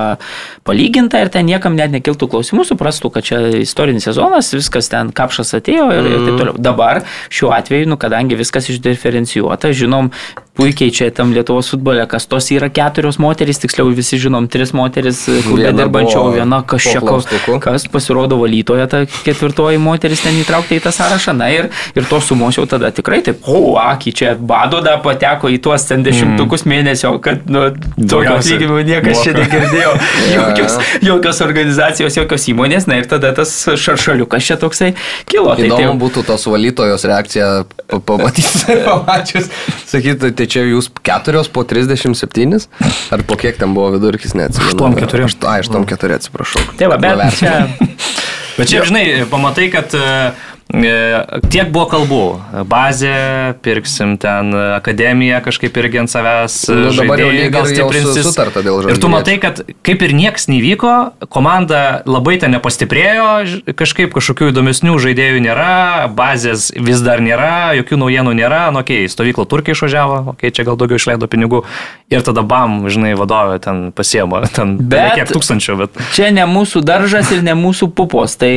palyginta 0.65 1.21
ir 1.21 1.29
ten 1.29 1.45
niekam 1.45 1.77
net 1.77 1.93
nekiltų 1.93 2.25
klausimų, 2.33 2.65
suprastų, 2.73 3.13
kad 3.13 3.23
čia 3.29 3.43
istorinis 3.61 4.09
sezonas, 4.09 4.49
viskas 4.57 4.89
ten 4.89 5.13
kapšas 5.13 5.53
atėjo 5.61 5.91
ir, 5.93 6.03
ir 6.09 6.17
Mhm. 6.17 6.25
taip 6.25 6.41
toliau. 6.41 6.57
Dabar 6.57 7.03
šiuo 7.29 7.53
atveju, 7.53 7.65
nu, 7.85 7.97
kadangi 7.97 8.37
viskas 8.39 8.69
išdiferencijuota, 8.69 9.71
žinom, 9.75 10.11
puikiai 10.57 10.91
čia 10.93 11.07
tam 11.13 11.31
Lietuvos 11.35 11.69
futbole, 11.71 12.01
kas 12.09 12.25
tos 12.29 12.47
yra 12.55 12.69
keturios 12.73 13.19
moterys, 13.21 13.59
tiksliau 13.61 13.91
visi 13.95 14.17
žinom, 14.21 14.47
tris 14.51 14.73
moteris 14.75 15.23
klube 15.45 15.61
Viena 15.63 15.75
dirbančio, 15.83 16.23
viena 16.33 16.61
čia, 16.65 16.99
klaustuku. 17.01 17.59
kas 17.63 17.85
pasirodo 17.93 18.39
valytoja, 18.41 18.87
ta 18.89 19.03
ketvirtoji 19.05 19.77
moteris 19.81 20.23
ten 20.25 20.37
įtraukta 20.41 20.75
į 20.77 20.81
tą 20.87 20.93
sąrašą, 20.95 21.35
na 21.37 21.49
ir, 21.53 21.69
ir 21.95 22.07
tos 22.09 22.27
sumos 22.31 22.57
jau 22.57 22.65
tada 22.69 22.89
tikrai 22.91 23.21
taip, 23.25 23.45
o, 23.47 23.77
akį 23.81 24.13
čia 24.17 24.33
bado 24.39 24.81
da 24.85 24.97
pateko 25.03 25.51
į 25.53 25.59
tuos 25.63 25.85
ten 25.89 26.03
dešimtukus 26.05 26.65
mėnesio, 26.69 27.13
kad 27.23 27.45
nu, 27.51 27.67
tokio 27.97 28.35
atlyginimo 28.39 28.81
niekas 28.87 29.23
čia 29.23 29.35
moka. 29.37 29.45
negirdėjo, 29.45 29.93
Jo, 30.33 30.41
jokios, 30.49 30.77
jokios 31.05 31.41
organizacijos, 31.45 32.17
jokios 32.17 32.47
įmonės, 32.51 32.87
na 32.89 32.97
ir 33.01 33.05
tada 33.09 33.31
tas 33.37 33.53
šaršaliukas 33.77 34.43
čia 34.49 34.57
toksai 34.61 34.93
kilo. 35.29 35.53
Tai, 35.53 35.61
tai, 35.61 35.69
Įdomu 35.69 35.99
būtų 36.01 36.25
tos 36.27 36.47
valytojos 36.49 37.05
reakcija 37.07 37.47
pa- 37.87 37.99
pamatyti, 37.99 38.77
pamačius. 38.87 39.49
Sakyti, 39.87 40.33
tai 40.47 40.53
čia 40.55 40.63
jūs 40.63 40.87
keturios 41.03 41.49
po 41.51 41.65
37? 41.67 42.55
Ar 43.11 43.23
po 43.27 43.35
kiek 43.35 43.59
ten 43.59 43.73
buvo 43.75 43.91
vidurkis, 43.97 44.31
neatsimenu. 44.39 44.71
Aštuom 44.71 44.95
keturi. 44.95 45.27
Ašt- 45.27 45.43
Ai, 45.43 45.59
aštuom 45.59 45.83
keturi, 45.89 46.15
atsiprašau. 46.15 46.63
tai 46.79 46.87
va, 46.87 46.95
bet 47.03 47.35
čia... 47.35 47.67
Bet 48.57 48.71
čia, 48.71 48.79
žinai, 48.87 49.03
pamatai, 49.29 49.67
kad 49.69 49.91
e, 49.93 50.31
tiek 51.47 51.69
buvo 51.71 51.85
kalbų. 51.91 52.21
Bazė, 52.67 53.55
pirksim 53.63 54.17
ten 54.19 54.51
akademiją 54.77 55.39
kažkaip 55.45 55.77
irgi 55.79 56.01
ant 56.03 56.11
savęs. 56.11 56.57
Nu, 56.69 56.91
dabar 56.91 57.21
jau 57.21 57.29
žaidėjai 57.29 57.45
lyg 57.45 57.53
gal 57.55 57.69
ir 57.69 57.77
jau 57.77 57.87
stiprinsis. 57.87 58.23
su- 58.23 58.33
sutarta 58.33 58.63
dėl 58.65 58.89
Ir 58.91 58.99
tu 58.99 59.07
matai, 59.11 59.37
kad 59.39 59.61
kaip 59.87 60.03
ir 60.03 60.13
nieks 60.17 60.49
nevyko, 60.51 60.93
komanda 61.31 62.01
labai 62.05 62.35
ten 62.41 62.51
nepastiprėjo, 62.57 63.63
kažkaip 63.79 64.11
kažkokių 64.17 64.51
įdomesnių 64.51 64.97
žaidėjų 65.07 65.39
nėra, 65.47 66.09
bazės 66.11 66.71
vis 66.75 66.99
dar 67.05 67.23
nėra, 67.23 67.71
jokių 67.79 68.01
naujienų 68.03 68.35
nėra, 68.41 68.67
nu, 68.75 68.83
okei, 68.83 69.05
okay, 69.05 69.13
stovykla 69.13 69.47
Turkija 69.47 69.77
išvažiavo, 69.77 70.19
okei, 70.33 70.49
okay, 70.49 70.55
čia 70.55 70.67
gal 70.67 70.75
daugiau 70.79 70.99
išleido 70.99 71.31
pinigų 71.31 71.63
ir 72.11 72.27
tada 72.27 72.43
bam, 72.43 72.83
žinai, 72.91 73.15
vadovė 73.15 73.61
ten 73.63 73.91
pasiemo, 73.95 74.43
ten 74.51 74.77
Bet- 74.77 74.91
bet... 74.91 75.15
kiek 75.15 75.31
tūkstančių, 75.31 75.79
bet... 75.85 76.03
Čia 76.13 76.31
ne 76.35 76.43
mūsų 76.49 76.83
daržas 76.83 77.31
ir 77.31 77.43
ne 77.45 77.55
mūsų 77.57 77.91
pupos. 77.95 78.35
Tai 78.37 78.51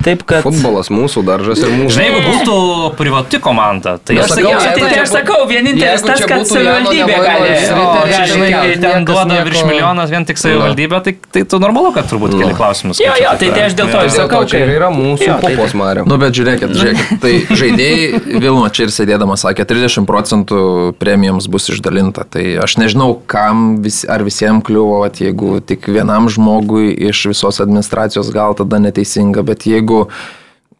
taip, 0.00 0.22
kad... 0.28 0.40
Futbolas 0.46 0.88
mūsų 0.92 1.22
daržas 1.26 1.60
ir 1.60 1.70
mūsų. 1.72 1.92
Žinai, 1.94 2.06
jeigu 2.08 2.20
būtų 2.26 2.54
privati 2.96 3.40
komanda, 3.42 3.98
tai 4.00 4.16
aš 4.22 4.32
sakau, 4.32 4.52
jeigu 4.54 4.62
tai, 4.64 4.86
tai 4.88 5.02
aš 5.02 5.12
sakau, 5.12 5.38
vienintelis 5.50 6.04
tas, 6.06 6.22
kad 6.28 6.44
savivaldybė 6.48 7.18
gali. 7.20 7.50
O, 7.76 7.84
tai 7.92 8.06
čia, 8.08 8.22
žinai, 8.32 8.48
kai 8.54 8.78
ten 8.82 9.06
duoda 9.08 9.42
virš 9.46 9.66
milijonas 9.68 10.14
vien 10.14 10.26
tik 10.28 10.40
savivaldybė, 10.40 11.02
tai, 11.04 11.14
tai 11.36 11.44
tu 11.44 11.60
normalu, 11.62 11.92
kad 11.96 12.08
turbūt 12.10 12.36
keli 12.38 12.56
klausimus. 12.56 13.02
Jo, 13.04 13.12
jo, 13.20 13.34
tai, 13.38 13.50
tai 13.52 13.66
aš 13.68 13.76
dėl 13.78 13.92
to 13.92 13.98
Tai 13.98 14.06
ir 14.08 14.10
dėl 14.10 14.16
sakau, 14.16 14.40
čia 14.48 14.62
ir 14.64 14.72
yra 14.78 14.88
mūsų 14.94 15.28
tai- 15.28 15.52
pupos 15.52 15.76
Mariam. 15.78 16.08
Nu, 16.08 16.18
bet 16.22 16.34
žiūrėkit, 16.38 16.72
žiūrėkit. 16.78 17.12
Tai 17.22 17.32
žaidėjai, 17.60 18.22
Vilno 18.42 18.64
čia 18.72 18.88
ir 18.88 18.94
sėdėdamas 18.96 19.44
sakė, 19.44 19.66
30 19.68 20.08
procentų 20.08 20.62
premijams 20.98 21.46
bus 21.52 21.68
išdalinta. 21.74 22.24
Tai 22.32 22.42
aš 22.64 22.78
nežinau, 22.80 23.10
kam 23.30 23.82
vis, 23.84 24.02
ar 24.08 24.24
visiems 24.26 24.64
kliuvo, 24.66 25.02
jeigu 25.12 25.60
tik 25.66 25.86
vienam 25.92 26.28
žmogui 26.32 26.90
iš 27.10 27.26
visos 27.30 27.60
administracijos 27.62 28.30
gal 28.34 28.56
tada 28.58 28.80
neteisinga, 28.82 29.44
bet 29.46 29.66
jeigu... 29.68 29.81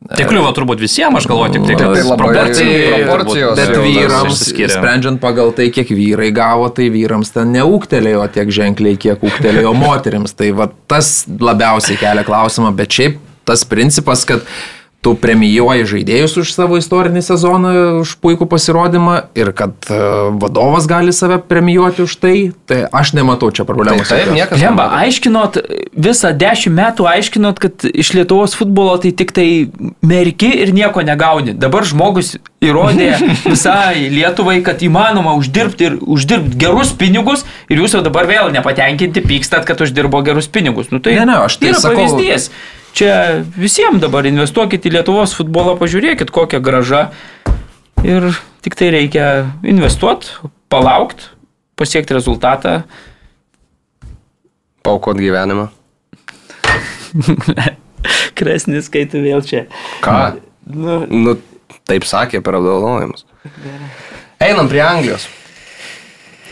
Tai 0.02 0.24
kliuvo 0.26 0.48
turbūt 0.50 0.80
visiems, 0.82 1.20
aš 1.20 1.28
galvoju, 1.30 1.52
tik 1.54 1.66
tai, 1.68 1.74
kad 1.78 1.92
tai 1.94 2.02
labai 2.02 2.16
proporcijai 2.18 3.02
proporcijos 3.06 3.58
Bet 3.60 3.74
vyrams, 3.84 4.40
sprendžiant 4.74 5.20
pagal 5.22 5.52
tai, 5.54 5.68
kiek 5.74 5.92
vyrai 5.94 6.32
gavo, 6.34 6.66
tai 6.74 6.88
vyrams 6.92 7.30
ten 7.34 7.52
neūktelėjo 7.54 8.24
tiek 8.34 8.50
ženkliai, 8.50 8.98
kiek 9.00 9.22
ūktelėjo 9.22 9.74
moteriams. 9.84 10.34
Tai 10.38 10.50
va 10.58 10.66
tas 10.90 11.12
labiausiai 11.30 12.00
kelia 12.00 12.26
klausimą, 12.26 12.72
bet 12.76 12.98
šiaip 12.98 13.20
tas 13.46 13.62
principas, 13.68 14.26
kad 14.26 14.42
tu 15.02 15.16
premijuoji 15.18 15.82
žaidėjus 15.90 16.36
už 16.38 16.50
savo 16.54 16.76
istorinį 16.78 17.22
sezoną, 17.26 17.70
už 18.04 18.12
puikų 18.22 18.46
pasirodymą 18.46 19.16
ir 19.34 19.48
kad 19.58 19.74
e, 19.90 19.96
vadovas 20.38 20.84
gali 20.86 21.10
save 21.10 21.40
premijuoti 21.50 22.04
už 22.06 22.12
tai, 22.22 22.34
tai 22.70 22.84
aš 22.86 23.10
nematau 23.18 23.48
čia 23.50 23.64
Tai 23.64 23.72
problemos. 23.72 24.06
taip, 24.06 24.20
jokios. 24.28 24.36
niekas. 24.36 24.60
Žemba, 24.62 24.84
nemato. 24.86 25.00
aiškinot, 25.02 25.56
visą 26.06 26.30
dešimt 26.38 26.76
metų 26.78 27.08
aiškinot, 27.10 27.58
kad 27.64 27.82
iš 27.90 28.12
Lietuvos 28.14 28.54
futbolo 28.54 28.94
tai 29.02 29.10
tik 29.18 29.34
tai 29.34 29.46
merki 30.06 30.52
ir 30.62 30.70
nieko 30.76 31.02
negauni. 31.02 31.56
Dabar 31.58 31.82
žmogus 31.82 32.36
įrodė 32.62 33.08
visai 33.52 34.06
Lietuvai, 34.14 34.60
kad 34.62 34.84
įmanoma 34.86 35.34
uždirbti 35.40 35.88
ir 35.90 35.96
uždirbti 35.98 36.60
gerus 36.62 36.94
pinigus 36.94 37.42
ir 37.66 37.82
jūs 37.82 37.98
jau 37.98 38.04
dabar 38.06 38.30
vėl 38.30 38.54
nepatenkinti 38.54 39.26
pykstat, 39.26 39.66
kad 39.66 39.82
uždirbo 39.82 40.22
gerus 40.22 40.46
pinigus. 40.46 40.94
Nu, 40.94 41.02
tai 41.02 41.18
Ne, 41.18 41.26
ne, 41.26 41.40
aš 41.48 41.58
tai 41.58 41.72
yra 41.74 41.82
sakau- 41.82 42.06
pavyzdys. 42.06 42.52
Čia 42.92 43.40
visiems 43.56 44.02
dabar 44.02 44.26
investuokit 44.28 44.84
į 44.84 44.92
Lietuvos 44.98 45.32
futbolą, 45.36 45.78
pažiūrėkit, 45.80 46.32
kokia 46.34 46.60
graža. 46.60 47.06
Ir 48.04 48.28
tik 48.64 48.76
tai 48.76 48.90
reikia 48.92 49.26
investuoti, 49.64 50.28
palaukti, 50.72 51.30
pasiekti 51.78 52.16
rezultatą. 52.16 52.82
Paukot 54.82 55.16
gyvenimą. 55.16 55.68
Kresnis, 58.38 58.90
kai 58.92 59.06
tu 59.08 59.22
vėl 59.22 59.44
čia. 59.46 59.66
Ką? 60.04 60.18
Nu, 60.72 61.02
Nu, 61.08 61.36
taip 61.88 62.04
sakė 62.06 62.42
per 62.44 62.58
apdovanojimus. 62.58 63.24
Einam 64.42 64.68
prie 64.70 64.82
Anglijos. 64.84 65.28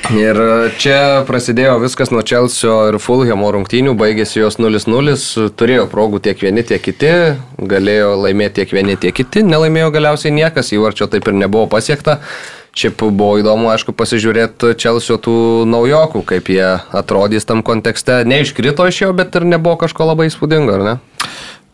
Ir 0.09 0.39
čia 0.81 1.23
prasidėjo 1.29 1.77
viskas 1.83 2.11
nuo 2.11 2.23
Čelsio 2.27 2.77
ir 2.89 2.97
Fulhamo 3.03 3.51
rungtynių, 3.55 3.93
baigėsi 4.01 4.41
jos 4.41 4.57
0-0, 4.59 5.13
turėjo 5.61 5.85
progų 5.93 6.23
tiek 6.25 6.41
vieni, 6.41 6.65
tiek 6.67 6.83
kiti, 6.83 7.13
galėjo 7.61 8.17
laimėti 8.25 8.63
tiek 8.63 8.73
vieni, 8.75 8.97
tiek 8.99 9.15
kiti, 9.15 9.45
nelaimėjo 9.47 9.93
galiausiai 9.95 10.33
niekas, 10.35 10.73
įvarčio 10.75 11.07
taip 11.13 11.29
ir 11.31 11.37
nebuvo 11.45 11.69
pasiekta. 11.71 12.19
Šiaip 12.71 13.03
buvo 13.03 13.37
įdomu, 13.43 13.69
aišku, 13.75 13.93
pasižiūrėti 13.99 14.73
Čelsio 14.79 15.19
tų 15.23 15.37
naujokų, 15.69 16.25
kaip 16.27 16.51
jie 16.55 16.67
atrodys 16.95 17.47
tam 17.47 17.65
kontekste. 17.67 18.23
Neiškrito 18.31 18.87
iš 18.87 19.05
jo, 19.05 19.13
bet 19.15 19.35
ir 19.37 19.47
nebuvo 19.47 19.77
kažko 19.85 20.07
labai 20.13 20.31
įspūdingo, 20.31 20.79
ar 20.79 20.87
ne? 20.87 20.99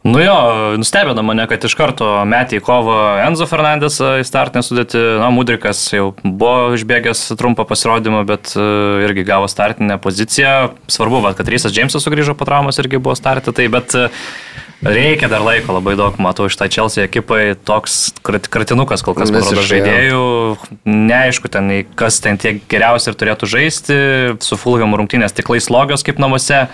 Nu 0.06 0.20
jo, 0.22 0.34
nustebino 0.78 1.22
mane, 1.22 1.48
kad 1.50 1.64
iš 1.66 1.72
karto 1.74 2.06
metė 2.30 2.60
į 2.60 2.62
kovą 2.62 2.98
Enzo 3.24 3.48
Fernandes 3.50 3.96
į 3.98 4.22
startinę 4.26 4.62
sudėtį. 4.62 5.00
Na, 5.18 5.32
Mudrikas 5.34 5.80
jau 5.90 6.12
buvo 6.22 6.76
išbėgęs 6.76 7.24
trumpą 7.34 7.64
pasirodymą, 7.66 8.20
bet 8.28 8.52
e, 8.54 8.66
irgi 9.02 9.24
gavo 9.26 9.48
startinę 9.50 9.96
poziciją. 9.98 10.52
Svarbu, 10.86 11.24
va, 11.24 11.32
kad 11.34 11.50
Rysas 11.50 11.74
Džeimsas 11.74 12.06
sugrįžo 12.06 12.36
po 12.38 12.46
traumos 12.46 12.78
irgi 12.78 13.00
buvo 13.02 13.16
startė, 13.18 13.50
tai 13.56 13.66
bet 13.72 13.96
e, 13.98 14.04
reikia 14.86 15.26
dar 15.32 15.42
laiko 15.42 15.74
labai 15.74 15.96
daug, 15.98 16.22
matau, 16.22 16.46
iš 16.46 16.60
tai 16.60 16.70
Chelsea 16.70 17.08
ekipai 17.08 17.56
toks 17.66 18.14
krat- 18.22 18.46
kratinukas 18.46 19.02
kol 19.02 19.18
kas, 19.18 19.34
jo. 19.34 19.66
žaidėjų. 19.72 20.22
Neaišku, 20.86 21.50
ten, 21.50 21.74
kas 21.98 22.22
ten 22.22 22.38
tiek 22.38 22.62
geriausiai 22.70 23.10
ir 23.10 23.18
turėtų 23.24 23.50
žaisti. 23.56 23.98
Su 24.38 24.60
Fulham 24.60 24.94
rungtynės 25.02 25.34
tiklai 25.34 25.58
slogios 25.66 26.06
kaip 26.06 26.22
namuose. 26.22 26.68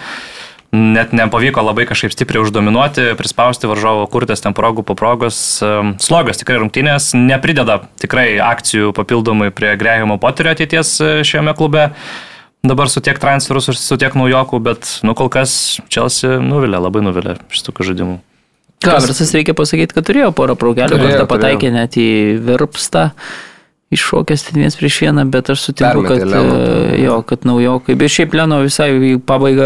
Net 0.72 1.10
nepavyko 1.12 1.60
labai 1.60 1.84
kažkaip 1.84 2.14
stipriai 2.14 2.40
uždominuoti, 2.46 3.10
prispausti 3.18 3.68
varžovo 3.68 4.06
kurtis 4.08 4.40
ten 4.40 4.54
progų 4.56 4.80
po 4.88 4.94
progos. 4.96 5.36
Slogios 6.00 6.40
tikrai 6.40 6.56
rungtynės, 6.62 7.10
neprideda 7.12 7.82
tikrai 8.00 8.38
akcijų 8.40 8.94
papildomai 8.96 9.50
prie 9.52 9.74
Grehimo 9.76 10.16
Poterio 10.22 10.54
ateities 10.56 10.94
e, 11.04 11.10
šiame 11.28 11.52
klube. 11.58 11.90
Dabar 12.64 12.88
su 12.88 13.02
tiek 13.04 13.20
transferų, 13.20 13.60
su- 13.66 13.76
su 13.76 13.98
tiek 14.00 14.16
naujokų, 14.16 14.62
bet, 14.64 14.88
nu, 15.04 15.12
kol 15.18 15.28
kas 15.34 15.52
Chelsea 15.92 16.38
nuvilė, 16.40 16.80
labai 16.80 17.02
nuvilė 17.04 17.36
iš 17.52 17.64
tokių 17.68 17.90
žaidimų. 17.90 18.16
Klaversas 18.82 19.30
reikia 19.36 19.52
pasakyti, 19.54 19.92
kad 19.94 20.08
turėjo 20.08 20.32
porą 20.34 20.56
praugelių, 20.58 20.96
Turėjo, 20.96 21.18
kartą 21.20 21.26
pataikė 21.36 21.68
net 21.74 22.00
į 22.00 22.08
virpstą. 22.48 23.10
Iššokęs 23.92 24.46
ten 24.48 24.60
vienas 24.60 24.76
prieš 24.78 24.98
vieną, 25.04 25.24
bet 25.32 25.50
aš 25.52 25.66
sutinku, 25.68 26.02
Permetė 26.02 26.24
kad, 26.24 26.32
Leno. 26.32 26.56
e, 26.56 27.00
jo, 27.02 27.18
kad 27.28 27.46
naujokai. 27.48 27.96
Bet 28.00 28.14
šiaip 28.14 28.34
Leno 28.38 28.62
visai 28.64 28.88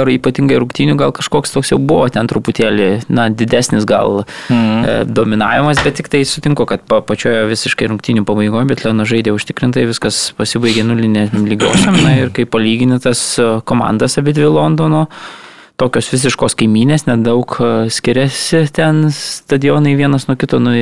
ar 0.01 0.11
ypatingai 0.11 0.59
rungtynių, 0.63 0.97
gal 1.01 1.15
kažkoks 1.17 1.55
toks 1.55 1.73
jau 1.73 1.79
buvo 1.79 2.09
ten 2.13 2.29
truputėlį, 2.31 2.91
na, 3.09 3.29
didesnis 3.31 3.87
gal 3.89 4.25
mm. 4.51 5.07
dominavimas, 5.11 5.81
bet 5.87 5.99
tik 6.01 6.11
tai 6.13 6.25
sutinku, 6.29 6.67
kad 6.69 6.85
pa, 6.89 7.01
pačioje 7.07 7.47
visiškai 7.53 7.91
rungtynių 7.93 8.27
pabaigoje, 8.29 8.69
bet 8.73 8.85
Leno 8.87 9.07
žaidė 9.09 9.35
užtikrintai, 9.37 9.87
viskas 9.91 10.31
pasibaigė 10.39 10.87
nulinė 10.87 11.29
lygiosiam, 11.37 11.99
na 12.03 12.19
ir 12.21 12.35
kai 12.35 12.49
palyginti 12.51 13.03
tas 13.07 13.25
e, 13.41 13.51
komandas 13.67 14.19
abi 14.21 14.35
dvi 14.37 14.51
Londono 14.51 15.07
tokios 15.81 16.09
visiškos 16.13 16.57
kaiminės, 16.59 17.07
nedaug 17.09 17.59
e, 17.61 17.71
skiriasi 17.93 18.65
ten 18.77 19.07
stadionai 19.13 19.95
vienas 19.99 20.27
nuo 20.29 20.37
kito 20.41 20.61
nu, 20.63 20.73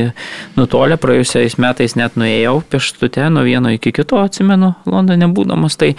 nutolę. 0.59 0.99
Praėjusiais 1.01 1.59
metais 1.63 1.97
net 1.99 2.19
nuėjau 2.21 2.61
pėštute 2.71 3.29
nuo 3.35 3.45
vieno 3.47 3.75
iki 3.75 3.95
kito, 3.95 4.23
atsimenu, 4.23 4.75
Londone 4.87 5.31
būdamas. 5.35 5.79
Tai 5.81 5.93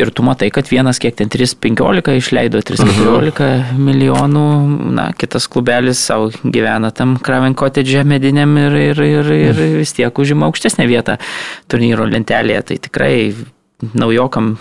ir 0.00 0.10
tu 0.14 0.24
matai, 0.24 0.50
kad 0.54 0.68
vienas 0.70 1.00
kiek 1.02 1.16
ten 1.18 1.30
3,15 1.32 2.12
išleido 2.20 2.60
3,14 2.64 3.78
milijonų, 3.80 4.44
na, 4.96 5.08
kitas 5.18 5.48
klubelis 5.50 6.02
savo 6.10 6.30
gyvena 6.44 6.92
tam 6.94 7.16
Kraven 7.20 7.56
Cottage 7.58 8.04
mediniam 8.08 8.52
ir, 8.60 8.76
ir, 8.92 9.02
ir, 9.06 9.32
ir 9.50 9.62
vis 9.80 9.96
tiek 9.96 10.22
užima 10.22 10.48
aukštesnę 10.48 10.86
vietą 10.90 11.16
turnyro 11.70 12.06
lentelėje. 12.08 12.66
Tai 12.70 12.78
tikrai 12.88 13.16
naujokam 13.96 14.54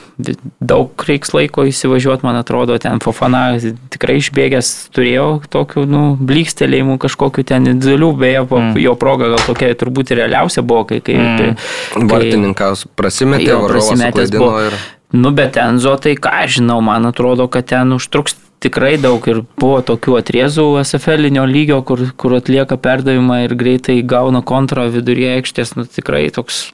daug 0.60 1.04
reiks 1.08 1.34
laiko 1.36 1.66
įsivažiuoti, 1.68 2.26
man 2.28 2.40
atrodo, 2.40 2.78
ten 2.82 3.02
Fofana 3.04 3.44
tikrai 3.92 4.20
išbėgęs 4.22 4.72
turėjo 4.96 5.28
tokių, 5.52 5.86
nu, 5.90 6.04
blykstelėjimų 6.20 7.00
kažkokių 7.04 7.46
ten 7.52 7.68
didelių, 7.68 8.12
beje, 8.20 8.46
mm. 8.46 8.78
jo 8.84 8.96
proga 9.00 9.32
gal 9.34 9.44
tokia 9.48 9.74
turbūt 9.80 10.14
ir 10.14 10.24
realiausia 10.24 10.64
buvo, 10.64 10.86
kai... 10.92 11.02
kai, 11.04 11.18
mm. 11.20 11.58
kai 11.96 12.08
Vartininkas 12.10 12.86
prasimetė, 13.00 13.56
suklaidino 13.56 14.46
buvo. 14.46 14.64
ir... 14.70 14.80
Nu, 15.10 15.34
bet 15.34 15.58
Enzo, 15.58 15.96
tai 15.98 16.14
ką 16.22 16.32
aš 16.44 16.60
žinau, 16.60 16.78
man 16.86 17.10
atrodo, 17.10 17.50
kad 17.50 17.66
ten 17.72 17.96
užtruks 17.96 18.38
tikrai 18.64 18.98
daug 19.02 19.24
ir 19.32 19.42
buvo 19.60 19.80
tokių 19.86 20.20
atriezų 20.20 20.66
SFL-inio 20.84 21.46
lygio, 21.50 21.80
kur, 21.88 22.04
kur 22.20 22.36
atlieka 22.38 22.78
perdavimą 22.78 23.44
ir 23.48 23.56
greitai 23.60 24.00
gauna 24.06 24.44
kontrą 24.46 24.90
viduryje 24.94 25.40
aikštės, 25.40 25.76
nu 25.80 25.88
tikrai 25.90 26.28
toks... 26.36 26.68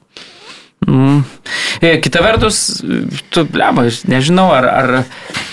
Mm. 0.87 1.23
E, 1.81 1.97
Kita 1.97 2.21
vertus, 2.21 2.83
tu, 3.33 3.45
blema, 3.49 3.87
aš 3.89 4.03
nežinau, 4.09 4.51
ar, 4.53 4.67
ar, 4.69 4.91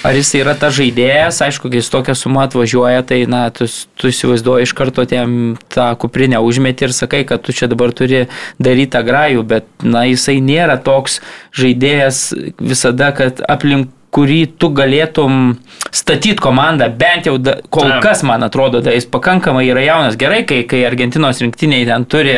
ar 0.04 0.18
jis 0.18 0.34
yra 0.36 0.52
ta 0.58 0.68
žaidėjas, 0.74 1.40
aišku, 1.46 1.70
kai 1.72 1.80
jis 1.80 1.88
tokią 1.92 2.16
sumą 2.18 2.44
atvažiuoja, 2.44 3.00
tai, 3.08 3.22
na, 3.30 3.46
tu, 3.54 3.68
tu 3.96 4.12
įsivaizduoji 4.12 4.68
iš 4.68 4.74
karto 4.76 5.06
tiem 5.08 5.56
tą 5.72 5.88
kuprinę 6.00 6.42
užmeti 6.44 6.88
ir 6.88 6.92
sakai, 6.96 7.24
kad 7.28 7.44
tu 7.46 7.56
čia 7.56 7.70
dabar 7.72 7.94
turi 7.96 8.26
daryti 8.60 8.92
tą 8.92 9.04
grajų, 9.08 9.46
bet, 9.54 9.68
na, 9.80 10.04
jisai 10.10 10.36
nėra 10.44 10.76
toks 10.84 11.22
žaidėjas 11.56 12.28
visada, 12.60 13.12
kad 13.16 13.40
aplink 13.48 13.90
kurį 14.12 14.40
tu 14.60 14.68
galėtum 14.76 15.54
statyti 15.92 16.40
komandą, 16.40 16.88
bent 17.00 17.26
jau 17.28 17.38
da, 17.40 17.54
kol 17.72 17.86
Taip. 17.88 18.02
kas, 18.04 18.22
man 18.28 18.44
atrodo, 18.44 18.82
da, 18.84 18.92
jis 18.92 19.06
pakankamai 19.12 19.64
yra 19.70 19.84
jaunas. 19.86 20.18
Gerai, 20.20 20.42
kai, 20.48 20.62
kai 20.68 20.82
Argentinos 20.88 21.40
rinktiniai 21.40 21.86
ten 21.88 22.04
turi, 22.08 22.34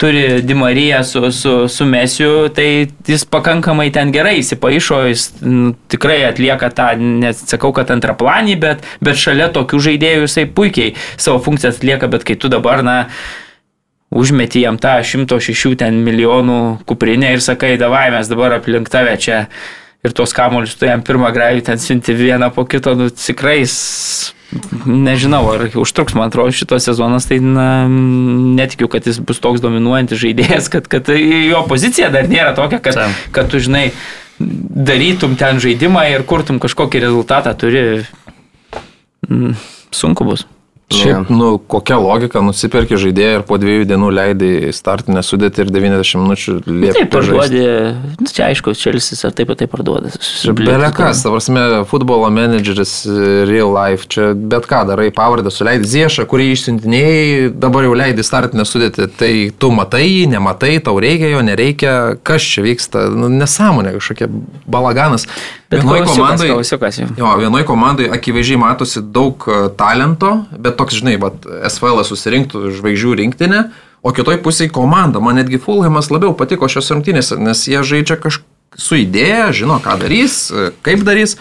turi 0.00 0.42
Dimariją 0.44 1.00
su, 1.08 1.22
su, 1.32 1.54
su 1.72 1.86
Mesiu, 1.88 2.50
tai 2.56 2.68
jis 3.08 3.24
pakankamai 3.32 3.88
ten 3.94 4.12
gerai 4.12 4.36
įsipaišo, 4.42 5.00
jis 5.08 5.24
n, 5.40 5.72
tikrai 5.92 6.18
atlieka 6.28 6.68
tą, 6.76 6.90
nesakau, 7.00 7.72
kad 7.76 7.94
antraplanį, 7.96 8.58
bet, 8.60 8.84
bet 9.04 9.20
šalia 9.20 9.48
tokių 9.56 9.82
žaidėjų 9.88 10.28
jisai 10.28 10.46
puikiai 10.52 10.94
savo 11.16 11.40
funkcijas 11.48 11.80
atlieka, 11.80 12.12
bet 12.12 12.28
kai 12.28 12.36
tu 12.40 12.52
dabar, 12.52 12.84
na, 12.84 12.98
užmeti 14.12 14.60
jam 14.62 14.76
tą 14.80 14.98
106 15.04 15.74
ten 15.80 16.04
milijonų 16.04 16.60
kuprinę 16.88 17.32
ir 17.34 17.42
sakai, 17.44 17.74
davai 17.80 18.10
mes 18.14 18.28
dabar 18.30 18.60
aplink 18.60 18.92
tave 18.92 19.16
čia 19.20 19.46
ir 20.06 20.14
tos 20.16 20.32
kamolius 20.36 20.76
tu 20.78 20.88
jam 20.88 21.02
pirmą 21.04 21.32
grajų 21.34 21.66
ten 21.66 21.82
siunti 21.82 22.14
vieną 22.16 22.50
po 22.54 22.64
kito, 22.68 22.94
nu 22.98 23.10
tikrai 23.10 23.60
nežinau, 24.86 25.42
ar 25.50 25.66
užtruks, 25.74 26.14
man 26.16 26.30
atrodo, 26.30 26.54
šitos 26.54 26.86
sezonas, 26.86 27.26
tai 27.28 27.40
na, 27.42 27.86
netikiu, 27.90 28.88
kad 28.90 29.06
jis 29.06 29.18
bus 29.18 29.42
toks 29.42 29.62
dominuojantis 29.64 30.20
žaidėjas, 30.22 30.70
kad, 30.72 30.86
kad 30.90 31.10
jo 31.10 31.64
pozicija 31.68 32.12
dar 32.14 32.30
nėra 32.30 32.54
tokia, 32.56 32.80
kad, 32.82 33.00
kad 33.34 33.50
tu 33.50 33.60
žinai, 33.62 33.88
darytum 34.38 35.36
ten 35.40 35.60
žaidimą 35.62 36.06
ir 36.12 36.26
kurtum 36.28 36.60
kažkokį 36.62 37.02
rezultatą, 37.08 37.56
turi 37.58 37.86
mm, 39.28 39.56
sunku 39.94 40.28
bus. 40.28 40.46
Šiaip, 40.86 41.30
nu, 41.34 41.56
kokia 41.58 41.96
logika, 41.98 42.38
nusipirki 42.46 42.94
žaidėją 43.00 43.40
ir 43.40 43.44
po 43.48 43.56
dviejų 43.58 43.88
dienų 43.90 44.10
leidai 44.14 44.50
startinę 44.70 45.18
sudėti 45.26 45.64
ir 45.64 45.72
90 45.74 46.20
minučių 46.22 46.52
liepti. 46.62 47.00
Taip, 47.00 47.10
parduodi, 47.10 47.64
nu, 48.20 48.26
čia 48.30 48.44
aišku, 48.52 48.70
Čelsis 48.78 49.24
ar 49.26 49.34
taip, 49.34 49.50
ar 49.50 49.58
taip 49.58 49.72
parduoda. 49.74 50.12
Belekas, 50.60 51.24
ta 51.24 51.32
prasme, 51.34 51.64
futbolo 51.90 52.30
menedžeris, 52.30 52.94
real 53.50 53.74
life, 53.74 54.06
čia 54.14 54.30
bet 54.38 54.70
ką 54.70 54.84
darai, 54.92 55.08
pavardę 55.10 55.50
suleidai 55.50 55.90
Ziešą, 55.90 56.28
kurį 56.30 56.52
išsiuntinėjai, 56.54 57.50
dabar 57.66 57.88
jau 57.88 57.98
leidai 57.98 58.28
startinę 58.30 58.68
sudėti, 58.70 59.10
tai 59.18 59.32
tu 59.58 59.74
matai 59.74 60.04
jį, 60.06 60.24
nematai, 60.36 60.76
tau 60.86 61.02
reikia 61.02 61.34
jo, 61.34 61.42
nereikia, 61.50 61.96
kas 62.22 62.46
čia 62.46 62.62
vyksta, 62.62 63.08
nu, 63.10 63.32
nesąmonė 63.34 63.98
kažkokia 63.98 64.30
balaganas. 64.70 65.26
Bet 65.66 65.82
Vienoj 65.82 66.04
komandai-. 66.06 67.08
Jo, 67.18 67.30
vienoj 67.40 67.64
komandai 67.66 68.06
akivaizdžiai 68.14 68.58
matosi 68.62 69.00
daug 69.02 69.42
e, 69.50 69.56
talento, 69.74 70.30
bet 70.54 70.75
toks, 70.78 71.00
žinai, 71.00 71.16
vat, 71.22 71.46
SVL 71.68 72.04
susirinktų 72.06 72.70
žvaigždžių 72.78 73.14
rinktinę, 73.22 73.62
o 74.06 74.12
kitoj 74.14 74.38
pusėje 74.44 74.72
komanda. 74.74 75.22
Man 75.24 75.40
netgi 75.40 75.60
Fulhamas 75.62 76.12
labiau 76.12 76.36
patiko 76.38 76.68
šios 76.70 76.92
rungtynėse, 76.94 77.40
nes 77.40 77.64
jie 77.66 77.82
žaidžia 77.82 78.20
kažkaip 78.20 78.52
su 78.76 78.98
idėja, 79.00 79.50
žino, 79.56 79.78
ką 79.82 79.96
darys, 80.00 80.46
kaip 80.84 81.04
darys. 81.06 81.36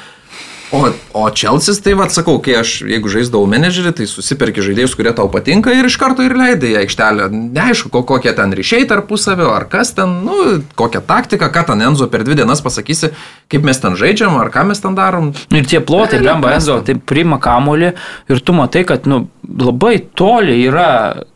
O, 0.73 0.89
o 1.13 1.29
Čelsis, 1.29 1.77
tai 1.79 1.93
vad 1.93 2.09
sakau, 2.11 2.39
kai 2.41 2.55
aš, 2.57 2.79
jeigu 2.89 3.09
žaisdavau 3.11 3.45
menedžerį, 3.49 3.91
tai 3.99 4.07
susiperki 4.09 4.63
žaidėjus, 4.65 4.95
kurie 4.97 5.11
tau 5.15 5.29
patinka 5.31 5.69
ir 5.71 5.85
iš 5.85 5.95
karto 6.01 6.25
ir 6.25 6.33
leidai 6.35 6.71
į 6.73 6.79
aikštelę. 6.81 7.27
Neaišku, 7.53 7.91
ko- 7.93 8.01
kokie 8.03 8.33
ten 8.35 8.49
ryšiai 8.57 8.87
tarpusavio, 8.89 9.51
ar 9.53 9.67
kas 9.69 9.93
ten, 9.93 10.09
nu, 10.25 10.35
kokią 10.75 11.03
taktiką, 11.05 11.51
ką 11.53 11.65
ten 11.69 11.85
Enzo 11.85 12.07
per 12.09 12.25
dvi 12.25 12.35
dienas 12.41 12.63
pasakysi, 12.65 13.11
kaip 13.51 13.61
mes 13.63 13.77
ten 13.79 13.93
žaidžiam, 13.95 14.33
ar 14.41 14.49
ką 14.49 14.65
mes 14.71 14.81
ten 14.81 14.97
darom. 14.97 15.31
Ir 15.53 15.69
tie 15.69 15.79
plotai, 15.85 16.19
blemba, 16.25 16.55
Enzo, 16.57 16.79
tai 16.81 16.97
priima 16.97 17.37
kamolį 17.39 17.93
ir 18.33 18.41
tu 18.41 18.57
matai, 18.57 18.83
kad 18.89 19.05
nu, 19.05 19.27
labai 19.59 19.99
toli 20.15 20.55
yra 20.67 20.88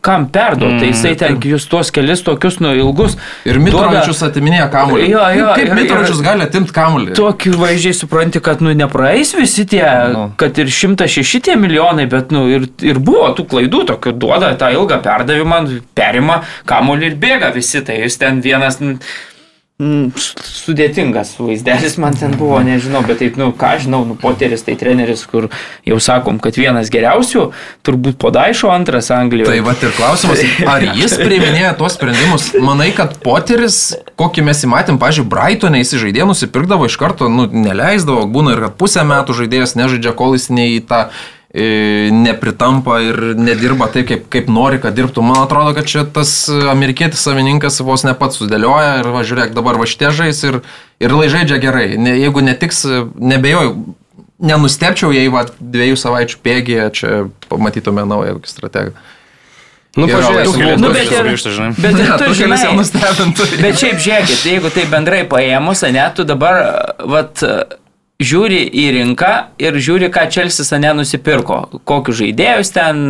kam 0.04 0.26
perduoti. 0.32 0.74
Mm, 0.80 0.90
jisai 0.92 1.12
ten 1.20 1.36
jūs 1.40 1.66
tuos 1.70 1.90
kelis 1.94 2.22
tokius 2.26 2.58
nu, 2.60 2.72
ilgus. 2.76 3.16
Ir 3.48 3.58
Mitrovičius 3.62 4.22
atiminėja 4.26 4.68
kamuolį. 4.72 5.08
Jo, 5.10 5.24
jo, 5.36 5.46
Kaip 5.54 5.66
ir- 5.66 5.74
Mitrovičius 5.78 6.20
ir- 6.20 6.26
gali 6.26 6.42
atimti 6.46 6.72
kamuolį? 6.76 7.14
Tokiu 7.18 7.54
vaizdžiai 7.60 7.94
supranti, 8.00 8.40
kad 8.40 8.60
nu, 8.60 8.72
nepraeis 8.74 9.34
visi 9.38 9.64
tie, 9.66 9.84
Nu. 10.12 10.32
kad 10.36 10.58
ir 10.58 10.66
106 10.66 11.40
tie 11.40 11.56
milijonai, 11.56 12.06
bet 12.10 12.30
nu, 12.30 12.46
ir, 12.48 12.68
ir 12.82 12.98
buvo 12.98 13.30
tų 13.36 13.46
klaidų, 13.48 13.84
tokių 13.94 14.12
duoda 14.18 14.54
tą 14.60 14.70
ilgą 14.74 15.00
perdavimą, 15.02 15.80
perima 15.94 16.42
kamolį 16.66 17.12
ir 17.12 17.16
bėga 17.16 17.52
visi. 17.54 17.80
Tai 17.84 17.94
jis 18.02 18.16
ten 18.18 18.40
vienas 18.42 18.80
mm, 18.80 18.98
sudėtingas 19.80 21.32
vaizdelis 21.40 21.96
man 22.00 22.16
ten 22.18 22.34
buvo, 22.36 22.58
nežinau, 22.64 23.00
bet 23.06 23.22
taip, 23.22 23.38
nu, 23.40 23.48
ką 23.56 23.72
žinau, 23.80 24.02
nu, 24.04 24.16
poteris 24.20 24.64
tai 24.66 24.74
treneris, 24.80 25.22
kur 25.30 25.48
jau 25.88 25.98
sakom, 26.02 26.40
kad 26.42 26.58
vienas 26.60 26.92
geriausių, 26.92 27.46
turbūt 27.86 28.18
podaišo 28.20 28.68
antras 28.72 29.08
Anglijoje. 29.14 29.54
Tai 29.54 29.64
va 29.64 29.74
ir 29.80 29.94
klausimas, 29.96 30.44
ar 30.68 30.84
jis 31.00 31.16
priiminėja 31.20 31.72
tuos 31.80 31.96
sprendimus? 31.96 32.50
Manai, 32.60 32.90
kad 32.96 33.16
Poteris, 33.24 33.80
kokį 34.20 34.44
mes 34.50 34.64
įmatėm, 34.68 35.00
pažiūrėjau, 35.00 35.30
Brightonė 35.32 35.82
įsižaidė, 35.86 36.26
nusipirkdavo 36.28 36.88
iš 36.90 37.00
karto, 37.00 37.32
nu, 37.32 37.48
neleisdavo, 37.48 38.28
būna 38.28 38.56
ir 38.56 38.66
kad 38.66 38.78
pusę 38.80 39.06
metų 39.08 39.40
žaidėjas 39.42 39.76
nežaidžia, 39.80 40.16
kol 40.18 40.36
jis 40.36 40.50
nei 40.52 40.76
į 40.76 40.84
tą 40.90 41.06
e, 41.08 41.39
nepritampa 41.52 43.00
ir 43.02 43.16
nedirba 43.34 43.88
taip, 43.90 44.06
kaip, 44.08 44.26
kaip 44.30 44.50
nori, 44.52 44.78
kad 44.82 44.94
dirbtų. 44.94 45.22
Man 45.26 45.40
atrodo, 45.42 45.72
kad 45.74 45.88
čia 45.90 46.04
tas 46.06 46.32
amerikietis 46.48 47.24
savininkas 47.26 47.80
vos 47.82 48.04
ne 48.06 48.14
pats 48.14 48.38
sudėlioja 48.38 49.00
ir 49.00 49.08
va 49.10 49.24
žiūrėk, 49.26 49.54
dabar 49.56 49.78
va 49.80 49.88
šitie 49.90 50.12
žais 50.14 50.44
ir, 50.46 50.60
ir 51.02 51.14
lai 51.16 51.26
žaidžia 51.32 51.58
gerai. 51.62 51.88
Ne, 51.98 52.14
jeigu 52.20 52.44
netiks, 52.46 52.84
nebejoju, 53.18 53.74
nenustepčiau, 54.40 55.10
jei 55.12 55.26
va 55.32 55.46
dviejų 55.58 55.98
savaičių 56.00 56.38
pėgėje 56.46 56.86
čia 57.00 57.16
pamatytume 57.50 58.06
naują 58.08 58.38
kokį 58.38 58.52
strategą. 58.54 58.94
Nu, 59.98 60.06
pažiūrėsim. 60.06 60.54
tu 60.54 60.78
Nu, 60.78 60.92
bet 60.94 61.10
ir- 61.10 61.34
žinai. 61.34 61.74
Bet 61.74 61.96
ir 61.98 62.10
tu 62.14 62.24
kelis 62.30 62.62
jau 62.62 62.70
žinai, 62.70 62.76
nustebintų. 62.78 63.46
Bet 63.58 63.80
šiaip 63.82 63.98
žiūrėkit, 63.98 64.44
jeigu 64.46 64.70
tai 64.70 64.84
bendrai 64.86 65.24
paėmus, 65.26 65.82
ne, 65.90 66.04
tu 66.14 66.22
dabar 66.24 66.94
vat, 67.02 67.42
žiūri 68.20 68.60
į 68.68 68.86
rinką 68.98 69.32
ir 69.60 69.78
žiūri, 69.80 70.10
ką 70.12 70.26
Čelsis 70.32 70.72
ane 70.76 70.92
nusipirko, 71.00 71.80
kokius 71.88 72.20
žaidėjus 72.20 72.72
ten. 72.76 73.00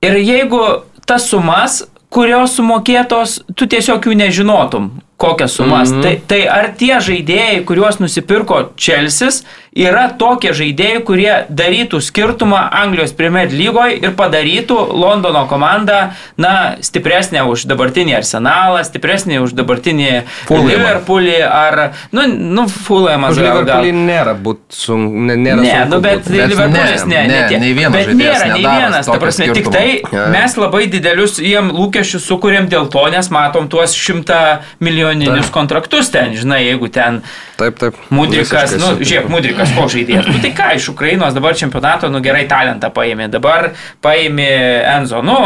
Ir 0.00 0.16
jeigu 0.18 0.62
tas 1.06 1.28
sumas, 1.30 1.84
kurios 2.10 2.56
sumokėtos, 2.58 3.38
tu 3.54 3.68
tiesiog 3.70 4.08
jų 4.08 4.16
nežinotum, 4.18 4.90
kokias 5.20 5.54
sumas. 5.58 5.90
Mm 5.90 5.96
-hmm. 5.96 6.02
tai, 6.02 6.14
tai 6.26 6.40
ar 6.48 6.72
tie 6.76 6.94
žaidėjai, 6.98 7.64
kuriuos 7.64 8.00
nusipirko 8.00 8.70
Čelsis, 8.76 9.44
yra 9.76 10.08
tokie 10.18 10.50
žaidėjai, 10.56 11.00
kurie 11.06 11.30
darytų 11.46 12.00
skirtumą 12.02 12.58
Anglijos 12.80 13.12
Premier 13.16 13.50
lygoje 13.52 14.00
ir 14.02 14.14
padarytų 14.18 14.76
Londono 14.98 15.44
komandą, 15.50 16.00
na, 16.40 16.76
stipresnę 16.82 17.44
už 17.46 17.66
dabartinį 17.70 18.16
Arsenalą, 18.18 18.82
stipresnį 18.86 19.40
už 19.44 19.54
dabartinį 19.58 20.10
Fulhamą. 20.48 20.70
Liverpoolį 20.72 21.36
ar, 21.46 21.78
nu, 22.16 22.26
nu 22.26 22.66
Fulhamą. 22.70 23.30
Už 23.30 23.42
Liverpoolį 23.44 23.94
nėra 23.94 24.34
būt 24.34 24.62
sunku, 24.74 25.26
ne, 25.30 25.38
nėra 25.38 25.62
Ne, 25.62 25.74
sunku 25.76 25.94
nu 25.94 26.00
bet 26.02 26.24
būt. 26.24 26.32
Bet 26.34 26.52
Liverpoolis 26.54 27.06
ne, 27.06 27.22
ne, 27.30 27.38
ne, 27.46 27.60
nei 27.62 27.76
vienas 27.78 27.98
bet 28.00 28.12
nėra 28.16 28.50
nedaro 28.50 28.74
vienas, 28.82 29.10
ta 29.10 29.18
prasme, 29.22 29.50
tik 29.54 29.70
skirtumo. 29.70 30.16
tai 30.16 30.32
mes 30.34 30.58
labai 30.58 30.82
didelius 30.90 31.38
jiem 31.42 31.70
lūkesčius 31.76 32.26
sukūrėm 32.26 32.66
dėl 32.72 32.90
to, 32.90 33.06
nes 33.14 33.30
matom 33.30 33.70
tuos 33.70 33.94
šimtą 33.94 34.40
milijoninius 34.82 35.52
kontraktus 35.54 36.10
ten, 36.10 36.34
žinai, 36.38 36.64
jeigu 36.66 36.90
ten 36.90 37.22
Taip, 37.60 37.76
taip. 37.76 37.96
Mudrikas, 38.08 38.72
nu, 38.80 38.94
žiūrėk, 39.04 39.26
Mudrikas 39.28 39.59
ko 39.76 39.84
žaidėjas. 39.92 40.26
Nu, 40.30 40.38
tai 40.42 40.50
ką 40.56 40.68
iš 40.78 40.88
Ukrainos 40.94 41.34
dabar 41.36 41.54
čempionato, 41.58 42.08
nu 42.10 42.20
gerai 42.24 42.46
talentą 42.50 42.88
paėmė, 42.94 43.28
dabar 43.32 43.70
paėmė 44.02 44.48
Enzo, 44.96 45.20
nu 45.22 45.36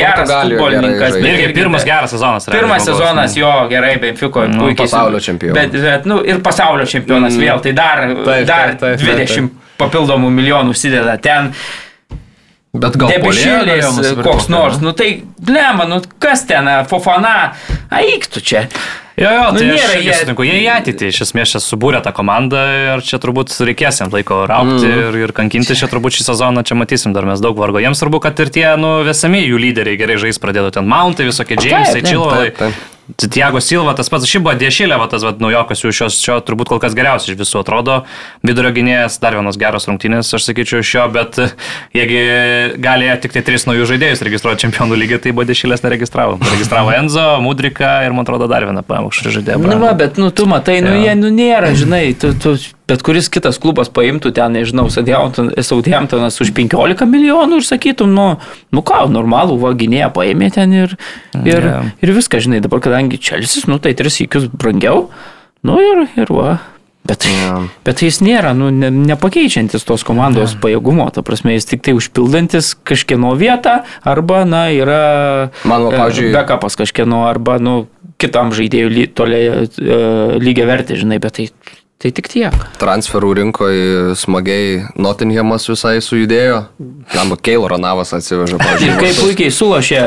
geras 0.00 0.30
futbolininkas. 0.30 1.16
Irgi 1.20 1.50
pirmas 1.56 1.84
geras 1.88 2.10
sezonas. 2.16 2.48
Pirmas 2.50 2.82
žmogaus, 2.84 3.00
sezonas 3.02 3.36
nu. 3.36 3.42
jo 3.44 3.52
gerai, 3.70 3.96
Benfico, 4.02 4.46
Nu, 4.48 4.64
puikiai. 4.66 4.86
pasaulio 4.86 5.20
čempionas. 5.20 5.60
Bet, 5.60 5.76
bet, 5.82 6.04
nu, 6.10 6.20
ir 6.24 6.40
pasaulio 6.44 6.86
čempionas 6.86 7.34
Mm. 7.36 7.40
vėl, 7.46 7.60
tai 7.62 7.72
dar, 7.72 7.98
Taip, 8.24 8.46
dar 8.46 8.74
taip, 8.74 8.80
taip, 8.80 8.98
taip, 9.00 9.28
20 9.28 9.50
papildomų 9.78 10.30
milijonų 10.30 10.74
užsideda 10.74 11.16
ten. 11.20 11.52
Bet 12.72 12.94
gal 13.00 13.08
Debišėlis 13.10 14.12
koks 14.22 14.46
nors, 14.52 14.76
nu 14.78 14.92
tai, 14.94 15.24
blema, 15.42 15.88
nu 15.90 15.96
kas 16.22 16.44
ten, 16.46 16.68
Fofana, 16.86 17.52
eiktų 17.90 18.42
čia. 18.46 18.60
Jo, 19.20 19.30
jo, 19.36 19.46
Nu, 19.52 19.58
tai 19.60 19.66
nėra 19.68 19.88
aš 19.98 20.04
jie- 20.04 20.14
sutinku, 20.16 20.44
jie 20.48 20.54
į 20.62 20.68
ateitį 20.72 21.10
iš 21.12 21.18
esmės 21.26 21.52
čia 21.52 21.60
subūrė 21.60 22.00
tą 22.04 22.12
komandą 22.16 22.62
ir 22.96 23.02
čia 23.04 23.18
turbūt 23.20 23.52
reikės 23.68 24.00
jiems 24.00 24.14
laiko 24.16 24.46
raukti 24.48 24.86
mm. 24.88 25.02
ir, 25.02 25.18
ir 25.26 25.34
kankinti 25.36 25.76
čia 25.76 25.90
turbūt 25.92 26.16
šį 26.16 26.24
sezoną, 26.30 26.64
čia 26.64 26.78
matysim 26.80 27.12
dar 27.12 27.28
mes 27.28 27.42
daug 27.44 27.58
vargo. 27.60 27.82
Jiems 27.82 28.00
svarbu, 28.00 28.22
kad 28.24 28.40
ir 28.40 28.48
tie, 28.54 28.64
nu, 28.80 29.00
vesami 29.04 29.42
jų 29.44 29.60
lyderiai 29.60 30.00
gerai 30.00 30.16
žais 30.22 30.40
pradėtų 30.40 30.72
ten 30.78 30.88
Mountai, 30.88 31.28
visokie 31.28 31.60
Jamesai, 31.60 32.00
taip. 32.00 32.64
Tiago 33.16 33.60
Silva, 33.64 33.94
tas 33.98 34.10
pats 34.12 34.28
šiaip 34.28 34.44
buvo 34.46 34.54
Dešilė, 34.60 34.98
va, 35.00 35.06
tas 35.10 35.24
va, 35.26 35.32
naujokas 35.40 35.84
jų 35.84 35.92
šios, 35.96 36.18
šio 36.22 36.38
turbūt 36.46 36.70
kol 36.72 36.80
kas 36.82 36.96
geriausias 36.96 37.32
iš 37.32 37.38
visų 37.40 37.62
atrodo. 37.62 38.00
Vidurio 38.46 38.72
gynėjas, 38.76 39.18
dar 39.22 39.36
vienas 39.38 39.58
geras 39.60 39.88
rungtynės, 39.90 40.30
aš 40.36 40.48
sakyčiau, 40.48 40.82
iš 40.84 40.92
jo, 40.96 41.06
bet 41.14 41.38
e, 41.42 41.48
jeigu 41.96 42.24
galėjo 42.82 43.16
tik 43.24 43.36
tai 43.36 43.44
tris 43.46 43.66
naujus 43.68 43.90
žaidėjus 43.92 44.24
registruoti 44.26 44.66
čempionų 44.66 44.98
lygį, 45.04 45.20
tai 45.24 45.34
buvo 45.36 45.48
Dešilės 45.48 45.84
neregistravo. 45.86 46.38
Registravo 46.52 46.94
Enzo, 46.96 47.26
Mudrika 47.44 48.00
ir 48.06 48.16
man 48.16 48.26
atrodo 48.26 48.50
dar 48.50 48.66
vieną 48.68 48.84
paėmų 48.86 49.14
žaidėją. 49.20 49.60
Na, 49.64 49.78
va, 49.80 49.94
bet, 49.98 50.20
nu, 50.20 50.30
tu 50.34 50.46
matai, 50.50 50.80
nu, 50.84 50.94
Jo. 50.94 51.06
jie, 51.06 51.16
nu, 51.20 51.32
nėra, 51.34 51.72
žinai, 51.78 52.04
tu, 52.18 52.32
tu, 52.34 52.56
bet 52.90 53.04
kuris 53.06 53.28
kitas 53.32 53.58
klubas 53.62 53.88
paimtų 53.94 54.32
ten, 54.36 54.52
nežinau, 54.58 54.88
Southampton- 54.90 55.52
Southamptonas 55.62 56.40
už 56.42 56.50
15 56.56 57.06
milijonų 57.06 57.60
ir 57.62 57.66
sakytum, 57.68 58.10
nu, 58.16 58.26
nu 58.74 58.82
ką, 58.82 59.04
normalų 59.14 59.56
vaginėje 59.62 60.10
paėmė 60.16 60.50
ten 60.58 60.74
ir, 60.74 60.96
ir, 61.44 61.70
Jo. 61.70 61.78
ir 62.02 62.12
viską, 62.18 62.42
žinai, 62.42 62.60
dabar 62.66 62.82
kadangi 62.82 63.18
Čelsis, 63.22 63.68
nu, 63.70 63.78
tai 63.78 63.94
tris 63.94 64.18
įkius 64.26 64.50
brangiau, 64.52 65.06
nu 65.62 65.78
ir, 65.80 66.04
ir 66.18 66.34
va. 66.34 66.58
Bet, 67.08 67.24
Jo. 67.24 67.62
bet 67.86 68.02
jis 68.04 68.18
nėra, 68.20 68.50
nu, 68.54 68.68
ne, 68.70 68.90
nepakeičiantis 68.92 69.86
tos 69.88 70.02
komandos 70.04 70.52
pajėgumo, 70.60 71.06
ta 71.16 71.22
prasme, 71.24 71.54
jis 71.56 71.64
tik 71.70 71.80
tai 71.86 71.94
užpildantis 71.96 72.74
kažkieno 72.86 73.32
vietą, 73.40 73.78
arba, 74.04 74.42
na, 74.44 74.66
yra 74.68 75.48
Man, 75.64 75.86
va, 75.88 75.94
pavyzdžiui- 75.96 76.34
backupas 76.36 76.76
kažkieno, 76.76 77.22
arba, 77.26 77.56
nu, 77.58 77.86
kitam 78.20 78.52
žaidėjui 78.52 79.06
toliai 79.16 79.64
uh, 79.64 80.36
lygiai 80.44 80.68
verti, 80.68 80.98
žinai, 81.00 81.16
bet 81.24 81.38
tai, 81.40 81.48
tai 82.00 82.10
tik 82.16 82.28
tiek. 82.32 82.54
Transferų 82.80 83.34
rinkoje 83.36 84.14
smagiai 84.16 84.86
Nottinghamas 84.96 85.66
visai 85.68 85.98
sujudėjo. 86.00 86.62
Jam 87.12 87.32
Keilo 87.44 87.68
Navas 87.76 88.14
atsivežė, 88.16 88.56
Ir 88.86 88.94
kaip 89.00 89.18
puikiai 89.20 89.50
sulošė 89.52 89.98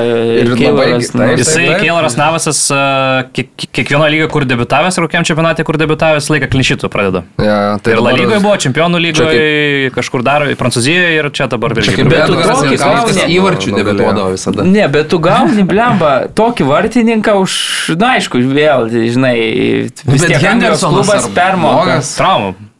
Ir 0.41 0.49
labai- 0.49 0.57
Keilaras. 0.57 1.09
taip, 1.11 1.19
nu, 1.21 1.27
Jisai, 1.37 1.65
taip. 1.67 1.81
Keilaras 1.83 2.15
Navasas, 2.17 2.61
e, 2.73 2.79
kiek, 3.35 3.51
kiekvieno 3.77 4.07
lygio, 4.09 4.27
kur 4.33 4.45
debitavęs, 4.49 4.97
ir 4.97 5.05
kokiam 5.05 5.27
čempionate, 5.27 5.65
kur 5.67 5.77
debitavęs, 5.77 6.29
laiką 6.33 6.49
klinšytų 6.55 6.89
pradeda. 6.93 7.21
Ja, 7.37 7.59
Tai 7.83 7.93
ir 7.93 8.01
La 8.01 8.15
lygoje 8.17 8.39
buvo, 8.41 8.55
čempionų 8.65 9.01
lygoje, 9.03 9.37
kaip- 9.37 9.97
kažkur 9.99 10.23
dar, 10.25 10.47
Prancūzijoje 10.57 11.13
ir 11.19 11.29
čia 11.35 11.47
dabar 11.51 11.75
kaip 11.77 12.09
Bet 12.09 12.25
tu 12.25 12.33
tokį 12.39 12.77
gauni- 12.81 13.27
įvarčių 13.37 13.69
Nu, 13.73 13.77
debiutuodavo 13.83 14.31
visada. 14.33 14.63
Ne, 14.65 14.87
bet 14.87 15.09
tu 15.13 15.19
gauni 15.19 15.63
blemba 15.67 16.27
tokį 16.33 16.65
vartininką 16.71 17.37
už, 17.43 17.53
na 17.99 18.15
aišku, 18.17 18.41
vėl, 18.49 18.89
žinai, 18.89 19.91
vis 20.07 20.25
tiek 20.25 20.41
Hendersonas 20.41 21.05
klubas 21.05 21.29
ar 21.37 21.82
permoka. 21.83 22.15
blogas? 22.15 22.72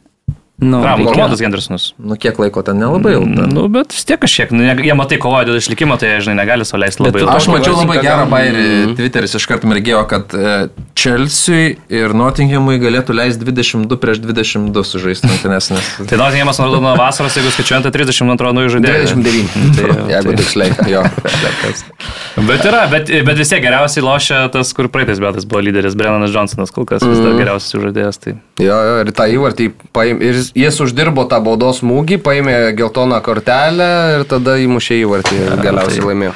Nu, 0.62 0.78
Traumų. 0.80 1.08
reikia- 1.08 1.14
Romandas 1.18 1.40
Gendersonas. 1.42 1.84
Nu, 1.98 2.14
kiek 2.14 2.36
laiko 2.38 2.62
ten 2.62 2.76
nelabai 2.78 3.12
jau. 3.16 3.24
ten. 3.26 3.48
Nu, 3.50 3.64
bet 3.68 3.90
vis 3.92 4.04
tiek 4.06 4.20
kažkiek. 4.22 4.52
Nu, 4.54 4.62
ne- 4.62 4.76
jie 4.86 4.94
matai 4.94 5.18
kovoja 5.18 5.48
dėl 5.48 5.58
išlikimo, 5.58 5.96
tai 5.98 6.12
jie, 6.12 6.20
žinai, 6.28 6.36
negali 6.46 6.62
sau 6.64 6.78
leisti 6.78 7.02
Bet 7.02 7.10
labai 7.12 7.22
ilgai. 7.24 7.36
Aš 7.36 7.48
mačiau 7.50 7.74
labai 7.80 7.96
gerą 7.98 8.28
bairį, 8.30 8.94
Twitteris 8.96 9.34
iš 9.34 9.46
karto 9.50 9.66
mergėjo, 9.66 10.04
kad 10.06 10.30
e, 10.32 10.68
Chelsea 10.94 11.74
ir 11.90 12.14
Nottinghamui 12.14 12.78
galėtų 12.78 13.16
leisti 13.18 13.42
22 13.42 13.98
prieš 13.98 14.22
22 14.22 14.84
sužaisti 14.86 15.26
rungtynes. 15.26 15.70
nes- 15.74 15.90
Tai 16.08 16.18
Nottinghamas 16.22 16.58
nuo 16.62 16.78
nuo 16.80 16.94
vasaros, 17.02 17.34
jeigu 17.34 17.50
skaičiuojant, 17.50 17.82
tai 17.90 17.90
32 17.90 18.54
naujų 18.54 18.70
žaidėjų. 18.78 19.10
29. 19.10 19.50
Tai, 19.76 19.90
Jeigu 20.14 20.36
tiksliai, 20.38 20.70
jo. 20.86 21.02
Bet 22.48 22.64
yra, 22.66 22.86
bet, 22.90 23.10
bet 23.26 23.36
vis 23.38 23.48
tiek 23.52 23.62
geriausiai 23.62 24.02
lošia 24.04 24.38
tas, 24.52 24.72
kur 24.74 24.88
praeitais 24.92 25.20
metais 25.22 25.44
buvo 25.46 25.62
lyderis, 25.62 25.94
Brennanas 25.98 26.32
Johnsonas, 26.34 26.72
kol 26.74 26.84
kas 26.88 27.02
vis 27.06 27.20
dar 27.22 27.36
geriausias 27.38 27.74
jų 27.76 27.82
žaidėjas. 27.86 28.18
Tai... 28.24 28.34
Jo, 28.62 28.78
jo, 28.88 28.96
ir 29.04 29.12
tą 29.14 29.26
įvartį 29.30 29.68
paėmė, 29.94 30.30
ir 30.32 30.40
jis 30.54 30.80
uždirbo 30.84 31.24
tą 31.30 31.40
baudos 31.44 31.80
smūgį, 31.82 32.18
paėmė 32.26 32.58
geltoną 32.78 33.22
kortelę 33.24 33.88
ir 34.18 34.24
tada 34.28 34.58
įmušė 34.60 35.00
įvartį 35.04 35.40
ir 35.46 35.56
galiausiai 35.64 36.00
tai- 36.02 36.10
laimėjo. 36.12 36.34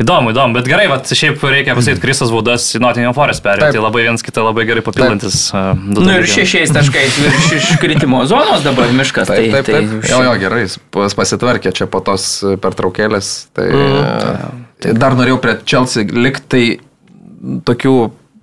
Įdomu, 0.00 0.30
įdomu, 0.32 0.54
bet 0.56 0.64
gerai, 0.64 0.86
va, 0.88 0.96
šiaip 1.04 1.42
reikia 1.44 1.74
pasakyti, 1.76 2.00
Krisas 2.00 2.30
Vaudas 2.32 2.64
į 2.72 2.78
Nottingham 2.80 3.12
Forest 3.12 3.42
perėjo, 3.44 3.66
Taip. 3.66 3.74
tai 3.76 3.82
labai 3.84 4.04
viens 4.06 4.22
kitą 4.24 4.40
labai 4.46 4.64
gerai 4.64 4.80
papildantis. 4.80 5.50
uh, 5.52 5.74
du 5.76 6.00
Nu 6.00 6.14
ir 6.16 6.24
šešiais 6.24 6.72
taškais 6.72 7.18
virš 7.20 7.50
iškritimo 7.58 8.22
zonos 8.30 8.64
dabar 8.64 8.88
miškas. 8.96 9.28
Taip, 9.28 9.52
tai, 9.52 9.60
taip, 9.60 9.66
taip. 9.68 10.00
tai, 10.00 10.10
Jo, 10.14 10.22
jo, 10.24 10.32
gerai, 10.40 10.62
jis 10.64 10.78
pas- 10.90 11.12
pasitvarkė 11.12 11.74
čia 11.76 11.84
po 11.86 12.00
tos 12.00 12.40
pertraukėlės. 12.64 13.28
Tai 13.52 13.66
mm. 13.68 14.96
dar 14.96 15.18
norėjau 15.20 15.36
prie 15.44 15.58
Chelsea 15.68 16.04
liktai 16.08 16.64
tokių 17.68 17.94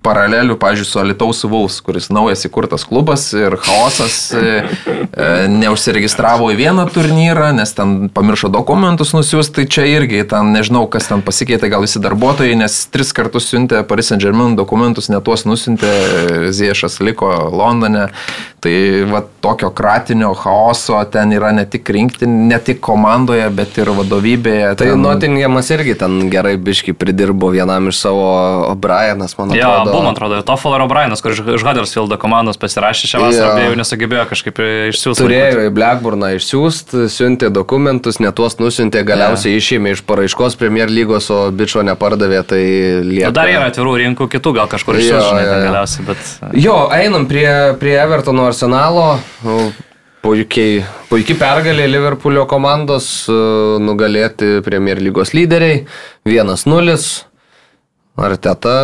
paralelių, 0.08 0.56
pažiūrėjau, 0.60 0.88
su 0.88 1.00
Alitaus 1.02 1.44
Vuls, 1.52 1.78
kuris 1.84 2.08
naujas 2.14 2.46
įkurtas 2.48 2.86
klubas 2.88 3.26
ir 3.36 3.58
chaosas 3.60 4.16
e, 4.32 4.64
e, 5.12 5.28
neužsiregistravo 5.52 6.48
į 6.54 6.58
vieną 6.62 6.86
turnyrą, 6.94 7.50
nes 7.58 7.72
ten 7.76 8.08
pamiršo 8.14 8.48
dokumentus 8.54 9.12
nusiųsti, 9.16 9.54
tai 9.60 9.66
čia 9.76 9.84
irgi, 9.98 10.22
ten 10.30 10.52
nežinau, 10.56 10.86
kas 10.90 11.08
ten 11.10 11.22
pasikeitė, 11.26 11.68
gal 11.72 11.84
visi 11.84 12.00
darbuotojai, 12.04 12.56
nes 12.62 12.78
tris 12.92 13.12
kartus 13.16 13.50
siuntė 13.52 13.82
Paris 13.88 14.10
Saint 14.12 14.22
Germain 14.24 14.56
dokumentus, 14.58 15.10
ne 15.12 15.20
tuos 15.24 15.44
nusintė, 15.48 15.92
Ziešas 16.54 17.00
liko 17.04 17.28
Londone, 17.52 18.08
tai 18.64 18.74
va 19.10 19.20
tokio 19.44 19.70
kratinio 19.76 20.32
chaoso 20.38 20.98
ten 21.12 21.30
yra 21.36 21.52
ne 21.54 21.64
tik 21.70 21.88
rinkti, 21.94 22.26
ne 22.26 22.58
tik 22.64 22.80
komandoje, 22.84 23.46
bet 23.54 23.76
ir 23.78 23.92
vadovybėje. 23.94 24.72
Tai 24.80 24.88
ten- 24.92 25.02
Nottinghamas 25.04 25.70
irgi 25.74 25.94
ten 26.00 26.18
gerai 26.32 26.56
biški 26.58 26.92
pridirbo 26.98 27.52
vienam 27.54 27.86
iš 27.92 28.00
savo 28.02 28.24
O'Brienas, 28.72 29.36
man 29.38 29.52
atrodo. 29.84 29.97
Buvo, 29.98 30.06
man 30.06 30.16
atrodo, 30.16 30.38
Toffel 30.46 30.76
ir 30.76 30.84
O'Brienas, 30.84 31.22
kur 31.24 31.34
iš 31.34 31.64
Huddersfieldo 31.66 32.18
komandos 32.20 32.60
pasirašė 32.60 33.10
šią 33.10 33.22
vasarą, 33.24 33.50
bet 33.58 33.66
jau 33.66 33.78
nesugebėjo 33.80 34.26
kažkaip 34.30 34.60
išsiųsti. 34.92 35.24
Turėjo 35.24 35.64
į 35.66 35.72
Blackburną 35.76 36.30
išsiųsti, 36.38 37.08
siuntė 37.12 37.50
dokumentus, 37.54 38.20
ne 38.22 38.32
tuos 38.36 38.58
nusintė, 38.62 39.02
galiausiai 39.08 39.58
išėmė 39.58 39.96
iš 39.96 40.04
paraiškos 40.08 40.58
Premier 40.60 40.92
lygos, 40.92 41.28
o 41.34 41.42
bičio 41.54 41.84
nepardavė, 41.86 42.44
tai 42.48 42.62
lieka. 43.04 43.32
Nu, 43.32 43.36
dar 43.40 43.52
yra 43.52 43.68
atvirų 43.72 43.98
rinkų, 44.04 44.30
kitų 44.38 44.54
gal 44.60 44.70
kažkur 44.70 45.00
išsiųsti, 45.00 45.34
jo, 45.34 45.44
jo. 45.44 45.60
galiausiai, 45.68 46.08
bet... 46.08 46.32
Jo, 46.62 46.78
einam 46.94 47.28
prie, 47.30 47.48
prie 47.82 47.98
Evertono 47.98 48.48
arsenalo. 48.48 49.10
Puikiai, 50.18 50.80
puikiai 51.06 51.38
pergalė 51.38 51.84
Liverpoolio 51.86 52.42
komandos, 52.50 53.06
e, 53.30 53.34
nugalėti 53.78 54.58
Premier 54.66 54.98
lygos 54.98 55.30
lyderiai. 55.36 55.84
1-0. 56.26 57.27
Arteta 58.18 58.74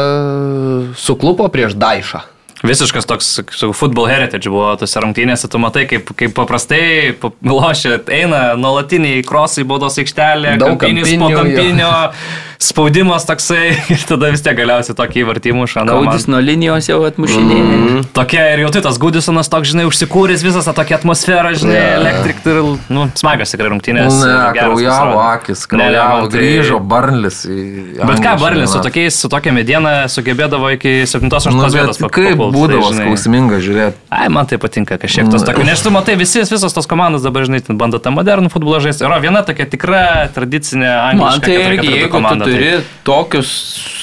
suklupo 0.97 1.49
prieš 1.53 1.75
Daišą. 1.79 2.21
Visiškas 2.65 3.05
toks 3.05 3.27
su 3.53 3.73
football 3.77 4.09
heritage 4.09 4.49
buvo 4.49 4.71
tose 4.81 5.01
rungtynėse, 5.05 5.51
tu 5.53 5.59
matai, 5.61 5.83
kaip, 5.91 6.09
kaip 6.17 6.33
paprastai 6.33 7.13
pa- 7.21 7.29
lošia, 7.45 7.99
eina 8.09 8.55
nuolatiniai 8.57 9.21
krosai 9.29 9.67
baudos 9.69 9.99
aikštelė, 10.01 10.55
Daug 10.63 10.79
kampinis 10.81 11.13
po 11.21 11.29
kampinių, 11.35 11.83
jo. 11.85 11.93
spaudimas 12.59 13.27
toksai 13.29 13.75
ir 13.95 14.05
tada 14.09 14.31
vis 14.35 14.43
tiek 14.45 14.57
galiausiai 14.59 14.97
tokį 14.99 15.23
įvartimų 15.25 15.67
šaną. 15.71 15.95
Kaudis 15.95 16.27
nuo 16.31 16.41
linijos 16.43 16.89
jau 16.91 17.01
atmušinėja. 17.09 17.65
Mm. 17.75 18.03
Tokia 18.17 18.45
ir 18.55 18.65
jau 18.65 18.71
tai 18.75 18.83
tas 18.87 18.99
Gudisonas 19.01 19.51
toks, 19.53 19.73
žinai, 19.73 19.87
užsikūręs 19.91 20.45
visą 20.47 20.63
tą 20.67 20.75
tokią 20.77 20.99
atmosferą, 21.01 21.55
žinai, 21.59 21.75
Ne. 21.75 21.85
elektrik 21.99 22.41
ir, 22.47 22.61
nu, 22.95 23.07
smagios 23.19 23.53
tikrai 23.55 23.71
rungtynės. 23.73 24.19
Ne, 24.23 24.35
kraujavo 24.57 25.19
akis, 25.25 25.65
kraujavo, 25.71 26.21
man 26.23 26.31
tai- 26.31 26.41
grįžo 26.41 26.81
Barnlis. 26.81 27.43
Bet 27.47 28.23
ką, 28.25 28.37
Barlis 28.41 28.71
su, 28.73 28.81
tokiais, 28.85 29.19
su 29.19 29.29
tokia 29.33 29.53
mediena 29.55 29.95
sugebėdavo 30.11 30.71
iki 30.77 31.05
7-8 31.11 31.55
Nu, 31.55 31.69
vietos 31.73 32.01
bet 32.03 32.11
kaip 32.15 32.39
būdavo 32.55 32.93
skausminga 32.95 33.61
žiūrėti. 33.65 33.99
Ai, 34.15 34.29
man 34.33 34.47
tai 34.47 34.59
patinka 34.63 34.99
kažkiek 35.01 35.31
tos 35.33 35.45
tokio, 35.47 35.65
nes 35.67 35.83
tu 35.83 35.91
matai, 35.95 36.17
visi, 36.21 36.43
visos 36.45 36.73
tos 36.75 36.87
komandos 36.91 37.23
dabar, 37.27 37.47
žinai, 37.49 37.63
ten 37.67 37.79
bando 37.81 37.99
tą 38.03 38.13
modernų 38.15 38.51
futbolą 38.53 38.81
žaisti. 38.85 39.05
Yra 39.07 39.19
viena 39.23 39.43
tokia 39.47 39.67
tikra 39.71 40.29
tradicinė 40.35 40.91
Man 41.19 41.19
angliška 41.19 41.47
tai 41.47 41.55
4-4-2 41.55 41.67
irgi, 41.75 41.89
jeigu 42.05 42.23
tu 42.44 42.44
turi 42.47 42.71
tai- 42.71 42.83
tokius 43.05 43.51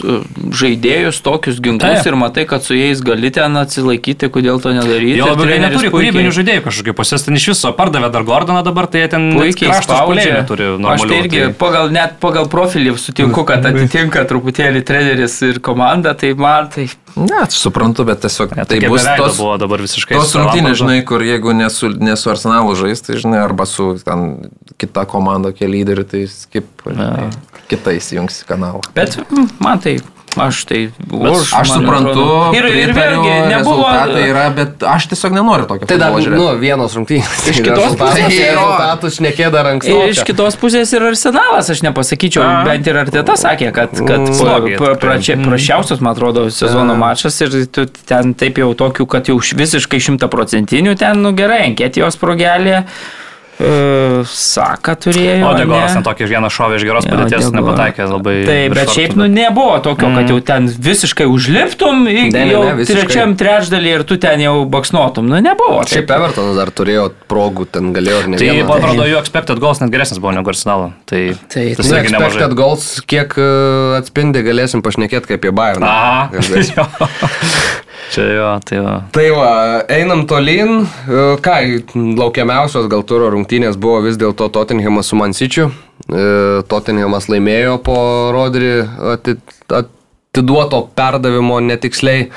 uh, 0.06 0.22
žaidėjus, 0.62 1.22
tokius 1.26 1.60
ginklus 1.64 2.02
Taip. 2.02 2.10
ir 2.12 2.18
matai, 2.20 2.46
kad 2.50 2.66
su 2.66 2.76
jais 2.78 3.02
gali 3.06 3.32
ten 3.34 3.58
atsilaikyti, 3.58 4.30
kodėl 4.34 4.62
to 4.62 4.74
nedaryti. 4.76 5.18
Jo 5.20 5.32
labiau 5.32 5.50
jie 5.50 5.60
neturi 5.64 5.92
kūrybinių 5.94 6.34
žaidėjų 6.38 6.66
kažkokių, 6.68 6.96
pas 6.98 7.14
jas 7.16 7.26
ten 7.28 7.40
iš 7.40 7.48
viso 7.54 7.74
pardavė 7.78 8.12
dar 8.14 8.26
Gordoną 8.28 8.64
dabar, 8.68 8.90
tai 8.92 9.06
jie 9.06 9.12
ten 9.16 9.30
Puikiai 9.38 9.74
spaudžia. 9.82 10.42
Aš 10.46 11.06
tai 11.08 11.22
irgi 11.24 11.44
tai- 11.48 11.54
pagal, 11.58 11.92
net 11.94 12.20
pagal 12.24 12.50
profilį 12.52 12.98
sutinku, 13.02 13.46
kad 13.48 13.66
atitinka 13.66 14.26
truputėlį 14.30 14.84
treneris 14.86 15.42
ir 15.48 15.62
komanda, 15.64 16.14
tai 16.14 16.34
man 16.38 16.70
tai... 16.74 16.88
Ne, 17.16 17.42
aš 17.44 17.58
suprantu, 17.60 18.06
bet 18.08 18.22
tiesiog 18.24 18.56
Ne, 18.56 18.66
tai 18.70 18.80
bus 18.86 19.04
tos, 19.18 19.38
buvo 19.40 19.58
dabar 19.62 19.84
visiškai. 19.84 20.16
tos 20.16 20.34
rungtynės, 20.38 20.78
žinai, 20.82 21.00
kur 21.08 21.24
jeigu 21.26 21.56
nesu, 21.58 21.92
nesu 22.00 22.32
Arsenalu 22.32 22.76
žais, 22.80 23.04
tai 23.04 23.20
žinai, 23.22 23.42
arba 23.44 23.68
su 23.70 23.94
ten 24.06 24.52
kita 24.82 25.06
komanda, 25.10 25.52
kiek 25.56 25.70
lyderių, 25.72 26.08
tai 26.08 26.24
skip, 26.32 26.70
žinai, 26.88 27.30
kita 27.72 27.96
įsijungs 27.98 28.44
į 28.44 28.50
kanalą. 28.54 28.84
Bet 28.98 29.20
mm, 29.28 29.54
man 29.64 29.84
tai... 29.84 30.00
Aš 30.40 30.64
tai 30.70 30.80
už. 31.12 31.52
Aš 31.60 31.74
suprantu. 31.76 32.24
Ir, 32.56 32.68
ir 32.72 32.94
vėlgi 32.96 33.34
nebuvo. 33.52 33.90
yra, 34.24 34.46
bet 34.56 34.84
aš 34.88 35.10
tiesiog 35.12 35.36
nenoriu 35.36 35.68
tokio 35.68 35.90
Tai 35.90 35.98
dar, 36.00 36.16
žiūrėti. 36.16 36.40
nu, 36.40 36.46
vienos 36.62 36.96
rungtynės. 36.96 37.42
Iš 37.52 37.60
kitos 37.68 37.98
pusės 38.00 38.28
tai 38.32 38.48
rezultatus 38.56 39.18
šnekė 39.20 39.50
dar 39.52 39.72
anksčiau. 39.74 40.06
Ir 40.06 40.14
iš 40.16 40.24
kitos 40.28 40.56
pusės 40.62 40.94
ir 40.96 41.08
arsenalas, 41.12 41.72
aš 41.76 41.84
nepasakyčiau, 41.84 42.46
A. 42.48 42.54
bent 42.68 42.88
ir 42.88 43.02
Arteta 43.02 43.36
sakė, 43.40 43.74
kad, 43.76 43.92
kad 44.00 44.22
Mm, 44.32 44.98
pračia, 45.00 45.36
prašiausias, 45.42 46.00
man 46.02 46.16
atrodo, 46.16 46.46
sezono 46.54 46.96
mačas 46.96 47.38
ir 47.44 47.54
tu 47.72 47.86
ten 48.08 48.34
taip 48.38 48.60
jau 48.62 48.72
tokių, 48.78 49.08
kad 49.10 49.30
jau 49.32 49.38
visiškai 49.40 50.00
šimtaprocentinių 50.02 50.96
ten, 51.00 51.22
nu 51.24 51.34
gerai, 51.38 51.64
Enketijos 51.72 52.18
progelė, 52.22 52.84
Saka 54.28 54.94
turėjo. 55.00 55.46
O 55.48 55.54
Degoras 55.58 55.92
ne? 55.92 56.00
ten 56.00 56.06
tokį 56.06 56.28
vieną 56.30 56.50
šovę 56.54 56.78
iš 56.80 56.86
geros 56.88 57.08
padėties 57.10 57.50
nepataikė 57.56 58.06
labai. 58.10 58.36
Taip, 58.48 58.76
bet 58.78 58.92
šiaip 58.96 59.16
nu 59.20 59.28
nebuvo 59.32 59.78
tokio, 59.86 60.10
kad 60.16 60.30
jau 60.32 60.38
ten 60.46 60.68
visiškai 60.70 61.26
užliptum, 61.30 62.06
į- 62.10 62.28
Ne, 62.32 62.46
ne, 62.46 62.46
jau 62.52 62.64
ne, 62.66 62.74
visiškai. 62.82 63.02
trečiam 63.08 63.36
trečdalį 63.40 63.94
ir 64.00 64.04
tu 64.10 64.18
ten 64.22 64.40
jau 64.44 64.56
baksnuotum. 64.70 65.28
Nu 65.32 65.42
nebuvo. 65.44 65.82
Šiaip 65.88 66.08
taip. 66.10 66.18
Evertonas 66.22 66.56
dar 66.60 66.72
turėjo 66.72 67.10
progų, 67.32 67.68
ten 67.72 67.94
galėjo 67.94 68.24
ir 68.24 68.28
ne 68.34 68.38
Tai, 68.42 68.50
man 68.64 68.78
atrodo, 68.82 69.08
jų 69.10 69.20
expected 69.22 69.60
goals 69.64 69.82
net 69.82 69.92
geresnis 69.94 70.20
buvo 70.22 70.34
negu 70.38 70.50
Arsenalo. 70.54 70.92
Tai, 71.06 71.24
Tai- 71.50 71.68
tas 71.76 71.86
Nu, 71.90 71.98
irgi 71.98 72.12
nemažai. 72.14 72.28
expected 72.32 72.56
goals, 72.58 72.90
kiek 73.08 73.38
e, 73.38 73.50
atspindi, 74.00 74.44
galėsim 74.46 74.82
pašnekėti 74.86 75.28
kaip 75.34 75.40
apie 75.42 75.52
Bayerną. 75.52 75.88
Aha. 75.88 76.30
Čia 78.12 78.26
jo, 78.36 78.48
tai 78.66 78.78
jo. 78.80 78.96
Tai 79.16 79.26
va, 79.36 79.52
einam 79.92 80.26
tolyn. 80.28 80.82
E, 81.08 81.22
Ką, 81.44 81.56
laukiamiausios 82.20 82.88
gal 82.92 83.04
turo 83.08 83.30
rungtynės 83.34 83.78
buvo 83.80 84.02
vis 84.06 84.18
dėlto 84.20 84.50
Tottenhamas 84.52 85.12
su 85.12 85.16
Mansičiu. 85.20 85.70
Tottenhamas 86.68 87.28
laimėjo 87.32 87.78
po 87.86 87.96
Rodri 88.36 88.72
ati- 89.14 89.38
atiduoto 89.70 90.88
perdavimo 90.98 91.60
netiksliai. 91.64 92.30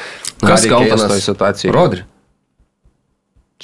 Kas 0.45 0.67
kaltas 0.69 1.01
Kane'as- 1.01 1.09
toj 1.15 1.21
situacijai? 1.25 1.73
Rodri. 1.75 2.03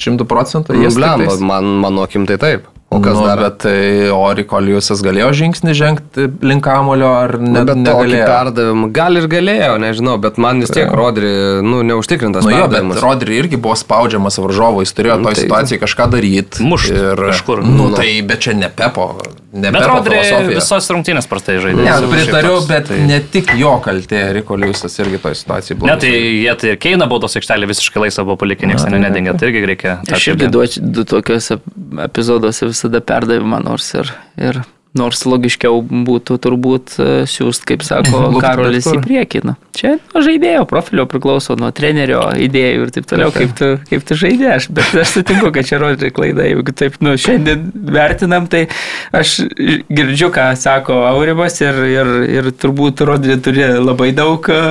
Šimtų 0.00 0.24
procentų 0.30 0.78
jis 0.80 0.94
blemba, 0.96 1.34
man, 1.44 1.64
mano 1.82 2.02
akim 2.06 2.24
tai 2.26 2.38
taip. 2.40 2.64
O 2.90 2.98
kas 2.98 3.14
nu, 3.14 3.22
dar? 3.22 3.38
Bet 3.38 3.58
tai 3.62 4.08
Ori 4.10 4.42
Kolijusas 4.50 4.98
galėjo 5.06 5.28
žingsnį 5.38 5.74
žengti 5.78 6.24
link 6.42 6.64
kamulio 6.66 7.12
ar 7.14 7.36
ne, 7.38 7.52
Ne, 7.60 7.62
bet 7.68 7.78
negalėjo? 7.78 8.24
perdavimą. 8.26 8.88
Gal 8.96 9.20
ir 9.20 9.28
galėjo, 9.30 9.76
nežinau, 9.78 10.16
bet 10.18 10.40
man 10.42 10.58
vis 10.64 10.72
tiek 10.74 10.90
Rodri, 10.90 11.30
nu, 11.62 11.84
neužtikrintas. 11.86 12.42
Nu 12.44 12.50
jo, 12.50 12.66
bet. 12.72 12.98
Rodri 13.04 13.38
irgi 13.38 13.60
buvo 13.62 13.76
spaudžiamas 13.78 14.40
varžovo, 14.42 14.82
jis 14.82 14.92
turėjo 14.98 15.20
toj 15.22 15.34
tai- 15.38 15.44
situacijai 15.44 15.80
kažką 15.84 16.08
daryti. 16.16 16.64
Mušt 16.66 16.90
ir 16.90 17.22
kažkur. 17.30 17.62
Nu, 17.62 17.92
tai, 17.94 18.10
bet 18.26 18.42
čia 18.42 18.56
ne 18.58 18.68
Pepo. 18.74 19.12
Ne 19.52 19.70
Bet 19.74 19.82
Rodri 19.82 20.18
visos 20.54 20.86
rungtynės 20.94 21.26
prastai 21.26 21.56
žaidė. 21.58 21.82
Ne, 21.82 21.94
pritariu, 22.12 22.60
bet 22.68 22.86
tai- 22.86 23.00
ne 23.06 23.18
tik 23.20 23.50
jo 23.58 23.72
kaltė, 23.82 24.20
Riko 24.36 24.54
Liusas 24.56 24.94
irgi 25.02 25.18
toj 25.18 25.34
situacijai 25.34 25.76
buvo. 25.78 25.88
Ne, 25.90 25.96
tai 25.98 26.10
jie 26.12 26.54
tai 26.60 26.70
ir 26.70 26.76
Keina 26.76 27.08
baudos 27.10 27.34
aikštelė 27.34 27.66
visiškai 27.66 28.04
laisva 28.04 28.22
buvo 28.24 28.36
palikę, 28.36 28.68
niekas 28.70 28.84
ten 28.86 28.94
nedingė, 29.02 29.34
tai 29.38 29.48
irgi 29.50 29.66
reikia. 29.66 29.96
Aš 30.06 30.28
irgi 30.34 30.50
duočiau 30.54 30.92
du 30.92 31.02
tokiuose 31.04 31.58
epizoduose 32.06 32.68
visada 32.70 33.00
perdavimą, 33.00 33.58
nors 33.64 33.92
ir, 33.94 34.12
ir 34.38 34.62
nors 34.96 35.22
logiškiau 35.22 35.78
būtų 35.86 36.36
turbūt 36.42 36.94
e, 36.98 37.08
siūst, 37.30 37.62
kaip 37.68 37.84
sako 37.86 38.30
Karolis, 38.42 38.88
į 38.90 38.98
priekį. 39.04 39.42
Nu, 39.46 39.54
čia 39.76 39.94
nuo 40.00 40.22
žaidėjo 40.24 40.64
profilio 40.70 41.06
priklauso, 41.10 41.54
nuo 41.60 41.70
trenerio 41.74 42.24
idėjų 42.46 42.86
ir 42.86 42.92
taip 42.96 43.06
toliau, 43.10 43.30
kaip 43.34 43.54
tu, 43.58 43.70
kaip 43.90 44.06
tu 44.08 44.18
žaidė. 44.18 44.48
Aš, 44.56 44.68
bet 44.74 44.94
aš 44.98 45.14
sutinku, 45.18 45.52
kad 45.54 45.68
čia 45.68 45.78
rodė 45.82 46.10
klaida. 46.14 46.46
Jeigu 46.48 46.74
taip 46.76 46.98
nu, 47.04 47.14
šiandien 47.20 47.70
vertinam, 47.94 48.50
tai 48.50 48.66
aš 49.14 49.38
girdžiu, 49.86 50.32
ką 50.34 50.50
sako 50.58 51.04
Aurimas 51.10 51.60
ir, 51.62 51.82
ir, 51.90 52.14
ir 52.40 52.50
turbūt 52.58 53.04
rodė 53.06 53.38
turi 53.44 53.68
labai 53.78 54.10
daug 54.16 54.50
e, 54.50 54.62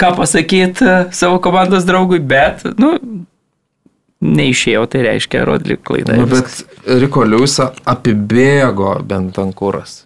ką 0.00 0.14
pasakyti 0.16 0.94
savo 1.12 1.42
komandos 1.44 1.84
draugui, 1.88 2.22
bet, 2.24 2.64
nu, 2.80 2.96
neišėjo, 4.24 4.84
tai 4.90 5.04
reiškia 5.06 5.44
rodė 5.46 5.78
klaida. 5.82 6.16
Nu, 6.18 6.26
bet 6.30 6.62
Riko 6.88 7.24
Liusą 7.26 7.70
apibėgo 7.88 8.96
bent 9.06 9.38
ankūras. 9.38 10.02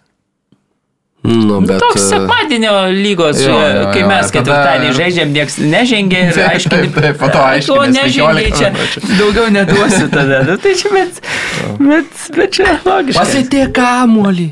Nu, 1.23 1.61
bet... 1.63 1.79
Toks 1.79 2.01
e, 2.01 2.07
sekmadienio 2.09 2.71
lygos, 2.91 3.39
Jo, 3.39 3.53
jo, 3.55 3.67
jo, 3.77 3.83
kai 3.95 4.01
mes 4.03 4.25
ir 4.27 4.27
tada- 4.27 4.33
ketvirtadienį 4.35 4.89
žaidžiam, 4.97 5.29
niekas 5.31 5.55
nežengė 5.63 6.19
ir 6.27 6.39
aiškiai. 6.51 6.81
taip, 6.83 6.97
taip, 6.99 7.17
po 7.21 7.29
to 7.31 7.39
aiškini, 7.39 7.77
To 7.77 7.85
nes 7.85 7.95
nežengė 7.95 8.43
15 8.49 8.91
čia, 8.91 9.13
daugiau 9.21 9.45
neduosiu 9.55 10.09
tada. 10.11 10.41
Nu, 10.49 10.57
tai 10.59 10.73
čia, 10.81 10.91
bet, 10.91 11.21
bet, 11.79 12.25
bet 12.35 12.51
čia 12.57 12.73
logiška. 12.83 13.21
Pasitė 13.23 13.63
kamuolį. 13.77 14.49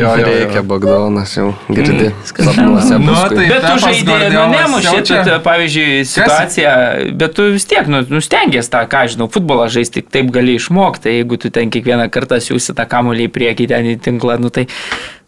Jo, 0.00 0.14
jo. 0.22 0.24
Reikia 0.30 0.62
Bagdonas 0.72 1.36
jau 1.36 1.50
girdi. 1.68 2.08
Mm. 2.08 2.48
Sapnuose 2.48 2.98
Nu, 3.04 3.14
tai- 3.28 3.48
Bet 3.50 3.68
tu 3.68 3.76
žaidėjai, 3.84 4.32
nu, 4.32 4.46
nemušė, 4.56 4.88
jaučia- 4.96 5.20
tu, 5.28 5.36
pavyzdžiui, 5.44 6.00
situaciją, 6.08 6.72
bet 7.20 7.36
tu 7.36 7.50
vis 7.52 7.68
tiek, 7.68 7.84
nu, 7.92 8.00
nu 8.08 8.24
stengiasi 8.24 8.72
tą, 8.72 8.86
ką 8.88 9.04
žinau, 9.12 9.28
futbolą 9.28 9.68
žaisti, 9.68 10.00
taip 10.02 10.32
gali 10.32 10.56
išmokti, 10.56 11.04
tai 11.04 11.14
jeigu 11.20 11.36
tu 11.44 11.50
ten 11.52 11.68
kiekvieną 11.70 12.08
kartą 12.08 12.40
siūsi 12.40 12.72
tą 12.78 12.88
kamuolį 12.88 13.28
į 13.28 13.32
priekį, 13.36 13.68
ten 13.74 13.92
į 13.92 13.96
tinklą, 14.04 14.38
nu, 14.40 14.48
tai, 14.54 14.64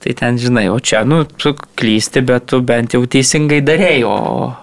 tai 0.03 0.13
ten, 0.19 0.39
žinai, 0.43 0.67
o 0.73 0.81
čia, 0.83 1.05
nu, 1.09 1.23
tu 1.25 1.55
klysti, 1.79 2.23
bet 2.27 2.49
tu 2.51 2.61
bent 2.67 2.93
jau 2.97 3.05
teisingai 3.07 3.61
darėjai, 3.65 4.03
o, 4.09 4.17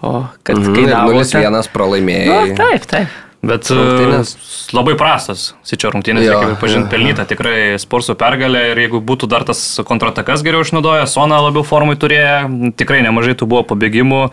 o 0.03 0.13
kad 0.43 0.59
Mhm, 0.59 0.75
kai 0.75 0.83
ir 0.83 0.93
gavosi. 0.93 1.37
0-1 1.39 1.49
Nu, 1.55 1.63
pralaimėjai. 1.73 2.53
taip, 2.59 2.85
taip. 2.91 3.17
Bet 3.39 3.69
Rungtynės. 3.71 4.33
uh, 4.35 4.71
labai 4.75 4.97
prastas, 4.99 5.53
Sičio 5.63 5.93
rungtynės, 5.93 6.25
Jo, 6.27 6.33
reikia 6.35 6.49
pripažinti, 6.57 6.83
jo, 6.83 6.91
pelnyta 6.91 7.23
tikrai 7.23 7.77
sportsų 7.79 8.17
pergalė 8.19 8.65
ir 8.73 8.81
jeigu 8.83 8.99
būtų 8.99 9.29
dar 9.31 9.45
tas 9.47 9.61
kontratakas 9.87 10.43
geriau 10.43 10.65
išnaudoję, 10.65 11.05
Sona 11.07 11.37
labiau 11.45 11.63
formai 11.63 11.95
turėjo, 11.95 12.73
tikrai 12.75 12.99
nemažai 13.05 13.37
tų 13.39 13.47
buvo 13.47 13.63
pabėgimų. 13.71 14.25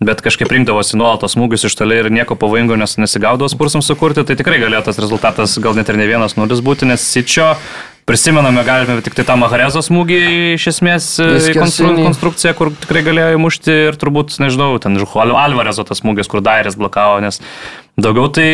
Bet 0.00 0.20
kažkaip 0.22 0.48
rinkdavosi 0.54 0.96
nuolatos 0.96 1.34
smūgius 1.34 1.66
iš 1.66 1.74
toli 1.76 1.96
ir 1.98 2.08
nieko 2.14 2.36
pavojingo 2.38 2.76
nes 2.78 2.96
nesigaudavo 3.02 3.50
spursams 3.50 3.84
sukurti, 3.90 4.22
tai 4.24 4.36
tikrai 4.38 4.60
galėjo 4.62 4.84
tas 4.86 4.98
rezultatas 5.02 5.58
gal 5.58 5.74
net 5.74 5.88
ir 5.90 5.98
ne 5.98 6.06
vienas 6.06 6.36
nulis 6.38 6.62
būti, 6.64 6.86
nes 6.88 7.02
Sičio 7.04 7.50
prisimename 8.08 8.64
galime 8.64 8.96
tik 9.04 9.16
tai 9.18 9.26
tą 9.28 9.36
Maharezo 9.40 9.82
smūgį 9.84 10.20
iš 10.54 10.64
esmės 10.72 11.08
e, 11.20 11.28
konstru, 11.56 11.92
konstrukciją, 12.00 12.54
kur 12.56 12.72
tikrai 12.84 13.04
galėjo 13.06 13.36
įmušti 13.36 13.76
ir 13.90 13.98
turbūt, 14.00 14.38
nežinau, 14.42 14.70
ten 14.82 14.96
Žuhualio 15.00 15.36
Alvarezo 15.36 15.84
tas 15.88 16.00
smūgis, 16.00 16.30
kur 16.32 16.42
Dairis 16.44 16.78
blokavo, 16.80 17.20
nes 17.24 17.42
daugiau 18.00 18.30
tai 18.32 18.48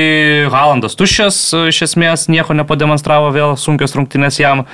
Halandas 0.52 0.98
tuščias, 0.98 1.38
e, 1.54 1.62
iš 1.70 1.84
esmės 1.88 2.26
nieko 2.32 2.56
nepademonstravo, 2.58 3.30
vėl 3.34 3.54
sunkios 3.60 3.94
rungtynės 3.94 4.42
jam. 4.42 4.66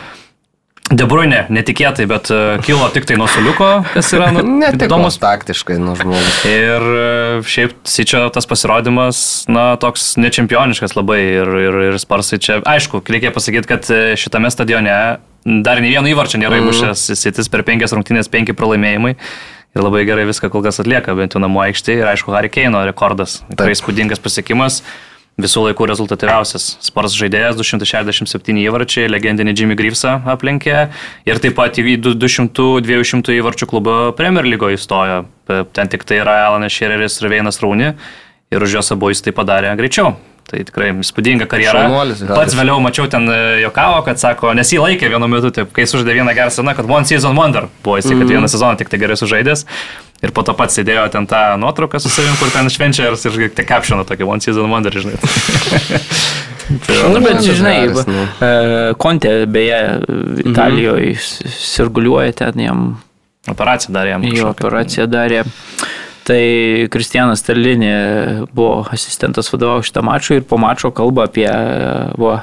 De 0.91 1.07
Bruyne, 1.07 1.45
netikėtai, 1.55 2.03
bet 2.11 2.33
e, 2.35 2.37
kilo 2.67 2.89
tik 2.91 3.05
tai 3.07 3.15
nuo 3.21 3.29
suliuko, 3.31 3.69
kas 3.95 4.09
yra 4.17 4.33
nu, 4.35 4.43
įdomus 4.87 5.21
taktiškai 5.23 5.77
nuo 5.79 5.95
žmogus. 5.95 6.41
Ir 6.51 6.83
e, 6.83 7.05
šiaip 7.47 7.77
Sičio 7.87 8.25
tas 8.35 8.49
pasirodymas, 8.51 9.21
na, 9.47 9.69
toks 9.79 10.17
nečempioniškas 10.19 10.97
labai 10.99 11.21
ir, 11.29 11.53
ir, 11.62 11.79
ir 11.93 11.99
sparsai 12.03 12.41
čia. 12.43 12.59
Aišku, 12.67 13.05
reikia 13.07 13.31
pasakyti, 13.35 13.71
kad 13.71 13.87
e, 13.95 14.01
šitame 14.19 14.51
stadione 14.51 14.97
dar 15.47 15.79
nei 15.79 15.95
vieno 15.95 16.11
įvarčio 16.11 16.43
nėra 16.43 16.59
įmušęs 16.59 17.07
Sitis 17.15 17.53
per 17.53 17.62
penkias 17.69 17.95
rungtynės, 17.95 18.31
penki 18.33 18.57
pralaimėjimai. 18.59 19.15
Ir 19.71 19.85
labai 19.87 20.03
gerai 20.09 20.27
viską 20.27 20.51
kol 20.51 20.65
kas 20.67 20.83
atlieka, 20.83 21.15
bent 21.15 21.37
jau 21.37 21.45
namų 21.45 21.69
aikštėje. 21.69 22.03
Ir 22.03 22.11
aišku, 22.11 22.35
Harry 22.35 22.51
Keino 22.51 22.83
rekordas. 22.89 23.45
Tikrai 23.53 23.77
įspūdingas 23.77 24.19
pasiekimas. 24.19 24.81
Visų 25.45 25.65
laikų 25.69 25.89
rezultatyviausias 25.91 26.67
sports 26.85 27.17
žaidėjas, 27.19 27.59
267 27.59 28.62
įvarčiai, 28.65 29.11
legendinį 29.11 29.55
Jimmy 29.59 29.77
Greavesą 29.79 30.19
aplenkė 30.33 30.79
ir 31.29 31.43
taip 31.43 31.59
pat 31.59 31.81
į 31.81 31.99
200-200 32.07 33.37
įvarčių 33.41 33.71
klubo 33.71 33.99
Premier 34.19 34.49
lygo 34.49 34.71
įstojo. 34.73 35.25
Ten 35.75 35.93
tik 35.93 36.07
tai 36.07 36.23
yra 36.23 36.41
Alanas 36.49 36.75
Šereris 36.77 37.21
ir 37.21 37.33
Veinas 37.33 37.62
Rauni 37.65 37.95
ir 38.51 38.67
už 38.67 38.79
juos 38.79 38.93
abu 38.95 39.11
jis 39.11 39.25
tai 39.27 39.35
padarė 39.35 39.75
greičiau. 39.79 40.15
Tai 40.51 40.60
tikrai 40.66 40.89
įspūdinga 40.98 41.47
karjera. 41.47 41.85
Šaunuolis. 41.86 42.24
Pats 42.27 42.56
vėliau 42.59 42.81
mačiau 42.82 43.06
ten 43.10 43.28
e, 43.31 43.36
jokavo, 43.62 44.01
kad 44.06 44.18
sako, 44.18 44.51
nes 44.59 44.72
jį 44.74 44.81
laikė 44.82 45.10
vienu 45.12 45.28
metu, 45.31 45.52
taip, 45.55 45.70
kai 45.77 45.85
sužaidė 45.86 46.16
vieną 46.18 46.32
gerą 46.35 46.51
sezoną, 46.51 46.74
kad 46.74 46.89
one 46.90 47.06
season 47.06 47.36
wonder 47.39 47.68
buvo 47.85 48.01
jisai, 48.01 48.16
kad 48.16 48.24
Mhm. 48.27 48.32
vieną 48.35 48.48
sezoną 48.51 48.77
tik 48.81 48.90
tai 48.90 48.98
gerai 48.98 49.14
sužaidęs. 49.20 49.62
Ir 50.20 50.32
po 50.36 50.43
to 50.44 50.52
pats 50.59 50.74
sėdėjo 50.77 51.06
ten 51.14 51.24
tą 51.31 51.55
nuotrauką 51.62 52.01
su 52.02 52.10
savim, 52.12 52.35
kur 52.36 52.51
ten 52.52 52.66
švenčia 52.68 53.06
ir, 53.09 53.14
ir 53.47 53.55
tik 53.56 53.68
captioną 53.70 54.02
tokį 54.05 54.27
one 54.28 54.40
season 54.44 54.66
wonder, 54.68 54.93
žinai. 54.93 55.14
tai, 56.86 56.97
va. 57.02 57.09
Nu, 57.14 57.20
bet 57.24 57.40
žinai, 57.47 57.77
geras, 57.86 58.06
nu. 58.10 58.27
e, 58.43 58.51
Kontė 59.01 59.32
beje 59.51 59.78
Italijoje 60.44 61.14
sirguliuoja 61.55 62.32
ten 62.43 62.60
jam 62.66 62.82
Operaciją 63.48 63.94
darė 63.97 64.10
jam. 64.12 64.24
Jo 64.36 64.51
operaciją 64.52 65.06
darė. 65.09 65.40
Tai 66.31 66.43
Kristianas 66.94 67.43
Terlinė 67.43 67.94
buvo 68.55 68.85
asistentas 68.94 69.51
vadovau 69.51 69.82
šitą 69.82 70.05
mačą 70.07 70.39
ir 70.39 70.44
po 70.47 70.61
mačo 70.62 70.93
kalba 70.94 71.24
apie 71.27 71.48
va, 72.20 72.36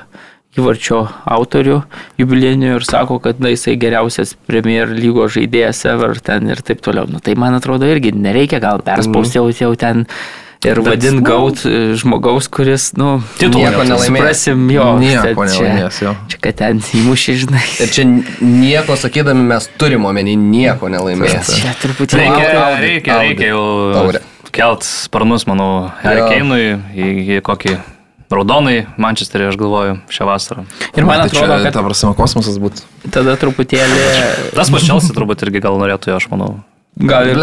įvarčio 0.57 1.03
autorių 1.37 1.77
jubiliejinių 2.19 2.73
ir 2.75 2.87
sako, 2.87 3.19
kad 3.23 3.39
na, 3.43 3.53
jisai 3.53 3.77
geriausias 3.79 4.33
Premier 4.49 4.91
lygos 4.91 5.37
žaidėjas 5.37 5.85
ever 5.93 6.19
ten 6.19 6.49
ir 6.51 6.63
taip 6.65 6.81
toliau. 6.83 7.07
Nu, 7.07 7.21
tai 7.23 7.37
man 7.39 7.55
atrodo 7.55 7.87
irgi 7.87 8.11
nereikia 8.15 8.59
gal 8.63 8.83
perspausti 8.83 9.39
jau, 9.39 9.47
jau 9.53 9.71
ten 9.79 10.03
ir 10.65 10.75
Bet, 10.81 10.85
vadint 10.87 11.19
nu, 11.19 11.21
gaut 11.27 11.61
e, 11.65 11.93
žmogaus, 11.99 12.47
kuris, 12.49 12.91
nu, 12.97 13.21
Titulų 13.37 13.65
Nieko 13.67 13.83
nelaimės. 13.85 14.07
suprasim 14.07 14.69
jo. 14.73 14.85
Nieko 14.99 15.45
čia- 15.45 15.49
nelaimės, 15.51 15.99
jo. 16.01 16.15
Čia, 16.31 16.37
kad 16.41 16.55
ten 16.55 16.79
įmušė, 16.81 17.35
žinai. 17.43 17.63
Ir 17.83 17.87
čia 17.93 18.05
nieko 18.41 18.97
sakydami 18.97 19.43
mes 19.53 19.69
turim 19.77 20.05
omeny, 20.09 20.35
nieko 20.35 20.89
nelaimės. 20.89 21.51
Čia 21.61 21.75
truputį 21.81 22.17
Reikia, 22.23 22.47
Audi, 22.63 22.81
reikia, 22.87 23.13
Audi. 23.19 23.27
reikia 23.27 23.47
jau 23.53 23.65
Taurė. 23.93 24.21
kelt 24.51 24.83
sparnus, 24.83 25.45
manau, 25.45 25.91
Harikeinui 26.03 26.79
į, 26.95 27.37
į 27.37 27.41
kokį 27.45 27.77
raudonai 28.31 28.87
Manchesterį, 28.99 29.45
aš 29.53 29.55
galvoju, 29.55 29.99
šią 30.11 30.25
vasarą. 30.27 30.65
Ir 30.97 31.05
man 31.07 31.21
Tai 31.21 31.27
atrodo, 31.29 31.47
čia, 31.53 31.63
kad 31.63 31.73
ta 31.77 31.83
prasme, 31.85 32.13
kosmosas 32.17 32.57
būtų. 32.59 32.81
tada 33.11 33.37
truputėlį 33.39 34.51
Tas 34.55 34.67
pačiausias 34.73 35.13
turbūt 35.15 35.45
irgi 35.47 35.61
gal 35.63 35.77
norėtų, 35.79 36.15
aš 36.17 36.27
manau. 36.33 36.57
Gal 36.97 37.27
ir 37.29 37.37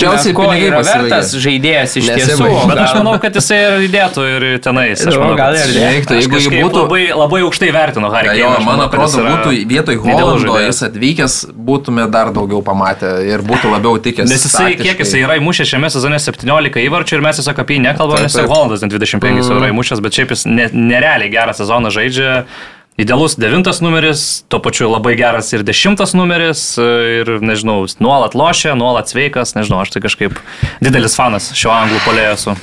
Chelsea 0.00 0.32
ko 0.32 0.46
pinigai 0.48 0.70
yra 0.70 0.80
vertas 0.86 1.34
žaidėjas 1.36 1.96
iš 2.00 2.06
Nesibaigė. 2.08 2.36
tiesų. 2.38 2.68
Bet 2.70 2.78
aš 2.80 2.94
manau, 2.96 3.12
kad 3.20 3.34
jisai 3.36 3.58
ir 3.60 3.84
įdėtų 3.88 4.22
ir 4.30 4.46
tenais. 4.64 5.02
Aš 5.04 5.12
Jo, 5.12 5.20
manau, 5.20 5.36
gal 5.36 5.56
ir 5.58 5.72
reiktų, 5.76 6.16
jeigu 6.20 6.32
kažkaip 6.38 6.64
būtų- 6.64 6.84
Labai, 6.84 7.02
labai 7.12 7.40
aukštai 7.44 7.70
vertinu 7.74 8.10
Harry 8.14 8.28
Kane. 8.28 8.38
jo, 8.40 8.50
man 8.64 8.78
jis 8.80 8.86
atrodo, 8.86 9.18
yra 9.20 9.34
būtų 9.36 9.50
vietoj 9.68 9.96
Holando 10.04 10.56
jis 10.64 10.80
atvykęs, 10.88 11.34
būtume 11.52 12.10
dar 12.10 12.32
daugiau 12.32 12.62
pamatę 12.64 13.12
ir 13.28 13.44
būtų 13.44 13.72
labiau 13.74 13.98
tikęs. 14.00 14.28
Nes 14.28 14.46
jisai, 14.48 14.72
kiek 14.80 14.98
jisai 14.98 15.20
yra 15.26 15.36
įmušęs 15.36 15.68
šiame 15.68 15.90
sezone 15.92 16.16
17 16.16 16.80
įvarčių 16.88 17.12
ir 17.18 17.20
mes 17.20 17.36
tiesiog 17.36 17.60
apie 17.60 17.76
jį 17.76 17.82
nekalbame, 17.84 18.22
nes 18.22 18.32
ten 18.32 18.88
25 18.88 19.20
mm. 19.20 19.58
yra 19.60 19.68
įmušęs, 19.68 20.00
bet 20.00 20.12
šiaip 20.16 20.32
jis 20.32 20.46
ne, 20.46 20.70
nerealiai 20.72 21.28
gerą 21.28 21.52
sezoną 21.52 21.92
žaidžia. 21.92 22.46
Idealus 22.94 23.34
devintas 23.34 23.80
numeris, 23.82 24.44
tuo 24.46 24.60
pačiu 24.62 24.86
labai 24.86 25.16
geras 25.18 25.48
ir 25.50 25.64
dešimtas 25.66 26.12
numeris 26.14 26.60
ir, 26.78 27.32
nežinau, 27.42 27.80
nuolat 27.98 28.36
lošia, 28.38 28.76
nuolat 28.78 29.10
sveikas, 29.10 29.56
nežinau, 29.56 29.80
aš 29.82 29.96
tai 29.96 30.02
kažkaip 30.04 30.36
didelis 30.78 31.18
fanas 31.18 31.50
šio 31.58 31.72
anglų 31.74 31.98
polėjo 32.04 32.36
esu. 32.36 32.54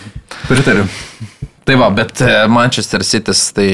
Pritariu. 0.48 0.86
Tai 1.68 1.76
va, 1.84 1.92
bet 1.92 2.24
e, 2.24 2.32
Manchester 2.48 3.04
City, 3.04 3.36
tai 3.58 3.68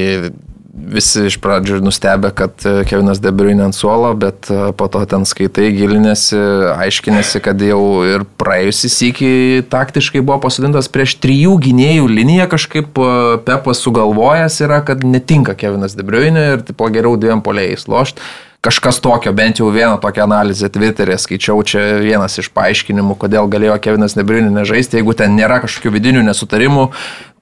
visi 0.78 1.26
iš 1.28 1.36
pradžių 1.42 1.80
nustebė, 1.84 2.30
kad 2.36 2.64
e, 2.66 2.72
Kevinas 2.88 3.20
De 3.22 3.32
Bruyne 3.34 3.66
ant 3.66 3.76
suolo, 3.76 4.10
bet 4.18 4.48
e, 4.52 4.70
po 4.78 4.88
to 4.92 5.02
ten 5.10 5.26
skaitai, 5.28 5.68
gilinėsi, 5.76 6.38
aiškinėsi, 6.74 7.42
kad 7.44 7.60
jau 7.64 7.80
ir 8.08 8.24
praėjusį 8.40 8.92
sykį 8.94 9.32
taktiškai 9.72 10.22
buvo 10.22 10.40
pasodintas 10.46 10.90
prieš 10.92 11.18
trijų 11.22 11.56
gynėjų 11.68 12.10
liniją, 12.12 12.48
kažkaip 12.54 13.00
e, 13.00 13.14
Pepas 13.48 13.82
sugalvojęs 13.84 14.60
yra, 14.66 14.82
kad 14.86 15.04
netinka 15.06 15.56
Kevinas 15.58 15.96
De 15.98 16.06
Bruyne 16.06 16.52
ir 16.54 16.68
tipo 16.68 16.90
geriau 16.92 17.18
dviem 17.20 17.44
polėjais 17.44 17.88
lošti. 17.90 18.22
Kažkas 18.58 18.98
tokio, 18.98 19.30
bent 19.30 19.60
jau 19.60 19.68
vieną 19.70 20.00
tokią 20.02 20.24
analizę 20.26 20.66
Twitter'e 20.74 21.14
skaičiau, 21.22 21.60
čia 21.62 22.00
vienas 22.02 22.34
iš 22.42 22.48
paaiškinimų, 22.50 23.14
kodėl 23.22 23.46
galėjo 23.46 23.76
Kevinas 23.84 24.16
Nebriunin 24.18 24.50
nežaisti, 24.58 24.98
jeigu 24.98 25.14
ten 25.14 25.36
nėra 25.38 25.60
kažkokių 25.62 25.92
vidinių 25.94 26.24
nesutarimų, 26.26 26.88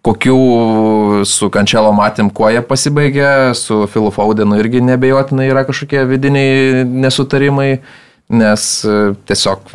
kokių 0.06 0.38
su 1.26 1.50
Kančelo 1.52 1.90
matėm, 1.96 2.30
kuo 2.34 2.50
jie 2.52 2.62
pasibaigė, 2.64 3.30
su 3.58 3.84
Filu 3.90 4.12
Faudenu 4.14 4.58
irgi 4.60 4.82
nebejotinai 4.84 5.48
yra 5.50 5.66
kažkokie 5.66 6.04
vidiniai 6.08 6.84
nesutarimai, 6.86 7.70
nes 8.28 8.84
e, 8.84 9.14
tiesiog... 9.28 9.70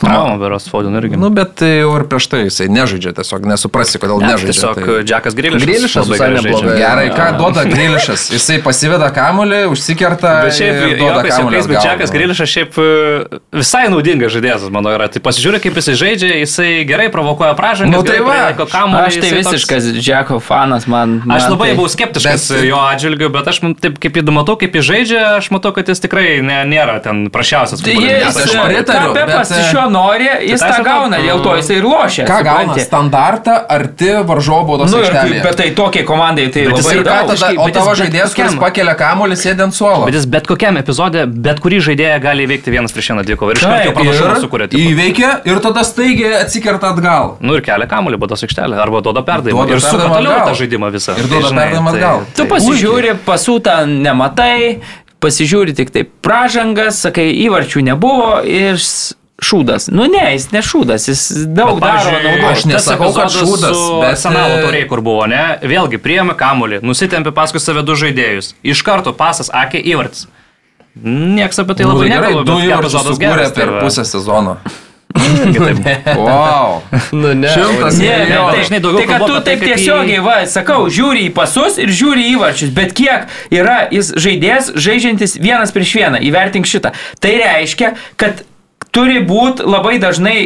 Traumą 0.00 0.38
beros 0.40 0.66
Faudin 0.68 0.96
irgi. 0.98 1.14
Nu, 1.20 1.30
bet 1.30 1.52
tai 1.60 1.68
jau 1.78 1.92
ir 1.94 2.04
prieš 2.10 2.26
tai 2.32 2.40
jisai 2.48 2.66
nežaidžia, 2.74 3.12
tiesiog 3.14 3.44
nesuprasi, 3.46 4.00
kodėl 4.02 4.18
Ne, 4.18 4.32
nežaidžia. 4.32 4.50
Tiesiog 4.50 4.80
tai... 4.82 5.04
Džekas 5.06 5.36
Grilišas. 5.38 5.62
Grilišas 5.62 6.08
labai 6.10 6.18
visai 6.18 6.30
neblogai. 6.34 6.74
Gerai, 6.80 7.04
ką 7.14 7.28
duoda 7.38 7.62
Grilišas? 7.72 8.24
Jisai 8.34 8.58
pasiveda 8.64 9.12
kamulį, 9.14 9.60
užsikerta 9.70 10.32
Bet 10.48 10.56
šiaip, 10.58 10.80
duoda 10.98 11.22
jokas, 11.30 11.68
bet 11.70 11.78
Džekas 11.86 12.14
Grilišas 12.16 12.52
šiaip 12.56 12.80
e, 12.82 12.88
visai 13.60 13.84
naudingas 13.94 14.34
žaidėjas, 14.34 14.66
manau, 14.74 14.96
yra. 14.98 15.06
Tai 15.14 15.22
pasižiūrė, 15.28 15.62
kaip 15.62 15.78
jisai 15.78 15.94
žaidžia, 16.02 16.32
jisai 16.42 16.68
gerai 16.88 17.06
provokuoja 17.14 17.54
pražangą, 17.58 17.94
Nu, 17.94 18.02
tai 18.02 18.18
va. 18.26 18.50
Aš 19.04 19.20
tai 19.22 19.30
visiškas 19.38 19.88
Džeko 20.02 20.40
fanas, 20.42 20.90
man. 20.90 21.20
Aš 21.22 21.46
man 21.46 21.54
labai 21.54 21.70
tai... 21.70 21.78
buvau 21.78 21.94
skeptiškas 21.94 22.50
Bet- 22.58 22.66
jo 22.66 22.82
atžvilgiu, 22.82 23.30
bet 23.38 23.54
aš 23.54 23.62
man 23.62 23.78
taip 23.78 24.02
kaip 24.02 24.18
įdomu 24.18 24.42
kaip 24.48 24.74
jis 24.74 24.86
žaidžia, 24.90 25.22
aš 25.38 25.50
matau, 25.54 25.70
kad 25.76 25.88
jis 25.90 26.02
tikrai 26.02 26.38
ne, 26.42 26.60
nėra 26.68 26.98
ten 27.04 27.26
prašiausias. 27.34 27.67
Tai 27.70 27.76
futbolininkas. 27.78 28.36
jis, 28.36 28.44
aš 28.44 28.64
pritariu, 28.68 29.10
ką 29.10 29.14
Pepas 29.18 29.48
bet, 29.52 29.58
iš 29.64 29.72
jo 29.74 29.84
nori, 29.90 30.28
jis 30.48 30.60
tai 30.60 30.70
tą 30.72 30.82
gauna, 30.88 31.18
dėl 31.24 31.42
to 31.44 31.54
jisai 31.58 31.76
ir 31.80 31.84
lošia. 31.84 32.24
Ką 32.28 32.38
gauna? 32.46 32.76
Standartą 32.78 33.54
arti 33.68 34.10
varžovo 34.28 34.64
baudos 34.70 34.90
Nu, 34.92 34.98
aikštelėje. 35.02 35.42
bet 35.42 35.56
tai 35.60 35.68
tokiai 35.76 36.04
komandai 36.08 36.48
tai 36.54 36.64
Bet 36.68 36.78
labai 36.78 36.96
daug. 37.04 37.32
tada, 37.34 37.52
o 37.62 37.68
tavo 37.78 37.94
žaidėjas, 38.00 38.34
kuris 38.34 38.54
pakelia 38.60 38.94
kamuolį, 38.98 39.36
sėdi 39.36 39.62
ant 39.66 39.74
suolo. 39.74 40.04
Bet 40.08 40.14
jis 40.14 40.26
bet 40.26 40.46
kokiam 40.46 40.76
epizode, 40.80 41.26
bet 41.26 41.60
kurį 41.60 41.80
žaidėją 41.88 42.20
gali 42.22 42.46
įveikti 42.46 42.70
vienas 42.70 42.92
prieš 42.92 43.10
vieną 43.12 43.24
dvikovą 43.28 43.50
ir 43.50 43.56
iš 43.56 43.64
karto 43.68 43.92
pranašumą 43.98 44.40
sukuria. 44.40 44.66
įveikia 44.68 45.30
ir 45.44 45.58
tada 45.60 45.84
staigiai 45.84 46.34
atsikerta 46.42 46.92
atgal. 46.94 47.36
Nu 47.40 47.54
ir 47.54 47.60
kelia 47.62 47.86
kamuolį 47.86 48.18
bados 48.18 48.42
aikštelę, 48.42 48.78
arba 48.80 49.00
duoda 49.00 49.22
perdavimą. 49.22 49.68
Ir 49.70 49.80
suka 49.80 50.08
toliau 50.08 50.44
tą 50.46 50.54
žaidimą 50.54 50.90
visą. 50.92 51.12
Ir 51.18 51.26
Tai, 51.28 51.28
duoda 51.28 51.48
perdavimą 51.54 51.90
tai- 51.92 51.98
atgal. 52.00 52.24
Tu 52.36 52.44
pasižiūri, 52.46 53.14
pasūtą 53.26 53.74
nematai, 53.88 54.80
pasižiūri 55.22 55.74
tik 55.78 55.92
tai 55.94 56.04
pražangas, 56.04 57.00
sakai, 57.06 57.30
įvarčių 57.46 57.82
nebuvo 57.90 58.38
ir 58.46 58.78
šūdas. 59.38 59.88
Nu 59.94 60.08
ne, 60.10 60.24
jis 60.34 60.48
ne 60.54 60.62
šūdas, 60.64 61.06
jis 61.10 61.22
daug 61.54 61.78
Bet, 61.78 61.86
daro 61.86 62.16
naudos. 62.24 62.48
aš 62.50 62.64
nesakau, 62.70 63.12
kad 63.14 63.30
šūdas, 63.34 63.78
bet, 64.02 64.18
Senalo 64.18 64.58
e, 64.58 64.64
tauriai, 64.64 64.88
kur 64.90 65.02
buvo, 65.04 65.28
ne? 65.30 65.42
Vėlgi, 65.62 66.00
priėmė 66.02 66.34
kamulį, 66.38 66.80
nusitempė 66.86 67.34
paskui 67.36 67.62
save 67.62 67.84
du 67.86 67.94
žaidėjus. 67.98 68.54
Iš 68.66 68.82
karto 68.86 69.14
pasas 69.14 69.52
Akė 69.54 69.82
įvartis. 69.82 70.26
Niekas 70.98 71.60
apie 71.62 71.78
tai 71.78 71.86
Nu, 71.86 71.94
labai 71.94 72.08
gerai, 72.10 72.32
nekalba, 72.32 72.44
du 72.48 72.58
įvarčius 72.66 73.06
sukūrė 73.12 73.46
tai 73.46 73.54
per 73.54 73.74
pusę 73.84 74.04
sezono. 74.08 74.56
Wow. 76.18 76.82
Nu, 77.12 77.32
ne. 77.34 77.48
Šimtas 77.48 77.98
Ne, 77.98 78.12
bet 78.28 78.52
tai, 78.52 78.64
žinai, 78.68 78.80
daugiau 78.84 79.00
tai, 79.00 79.08
kad 79.08 79.24
tu 79.24 79.32
tai, 79.32 79.42
taip 79.46 79.64
tiesiogiai, 79.64 80.20
va, 80.24 80.36
sakau, 80.50 80.86
žiūri 80.92 81.26
į 81.28 81.32
pasus 81.36 81.78
ir 81.80 81.92
žiūri 81.94 82.26
į 82.28 82.34
įvarčius, 82.36 82.72
bet 82.76 82.94
kiek 82.96 83.28
yra 83.54 83.80
jis 83.94 84.12
žaidėjas 84.20 84.72
žaidžiantis 84.76 85.38
vienas 85.40 85.72
prieš 85.74 85.94
vieną, 85.98 86.22
įvertink 86.28 86.68
šitą. 86.68 86.92
Tai 87.22 87.34
reiškia, 87.40 87.94
kad 88.20 88.44
turi 88.94 89.22
būti 89.24 89.66
labai 89.66 89.96
dažnai 90.02 90.38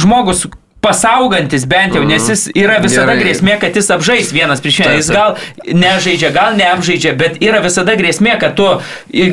žmogus 0.00 0.46
pasaugantis 0.80 1.66
bent 1.68 1.94
jau, 1.94 2.04
nes 2.08 2.28
jis 2.30 2.46
yra 2.56 2.78
visada 2.80 3.12
Gerai. 3.12 3.22
grėsmė, 3.24 3.56
kad 3.60 3.74
jis 3.76 3.90
apžais 3.92 4.30
vienas 4.32 4.62
prieš 4.64 4.78
vieną. 4.80 4.94
Jis 5.00 5.10
gal 5.12 5.36
nežaidžia, 5.66 6.30
gal 6.34 6.56
neapžaidžia, 6.56 7.12
bet 7.20 7.36
yra 7.44 7.60
visada 7.64 7.96
grėsmė, 8.00 8.38
kad 8.40 8.56
tu 8.56 8.68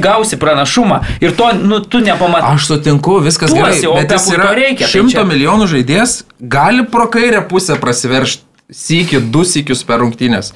gausi 0.03 0.39
pranašumą 0.41 1.01
ir 1.23 1.35
to, 1.39 1.51
nu, 1.61 1.79
tu 1.79 2.01
nepamatai. 2.03 2.55
Aš 2.55 2.67
sutinku, 2.73 3.19
viskas 3.23 3.53
Tuosi, 3.53 3.85
gerai, 3.85 4.01
bet 4.03 4.17
jis 4.17 4.27
yra 4.35 4.51
reikia, 4.57 4.85
tai 4.87 4.91
šimto 4.97 5.21
čia- 5.21 5.27
milijonų 5.29 5.69
žaidėjas, 5.75 6.17
gali 6.41 6.83
pro 6.85 7.07
kairę 7.07 7.45
pusę 7.47 7.79
prasiveršti. 7.79 8.43
Sykį, 8.67 9.21
du 9.31 9.45
sykius 9.47 9.79
per 9.87 10.01
rungtynės. 10.03 10.49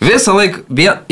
Visą 0.00 0.32
laiką 0.32 0.62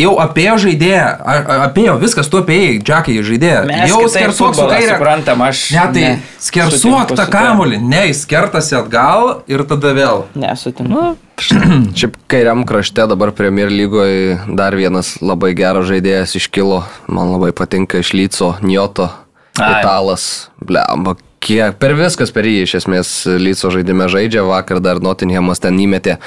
jau 0.01 0.15
apėjo 0.23 0.55
žaidėją, 0.63 1.03
a- 1.21 1.35
a- 1.37 1.59
apėjo 1.67 1.99
viskas, 2.01 2.31
tu 2.33 2.39
apėjai, 2.41 2.79
džekai 2.81 3.17
žaidėją. 3.25 3.59
Jau 3.91 3.99
skersuok 4.09 4.55
su 4.57 4.65
kairė. 4.69 4.95
suprantam, 4.97 5.43
aš 5.45 5.61
Ne, 5.77 5.85
tai 5.93 6.01
ne, 6.01 6.23
skersuok 6.41 7.13
tą 7.13 7.27
kamulį, 7.29 7.81
ne, 7.85 8.07
jis 8.09 8.25
kertasi 8.25 8.73
atgal 8.79 9.43
ir 9.49 9.65
tada 9.69 9.93
vėl. 9.93 10.25
Nesutinku. 10.35 11.17
Šiaip 12.01 12.17
kairiam 12.29 12.65
krašte 12.65 13.05
dabar 13.09 13.33
Premier 13.33 13.69
lygoje 13.69 14.41
dar 14.57 14.73
vienas 14.77 15.19
labai 15.21 15.53
geras 15.55 15.85
žaidėjas 15.93 16.37
iškilo. 16.41 16.85
Man 17.09 17.33
labai 17.37 17.53
patinka 17.53 18.01
iš 18.01 18.13
Lyco, 18.17 18.55
Njoto, 18.65 19.11
Ai. 19.59 19.81
Italas. 19.81 20.51
Blemba, 20.63 21.17
kiek 21.43 21.79
per 21.81 21.97
viskas 21.99 22.31
per 22.33 22.47
jį 22.47 22.63
iš 22.69 22.79
esmės 22.85 23.11
Lyco 23.41 23.73
žaidime 23.75 24.07
žaidžia. 24.13 24.45
Vakar 24.47 24.81
dar 24.85 25.01
Nottinghamas 25.03 25.59
ten 25.63 25.79
įmetė 25.81 26.19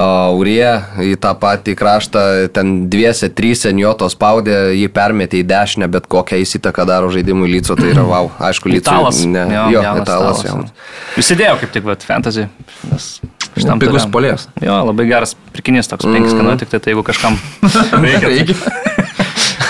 Aurie 0.00 0.70
į 1.04 1.10
tą 1.20 1.34
patį 1.36 1.74
kraštą, 1.76 2.20
ten 2.56 2.86
dviese, 2.88 3.28
trys 3.28 3.66
senjoto 3.66 4.08
spaudė, 4.08 4.70
jį 4.72 4.86
permetė 4.88 5.42
į 5.42 5.44
dešinę, 5.50 5.88
bet 5.92 6.06
kokią 6.08 6.38
įsitaką 6.40 6.86
daro 6.88 7.10
žaidimui 7.12 7.50
Lyco, 7.52 7.76
tai 7.76 7.90
yra 7.92 8.06
wow. 8.08 8.30
Aišku, 8.40 8.72
Lyco. 8.72 8.88
Italas. 8.88 9.20
Ne, 9.28 9.44
Jo, 9.52 9.66
jo, 9.74 9.82
jaunas 9.84 10.08
italas. 10.08 10.40
jaunas. 10.48 10.72
Įsidėjau 11.20 11.58
kaip 11.60 11.76
tik, 11.76 11.84
bet 11.90 12.08
fantasy. 12.08 12.48
Nes 12.88 13.10
šitam 13.52 13.82
Pigus 13.82 14.08
polės. 14.08 14.48
Jo, 14.64 14.78
labai 14.88 15.04
geras 15.10 15.36
pirkinys 15.52 15.92
toks, 15.92 16.08
penkis 16.08 16.32
kainuoja, 16.32 16.62
tik 16.64 16.72
tai, 16.72 16.80
tai 16.80 16.94
jeigu 16.94 17.04
kažkam 17.04 17.36
reikia. 18.06 18.56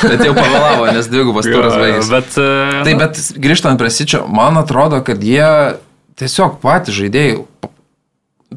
Bet 0.02 0.24
jau 0.26 0.34
pavėlavo, 0.36 0.88
nes 0.94 1.08
dvigubas 1.10 1.48
turas 1.48 1.76
baigėsi. 1.78 2.10
Bet, 2.12 2.36
e, 2.40 2.82
Taip, 2.88 3.00
bet 3.00 3.20
grįžtant 3.46 3.80
prie 3.80 3.90
Sičio, 3.92 4.24
man 4.26 4.58
atrodo, 4.60 5.02
kad 5.06 5.22
jie 5.22 5.78
tiesiog 6.20 6.58
patys 6.62 6.96
žaidėjai, 6.98 7.42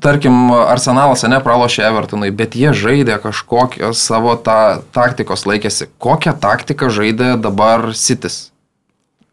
tarkim, 0.02 0.50
Arsenalas 0.66 1.24
ne 1.30 1.40
pralošė 1.44 1.86
Evertonui, 1.88 2.32
bet 2.36 2.58
jie 2.58 2.74
žaidė 2.76 3.20
kažkokią 3.24 3.94
savo 3.98 4.36
tą 4.36 4.82
taktikos 4.96 5.46
laikėsi. 5.48 5.90
Kokią 6.02 6.36
taktiką 6.42 6.92
žaidė 6.94 7.36
dabar 7.42 7.92
Sitis? 7.96 8.50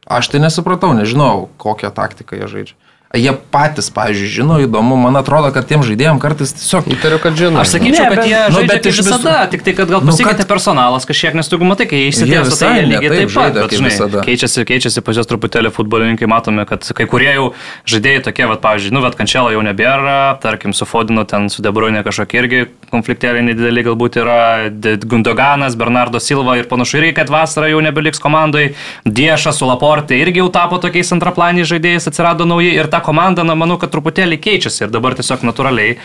Aš 0.06 0.32
tai 0.32 0.42
nesupratau, 0.42 0.92
nežinau, 0.98 1.48
kokią 1.62 1.92
taktiką 1.94 2.38
jie 2.38 2.48
žaidžia. 2.50 2.76
Jie 3.12 3.32
patys, 3.52 3.90
pavyzdžiui, 3.92 4.28
žino, 4.32 4.54
įdomu, 4.64 4.96
man 4.96 5.12
atrodo, 5.20 5.50
kad 5.52 5.66
tiem 5.68 5.82
žaidėjim 5.84 6.16
kartais 6.16 6.54
tiesiog... 6.56 6.86
Įtariu, 6.94 7.18
kad 7.20 7.34
žinau. 7.36 7.60
Aš 7.60 7.74
sakyčiau, 7.74 8.06
Ne, 8.08 8.16
kad 8.16 8.24
jie 8.24 8.38
nu, 8.48 8.54
žaidžia 8.56 8.68
bet 8.70 8.78
kaip 8.78 8.88
iš 8.88 9.00
visų- 9.02 9.16
visada, 9.20 9.34
tik 9.52 9.64
tai, 9.66 9.74
kad 9.76 9.90
gal 9.92 10.00
Nu, 10.00 10.08
pasikeitė 10.14 10.38
kad- 10.46 10.48
personalas 10.48 11.04
kažkiek, 11.04 11.34
nes 11.36 11.50
tu 11.52 11.58
matai, 11.60 11.84
kai 11.90 12.00
jie 12.08 12.08
visai 12.08 12.56
tai 12.56 12.70
jie 12.78 12.86
ne 12.86 12.94
lygiai 12.94 13.10
taip 13.12 13.20
taip 13.28 13.34
pat, 13.36 13.52
bet, 13.52 13.68
kaip 13.68 13.76
žinai, 13.82 13.90
visada. 13.92 14.22
keičiasi, 14.24 14.64
keičiasi 14.64 15.04
pas 15.04 15.20
juos 15.20 15.28
truputėlį 15.28 15.72
futbolininkai, 15.76 16.24
matome, 16.32 16.64
kad 16.64 16.88
kai 16.96 17.04
kurie 17.12 17.28
jau 17.36 17.50
žaidėjai 17.84 18.22
tokie, 18.30 18.46
va, 18.48 18.56
pavyzdžiui, 18.64 18.94
nu, 18.96 19.04
bet 19.04 19.18
Kančelo 19.20 19.52
jau 19.52 19.60
nebėra, 19.60 20.16
tarkim, 20.40 20.72
su 20.72 20.88
Fodinu 20.88 21.26
ten 21.28 21.50
su 21.52 21.60
Debruinė 21.60 22.00
kažkokie 22.08 22.40
irgi 22.40 22.62
konfliktėliai 22.96 23.44
nedideli 23.44 23.84
galbūt 23.90 24.16
yra, 24.24 24.40
De- 24.72 24.96
Gundoganas, 24.96 25.76
Bernardo 25.76 26.16
Silva 26.16 26.56
ir 26.56 26.64
panašu 26.64 26.96
irgi, 27.04 27.12
kad 27.20 27.28
vasarą 27.28 27.68
jau 27.76 27.84
nebeliks 27.84 28.16
komandai, 28.24 28.72
Diešas 29.04 29.60
su 29.60 29.68
Laporte 29.68 30.16
irgi 30.16 30.40
jau 30.40 30.48
tapo 30.48 30.80
tokiais 30.80 31.12
antraplaniais 31.12 31.68
žaidėjais, 31.68 32.08
atsirado 32.08 32.48
nauji 32.48 32.72
ir 32.72 32.88
ta 32.88 33.01
komanda, 33.04 33.44
na, 33.46 33.56
manau, 33.58 33.78
kad 33.80 33.92
truputėlį 33.94 34.38
keičiasi 34.42 34.86
ir 34.86 34.94
dabar 34.94 35.16
tiesiog 35.18 35.44
natūraliai 35.48 35.98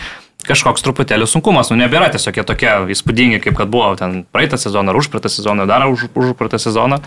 kažkoks 0.48 0.84
truputėlį 0.86 1.28
sunkumas, 1.28 1.72
nu 1.72 1.80
nebėra 1.80 2.12
tiesiog 2.14 2.38
jie 2.40 2.46
tokie 2.48 2.70
įspūdingi, 2.94 3.42
kaip 3.44 3.58
kad 3.58 3.72
buvo 3.72 3.92
ten 4.00 4.22
praeitą 4.32 4.60
sezoną, 4.62 4.94
ar 4.94 5.00
užpraeitą 5.02 5.32
sezoną, 5.34 5.68
dar 5.70 5.88
už, 5.90 6.08
užpraeitą 6.14 6.60
sezoną, 6.62 7.02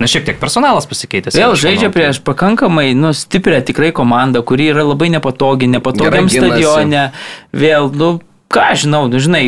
nes 0.00 0.12
šiek 0.12 0.26
tiek 0.28 0.40
personalas 0.40 0.88
pasikeitė. 0.90 1.32
Vėl 1.36 1.56
žaidžia 1.56 1.88
manau. 1.88 1.96
prieš 1.96 2.20
pakankamai 2.26 2.90
nu, 2.98 3.12
stiprią 3.16 3.62
tikrai 3.68 3.92
komandą, 3.96 4.44
kuri 4.44 4.70
yra 4.74 4.84
labai 4.88 5.12
nepatogi, 5.14 5.70
nepatogiam 5.72 6.28
stadione. 6.32 7.10
Vėl, 7.54 7.88
nu, 7.96 8.14
ką 8.52 8.72
aš 8.74 8.86
žinau, 8.86 9.06
nu, 9.12 9.22
žinai, 9.22 9.44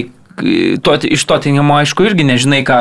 to, 0.85 0.97
iš 1.05 1.27
Totinimo 1.29 1.77
aišku 1.83 2.07
irgi 2.09 2.27
nežinai, 2.27 2.63
ką, 2.67 2.81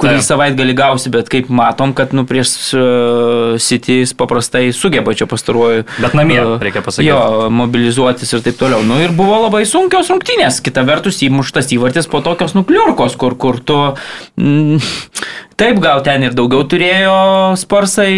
kurį 0.00 0.18
Taip. 0.18 0.26
savaitę 0.26 0.58
gali 0.58 0.74
gausi, 0.76 1.10
bet 1.12 1.28
kaip 1.30 1.50
matom, 1.54 1.92
kad 1.96 2.12
nu, 2.16 2.24
prieš 2.26 2.50
uh, 2.74 3.54
City 3.62 4.00
jis 4.00 4.14
paprastai 4.18 4.66
sugeba 4.74 5.14
čia 5.14 5.28
pastaruoju. 5.30 5.84
Bet 6.02 6.16
namie, 6.18 6.40
uh, 6.42 6.56
reikia 6.62 6.82
pasakyti. 6.84 7.12
Jo, 7.12 7.50
mobilizuotis 7.54 8.34
ir 8.34 8.42
taip 8.44 8.58
toliau. 8.58 8.82
Nu, 8.86 8.98
ir 9.02 9.14
buvo 9.14 9.38
labai 9.44 9.62
sunkios 9.70 10.10
rungtynės. 10.10 10.58
Kita 10.64 10.82
vertus, 10.88 11.22
įmuštas 11.26 11.70
įvartis 11.76 12.10
po 12.10 12.24
tokios 12.26 12.56
nukliurkos, 12.58 13.14
kur, 13.20 13.38
kur 13.38 13.60
tu... 13.62 13.78
Mm, 14.40 14.82
taip, 15.60 15.78
gal 15.84 16.02
ten 16.06 16.26
ir 16.26 16.34
daugiau 16.34 16.66
turėjo 16.66 17.14
sparsai 17.60 18.10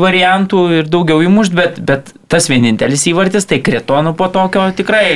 variantų 0.00 0.64
ir 0.80 0.90
daugiau 0.90 1.20
įmušt, 1.28 1.56
bet, 1.58 1.78
bet 1.84 2.14
tas 2.32 2.48
vienintelis 2.48 3.04
įvartis, 3.12 3.44
tai 3.48 3.60
kretonų 3.60 4.16
po 4.16 4.32
tokio 4.32 4.70
tikrai 4.76 5.06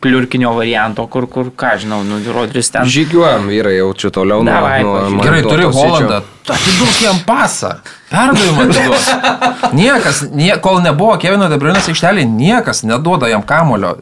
kliurkinio 0.00 0.52
varianto, 0.56 1.04
kur, 1.06 1.26
kur 1.30 1.50
ką 1.56 1.74
žinau, 1.82 2.00
nu, 2.06 2.18
Rodris 2.34 2.70
ten. 2.72 2.88
Žygiuojam, 2.88 3.48
vyrai, 3.52 3.76
jaučiu 3.78 4.10
toliau 4.14 4.44
nuo... 4.46 4.60
Nuo. 4.82 5.22
Gerai, 5.24 5.42
turi. 5.44 5.66
Holandą. 5.68 6.22
Atiduok 6.50 7.02
jam 7.04 7.20
pasą. 7.26 7.74
Perdavimą 8.10 8.64
atiduok. 8.68 9.74
Niekas, 9.76 10.22
nie, 10.32 10.50
kol 10.64 10.80
nebuvo 10.84 11.18
Kevino 11.20 11.50
Debriunas 11.52 11.90
aikštelė, 11.92 12.24
niekas 12.24 12.82
neduoda 12.88 13.28
jam 13.30 13.44
kamulio. 13.46 13.98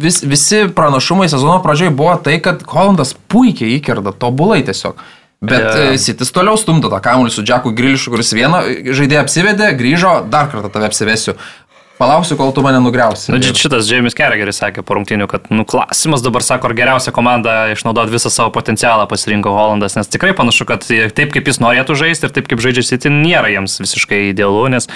Vis, 0.00 0.20
visi 0.22 0.66
pranašumai 0.74 1.30
sezono 1.30 1.60
pradžioje 1.62 1.94
buvo 1.94 2.18
tai, 2.24 2.36
kad 2.42 2.66
Holandas 2.70 3.14
puikiai 3.30 3.78
įkerda, 3.78 4.14
tobulai 4.18 4.60
tiesiog. 4.66 4.98
Bet 5.40 5.62
yeah. 5.64 5.96
Sitis 5.96 6.34
toliau 6.36 6.58
stumdo 6.60 6.90
tą 6.92 6.98
kamuolį 7.00 7.32
su 7.32 7.42
Džeku 7.46 7.72
Grilišu, 7.72 8.12
kuris 8.12 8.34
vieną 8.36 8.60
žaidėją 8.92 9.22
apsivedė, 9.24 9.70
grįžo, 9.78 10.18
dar 10.28 10.50
kartą 10.52 10.68
tave 10.74 10.90
apsivesiu. 10.90 11.38
Palauksiu, 12.00 12.36
kol 12.40 12.48
tu 12.56 12.62
mane 12.64 12.78
nugriausi. 12.80 13.28
Nu, 13.28 13.36
čia- 13.44 13.52
šitas 13.52 13.84
Džeimis 13.84 14.14
Keregeris 14.16 14.56
sakė 14.62 14.80
po 14.88 14.96
rungtinių, 14.96 15.26
kad, 15.28 15.50
nu, 15.52 15.66
klausimas 15.68 16.22
dabar 16.24 16.40
sako, 16.40 16.70
ar 16.70 16.74
geriausia 16.78 17.12
komanda 17.12 17.66
išnaudoti 17.74 18.14
visą 18.14 18.30
savo 18.32 18.48
potencialą 18.56 19.04
pasirinko 19.10 19.52
Holandas, 19.52 19.98
nes 20.00 20.08
tikrai 20.08 20.32
panašu, 20.32 20.64
kad 20.64 20.80
taip, 20.88 21.34
kaip 21.36 21.44
jis 21.52 21.60
norėtų 21.60 21.98
žaisti 22.00 22.24
ir 22.24 22.32
taip, 22.32 22.48
kaip 22.48 22.62
žaidžia 22.64 22.86
City, 22.88 23.12
nėra 23.12 23.52
jiems 23.52 23.76
visiškai 23.84 24.30
idealu, 24.32 24.70
nes 24.72 24.88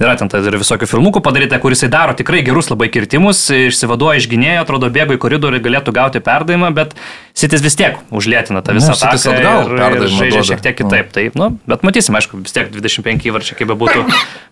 yra 0.00 0.14
ten 0.16 0.30
ir 0.32 0.56
visokių 0.60 0.86
filmukų 0.88 1.20
padaryta, 1.24 1.58
kuris 1.60 1.82
daro 1.92 2.14
tikrai 2.16 2.40
gerus 2.44 2.70
labai 2.72 2.88
kirtimus, 2.92 3.42
išsivaduoja 3.52 4.20
iš 4.22 4.28
gynėjo, 4.32 4.62
atrodo, 4.64 4.88
bėgo 4.92 5.12
į 5.16 5.20
koridorių, 5.20 5.60
galėtų 5.64 5.92
gauti 5.96 6.22
perdavimą, 6.24 6.70
bet 6.76 6.94
City 7.36 7.56
vis 7.60 7.76
tiek 7.76 7.98
užlėtina 8.08 8.62
tą 8.64 8.72
visą 8.76 8.94
Nu, 8.94 8.98
City's 9.00 9.26
ataką 9.26 9.36
atgal 9.36 9.60
ir, 9.60 9.66
ir 9.74 9.82
perdavimą 9.82 10.20
žaidžia 10.22 10.42
šiek 10.48 10.62
tiek 10.64 10.76
kitaip. 10.80 11.12
Tai, 11.14 11.24
nu, 11.36 11.50
bet 11.68 11.84
matysim, 11.86 12.16
aišku, 12.16 12.40
vis 12.46 12.52
tiek 12.56 12.66
25 12.72 13.28
įvarčiai 13.28 13.58
kaip 13.60 13.68
bebūtų. 13.74 14.00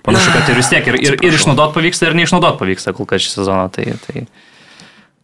Panašu, 0.07 0.29
kad 0.37 0.45
ir 0.53 0.57
vis 0.61 0.69
tiek 0.73 0.85
ir, 0.93 0.97
ir, 1.01 1.13
ir 1.25 1.33
išnaudot 1.41 1.73
pavyksta, 1.77 2.03
ir 2.11 2.15
neišnaudot 2.21 2.61
pavyksta 2.61 2.93
kol 2.97 3.07
kas 3.09 3.25
šį 3.25 3.31
sezoną. 3.39 3.67
Tai, 3.73 3.85
tai... 4.05 4.27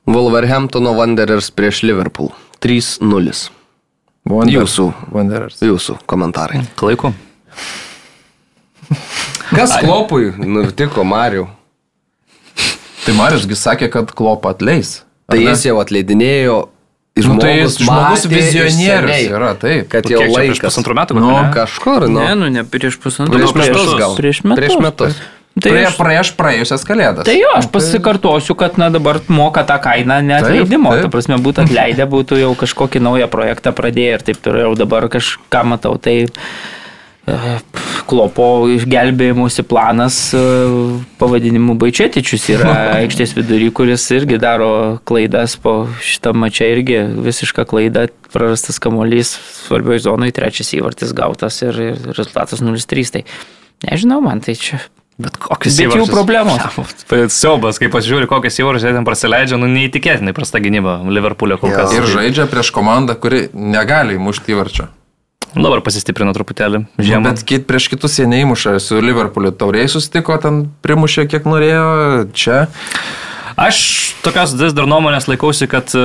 Wolverhamptono 0.09 0.97
Wanderers 0.97 1.53
prieš 1.53 1.85
Liverpool. 1.85 2.33
3-0. 2.65 3.05
Wonder- 4.29 4.57
Jūsų. 4.57 4.89
Wanderers. 5.13 5.61
Jūsų 5.65 6.01
komentarai. 6.09 6.65
Klaiku. 6.81 7.13
Kas 9.57 9.75
klopui 9.81 10.33
nutiko 10.39 11.05
Mariu? 11.07 11.49
Tai 13.05 13.17
Mariusgi 13.19 13.57
sakė, 13.59 13.91
kad 13.93 14.13
klopą 14.17 14.55
atleis. 14.55 15.03
Tai 15.29 15.41
jis 15.41 15.67
jau 15.69 15.77
atleidinėjo. 15.83 16.57
Nu, 17.15 17.37
tai 17.39 17.53
jis 17.61 17.77
žmogus 17.79 18.25
vizionierius 18.27 19.29
yra, 19.31 19.53
taip. 19.61 19.87
Kad 19.93 20.09
jau 20.11 20.19
Kiek 20.19 20.33
čia 20.33 20.35
prieš 20.35 20.59
laikas. 20.59 20.65
pusantrų 20.67 20.97
metų? 20.99 21.17
Nu, 21.21 21.31
ne? 21.31 21.53
Kažkur, 21.55 22.09
nu. 22.11 22.19
Ne, 22.19 22.33
nu, 22.41 22.49
ne 22.51 22.65
prieš 22.67 22.99
pusantrų 22.99 23.39
Prieš 23.39 23.55
metus 23.61 23.93
gal. 24.01 24.17
Prieš 24.19 24.41
metus. 24.43 24.59
Prieš 24.59 24.81
metus. 24.83 25.21
Tai 25.55 25.71
Prie, 25.71 25.85
aš, 25.87 25.95
prieš 25.95 26.31
praėjusias 26.35 26.83
kalėdas. 26.83 27.23
tai 27.29 27.37
jo, 27.39 27.53
aš 27.55 27.69
pasikartosiu, 27.71 28.57
kad 28.59 28.75
na, 28.83 28.89
dabar 28.91 29.21
moka 29.31 29.63
tą 29.63 29.77
kainą 29.79 30.17
neatleidimo. 30.27 30.91
Taip, 30.91 31.05
taip. 31.05 31.07
Ta 31.07 31.13
prasme, 31.15 31.39
būtų 31.45 31.63
atleidę, 31.69 32.07
būtų 32.11 32.41
jau 32.41 32.49
kažkokį 32.59 33.03
naują 33.07 33.29
projektą 33.31 33.71
pradėję 33.71 34.17
ir 34.17 34.25
taip 34.27 34.41
toliau. 34.43 34.73
Dabar 34.75 35.07
kažką 35.13 35.63
matau. 35.71 35.95
Tai 36.03 36.17
klopo 38.09 38.67
išgelbėjimusi 38.75 39.65
planas 39.69 40.17
e, 40.37 40.41
pavadinimu 41.21 41.77
Baičetičius 41.81 42.49
yra 42.53 42.75
aikštės 43.01 43.35
vidury, 43.39 43.71
kuris 43.75 44.05
irgi 44.15 44.39
daro 44.43 44.99
klaidas 45.09 45.57
po 45.61 45.77
šitą 46.05 46.35
mačią 46.37 46.69
irgi 46.77 46.99
visišką 47.25 47.65
klaidą, 47.71 48.09
prarastas 48.35 48.81
kamuolys 48.83 49.37
svarbioje 49.65 50.05
zonoje, 50.09 50.35
trečias 50.37 50.75
įvartis 50.77 51.15
gautas 51.17 51.63
ir, 51.65 51.79
rezultatas 52.11 52.61
0-3. 52.65 53.15
Tai 53.15 53.25
nežinau, 53.89 54.21
man 54.25 54.45
tai 54.45 54.59
čia. 54.59 54.83
Bet 55.15 55.37
kokius 55.39 55.77
Bet 55.79 55.95
jų 55.95 56.09
problemos. 56.11 56.59
Siaubas, 57.39 57.79
kai 57.79 57.87
pasižiūri, 57.93 58.27
kokias 58.27 58.59
įvarčius 58.59 58.89
jie 58.89 58.97
ten 58.97 59.07
praleidžia, 59.07 59.61
nu 59.63 59.69
neįtikėtinai 59.71 60.35
prasta 60.35 60.59
gynyba 60.61 60.99
Liverpoolio 61.07 61.61
kol 61.63 61.71
kas. 61.71 61.95
Ir 61.95 62.09
žaidžia 62.11 62.49
prieš 62.51 62.75
komandą, 62.75 63.15
kuri 63.15 63.47
negali 63.55 64.19
įmušti 64.19 64.57
įvarčio. 64.57 64.91
Nu, 65.55 65.63
Dabar 65.63 65.83
pasistiprino 65.87 66.33
truputėlį. 66.35 66.85
Nu, 66.99 67.05
Žiemą. 67.07 67.31
bet 67.31 67.45
kit, 67.47 67.67
prieš 67.69 67.87
kitus 67.93 68.19
jie 68.19 68.27
neįmuša, 68.31 68.77
su 68.83 68.99
Liverpooliu 69.03 69.53
tauriai 69.55 69.87
susitiko, 69.91 70.35
ten 70.43 70.65
primušė 70.83 71.29
kiek 71.31 71.47
norėjo, 71.47 71.85
čia. 72.35 72.65
Aš 73.57 73.77
tokios 74.25 74.51
vis 74.59 74.73
dar 74.75 74.89
nuomonės 74.91 75.29
laikausi, 75.31 75.69
kad 75.71 75.93
e, 75.95 76.01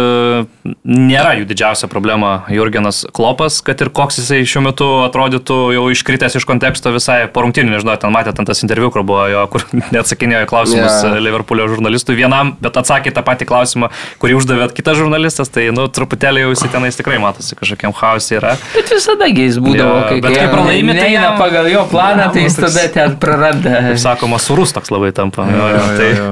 nėra 0.85 1.31
jų 1.39 1.47
didžiausia 1.49 1.87
problema 1.89 2.43
Jurgenas 2.53 3.01
Klopas, 3.15 3.57
kad 3.65 3.79
ir 3.81 3.89
koks 3.95 4.19
jisai 4.21 4.43
šiuo 4.45 4.61
metu 4.67 4.87
atrodytų 5.07 5.57
jau 5.73 5.85
iškritęs 5.89 6.37
iš 6.37 6.45
konteksto 6.45 6.91
visai 6.93 7.23
porungtinių, 7.33 7.73
nežinau, 7.73 7.95
ten 8.01 8.13
matėte 8.13 8.37
ten 8.37 8.49
tas 8.51 8.61
interviu, 8.61 8.91
kur 8.93 9.01
buvo 9.07 9.23
jo, 9.31 9.45
kur 9.49 9.65
neatsakinėjo 9.95 10.45
į 10.45 10.49
klausimus 10.51 10.77
Yeah. 10.99 11.17
Liverpoolio 11.19 11.65
žurnalistui 11.71 12.15
vienam, 12.19 12.53
bet 12.61 12.77
atsakė 12.79 13.11
tą 13.15 13.23
patį 13.25 13.45
klausimą, 13.49 13.89
kurį 14.21 14.35
uždavė 14.37 14.67
kitas 14.77 14.97
žurnalistas, 14.99 15.49
tai, 15.51 15.65
nu, 15.75 15.87
truputėlį 15.91 16.43
jau 16.45 16.53
jisai 16.53 16.69
tenais 16.73 16.97
tikrai 16.97 17.17
matosi, 17.23 17.57
kažkokiam 17.59 17.93
chaosui 17.97 18.37
yra. 18.37 18.53
Bet 18.75 18.93
visada 18.93 19.27
jis 19.31 19.57
būdavo, 19.63 19.97
Jo, 19.97 20.21
kai, 20.21 20.35
kai 20.37 20.47
pralaimi, 20.53 20.95
tai 20.97 21.09
eina 21.15 21.33
pagal 21.39 21.67
jo 21.73 21.83
planą, 21.91 22.29
tai 22.35 22.45
jis 22.45 22.57
toks- 22.59 22.77
tada 22.77 22.93
ten 22.95 23.17
praranda. 23.21 23.81
Sakoma, 23.99 24.39
surus 24.43 24.73
toks 24.75 24.93
labai 24.93 25.11
tampa. 25.15 25.45
Jo, 25.49 25.67
jo, 25.75 25.83
tai, 25.99 26.09
jo. 26.15 26.31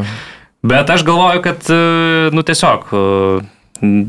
Bet 0.65 0.89
aš 0.89 1.03
galvoju, 1.05 1.41
kad, 1.45 1.61
e, 1.69 2.29
nu 2.34 2.41
tiesiog, 2.43 2.89
e, 2.91 3.45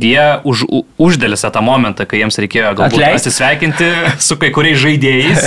jie 0.01 0.25
už, 0.49 0.65
uždėlėse 0.97 1.51
tą 1.53 1.61
momentą, 1.65 2.07
kai 2.09 2.23
jiems 2.23 2.39
reikėjo 2.41 2.73
galbūt 2.79 2.97
Atleist? 2.97 3.27
atsisveikinti 3.27 3.89
su 4.29 4.39
kai 4.41 4.51
kuriais 4.55 4.81
žaidėjais. 4.81 5.45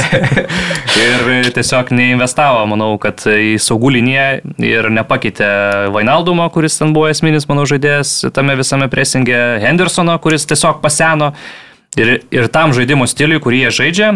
Ir 1.02 1.50
tiesiog 1.56 1.90
neinvestavo, 1.98 2.64
manau, 2.70 2.94
kad 3.02 3.24
į 3.26 3.56
saugų 3.62 3.96
liniją 3.98 4.28
ir 4.62 4.92
nepakeitė 4.94 5.50
Vainaldumo, 5.96 6.46
kuris 6.54 6.78
ten 6.78 6.94
buvo 6.94 7.10
esminis, 7.12 7.48
manau, 7.50 7.66
žaidėjas 7.70 8.32
tame 8.36 8.56
visame 8.60 8.90
presingė, 8.92 9.40
Hendersono, 9.64 10.18
kuris 10.22 10.46
tiesiog 10.50 10.84
paseno. 10.86 11.34
Ir, 12.00 12.22
ir 12.32 12.48
tam 12.54 12.72
žaidimo 12.76 13.04
stiliui, 13.10 13.42
kurį 13.44 13.66
jie 13.66 13.72
žaidžia, 13.82 14.12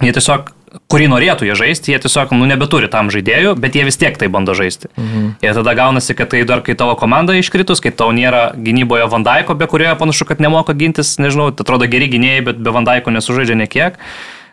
jie 0.00 0.12
tiesiog 0.16 0.54
kurį 0.90 1.08
norėtų 1.12 1.48
jie 1.48 1.56
žaisti, 1.58 1.92
jie 1.92 2.00
tiesiog 2.02 2.34
nu, 2.36 2.46
nebeturi 2.50 2.88
tam 2.90 3.10
žaidėjų, 3.14 3.54
bet 3.60 3.76
jie 3.78 3.84
vis 3.86 3.98
tiek 4.00 4.16
tai 4.18 4.28
bando 4.32 4.54
žaisti. 4.56 4.90
Mhm. 4.96 5.26
Ir 5.44 5.58
tada 5.58 5.74
gaunasi, 5.78 6.16
kad 6.18 6.30
tai 6.34 6.44
dar 6.48 6.62
kai 6.66 6.76
tavo 6.78 6.94
komanda 6.98 7.36
iškritus, 7.38 7.82
kai 7.84 7.94
tau 7.94 8.12
nėra 8.14 8.52
gynyboje 8.56 9.08
Vandaiko, 9.10 9.56
be 9.58 9.68
kurioje 9.70 9.96
panašu, 10.00 10.28
kad 10.28 10.42
nemoka 10.42 10.76
gintis, 10.76 11.16
nežinau, 11.22 11.50
tai 11.54 11.66
atrodo 11.66 11.90
geri 11.90 12.10
gynėjai, 12.12 12.46
bet 12.50 12.62
be 12.62 12.74
Vandaiko 12.74 13.14
nesužaidžia 13.14 13.58
niekiek. 13.58 14.00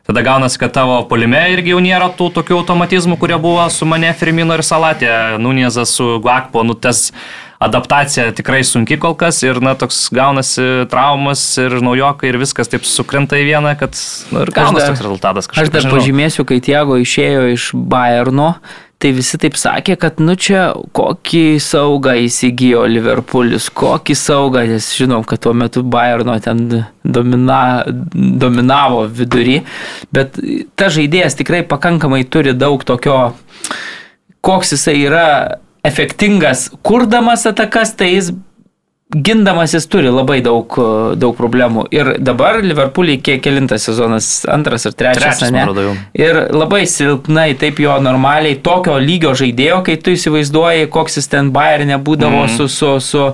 Tada 0.07 0.23
gaunasi, 0.25 0.57
kad 0.57 0.73
tavo 0.73 0.95
polime 1.05 1.39
irgi 1.53 1.75
jau 1.75 1.79
nėra 1.83 2.09
tų 2.17 2.31
tokių 2.33 2.57
automatizmų, 2.63 3.19
kurie 3.21 3.37
buvo 3.41 3.67
su 3.69 3.85
mane 3.85 4.09
Firmino 4.17 4.57
ir 4.57 4.65
Salatė, 4.65 5.11
Nunėzas 5.37 5.93
su 5.93 6.17
Gakpo, 6.25 6.65
nu 6.65 6.73
tas 6.73 7.11
adaptacija 7.61 8.31
tikrai 8.33 8.63
sunki 8.65 8.97
kol 9.01 9.13
kas 9.19 9.43
ir, 9.45 9.59
na, 9.61 9.75
toks 9.77 10.07
gaunasi 10.15 10.87
traumas 10.91 11.43
ir 11.61 11.77
naujokai 11.85 12.31
ir 12.31 12.39
viskas 12.41 12.71
taip 12.71 12.87
sukrenta 12.89 13.37
į 13.37 13.47
vieną, 13.51 13.75
kad, 13.79 13.97
na, 14.33 14.45
ir 14.45 14.53
gaunasi 14.55 14.87
toks 14.89 15.03
rezultatas 15.05 15.45
Aš 15.45 15.51
kažkaip. 15.53 15.73
dar 15.75 15.85
nežinau. 15.85 15.99
pažymėsiu, 15.99 16.47
kai 16.49 16.57
Tiago 16.63 16.97
išėjo 17.01 17.45
iš 17.53 17.67
Bayerno, 17.77 18.55
tai 19.01 19.13
visi 19.17 19.37
taip 19.41 19.57
sakė, 19.57 19.95
kad 20.01 20.19
nu 20.21 20.35
čia 20.37 20.71
kokį 20.97 21.45
saugą 21.61 22.17
įsigijo 22.25 22.83
Liverpoolis, 22.89 23.69
kokį 23.77 24.17
saugą, 24.17 24.65
nes 24.69 24.91
žinom, 24.97 25.25
kad 25.25 25.41
tuo 25.45 25.53
metu 25.57 25.85
Bayerno 25.85 26.37
ten 26.41 26.65
domina, 27.01 27.61
dominavo 27.87 29.07
vidury, 29.09 29.61
bet 30.13 30.37
ta 30.77 30.89
žaidėjas 30.93 31.37
tikrai 31.37 31.61
pakankamai 31.65 32.23
turi 32.29 32.53
daug 32.57 32.85
tokio, 32.85 33.33
koks 34.45 34.77
jisai 34.77 34.97
yra 35.05 35.27
efektingas, 35.83 36.69
kurdamas 36.85 37.45
atakas, 37.49 37.93
tai 37.97 38.13
jis 38.15 38.31
gindamas 39.15 39.73
jis 39.73 39.87
turi 39.91 40.11
labai 40.11 40.39
daug, 40.43 40.75
daug 41.19 41.35
problemų. 41.35 41.85
Ir 41.93 42.13
dabar 42.23 42.61
Liverpoolį 42.63 43.17
kiek 43.23 43.41
kelintas 43.43 43.83
sezonas, 43.87 44.29
antras 44.49 44.87
ar 44.87 44.95
trečias, 44.95 45.41
Trečias, 45.41 45.51
atrodo, 45.51 45.83
jau. 45.89 45.95
Ir 46.15 46.39
labai 46.55 46.83
silpnai, 46.87 47.49
taip 47.59 47.81
jo 47.83 47.97
normaliai, 48.03 48.55
tokio 48.63 48.95
lygio 49.01 49.33
žaidėjo, 49.37 49.81
kai 49.87 49.97
tu 49.99 50.15
įsivaizduoji, 50.15 50.87
koks 50.93 51.19
jis 51.19 51.27
ten 51.31 51.51
Bayernė 51.55 51.99
būdavo 52.03 52.45
mm. 52.45 52.53
su, 52.55 52.67
su, 52.71 52.93
su, 53.03 53.25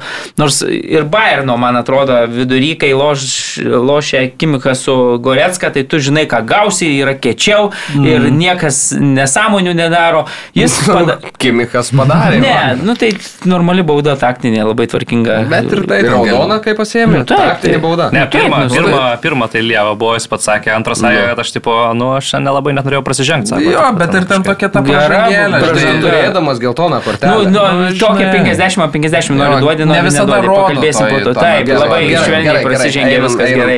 nors 0.42 0.62
ir 0.66 1.06
Bayerno, 1.14 1.60
man 1.62 1.78
atrodo, 1.80 2.18
vidury, 2.32 2.74
kai 2.80 2.94
loš, 2.98 3.28
lošia 3.62 4.26
Kimika 4.38 4.74
su 4.78 4.96
Goretska, 5.24 5.72
tai 5.76 5.86
tu 5.86 6.02
žinai, 6.02 6.26
ką 6.30 6.42
gausi, 6.48 6.90
yra 7.04 7.14
kečiau 7.22 7.70
mm. 7.70 8.10
ir 8.10 8.28
niekas 8.34 8.82
nesąmonių 8.98 9.78
nedaro. 9.78 10.26
Jis 10.58 10.80
pada... 10.90 11.20
Kimikas 11.38 11.94
padarė. 11.94 12.42
Ne, 12.42 12.56
man. 12.56 12.84
nu 12.88 12.98
tai 12.98 13.14
normali 13.46 13.86
bauda 13.86 14.18
taktinė, 14.20 14.64
labai 14.66 14.90
tvarkinga. 14.90 15.40
Bet 15.52 15.67
ir 15.74 15.82
tai 15.90 16.02
raudona, 16.06 16.60
kaip 16.64 16.78
pasiėmė. 16.80 17.18
Nu, 17.22 17.26
taip, 17.28 17.40
Taktinė 17.40 17.74
taip. 17.74 17.82
bauda. 17.84 18.10
Ne, 18.14 18.24
Taip, 18.28 18.32
pirmą, 18.44 18.60
nu, 18.68 18.76
pirmą, 18.76 19.02
pirmą 19.24 19.48
tai 19.52 19.62
Lieva 19.66 19.94
buvo, 19.96 20.14
jis 20.18 20.28
pats 20.32 20.48
sakė, 20.48 20.72
antras 20.76 21.02
sakė, 21.04 21.24
kad 21.32 21.40
aš 21.44 21.52
tipo, 21.56 21.74
nu, 21.98 22.12
aš 22.18 22.30
šiandien 22.34 22.54
labai 22.54 22.74
net 22.78 22.86
norėjau 22.88 23.04
prasižengti. 23.08 23.48
sako, 23.54 23.72
Jo, 23.72 23.86
bet 23.98 24.14
ir 24.20 24.26
ten 24.30 24.44
tokia 24.44 24.70
ta 24.70 24.82
žinai, 24.82 25.62
Tai 25.68 25.96
turėdamas 26.04 26.60
geltoną 26.64 26.98
Nu, 26.98 27.06
kortelę. 27.06 27.52
nu, 27.52 27.64
Nu, 27.82 27.90
tokia 28.00 28.32
žinai. 28.32 28.56
50 28.56 28.84
ant 28.84 28.94
50 28.94 29.30
Jo, 29.30 29.36
nori 29.44 29.62
duoti, 29.62 29.86
ne 29.86 29.86
nori 29.94 30.02
visada 30.08 30.42
rodo 30.42 30.62
pakalbėsim 30.68 31.06
toj- 31.08 31.12
po 31.12 31.20
to. 31.26 31.34
Taip, 31.40 31.68
labai 31.68 32.02
švelniai 32.24 32.64
prasižengė, 32.64 33.18
viskas 33.26 33.50
gerai, 33.50 33.78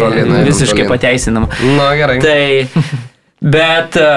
visiškai 0.50 0.88
pateisinama. 0.88 1.48
Na 1.78 1.90
gerai. 1.96 2.20
Tai, 2.20 2.68
bet, 3.42 3.96
e, 3.96 4.10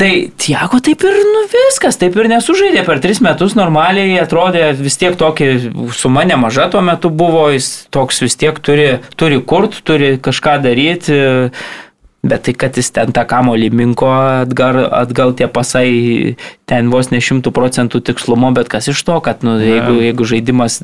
tai 0.00 0.30
Tiago 0.40 0.80
taip 0.80 1.04
ir, 1.04 1.16
nu 1.28 1.42
viskas, 1.52 1.98
taip 2.00 2.16
ir 2.16 2.30
nesužaidė 2.32 2.84
per 2.86 3.02
tris 3.04 3.20
metus, 3.24 3.56
normaliai 3.58 4.16
atrodė 4.22 4.70
vis 4.78 4.96
tiek 5.00 5.18
tokį, 5.20 5.50
suma 5.96 6.24
nemaža 6.28 6.70
tuo 6.72 6.80
metu 6.84 7.12
buvo, 7.12 7.44
jis 7.52 7.68
toks 7.92 8.22
vis 8.24 8.38
tiek 8.40 8.56
turi, 8.64 8.88
turi 9.20 9.40
kurt, 9.44 9.82
turi 9.84 10.14
kažką 10.22 10.56
daryti. 10.64 11.20
Bet 12.20 12.42
tai, 12.44 12.52
kad 12.52 12.76
jis 12.76 12.90
ten 12.92 13.14
tą 13.16 13.22
kamolį 13.24 13.70
minko 13.72 14.10
atgal, 14.12 14.82
atgal 14.92 15.32
tie 15.38 15.46
pasai, 15.48 16.36
ten 16.68 16.90
vos 16.92 17.08
ne 17.14 17.20
šimtų 17.24 17.52
procentų 17.56 18.02
tikslumo, 18.04 18.50
bet 18.56 18.68
kas 18.68 18.90
iš 18.92 19.00
to, 19.08 19.16
kad 19.24 19.40
nu, 19.46 19.56
jeigu, 19.56 19.96
jeigu 20.04 20.26
žaidimas 20.28 20.82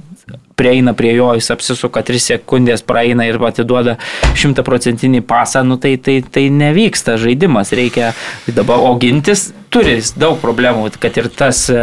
prieina 0.56 0.94
prie 0.96 1.12
jo, 1.12 1.28
jis 1.36 1.50
apsisuka 1.52 2.00
3 2.08 2.22
sekundės, 2.24 2.84
praeina 2.86 3.28
ir 3.28 3.36
atiduoda 3.44 3.98
šimtaprocentinį 4.38 5.20
pasą, 5.28 5.60
nu, 5.68 5.76
tai, 5.80 5.98
tai, 6.00 6.22
tai 6.24 6.48
nevyksta 6.48 7.18
žaidimas, 7.20 7.74
reikia 7.76 8.14
dabar 8.48 8.80
augintis, 8.88 9.50
turi 9.68 9.98
daug 10.16 10.40
problemų, 10.40 10.88
kad 11.02 11.20
ir 11.20 11.28
tas 11.28 11.66
e, 11.68 11.80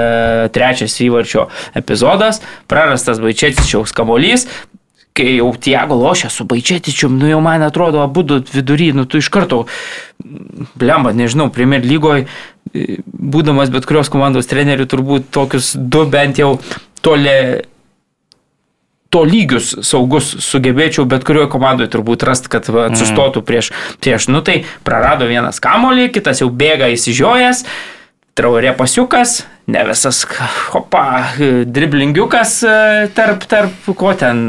trečias 0.55 0.97
įvarčio 1.05 1.45
epizodas, 1.77 2.41
prarastas 2.71 3.21
Vaičiačiaus 3.21 3.93
kamolys, 3.93 4.49
kai 5.13 5.35
jau 5.37 5.51
Tiago 5.61 5.95
lošia 5.99 6.29
su 6.33 6.45
Baičetičium, 6.49 7.17
nu 7.21 7.29
jau 7.29 7.41
man 7.43 7.61
atrodo, 7.65 8.01
abu 8.01 8.23
du 8.25 8.39
vidury, 8.53 8.91
nu 8.97 9.05
tu 9.05 9.21
iš 9.21 9.29
karto, 9.33 9.63
blemba, 10.79 11.13
nežinau, 11.13 11.51
Premier 11.53 11.85
lygoje, 11.85 12.25
būdamas 12.73 13.69
bet 13.73 13.85
kurios 13.89 14.09
komandos 14.13 14.49
trenerių, 14.49 14.87
turbūt 14.89 15.29
tokius 15.33 15.73
du 15.77 16.07
bent 16.09 16.41
jau 16.41 16.55
toli 17.05 17.61
to 19.13 19.21
lygius 19.27 19.75
saugus 19.85 20.31
sugebėčiau 20.41 21.05
bet 21.05 21.25
kurioje 21.27 21.51
komandoje 21.53 21.91
turbūt 21.93 22.25
rasti, 22.25 22.49
kad 22.49 22.65
va, 22.73 22.87
atsistotų 22.89 23.43
prieš, 23.45 23.69
prieš, 24.01 24.29
nu 24.33 24.41
tai 24.45 24.63
prarado 24.85 25.27
vienas 25.29 25.61
kamolį, 25.61 26.07
kitas 26.15 26.41
jau 26.41 26.49
bėga 26.49 26.89
įsižiojęs, 26.95 27.61
traurė 28.37 28.73
pasiukas, 28.77 29.43
ne 29.69 29.83
visas, 29.87 30.23
hopa, 30.73 31.03
driblingiukas 31.69 32.55
e, 32.65 32.77
tarp, 33.15 33.45
tarp, 33.49 33.91
ko 33.99 34.13
ten. 34.17 34.41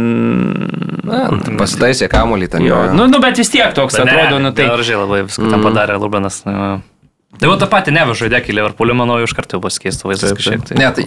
Na, 1.05 1.27
pasitaisė 1.61 2.09
kamuolį 2.13 2.49
ten. 2.55 2.65
Jo, 2.65 2.81
nu, 2.97 3.07
nu, 3.13 3.21
bet 3.23 3.39
vis 3.41 3.53
tiek 3.53 3.77
toks 3.77 3.99
Bet 3.99 4.09
ne, 4.09 4.17
atrodo, 4.17 4.41
nu 4.41 4.55
tai. 4.57 4.71
Gražiai 4.73 5.01
labai 5.03 5.23
viską 5.29 5.53
ten 5.53 5.69
padarė 5.69 6.01
Lubenas. 6.01 6.43
nu. 6.49 6.81
Tai 7.35 7.51
va 7.51 7.59
tą 7.59 7.67
patį 7.67 7.97
neveža 7.97 8.29
įdėkį 8.29 8.55
Liverpoolį, 8.55 8.95
manau, 8.95 9.19
iš 9.25 9.33
karto 9.35 9.57
jau 9.57 9.63
bus 9.65 9.81
keistas 9.83 10.07
vaizdas 10.07 10.37
kažkiek. 10.39 10.63
Tai. 10.69 10.77
Ne, 10.79 10.87
tai 10.95 11.05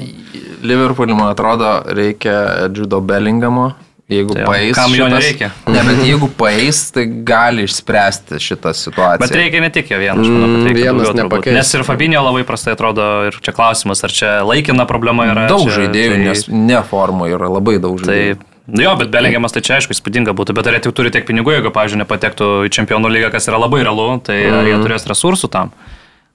Liverpoolį, 0.67 1.15
man 1.15 1.31
atrodo, 1.31 1.69
reikia 1.87 2.67
Judo 2.75 2.99
Bellingamo. 2.99 3.69
Jeigu 4.07 4.33
Tai 4.33 4.41
jo, 4.41 4.47
paeis. 4.47 4.75
kam 4.75 4.93
jo 4.95 5.03
šitas- 5.05 5.19
nereikia? 5.19 5.49
Ne, 5.73 5.81
bet 5.83 5.97
jeigu 6.07 6.29
paeis, 6.39 6.77
tai 6.95 7.03
gali 7.27 7.65
išspręsti 7.67 8.39
šitą 8.39 8.71
situaciją. 8.71 9.19
Bet 9.19 9.33
reikia 9.35 9.59
ne 9.61 9.69
tik 9.75 9.89
jo 9.91 9.97
vieną, 9.99 10.23
aš 10.23 10.29
manau, 10.31 10.47
kad 10.47 10.61
Mm, 10.61 10.67
reikia 10.69 10.93
vienas 10.95 11.17
nepakeis. 11.19 11.53
Nes 11.57 11.73
ir 11.75 11.83
Fabinio 11.83 12.21
labai 12.23 12.45
prastai 12.47 12.71
atrodo 12.77 13.03
ir 13.27 13.35
čia 13.43 13.51
klausimas, 13.51 14.03
ar 14.07 14.09
čia 14.15 14.29
laikina 14.47 14.85
problema 14.87 15.27
yra. 15.27 15.47
daug 15.51 15.67
čia, 15.67 15.75
žaidėjų, 15.81 16.13
tai, 16.15 16.23
nes 16.23 16.45
ne 16.47 16.79
formo 16.87 17.27
yra 17.27 17.49
labai 17.51 17.75
daug 17.83 17.99
Tai, 17.99 18.07
žaidėjų. 18.15 18.39
nu 18.79 18.83
jo, 18.87 18.95
bet 18.95 19.11
Belingiamas 19.11 19.51
tai 19.51 19.61
čia 19.67 19.75
aišku 19.81 19.91
įspūdinga 19.91 20.31
būtų, 20.31 20.55
bet 20.55 20.67
ar 20.71 20.73
jie 20.79 20.83
tik 20.87 20.95
turi 20.95 21.11
tiek 21.11 21.27
pinigų, 21.27 21.57
jeigu, 21.59 21.71
pavyzdžiui, 21.75 21.99
nepatektų 22.07 22.47
į 22.63 22.71
čempionų 22.79 23.11
lygą, 23.11 23.31
kas 23.35 23.47
yra 23.51 23.59
labai 23.59 23.83
realu, 23.83 24.21
tai 24.23 24.39
ar 24.47 24.63
Mhm. 24.63 24.67
jie 24.71 24.77
turės 24.87 25.03
resursų 25.11 25.51
tam. 25.51 25.71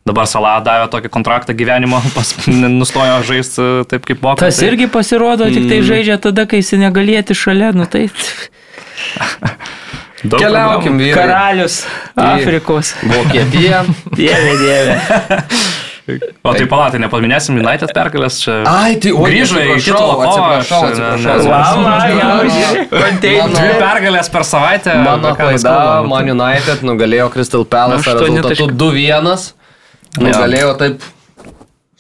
Dabar 0.03 0.27
Salah 0.27 0.59
davė 0.67 0.89
tokį 0.91 1.11
kontraktą 1.15 1.55
gyvenimo, 1.55 2.01
pas, 2.17 2.35
nustojo 2.49 3.21
žaisti 3.29 3.63
e, 3.63 3.85
taip 3.91 4.09
kaip 4.09 4.25
moka. 4.25 4.43
Tas 4.43 4.59
tai... 4.59 4.73
irgi 4.73 4.89
pasirodo, 4.91 5.47
tik 5.47 5.69
tai 5.69 5.79
mm. 5.79 5.87
žaidžia 5.91 6.19
tada, 6.23 6.47
kai 6.51 6.59
jis 6.63 6.75
negalėti 6.83 7.39
šalia, 7.39 7.71
nu 7.77 7.87
tai... 7.91 8.09
Daug 10.23 10.39
Keliaukim, 10.39 10.99
vyrai. 11.03 11.19
Karalius 11.19 11.81
Afrikos. 12.15 12.93
Vokietija. 13.03 13.83
dieve, 14.19 14.53
dieve. 14.61 14.95
O 16.47 16.53
tai 16.55 16.67
palatai, 16.71 17.01
nepaminėsim 17.03 17.59
United 17.59 17.91
pergalės 17.95 18.39
čia. 18.43 18.61
Ai, 18.71 18.97
tai 19.03 19.11
o 19.15 19.23
grįžo 19.27 19.59
į 19.63 19.81
kitą 19.83 19.99
lovą. 19.99 20.29
Atsiprašau, 20.29 20.81
atsiprašau. 20.91 21.79
Dvi 23.55 23.73
pergalės 23.83 24.31
per 24.31 24.47
savaitę. 24.47 24.95
Mano 25.03 25.35
klaida, 25.39 25.59
nu 25.59 25.75
tai- 25.75 26.11
man 26.15 26.31
United 26.37 26.87
nugalėjo 26.87 27.27
Crystal 27.35 27.67
Palace 27.67 28.15
rezultatu 28.15 28.71
2-1. 28.71 29.62
Nu, 30.21 30.29
ja. 30.29 30.45
Galėjo 30.45 30.77
taip 30.81 31.11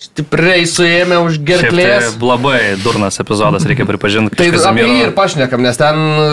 Stipriai 0.03 0.65
suėmė 0.67 1.21
už 1.23 1.37
gerklės. 1.47 2.09
Šiaip, 2.09 2.17
tai 2.19 2.27
labai 2.27 2.57
durnas 2.83 3.21
epizodas, 3.23 3.63
reikia 3.71 3.87
pripažinti. 3.87 4.35
tai 4.35 4.49
apie 4.51 4.83
jį 4.89 4.97
ir 5.05 5.13
pašnekam, 5.15 5.63
nes 5.63 5.79
ten, 5.79 5.95
e, 5.95 6.25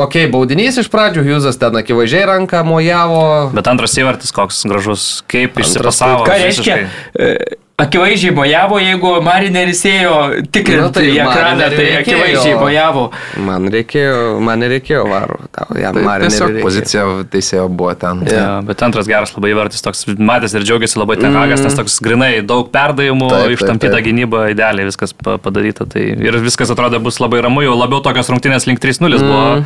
okei, 0.00 0.24
okay, 0.24 0.30
baudinys 0.32 0.80
iš 0.80 0.88
pradžių, 0.88 1.26
Hughesas 1.26 1.60
ten 1.60 1.76
akivaizdžiai 1.76 2.24
ranką 2.30 2.64
mojavo. 2.64 3.22
Bet 3.52 3.68
antras 3.68 3.98
įvartis 4.00 4.32
koks 4.32 4.64
gražus, 4.70 5.08
kaip 5.28 5.60
išsipasavo. 5.60 6.24
Tai 6.24 6.30
ką 6.30 6.38
visiškai. 6.46 6.78
reiškia? 6.88 7.66
Akivaizdžiai 7.78 8.32
mojavo, 8.34 8.78
jeigu 8.82 9.10
Marineris 9.22 9.80
ėjo 9.86 10.14
tikrinti 10.50 10.82
Nu, 10.82 10.88
tai 10.94 11.04
į 11.06 11.18
ekraną, 11.22 11.68
tai 11.70 11.84
reikėjo. 11.84 12.00
akivaizdžiai 12.02 12.56
mojavo. 12.58 13.04
Man 13.46 13.68
reikėjo, 13.72 14.16
man 14.42 14.62
nereikėjo 14.64 15.04
varo. 15.08 15.36
Tau, 15.54 15.68
jam 15.78 15.94
Tai 15.94 16.02
Marineriui 16.08 16.32
tiesiog 16.34 16.58
pozicija 16.64 17.04
teisėjo 17.32 17.68
buvo 17.70 17.94
ten. 17.98 18.24
Ja, 18.26 18.58
bet 18.66 18.82
antras 18.82 19.06
geras 19.10 19.32
labai 19.36 19.52
vertis, 19.58 19.82
toks 19.86 20.04
matęs 20.18 20.56
ir 20.58 20.66
džiaugiasi 20.66 20.98
labai 20.98 21.18
Tenhagas, 21.22 21.62
nes 21.62 21.78
toks 21.78 22.00
grinai 22.04 22.32
daug 22.42 22.68
perdavimų, 22.74 23.30
ištampyta 23.54 24.02
gynyba, 24.04 24.48
idealiai 24.54 24.88
viskas 24.90 25.14
pa- 25.14 25.38
padaryta. 25.38 25.86
Tai 25.88 26.02
ir 26.02 26.40
viskas 26.42 26.70
atrodo 26.74 26.98
bus 27.00 27.20
labai 27.22 27.42
ramu, 27.46 27.62
jau 27.62 27.78
labiau 27.78 28.02
tokios 28.02 28.28
rungtynės 28.34 28.66
link 28.66 28.82
3-0 28.82 29.22
buvo. 29.22 29.64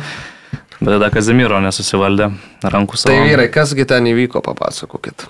Bet 0.83 0.97
tada 0.97 1.07
Kazimiro 1.13 1.59
nesusivaldė 1.63 2.29
rankų 2.61 2.97
savo. 2.99 3.13
Tai 3.15 3.23
vyrai, 3.29 3.45
kasgi 3.53 3.85
ten 3.87 4.03
įvyko, 4.09 4.41
papasakokit. 4.43 5.25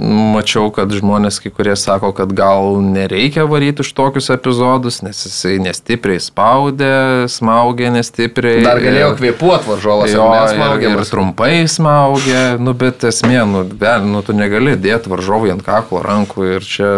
Mačiau, 0.00 0.68
kad 0.72 0.92
žmonės 0.94 1.40
kai 1.42 1.50
kurie 1.52 1.74
sako, 1.76 2.12
kad 2.16 2.30
gal 2.36 2.78
nereikia 2.84 3.46
varyti 3.48 3.82
už 3.84 3.90
tokius 3.96 4.30
epizodus, 4.32 5.00
nes 5.04 5.18
jisai 5.26 5.56
nestipriai 5.60 6.20
spaudė, 6.22 6.92
smaugė 7.32 7.90
nestipriai. 7.94 8.62
Dar 8.64 8.80
galėjo 8.80 9.10
kvėpuoti 9.18 9.70
varžovas, 9.70 10.12
Jo, 10.14 10.28
ar 10.32 10.54
ir, 10.80 10.94
ir 10.94 11.04
trumpai 11.10 11.52
smaugė, 11.68 12.42
nu, 12.62 12.74
bet 12.78 13.04
esmė, 13.10 13.42
nu, 13.50 13.64
be, 13.64 13.94
nu, 14.06 14.24
tu 14.26 14.36
negali 14.36 14.76
dėti 14.80 15.12
varžovui 15.12 15.52
ant 15.52 15.64
kaklo 15.66 16.04
rankų 16.06 16.50
ir 16.54 16.66
čia, 16.66 16.90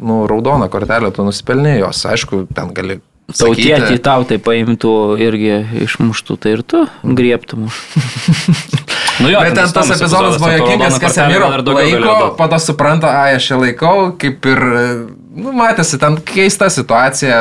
nu, 0.00 0.22
raudona 0.30 0.70
kortelė, 0.72 1.12
tu 1.14 1.26
nusipelnėjos. 1.26 2.06
Aišku, 2.14 2.46
ten 2.54 2.72
gali. 2.76 3.00
Tautietį 3.32 3.96
tau 4.04 4.26
tai 4.28 4.36
paimtų 4.42 4.94
irgi 5.24 5.54
išmuštų, 5.86 6.36
tai 6.42 6.58
ir 6.58 6.62
tu 6.68 6.84
griebtum. 7.02 7.70
Nu 9.22 9.30
jo, 9.30 9.38
Bet 9.40 9.54
ten 9.54 9.70
tas 9.70 9.90
epizodas 9.94 10.40
buvo 10.40 10.48
ten 10.50 10.58
to 10.58 10.64
jokingas, 10.64 10.96
kas 10.98 11.18
Emiro 11.22 11.48
laiko, 11.68 12.32
po 12.34 12.48
to 12.50 12.58
supranta, 12.58 13.12
ai, 13.22 13.36
aš 13.38 13.46
čia 13.46 13.58
laikau, 13.60 14.08
kaip 14.18 14.48
ir, 14.50 14.62
nu, 15.38 15.52
matėsi, 15.54 16.00
ten 16.02 16.18
keista 16.26 16.66
situacija, 16.66 17.36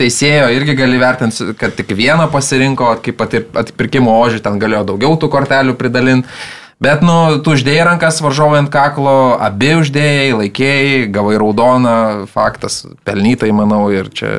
teisėjo 0.00 0.46
irgi 0.54 0.76
gali 0.78 1.00
vertinti, 1.00 1.50
kad 1.58 1.74
tik 1.76 1.92
vieną 1.98 2.30
pasirinko, 2.32 2.94
kaip 3.04 3.18
pat 3.20 3.36
ir 3.36 3.44
atpirkimo 3.60 4.14
ožį, 4.22 4.40
ten 4.46 4.56
galėjo 4.62 4.86
daugiau 4.92 5.18
tų 5.20 5.28
kortelių 5.34 5.76
pridalinti. 5.76 6.32
Bet, 6.78 7.00
nu, 7.02 7.40
tu 7.42 7.56
uždėjai 7.56 7.82
rankas 7.88 8.20
varžovui 8.22 8.60
ant 8.60 8.68
kaklo, 8.70 9.34
abi 9.42 9.72
uždėjai, 9.80 10.28
laikėjai, 10.38 11.08
gavai 11.10 11.34
raudoną, 11.42 11.94
faktas, 12.30 12.84
pelnytai, 13.02 13.48
manau, 13.50 13.80
ir 13.90 14.06
čia... 14.14 14.30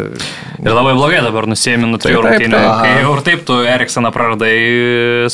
Ir 0.64 0.72
labai 0.72 0.94
blogai 0.96 1.20
dabar 1.26 1.50
nusėmė 1.52 1.90
nuo 1.92 2.00
trijų 2.00 2.22
rungtynių. 2.24 2.62
jau 3.02 3.12
ir 3.18 3.24
taip 3.28 3.44
tu 3.44 3.60
Eriksoną 3.68 4.14
praradai 4.16 4.54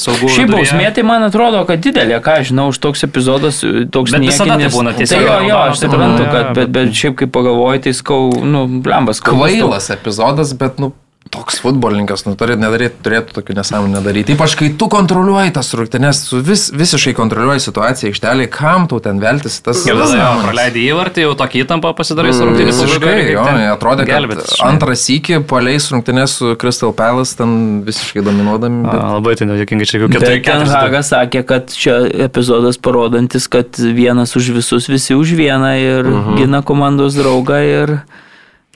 saugų. 0.01 0.31
Šiaip 0.33 0.55
bausmė, 0.55 0.89
tai 0.97 1.05
man 1.05 1.27
atrodo, 1.29 1.61
kad 1.69 1.85
didelė, 1.85 2.17
ką 2.25 2.39
žinau, 2.49 2.71
už 2.73 2.81
toks 2.81 3.05
epizodas, 3.05 3.61
toks 3.93 4.17
Bet 4.17 4.25
visada 4.25 4.57
tai 4.65 4.73
būna 4.73 4.97
tiesiog 4.97 5.21
Tai 5.21 5.29
jo, 5.29 5.39
jo, 5.51 5.61
aš 5.61 5.85
suprantu, 5.85 6.25
kad, 6.33 6.53
bet, 6.57 6.73
bet 6.73 6.97
šiaip 6.97 7.21
kaip 7.21 7.37
pagalvoju, 7.37 7.85
tai 7.85 7.93
skau, 8.01 8.33
nu, 8.41 8.65
blambas, 8.81 9.21
Kvailas 9.21 9.93
epizodas, 9.93 10.57
bet, 10.57 10.81
nu, 10.81 10.95
toks 11.33 11.57
futbolininkas, 11.63 12.23
nu, 12.27 12.35
turėtų, 12.37 12.61
nedaryti, 12.61 12.97
turėtų 13.03 13.35
tokių 13.35 13.55
nesąmonę 13.57 14.01
daryti. 14.05 14.35
Ypač 14.35 14.53
kai 14.59 14.69
tu 14.77 14.87
kontroliuoji 14.91 15.53
tas 15.55 15.71
rungtynes, 15.75 16.21
tu 16.29 16.39
vis, 16.45 16.67
visiškai 16.75 17.15
kontroliuoji 17.17 17.63
situaciją 17.65 18.11
aikštelėje, 18.11 18.51
kam 18.53 18.85
tau 18.91 19.01
ten 19.03 19.19
veltis 19.23 19.57
tas 19.65 19.81
Ir 19.89 19.97
tada 19.99 20.27
praleidai 20.43 20.85
įvartį, 20.91 21.25
jau 21.25 21.33
tokį 21.39 21.63
įtampą 21.65 21.91
pasidarai 21.97 22.33
su 22.35 22.45
rungtynės. 22.45 22.83
Visiškai, 22.85 23.15
jo, 23.33 23.47
atrodė, 23.73 24.05
kad 24.09 24.53
antras 24.67 25.07
iki 25.13 25.41
paleis 25.49 25.89
rungtynės 25.93 26.37
su 26.39 26.53
Crystal 26.61 26.93
Palace, 26.95 27.35
ten 27.41 27.57
visiškai 27.87 28.23
dominuodami. 28.25 28.85
A, 28.85 28.93
Bet... 28.95 29.03
Labai 29.17 29.35
tai 29.39 29.49
nejuokingai, 29.49 29.89
čia 29.89 30.03
jau 30.03 30.11
Bet 30.13 30.21
4 30.21 30.45
ten 30.45 30.63
4 30.69 30.79
Hagas 30.85 31.11
sakė, 31.11 31.43
kad 31.49 31.73
čia 31.73 31.99
epizodas 32.29 32.79
parodantis, 32.79 33.49
kad 33.51 33.81
vienas 33.81 34.37
už 34.37 34.53
visus, 34.61 34.89
visi 34.91 35.17
už 35.17 35.35
vieną 35.41 35.75
ir 35.81 36.09
gina 36.37 36.61
komandos 36.65 37.17
draugą 37.17 37.59
ir, 37.65 37.99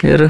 ir 0.04 0.30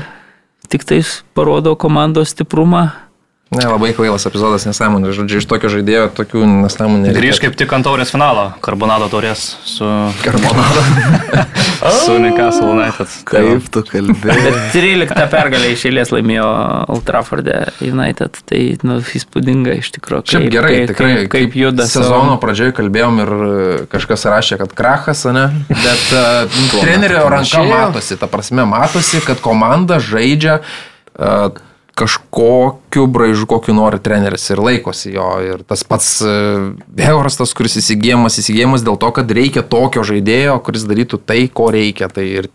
tik 0.69 0.85
tais 0.85 1.23
parodo 1.33 1.75
komandos 1.75 2.29
stiprumą. 2.29 3.08
Ne, 3.49 3.63
labai 3.65 3.95
kvailas 3.97 4.27
epizodas, 4.29 4.61
nesąmonė. 4.69 5.09
Žodžiu, 5.17 5.39
iš 5.41 5.45
tokio 5.49 5.71
žaidėjo 5.73 6.03
tokių 6.13 6.43
nesąmonė. 6.45 7.09
Grįž 7.15 7.39
kaip 7.41 7.55
tik 7.57 7.71
ant 7.73 7.87
taurės 7.87 8.11
finalo, 8.13 8.43
karbonado 8.61 9.07
taurės 9.09 9.41
su, 9.65 9.87
Karbonado. 10.21 10.83
su 12.05 12.19
Newcastle 12.21 12.67
United. 12.75 13.15
Kaip 13.25 13.71
tu 13.73 13.81
kalbėjai? 13.87 14.43
Bet 14.45 14.59
13 14.75 15.25
pergalę 15.31 15.71
iš 15.73 15.87
eilės 15.89 16.13
laimėjo 16.13 16.45
Old 16.93 17.07
Trafford 17.07 17.49
United, 17.81 18.37
tai 18.51 18.59
nu, 18.85 18.99
įspūdinga 19.17 19.79
iš 19.79 19.89
tikrųjų. 19.97 20.27
Šiaip 20.29 20.45
kaip- 20.45 20.53
gerai, 20.53 20.73
kaip, 20.75 20.91
tikrai. 20.91 21.09
Kaip, 21.15 21.31
kaip 21.33 21.57
juda 21.57 21.87
Sezono 21.89 22.35
pradžioje 22.43 22.75
kalbėjom 22.77 23.17
ir 23.23 23.31
e, 23.33 23.79
kažkas 23.89 24.27
rašė, 24.29 24.59
kad 24.61 24.75
krachas, 24.77 25.23
ne? 25.33 25.47
Bet 25.71 26.13
uh, 26.13 26.61
trenerio 26.75 27.25
ranka 27.33 27.65
matosi, 27.65 28.19
ta 28.21 28.29
prasme 28.29 28.67
matosi, 28.69 29.23
kad 29.25 29.41
komanda 29.41 29.97
žaidžia 29.97 30.59
uh, 30.61 31.49
kažkokiu 31.99 33.05
braižu, 33.11 33.47
kokiu 33.49 33.75
nori 33.77 33.99
treneris 34.03 34.47
ir 34.53 34.61
laikosi 34.63 35.13
jo. 35.15 35.27
Ir 35.45 35.65
tas 35.67 35.83
pats 35.87 36.13
uh, 36.25 36.69
Eurastas, 37.09 37.55
kuris 37.57 37.79
įsigijamas, 37.81 38.39
įsigijamas 38.41 38.85
dėl 38.85 38.99
to, 39.01 39.11
kad 39.19 39.35
reikia 39.35 39.65
tokio 39.65 40.05
žaidėjo, 40.07 40.59
kuris 40.65 40.87
darytų 40.89 41.21
tai, 41.27 41.43
ko 41.51 41.71
reikia. 41.75 42.11
Tai 42.13 42.25
ir 42.27 42.49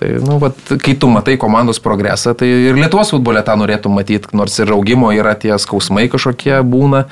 Tai, 0.00 0.14
nu, 0.24 0.38
vat, 0.40 0.56
kai 0.80 0.94
tu 0.96 1.10
matai 1.12 1.34
komandos 1.36 1.76
progresą, 1.84 2.32
tai 2.32 2.46
ir 2.48 2.78
Lietuvos 2.78 3.10
futbole 3.12 3.42
tą 3.44 3.52
norėtų 3.60 3.90
matyti, 3.92 4.30
nors 4.32 4.54
ir 4.56 4.72
augimo 4.72 5.10
yra 5.12 5.34
tie 5.36 5.52
skausmai 5.60 6.06
kažkokie 6.08 6.62
būna. 6.64 7.02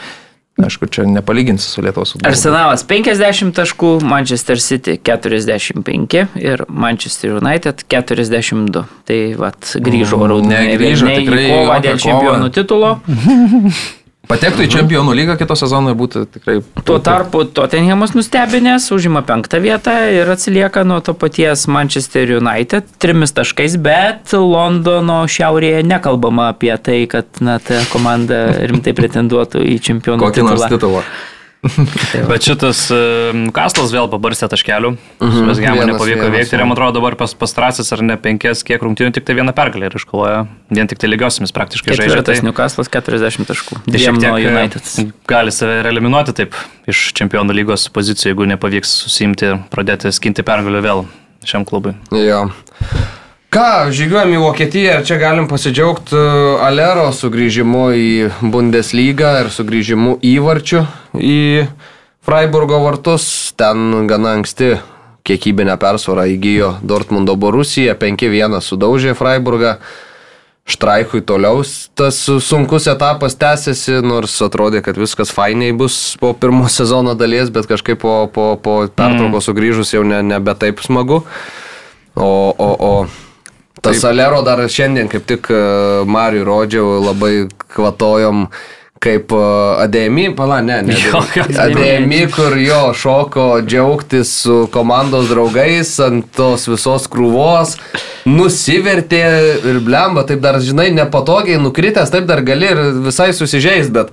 Aišku, 0.59 0.89
čia 0.91 1.05
nepalyginsi 1.07 1.69
su 1.71 1.83
Lietuvos 1.85 2.13
futbolu. 2.17 2.33
Arsenalas 2.33 2.83
50 2.89 3.53
taškų, 3.55 3.91
Manchester 4.03 4.59
City 4.59 4.97
45 4.99 6.25
ir 6.43 6.65
Manchester 6.69 7.37
United 7.39 7.85
42. 7.89 8.83
Tai 9.07 9.21
vat 9.39 9.71
grįžo 9.79 10.19
Mm, 10.19 10.27
raudonai 10.33 10.65
negrįžo, 10.73 11.07
tikrai 11.15 11.45
į 11.47 11.53
kovą 11.53 11.63
jokia 11.63 11.81
dėl 11.87 11.95
kova. 11.95 12.03
čempionų 12.09 12.51
titulo. 12.59 12.91
Patektų 14.29 14.67
į 14.67 14.69
čempionų 14.75 15.15
lygą 15.17 15.39
kito 15.41 15.57
sezono 15.57 15.95
būtų 15.97 16.27
tikrai. 16.35 16.59
Tuo 16.85 16.99
tarpu 17.05 17.47
Tottenhamas 17.57 18.13
nustebinės, 18.13 18.91
užima 18.93 19.23
penktą 19.25 19.61
vietą 19.65 19.95
ir 20.13 20.29
atsilieka 20.29 20.85
nuo 20.85 20.99
to 21.05 21.15
paties 21.17 21.65
Manchester 21.71 22.35
United 22.37 22.91
trimis 23.01 23.33
taškais, 23.37 23.79
bet 23.81 24.35
Londono 24.37 25.23
šiaurėje 25.33 25.81
nekalbama 25.89 26.51
apie 26.53 26.75
tai, 26.77 27.01
kad 27.09 27.41
na, 27.41 27.57
ta 27.57 27.81
komanda 27.93 28.45
rimtai 28.69 28.93
pretenduotų 28.99 29.65
į 29.65 29.81
čempionų 29.89 30.29
Kokį 30.29 30.49
nors 30.51 30.69
titulą. 30.77 31.03
Titulą. 31.63 32.27
Bet 32.31 32.47
šitas 32.47 32.85
um, 32.95 33.49
Kaslas 33.55 33.93
vėl 33.95 34.09
pabarstė 34.13 34.49
taškelių. 34.53 34.93
Mhm. 35.19 35.49
Mes 35.49 35.61
Vienas, 35.63 35.91
nepavyko 35.91 36.31
veikti 36.33 36.57
ir 36.57 36.65
man 36.65 36.77
atrodo 36.77 36.99
dabar 37.01 37.17
pas, 37.21 37.35
pastrasis 37.39 37.91
ar 37.97 38.03
ne 38.07 38.17
penkias, 38.21 38.63
kiek 38.67 38.83
rungtynių, 38.85 39.13
tik 39.17 39.27
tai 39.29 39.37
vieną 39.39 39.55
pergalę 39.57 39.91
ir 39.91 39.99
iškovojo. 39.99 40.47
Vien 40.79 40.91
tik 40.91 41.03
tai 41.03 41.11
lygiosiamis 41.11 41.55
praktiškai 41.57 41.99
žaidžia. 41.99 42.25
Tai, 42.27 42.39
Newcastle'as 42.47 42.93
40 42.95 43.49
taškų. 43.51 43.83
tai 43.89 44.03
šiek 44.05 44.21
tiek 44.23 44.39
United. 44.53 44.91
e, 45.03 45.09
gali 45.29 45.55
save 45.55 45.83
eliminuoti 45.91 46.37
taip 46.43 46.59
iš 46.89 47.09
čempionų 47.19 47.57
lygos 47.59 47.89
pozicijų, 47.95 48.33
jeigu 48.33 48.51
nepavyks 48.55 48.99
susimti 49.05 49.57
pradėti 49.73 50.15
skinti 50.15 50.47
pergalę 50.47 50.85
vėl 50.85 51.07
šiam 51.49 51.67
klubui. 51.69 51.97
Jo. 52.15 52.47
Ką, 53.49 53.89
žygiuojam 53.97 54.35
į 54.37 54.41
Vokietiją 54.43 54.99
ir 54.99 55.05
čia 55.09 55.17
galim 55.17 55.47
pasidžiaugti 55.49 56.13
e, 56.13 56.25
Alero 56.61 57.07
sugrįžimu 57.17 57.85
į 57.97 58.09
Bundeslygą 58.45 59.31
ir 59.41 59.47
sugrįžimu 59.55 60.19
įvarčių 60.21 60.83
į 61.17 61.39
Freiburgo 62.29 62.83
vartus. 62.83 63.25
Ten 63.57 64.05
gana 64.11 64.35
anksti 64.37 64.75
kiekybinę 65.25 65.79
persvarą 65.81 66.27
įgyjo 66.29 66.75
Dortmundo 66.85 67.39
Borusija, 67.41 67.95
5-1 67.97 68.61
sudaužė 68.67 69.15
Freiburgą. 69.17 69.79
Štraikui 70.69 71.23
toliau 71.25 71.63
tas 71.97 72.19
sunkus 72.45 72.85
etapas 72.93 73.39
tęsiasi, 73.41 74.03
nors 74.05 74.35
atrodė, 74.45 74.83
kad 74.85 75.01
viskas 75.01 75.33
fainiai 75.33 75.73
bus 75.73 76.19
po 76.21 76.35
pirmo 76.37 76.69
sezono 76.79 77.17
dalies, 77.17 77.49
bet 77.49 77.71
kažkaip 77.71 78.05
po, 78.05 78.19
po, 78.29 78.51
po 78.61 78.77
pertraukos 78.93 79.49
sugrįžus 79.49 79.95
jau 79.97 80.05
ne, 80.05 80.21
nebe 80.35 80.53
taip 80.53 80.85
smagu. 80.85 81.23
O, 82.13 82.29
o, 82.53 82.69
o 82.77 82.93
tas 83.89 84.05
Alero 84.09 84.43
dar 84.47 84.63
šiandien 84.69 85.11
kaip 85.11 85.27
tik 85.29 85.51
e, 85.53 85.63
Mariui 86.09 86.47
rodžiau, 86.47 86.99
labai 87.03 87.49
kvatojom 87.75 88.47
kaip 88.99 89.31
Ademi, 89.79 90.27
pala, 90.35 90.59
ne, 90.61 90.81
ne. 90.83 90.97
Ademi, 91.63 92.25
kur 92.35 92.57
jo 92.59 92.81
šoko 92.99 93.47
džiaugtis 93.63 94.33
su 94.43 94.57
komandos 94.75 95.31
draugais 95.31 95.93
ant 96.03 96.27
tos 96.35 96.67
visos 96.67 97.07
krūvos, 97.11 97.77
nusivertė 98.27 99.23
ir 99.71 99.81
blemba, 99.87 100.27
taip 100.27 100.43
dar, 100.43 100.59
žinai, 100.63 100.91
nepatogiai 100.97 101.61
nukritęs, 101.63 102.11
taip 102.11 102.27
dar 102.27 102.43
gali 102.47 102.73
ir 102.73 102.83
visai 103.07 103.31
susižeis, 103.37 103.93
bet 103.95 104.11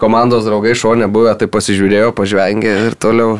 komandos 0.00 0.46
draugai 0.48 0.74
šonė 0.76 1.08
buvę, 1.12 1.36
tai 1.38 1.48
pasižiūrėjo, 1.52 2.10
pažvengė 2.16 2.74
ir 2.88 2.98
toliau 3.00 3.38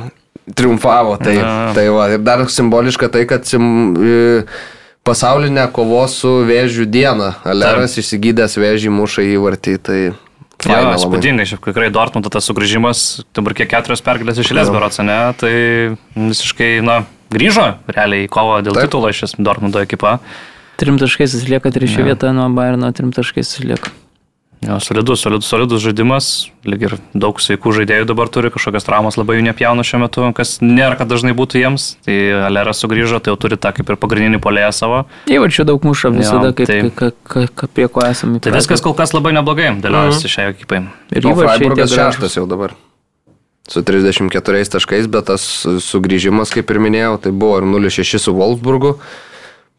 triumfavo. 0.54 1.16
Tai, 1.22 1.34
Na. 1.40 1.72
tai 1.76 1.88
va, 1.92 2.08
ir 2.14 2.22
dar 2.24 2.46
simboliška 2.50 3.10
tai, 3.12 3.26
kad 3.28 3.46
sim, 3.48 3.66
e, 3.98 4.44
pasaulinę 5.06 5.64
kovos 5.74 6.18
su 6.20 6.32
vėžių 6.48 6.86
dieną. 6.90 7.32
Aleras 7.46 7.94
išsigydęs 8.02 8.58
vėžį 8.60 8.90
muša 8.92 9.24
į 9.30 9.36
vartį. 9.44 9.76
Tai 9.86 9.98
Jo, 10.66 10.72
faina 10.72 10.88
labai. 10.88 10.96
įspūdingai, 10.98 11.44
šiaip 11.46 11.66
tikrai 11.68 11.90
Dortmundo 11.94 12.30
tas 12.32 12.46
sugrįžimas, 12.48 13.02
dabar 13.36 13.54
kiek 13.54 13.68
keturios 13.70 14.00
pergalės 14.02 14.40
išėlės 14.40 14.70
berots, 14.72 14.98
ne, 15.04 15.18
tai 15.38 15.52
visiškai, 16.16 16.70
na, 16.82 17.02
grįžo 17.30 17.66
realiai 17.92 18.24
į 18.24 18.30
kovą 18.32 18.62
dėl 18.64 18.74
Taip. 18.78 18.88
titulo 18.88 19.10
šis 19.12 19.36
Dortmundo 19.36 19.82
ekipa. 19.84 20.16
Trim 20.80 20.96
taškais 21.00 21.36
atsilieka 21.36 21.70
trečia 21.72 22.00
Jo. 22.00 22.08
vieta 22.08 22.32
nuo 22.36 22.48
Bayerno, 22.56 22.88
trim 22.96 23.12
taškais 23.12 23.52
atsilieka. 23.52 23.92
Jo, 24.64 24.78
solidus, 24.80 25.20
solidus, 25.20 25.46
solidus 25.52 25.82
žaidimas, 25.84 26.26
lyg 26.64 26.80
ir 26.88 26.94
daug 27.12 27.36
sveikų 27.38 27.74
žaidėjų 27.76 28.06
dabar 28.08 28.30
turi, 28.32 28.48
kažkokias 28.54 28.86
traumas 28.88 29.18
labai 29.20 29.36
jų 29.36 29.44
nepjauna 29.50 29.84
šiuo 29.84 30.00
metu, 30.00 30.24
kas 30.34 30.56
nėra, 30.64 30.96
kad 30.96 31.10
dažnai 31.12 31.34
būtų 31.36 31.60
jiems. 31.60 31.84
Tai 32.08 32.16
Aleras 32.48 32.80
sugrįžo, 32.80 33.20
tai 33.20 33.34
jau 33.34 33.36
turi 33.44 33.58
tą 33.60 33.74
kaip 33.76 33.92
ir 33.92 33.98
pagrindinį 34.00 34.40
polėją 34.42 34.72
savo. 34.72 35.02
Įvarčių 35.28 35.66
daug 35.68 35.84
mušam 35.84 36.16
visada, 36.16 36.54
kaip, 36.56 36.72
tai- 36.72 36.88
ka, 36.88 37.12
ka, 37.28 37.44
ka, 37.52 37.68
prie 37.68 37.86
ko 37.92 38.00
esame. 38.08 38.40
Tai 38.40 38.56
viskas 38.56 38.80
kol 38.80 38.96
kas 38.96 39.12
labai 39.12 39.36
neblogai 39.36 39.74
dėliojasi 39.84 40.32
šiai 40.32 40.50
ekipai. 40.56 40.86
Ir 41.12 41.28
Freiburgas 41.36 41.92
šeštas 41.92 42.40
jau 42.40 42.48
dabar. 42.48 42.72
Su 43.68 43.82
34 43.82 44.70
taškais, 44.70 45.06
bet 45.10 45.26
tas 45.26 45.42
sugrįžimas, 45.84 46.52
kaip 46.54 46.70
ir 46.70 46.78
minėjau, 46.78 47.16
tai 47.20 47.32
buvo 47.34 47.58
ir 47.58 47.64
0-6 47.66 48.18
su 48.22 48.32
Wolfsburgu. 48.32 48.96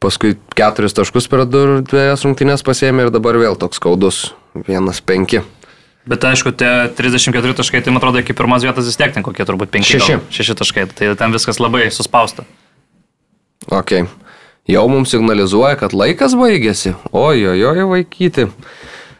Paskui 0.03 0.35
4 0.57 0.93
taškus 0.93 1.25
per 1.31 1.45
du 1.49 1.81
dviejas 1.81 2.25
rungtynės 2.27 2.61
pasėmė 2.65 3.07
ir 3.07 3.13
dabar 3.13 3.39
vėl 3.41 3.57
toks 3.57 3.81
skaudus 3.81 4.19
1-5. 4.53 5.41
Bet 6.07 6.23
aišku, 6.23 6.53
tie 6.55 6.69
34 6.95 7.57
taškai, 7.57 7.81
tai 7.83 7.91
man 7.91 7.99
atrodo, 7.99 8.21
iki 8.21 8.35
pirmos 8.37 8.63
vietos 8.63 8.87
vis 8.87 8.95
tiek 8.99 9.11
ten 9.11 9.25
kokie 9.25 9.43
turbūt 9.43 9.73
5. 9.73 9.89
Šeši. 9.89 10.19
6 10.31 10.59
taškai, 10.61 10.85
tai 10.95 11.09
ten 11.19 11.33
viskas 11.35 11.59
labai 11.59 11.89
suspausta. 11.91 12.45
Ok. 13.67 14.05
Jau 14.67 14.85
mums 14.91 15.11
signalizuoja, 15.11 15.75
kad 15.79 15.95
laikas 15.95 16.37
baigėsi. 16.39 16.93
Oi, 17.11 17.43
vaikyti. 17.89 18.47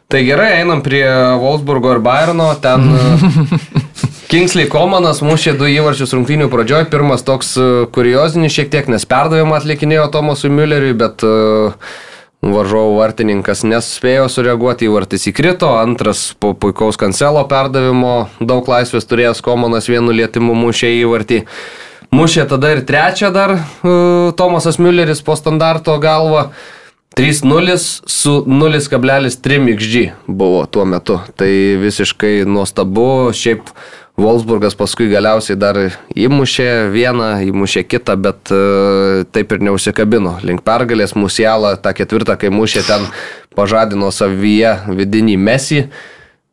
Tai 0.07 0.21
gerai, 0.23 0.61
einam 0.61 0.79
prie 0.83 1.03
Wolfsburgo 1.41 1.91
ir 1.97 1.99
Bayerno. 2.03 2.53
Ten 2.63 2.87
Kingsley 4.27 4.67
Komanas 4.67 5.21
mušė 5.23 5.53
du 5.55 5.69
įvarčius 5.71 6.11
rungtynių 6.11 6.49
pradžioj. 6.51 6.89
Pirmas 6.91 7.21
toks 7.23 7.53
e, 7.55 7.65
kuriozinis, 7.95 8.51
šiek 8.51 8.67
tiek 8.73 8.89
nesperdavimą 8.91 9.55
atlikinėjo 9.55 10.09
Tomasui 10.11 10.49
Mülleriui, 10.51 10.91
bet 10.99 11.23
e, 11.23 11.29
varžovų 12.43 12.97
vartininkas 12.97 13.63
nespėjo 13.63 14.25
sureaguoti, 14.27 14.89
įvartis 14.89 15.29
įkrito. 15.31 15.69
Antras 15.79 16.33
po 16.43 16.51
puikaus 16.59 16.99
kancelo 16.99 17.45
perdavimo 17.47 18.15
daug 18.43 18.67
laisvės 18.67 19.07
turėjęs 19.07 19.39
Komanas 19.45 19.87
vienu 19.87 20.11
lietimu 20.11 20.57
mušė 20.59 20.91
įvartį. 21.05 21.45
Mušė 22.11 22.49
tada 22.51 22.73
ir 22.75 22.81
trečią 22.87 23.29
dar 23.35 23.53
uh, 23.55 24.33
Tomasas 24.35 24.75
Mülleris 24.79 25.23
po 25.23 25.37
standarto 25.39 25.95
galvą. 26.03 26.49
3-0 27.17 27.77
su 28.05 28.33
0,3 28.45 29.71
XG 29.73 30.03
buvo 30.27 30.65
tuo 30.69 30.83
metu. 30.85 31.17
Tai 31.39 31.49
visiškai 31.81 32.43
nuostabu. 32.45 33.31
Šiaip 33.33 33.71
Wolfsburgas 34.17 34.73
paskui 34.73 35.11
galiausiai 35.11 35.59
dar 35.61 35.77
įmušė 36.17 36.89
vieną, 36.89 37.29
įmušė 37.51 37.83
kitą, 37.85 38.15
bet 38.17 38.49
uh, 38.49 39.21
taip 39.29 39.53
ir 39.53 39.61
neusikabino. 39.69 40.39
Link 40.41 40.63
pergalės 40.65 41.13
Musialą 41.13 41.75
tą 41.77 41.93
ketvirtą, 41.93 42.33
kai 42.41 42.49
mušė 42.49 42.81
ten, 42.87 43.05
pažadino 43.57 44.09
savyje 44.13 44.73
vidinį 44.89 45.37
mesį 45.37 45.83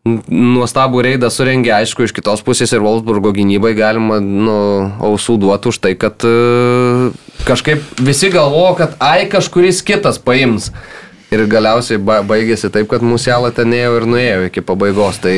nuostabų 0.04 1.00
reidą 1.06 1.30
surengė, 1.32 1.72
aišku, 1.78 2.04
iš 2.04 2.12
kitos 2.12 2.42
pusės 2.44 2.74
ir 2.76 2.82
Wolfsburgo 2.84 3.32
gynybai 3.32 3.72
galima 3.76 4.18
nu, 4.20 4.56
ausų 5.00 5.38
duoti 5.40 5.70
už 5.70 5.78
tai, 5.80 5.94
kad 5.96 6.20
e, 6.28 7.08
kažkaip 7.48 8.02
visi 8.04 8.28
galvojo, 8.34 8.74
kad 8.82 8.98
ai 9.00 9.24
kažkuris 9.32 9.80
kitas 9.86 10.20
paims. 10.20 10.68
Ir 11.32 11.46
galiausiai 11.50 11.96
ba 11.98 12.20
baigėsi 12.22 12.68
taip, 12.70 12.86
kad 12.92 13.02
Musialą 13.02 13.48
ten 13.56 13.72
ėjo 13.74 13.96
ir 13.96 14.04
nuėjo 14.06 14.44
iki 14.50 14.62
pabaigos. 14.62 15.16
Tai 15.24 15.32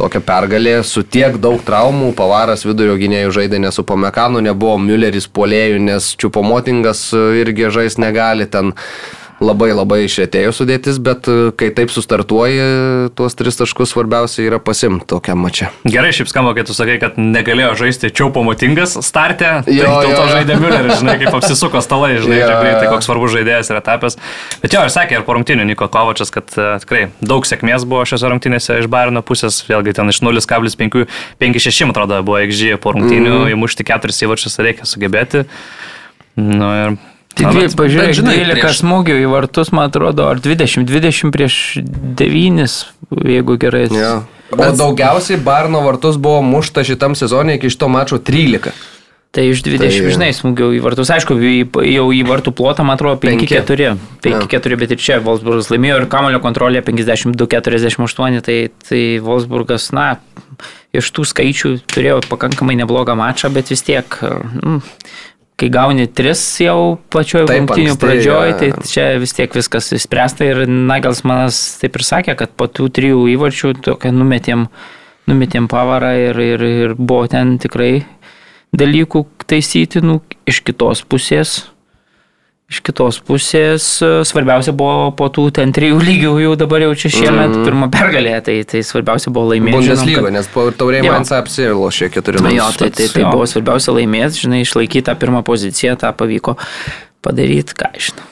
tokia 0.00 0.22
pergalė 0.24 0.78
su 0.86 1.02
tiek 1.04 1.36
daug 1.42 1.60
traumų, 1.66 2.12
pavaras 2.16 2.64
vidurio 2.64 2.96
gynėjų 3.00 3.34
žaidė 3.36 3.60
ne 3.60 3.72
su 3.74 3.84
Pamekanu, 3.86 4.42
nebuvo 4.44 4.78
Mülleris 4.80 5.28
polėjų, 5.28 5.80
nes 5.90 6.14
Čiupomotingas 6.20 7.10
e, 7.16 7.24
irgi 7.42 7.68
žais 7.74 7.98
negali. 8.00 8.48
Ten 8.50 8.72
labai 9.40 9.70
labai 9.72 10.02
išėtėjo 10.04 10.52
sudėtis, 10.54 10.98
bet 11.02 11.28
e, 11.30 11.50
kai 11.56 11.70
taip 11.74 11.92
sustartuoji, 11.92 13.10
tuos 13.16 13.36
tris 13.38 13.56
taškus 13.56 13.94
svarbiausia 13.94 14.44
yra 14.44 14.58
pasimti 14.62 15.08
tokiam 15.10 15.40
mačiam. 15.40 15.72
Gerai, 15.88 16.12
šiaip 16.16 16.28
skamba, 16.30 16.52
kai 16.56 16.66
tu 16.68 16.76
sakai, 16.76 16.98
kad 17.02 17.16
negalėjo 17.20 17.72
žaisti 17.80 18.12
čiaupo 18.12 18.44
motingas 18.46 18.98
startę. 19.06 19.52
Tai 19.66 19.74
Jo, 19.74 19.88
dėl 20.04 20.14
to 20.14 20.26
žaidė 20.34 20.58
Mülleris, 20.60 21.00
žinai, 21.00 21.16
kaip 21.22 21.38
apsisuko 21.40 21.82
stalai, 21.84 22.12
žinai, 22.20 22.40
Jo, 22.42 22.52
greitai, 22.60 22.86
koks 22.92 23.08
svarbus 23.08 23.34
žaidėjas 23.34 23.72
yra 23.72 23.82
tapęs. 23.84 24.18
Bet 24.60 24.76
jo, 24.76 24.84
ir 24.84 24.92
sakė, 24.92 25.20
ir 25.20 25.26
po 25.26 25.36
rungtinių 25.38 25.66
Niko 25.72 25.88
Kovačias, 25.92 26.32
kad 26.34 26.52
uh, 26.60 26.76
tikrai 26.82 27.06
daug 27.24 27.48
sėkmės 27.48 27.86
buvo 27.88 28.04
šiose 28.08 28.28
rungtinėse 28.32 28.80
iš 28.82 28.90
Bayerno 28.92 29.24
pusės, 29.24 29.62
vėlgi 29.68 29.96
ten 29.96 30.12
iš 30.12 30.20
0,5-6, 30.26 31.84
man 31.88 31.94
atrodo, 31.96 32.20
buvo 32.26 32.42
XG 32.44 32.76
po 32.82 32.92
rungtinių, 32.96 33.46
mm. 33.46 33.54
įmušti 33.56 33.88
keturis 33.88 34.20
įvarčius 34.26 34.60
reikia 34.60 34.88
sugebėti. 34.88 35.46
Nu, 36.40 36.68
ir 36.76 36.98
Tai 37.34 37.52
dvi, 37.54 37.62
bet- 37.66 37.76
pažiūrėk, 37.78 38.10
bet 38.10 38.18
žinai, 38.18 38.36
12 38.42 38.60
prieš- 38.60 38.80
smūgių 38.82 39.16
į 39.22 39.26
vartus, 39.30 39.72
man 39.72 39.88
atrodo, 39.90 40.26
ar 40.28 40.40
20, 40.42 40.84
20 40.88 41.30
prieš 41.32 41.78
9, 41.80 42.86
jeigu 43.24 43.56
gerai. 43.58 43.86
Ja. 43.94 44.22
O 44.50 44.70
daugiausiai 44.74 45.38
Barno 45.38 45.80
vartus 45.86 46.16
buvo 46.18 46.42
mušta 46.42 46.82
šitam 46.84 47.14
sezonui 47.14 47.54
iki 47.60 47.70
šito 47.70 47.88
mačo 47.88 48.18
13. 48.18 48.72
Tai 49.30 49.44
iš 49.46 49.60
20, 49.62 49.78
Tai- 49.78 50.10
žinai, 50.10 50.28
smūgių 50.34 50.72
į 50.74 50.80
vartus. 50.82 51.06
Aišku, 51.14 51.36
jau 51.86 52.06
į 52.10 52.24
vartų 52.26 52.50
plotą, 52.50 52.82
man 52.82 52.96
atrodo, 52.98 53.20
Penki. 53.22 53.46
5-4. 53.46 53.96
5-4, 54.26 54.76
bet 54.76 54.90
ir 54.90 54.96
čia 54.98 55.20
Wolfsburgas 55.22 55.70
laimėjo 55.70 56.00
ir 56.02 56.06
kamulio 56.10 56.40
kontrolė 56.42 56.82
52-48. 56.82 58.40
Tai, 58.42 58.56
tai 58.88 59.02
Wolfsburgas, 59.22 59.92
na, 59.94 60.16
iš 60.92 61.12
tų 61.14 61.22
skaičių 61.30 61.72
turėjo 61.86 62.18
pakankamai 62.26 62.74
neblogą 62.82 63.14
mačą, 63.14 63.52
bet 63.54 63.70
vis 63.70 63.82
tiek, 63.86 64.02
mm, 64.18 64.82
kai 65.60 65.68
gauni 65.72 66.06
3 66.08 66.44
jau 66.64 66.78
pačioj 67.12 67.44
rungtynių 67.48 67.96
pradžioj, 68.00 68.54
tai 68.60 68.70
čia 68.88 69.06
vis 69.20 69.34
tiek 69.36 69.52
viskas 69.52 69.90
išspręsta 69.96 70.48
ir 70.48 70.62
Nagelsmanas 70.68 71.58
taip 71.82 71.98
ir 71.98 72.06
sakė, 72.06 72.36
kad 72.40 72.54
po 72.56 72.68
tų 72.70 72.88
trijų 72.96 73.26
įvarčių 73.34 73.74
tokia 73.84 74.12
numetėm, 74.14 74.68
numetėm 75.28 75.68
pavarą 75.70 76.14
ir, 76.30 76.40
ir, 76.54 76.64
ir 76.86 76.96
buvo 76.96 77.26
ten 77.32 77.58
tikrai 77.60 78.06
dalykų 78.76 79.26
taisytinų 79.50 80.20
iš 80.48 80.62
kitos 80.66 81.04
pusės. 81.04 81.60
Iš 82.70 82.78
kitos 82.86 83.16
pusės 83.26 83.84
e, 83.98 84.08
svarbiausia 84.28 84.70
buvo 84.78 85.08
po 85.18 85.26
tų 85.34 85.48
ten 85.58 85.72
trijų 85.74 85.98
lygių 86.08 86.34
jau 86.44 86.52
dabar 86.60 86.84
jau 86.86 86.92
čia 86.94 87.10
šiemet 87.16 87.50
mm. 87.50 87.64
pirmą 87.66 87.88
pergalę, 87.90 88.36
tai, 88.46 88.60
tai 88.70 88.84
svarbiausia 88.86 89.32
buvo 89.34 89.50
laimėti. 89.50 89.74
žinom, 89.88 89.98
Bundeslygo, 89.98 90.24
kad- 90.28 90.36
nes 90.38 90.50
po 90.54 90.68
taurė 90.70 91.02
Jo. 91.02 91.16
man 91.16 91.26
apsilošė 91.40 92.10
4 92.14 92.44
Na 92.46 92.54
jo, 92.54 92.68
tai, 92.78 92.92
tai, 92.94 93.08
tai 93.10 93.24
jo. 93.26 93.32
buvo 93.34 93.48
svarbiausia 93.50 93.96
laimėti, 93.98 94.44
žinai, 94.46 94.62
išlaikyti 94.62 95.08
tą 95.10 95.16
pirmą 95.18 95.42
poziciją, 95.46 95.98
tą 95.98 96.14
pavyko 96.14 96.54
padaryti, 97.26 97.74
ką 97.74 97.90
žinau. 97.98 98.28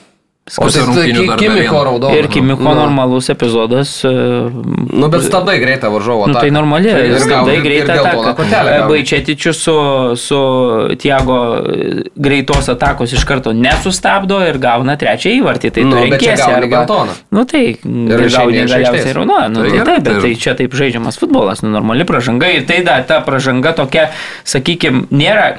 Tai 0.49 0.81
rungtynių 0.85 1.25
dar 1.27 1.37
Kimiko 1.37 1.83
raudono. 1.85 2.15
Ir 2.17 2.27
Kimiko 2.27 2.63
Nu. 2.63 2.73
normalus 2.75 3.29
epizodas. 3.29 4.03
e, 4.03 4.09
Nu, 4.09 5.07
bet 5.09 5.21
stabdai 5.23 5.59
greitą 5.61 5.91
varžovo. 5.93 6.27
Nu, 6.27 6.33
tai 6.33 6.49
normali, 6.51 6.89
Ir 6.89 6.95
gauni- 6.95 7.19
stabdai 7.19 7.57
greitą 7.61 7.93
ataką. 7.93 8.33
gauni. 8.35 8.89
Baičiatičių 8.89 9.53
su, 9.53 9.75
su 10.15 10.39
Tiago 10.97 11.37
e, 11.61 12.03
greitos 12.15 12.69
atakos 12.69 13.13
iš 13.13 13.23
karto 13.25 13.53
nesustabdo 13.53 14.41
ir 14.49 14.57
gauna 14.57 14.97
trečią 14.97 15.29
įvartį. 15.41 15.71
Tai 15.71 15.83
Nu, 15.83 15.95
tu 16.01 16.09
gauni 16.09 16.41
arba... 16.41 16.67
geltoną. 16.67 17.13
Nu 17.31 17.45
tai 17.45 17.63
ir 17.69 18.29
gauni 18.29 18.65
galiausiai 18.65 19.13
raudoną. 19.13 19.49
Nu, 19.49 19.61
Tai 19.61 19.69
tai 19.69 19.85
taip, 19.85 20.03
bet 20.03 20.13
tai- 20.13 20.21
tai 20.21 20.35
čia 20.35 20.53
taip 20.55 20.71
žaidžiamas 20.73 21.17
futbolas, 21.19 21.61
nu, 21.61 21.69
normali 21.69 22.03
pražanga 22.05 22.47
ir 22.53 22.65
tai 22.65 22.81
da, 22.83 23.01
ta 23.03 23.21
pražanga 23.21 23.73
tokia, 23.75 24.09
sakykime, 24.45 25.05
nėra 25.11 25.57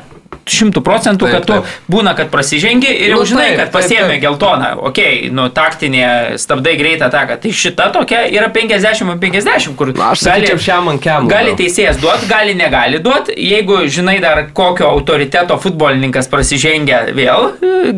šimtų 0.50 0.80
procentų, 0.82 1.26
Taip, 1.28 1.34
kad 1.36 1.46
tu 1.46 1.52
taip. 1.58 1.74
būna, 1.90 2.12
kad 2.18 2.30
prasižengi 2.32 2.88
ir 2.90 3.12
jau 3.12 3.20
Nu, 3.20 3.26
žinai, 3.28 3.44
taip, 3.52 3.58
kad 3.60 3.72
pasiemi 3.74 4.14
taip. 4.16 4.22
geltoną. 4.24 4.70
Ok, 4.88 4.98
nu 5.36 5.44
taktinė, 5.54 6.38
stabdai 6.42 6.72
greitą 6.80 7.06
ataką. 7.10 7.36
Tai 7.42 7.52
šita 7.54 7.86
tokia 7.94 8.24
yra 8.30 8.48
50-50, 8.54 9.74
kur 9.78 9.92
Na, 9.96 10.10
aš 10.14 10.24
sakyčiau, 10.26 10.58
šiam 10.62 10.88
ant 10.92 11.02
kiam. 11.02 11.28
Gali 11.30 11.54
teisėjas 11.58 12.00
duoti, 12.02 12.26
gali 12.30 12.54
negali 12.58 12.98
duoti. 13.02 13.34
Jeigu 13.36 13.82
žinai 13.90 14.18
dar 14.22 14.42
kokio 14.56 14.88
autoriteto 14.90 15.58
futbolininkas 15.62 16.28
prasižengia 16.32 17.04
vėl, 17.16 17.52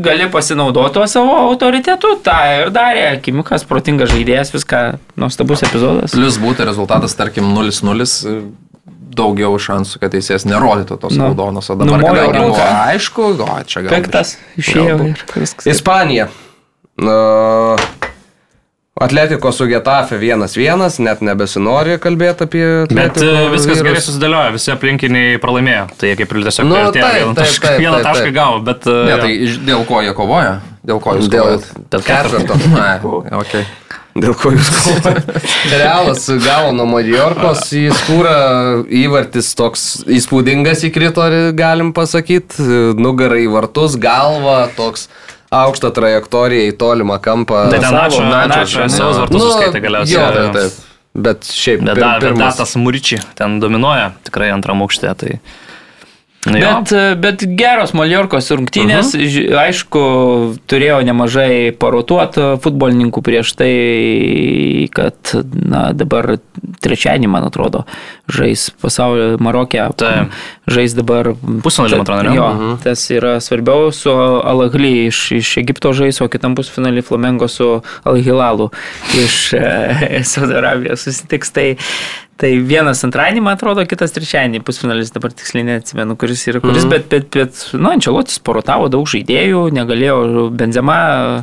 gali 0.04 0.28
pasinaudoti 0.32 0.94
tuo 0.98 1.06
savo 1.08 1.36
autoritetu. 1.48 2.16
Ta 2.24 2.38
ir 2.58 2.72
darė. 2.74 3.06
Kimikas, 3.24 3.64
protingas 3.68 4.12
žaidėjas, 4.12 4.52
viską 4.54 4.82
nuostabus 5.16 5.64
epizodas. 5.68 6.12
Plus 6.16 6.36
būtų 6.42 6.66
rezultatas, 6.68 7.14
tarkim, 7.16 7.48
0-0, 7.56 8.52
daugiau 9.16 9.58
šansų, 9.60 10.00
kad 10.02 10.14
teisėjas 10.14 10.46
nerodytų 10.48 10.98
tos 11.02 11.16
Nu. 11.18 11.28
raudonos, 11.30 11.68
o 11.70 11.76
dabar, 11.76 12.00
Numojo 12.00 12.14
kadangi 12.28 12.46
buvo 12.48 12.68
aišku, 12.92 13.28
o 13.44 13.58
čia 13.68 13.84
gal. 13.84 13.90
Penktas 13.98 14.36
išėjo 14.60 14.96
ir 15.10 15.26
viskas. 15.36 15.68
Ispanija. 15.74 16.28
Uh, 17.00 17.76
Atletiko 19.02 19.52
su 19.52 19.66
Getafe 19.66 20.18
1-1, 20.20 21.00
net 21.02 21.22
nebesinori 21.24 21.96
kalbėti 21.98 22.44
apie... 22.44 22.64
Bet 22.92 23.16
Atletico 23.16 23.46
e, 23.46 23.46
viskas 23.54 23.78
vyrus. 23.78 23.86
gerai 23.88 24.02
susidėliojo, 24.04 24.50
visi 24.54 24.70
aplinkiniai 24.74 25.38
pralaimėjo. 25.42 25.86
Tai 25.98 26.10
jie 26.10 26.18
kaip 26.20 26.34
ir 26.36 26.42
tiesiog 26.44 26.68
Nu, 26.68 26.76
taip, 26.92 27.06
vieną 27.16 27.32
tašką, 27.38 27.70
taip, 27.72 27.80
vieną 27.80 27.96
taip, 27.96 28.06
tašką 28.10 28.26
taip. 28.28 28.36
gavo, 28.36 28.60
bet... 28.68 28.86
e, 28.92 28.98
Ne, 29.08 29.16
tai 29.24 29.32
dėl 29.70 29.86
ko 29.88 30.02
jie 30.04 30.12
kovoja? 30.18 30.52
Dėl 30.86 31.00
ko 31.02 31.16
jūs 31.16 31.30
Dėl, 31.32 31.48
kovojat? 31.48 31.88
dėl 31.96 32.04
ketvirto. 32.10 32.60
Ne, 32.76 32.92
okay. 33.40 33.64
Dėl 34.12 34.34
ko 34.36 34.50
jūs 34.52 34.68
kalbate? 34.76 35.40
Realas 35.72 36.26
gavo 36.44 36.72
nuo 36.76 36.84
Majorkos 36.90 37.62
į 37.78 37.86
skūrą, 37.96 38.34
įvartis 39.02 39.48
toks 39.56 39.84
įspūdingas 40.04 40.84
įkrito, 40.90 41.24
galim 41.56 41.94
pasakyti, 41.96 42.66
nugarą 43.00 43.38
į 43.40 43.48
vartus, 43.54 43.96
galva 44.00 44.66
toks 44.76 45.06
aukštą 45.52 45.90
trajektoriją 45.96 46.68
į 46.70 46.76
tolimą 46.80 47.18
kampą. 47.24 47.66
Tai 47.72 47.80
ten 47.80 47.96
Načo, 47.96 48.22
ne? 48.24 48.88
savo 48.92 49.16
vartus 49.22 49.46
suskaitė 49.46 49.82
galiausiai. 49.84 50.16
Jo, 50.20 50.28
taip, 50.36 50.56
taip. 50.56 50.88
Bet 51.12 51.44
šiaip, 51.44 51.82
Bet 51.84 51.98
pir- 52.00 52.22
pirmas- 52.24 52.56
datas 52.56 52.76
Muričiai 52.80 53.20
ten 53.36 53.58
dominuoja 53.60 54.12
tikrai 54.28 54.48
antram 54.54 54.80
aukšte. 54.84 55.12
Tai... 55.20 55.34
Nu, 56.46 56.58
jo. 56.58 56.68
Bet, 56.82 56.92
bet 57.22 57.42
geros 57.54 57.92
Maljorkos 57.94 58.50
rungtynės, 58.50 59.12
uh 59.14 59.20
-huh. 59.22 59.58
aišku, 59.62 60.00
turėjo 60.66 60.98
nemažai 61.06 61.70
parotuotų 61.78 62.56
futbolininkų 62.64 63.22
prieš 63.22 63.52
tai, 63.54 64.88
kad 64.90 65.14
na, 65.54 65.92
dabar 65.94 66.40
trečiadienį, 66.82 67.28
man 67.30 67.46
atrodo, 67.46 67.84
žais 68.26 68.70
pasaulio 68.82 69.36
Marokė. 69.38 69.84
Taip. 69.96 70.34
Žais 70.66 70.94
dabar. 70.98 71.34
Pusfinalį, 71.62 71.96
man 72.00 72.06
atrodo, 72.06 72.22
ne? 72.22 72.34
Jo, 72.36 72.48
uh 72.50 72.58
-huh. 72.58 72.82
tas 72.82 73.10
yra 73.10 73.40
svarbiau 73.40 73.92
su 73.92 74.10
Alagly 74.44 75.06
iš, 75.06 75.32
iš 75.32 75.56
Egipto 75.56 75.92
žais, 75.92 76.20
o 76.20 76.28
kitam 76.28 76.54
pusfinalį 76.54 77.02
Flamengo 77.02 77.48
su 77.48 77.82
Alhilalu 78.04 78.70
iš 79.14 79.52
e, 79.52 80.22
Saudo 80.30 80.56
Arabijos 80.56 81.00
susitiks. 81.00 81.50
Tai, 81.50 81.76
Tai 82.40 82.48
vienas 82.66 83.02
antradienį, 83.06 83.42
man 83.44 83.58
atrodo, 83.58 83.84
kitas 83.86 84.14
trečiadienį 84.16 84.62
pusfinalis, 84.66 85.12
dabar 85.14 85.34
tiksliai 85.36 85.66
neatsimenu, 85.68 86.16
kuris 86.18 86.42
yra 86.50 86.62
kuris, 86.64 86.86
mm. 86.86 86.92
bet, 86.94 87.04
bet, 87.12 87.26
bet, 87.34 87.60
nu, 87.76 87.90
Ančelotis 87.92 88.40
porotavo 88.42 88.88
daug 88.92 89.06
žaidėjų, 89.10 89.66
negalėjo 89.76 90.46
Benzema 90.58 90.96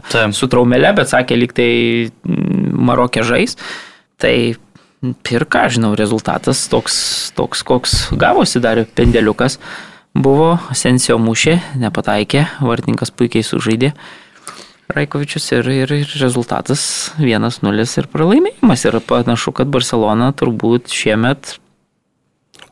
Taip. 0.09 0.33
su 0.35 0.49
traumelė, 0.51 0.91
bet 0.97 1.11
sakė, 1.13 1.37
lyg 1.39 1.53
tai 1.55 1.69
mm, 2.09 2.73
Marokė 2.89 3.23
žais. 3.27 3.55
Tai 4.19 4.33
ir 4.35 5.45
ką, 5.47 5.67
žinau, 5.71 5.93
rezultatas 5.95 6.65
toks, 6.71 6.97
toks 7.37 7.63
koks 7.63 7.99
gavosi 8.19 8.59
dar 8.63 8.83
pendeliukas. 8.97 9.59
Buvo 10.17 10.55
Sensijo 10.75 11.19
mušė, 11.21 11.59
nepataikė, 11.79 12.47
vartininkas 12.65 13.13
puikiai 13.13 13.45
sužaidė. 13.45 13.93
Raikovičius 14.95 15.51
ir, 15.53 15.67
ir, 15.69 15.91
ir 16.01 16.13
rezultatas 16.21 16.81
1-0 17.21 17.83
ir 18.01 18.07
pralaimėjimas. 18.09 18.85
Ir 18.89 18.97
panašu, 19.05 19.53
kad 19.59 19.69
Barcelona 19.69 20.31
turbūt 20.33 20.89
šiemet, 20.93 21.57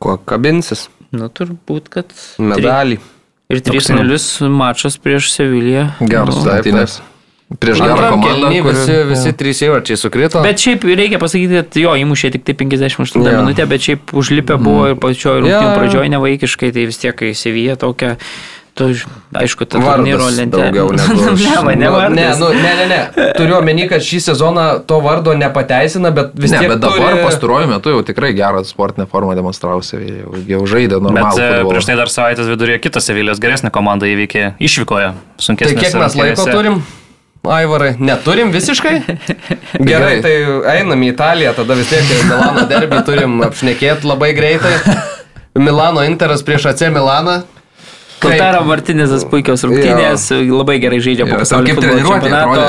Kuo 0.01 0.17
kabinsis? 0.29 0.87
nu 1.13 1.29
turbūt, 1.29 1.87
kad... 1.93 2.09
Medalį. 2.41 2.97
Ir 3.53 3.61
3-0 3.63 4.49
mačas 4.51 4.97
prieš 4.99 5.29
Seviliją. 5.35 5.85
Geras 6.01 6.35
Nu, 6.41 6.49
rungtynės. 6.49 6.97
Prieš 7.61 7.79
gerą 7.79 8.09
komandą. 8.11 8.49
kuri- 8.49 8.63
visi, 8.65 8.95
visi 9.07 9.31
trys 9.39 9.61
įvarčiai 9.63 9.95
sukrito. 10.01 10.41
Bet 10.43 10.59
šiaip 10.59 10.83
reikia 10.83 11.15
pasakyti, 11.21 11.61
kad 11.61 11.77
jo 11.79 11.93
įmušė 12.01 12.33
tik 12.35 12.43
tai 12.49 12.57
58 12.59 13.23
Jo. 13.23 13.37
minutę, 13.45 13.63
bet 13.71 13.85
šiaip 13.85 14.11
užlipę 14.19 14.57
buvo 14.59 14.89
ir 14.91 14.97
pačioj 14.99 15.37
rungtynių 15.45 15.69
Jo. 15.69 15.77
pradžioje 15.79 16.11
nevaikiškai, 16.17 16.73
tai 16.75 16.83
vis 16.89 16.99
tiek, 16.99 17.15
kai 17.15 17.31
Sevija 17.31 17.77
tokia, 17.79 18.17
tu, 18.77 18.87
aišku, 19.41 19.65
ta 19.65 19.81
turnyro 19.81 20.27
lentė. 20.29 20.51
daugiau 20.53 20.91
negu 20.95 21.25
aš. 21.33 21.45
ne, 21.65 21.75
ne 21.75 21.87
Nu. 21.87 22.09
Ne, 22.13 22.27
nu, 22.39 22.49
ne, 22.53 22.71
ne, 22.79 22.85
ne. 22.91 22.99
Turiu 23.37 23.57
omeny, 23.57 23.87
kad 23.89 24.03
šį 24.05 24.19
sezoną 24.29 24.65
to 24.89 24.99
vardo 25.03 25.33
nepateisina, 25.37 26.11
bet 26.15 26.35
vis 26.37 26.53
Ne, 26.53 26.61
tiek 26.61 26.71
bet 26.75 26.83
dabar 26.83 27.15
turi... 27.15 27.23
pastaruoju 27.25 27.71
metu 27.71 27.93
jau 27.95 28.03
tikrai 28.05 28.31
gerą 28.37 28.61
sportinę 28.67 29.07
formą 29.09 29.33
demonstravosi, 29.37 29.97
jau, 30.21 30.37
jau 30.53 30.61
žaidė 30.69 30.99
Bet 31.01 31.07
normalų 31.09 31.41
e, 31.41 31.49
futbolą. 31.49 31.73
prieš 31.73 31.89
tai 31.89 31.97
dar 31.99 32.13
savaitės 32.13 32.51
viduryje 32.53 32.79
kitą 32.85 33.01
Sevilijos 33.03 33.41
geresnę 33.43 33.73
komandą 33.73 34.09
įveikė 34.13 34.53
išvykoje. 34.69 35.09
Tai 35.17 35.47
Sunkesnė. 35.49 35.81
kiek 35.83 35.99
mes 36.01 36.17
laiko 36.21 36.47
turim? 36.51 36.79
Aivarai, 37.47 37.93
neturim 37.99 38.49
visiškai? 38.51 38.95
Gerai, 39.89 40.17
tai 40.25 40.33
einam 40.77 41.03
į 41.05 41.11
Italiją, 41.13 41.53
tada 41.55 41.77
vis 41.79 41.87
tiek 41.91 42.03
ir 42.11 42.25
Milano 42.27 42.65
derbį 42.67 43.03
turim 43.07 43.37
apšnekėti 43.47 44.09
labai 44.09 44.33
greitai. 44.35 44.73
Milano 45.67 46.03
Interas 46.05 46.43
prieš 46.45 46.67
AC 46.73 46.87
Milaną. 46.93 47.37
Kaltaro 48.19 48.63
Martinezas 48.65 49.23
puikios 49.29 49.61
rungtynės, 49.67 50.23
labai 50.49 50.79
gerai 50.81 50.97
žaidžia 51.03 51.25
po 51.29 51.35
Jo, 51.35 51.41
pasaulio 51.43 51.75
čempionato. 51.77 52.63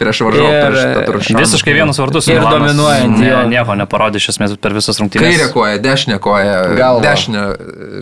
prieš 0.00 0.18
varžovą. 0.26 0.50
Ir- 0.50 0.64
prieš 0.66 0.80
Tatarushaną. 0.96 1.38
Visiškai 1.44 1.74
vienus 1.76 1.98
vardus. 2.02 2.26
Ir 2.28 2.40
dominuojant, 2.42 3.18
ne, 3.20 3.28
jo. 3.30 3.38
Nieko 3.52 3.76
neparodė 3.78 4.16
iš 4.18 4.26
esmės 4.34 4.56
per 4.60 4.72
visas 4.74 4.98
rungtynes. 4.98 5.22
Kairė 5.22 5.46
koja, 5.54 5.78
dešinė 5.78 6.18
koja, 6.18 6.56
Galva. 6.76 7.02
dešinė 7.06 7.42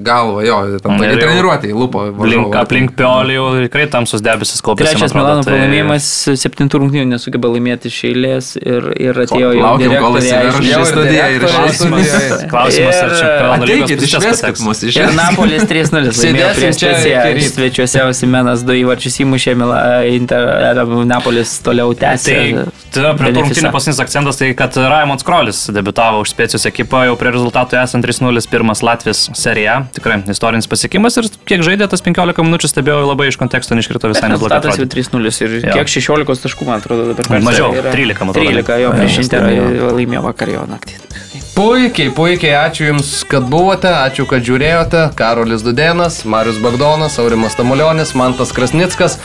galva, 0.02 0.42
jo, 0.46 0.78
tam 0.80 0.96
tokia 0.98 1.18
treniruotė, 1.20 1.72
lupo. 1.76 2.06
Aplink, 2.08 2.54
aplink 2.62 2.94
Piolį 2.98 3.34
jau 3.36 3.46
tikrai 3.68 3.86
tamsus 3.92 4.20
debesis 4.24 4.60
kaupėsi. 4.64 4.94
Trečias 4.96 5.12
Milano 5.14 5.42
pralaimėjimas, 5.44 6.08
septintų 6.40 6.80
rungtynių 6.82 7.06
nesugeba 7.12 7.48
laimėti 7.52 7.92
iš 7.92 7.98
eilės 8.08 8.56
ir, 8.56 8.88
ir 8.96 9.12
atėjo 9.26 9.52
jau 9.54 9.62
Laukiam, 9.62 9.92
kol 10.00 10.16
įsiverš 10.22 10.58
į 10.64 10.72
ir 10.72 10.84
studiją 10.88 11.28
ir 11.36 11.40
direktoriai 11.44 11.68
iš 11.68 11.76
studijos. 11.76 12.08
studijoje. 12.08 12.48
Klausimas, 12.48 12.96
ar 13.02 13.08
Ir- 13.12 13.18
čempionų 13.20 13.64
lygos 13.68 13.90
išveskit 14.08 14.60
mus 14.64 14.82
iš 14.88 14.96
Ir 14.96 15.12
Napolis 15.18 15.62
3-0 15.68 16.12
ryto. 16.82 17.50
Svečiuose 17.58 18.02
Osimenas 18.08 18.62
du 18.66 18.72
įvarčius 18.78 19.16
įmušė, 19.24 19.54
Mila, 19.58 19.78
Inter, 20.06 20.46
Napolis 21.08 21.56
toliau 21.64 21.92
tęsė. 21.98 22.36
Tai 22.94 23.12
prie 23.18 23.32
tų 23.34 23.42
rungtynių 23.44 23.72
pasinis 23.74 23.98
akcentas, 24.02 24.38
tai 24.40 24.52
kad 24.58 24.76
Raimonds 24.78 25.24
Krolis 25.26 25.64
debitavo 25.74 26.22
už 26.24 26.32
Specijos 26.32 26.64
ekipą 26.70 27.02
jau 27.08 27.16
prie 27.20 27.32
rezultatų 27.34 27.78
esant 27.82 28.06
3-0 28.06 28.46
pirmas 28.52 28.82
Latvijos 28.86 29.26
serija. 29.38 29.80
Tikrai 29.96 30.20
istorinis 30.32 30.68
pasiekimas 30.70 31.18
ir 31.20 31.28
kiek 31.48 31.64
žaidė 31.66 31.88
tas 31.92 32.02
15 32.04 32.44
minučių 32.46 32.70
stebėjau 32.72 33.04
labai 33.10 33.28
iš 33.32 33.38
konteksto 33.40 33.76
neiškrito 33.78 34.10
visai 34.14 34.30
neblogai. 34.32 34.58
Rezultatas 34.58 34.78
jau 34.80 34.86
atrodė. 34.88 35.04
3-0 35.08 35.42
ir 35.44 35.56
Jo. 35.68 35.76
kiek 35.80 35.92
16 35.98 36.44
taškų, 36.46 36.68
man 36.68 36.80
atrodo, 36.82 37.10
dabar 37.18 37.42
Mažiau, 37.44 37.72
seriją 37.72 37.82
yra. 37.84 37.92
13, 37.96 38.24
man 38.24 38.34
atrodo. 38.34 38.54
13, 38.54 38.82
jo, 38.84 38.92
prieš 38.98 39.18
Interą 39.24 39.50
laimėjo. 39.52 39.92
laimėjo 39.98 40.22
vakar 40.28 40.52
jo 40.54 40.64
naktį. 40.70 40.98
Puikiai, 41.54 42.10
puikiai, 42.14 42.54
ačiū 42.56 42.88
Jums, 42.88 43.10
kad 43.28 43.48
buvote, 43.50 43.90
ačiū, 43.90 44.24
kad 44.30 44.44
žiūrėjote. 44.46 45.08
Karolis 45.18 45.64
Dudenas, 45.66 46.22
Marius 46.24 46.60
Bagdonas, 46.62 47.18
Aurimas 47.18 47.58
Tamulionis, 47.58 48.14
Mantas 48.18 48.54
Krasnickas. 48.54 49.18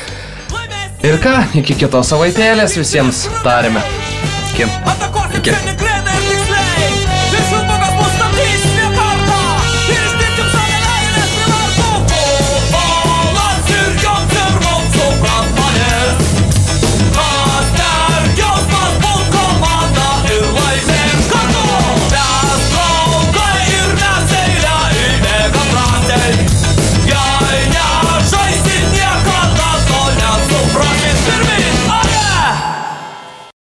Ir 1.04 1.20
ką, 1.24 1.36
iki 1.60 1.78
kitos 1.78 2.12
savaitėlės 2.14 2.78
visiems 2.80 3.26
tarėme. 3.46 3.84
Iki. 4.54 4.70
Iki. 5.40 5.58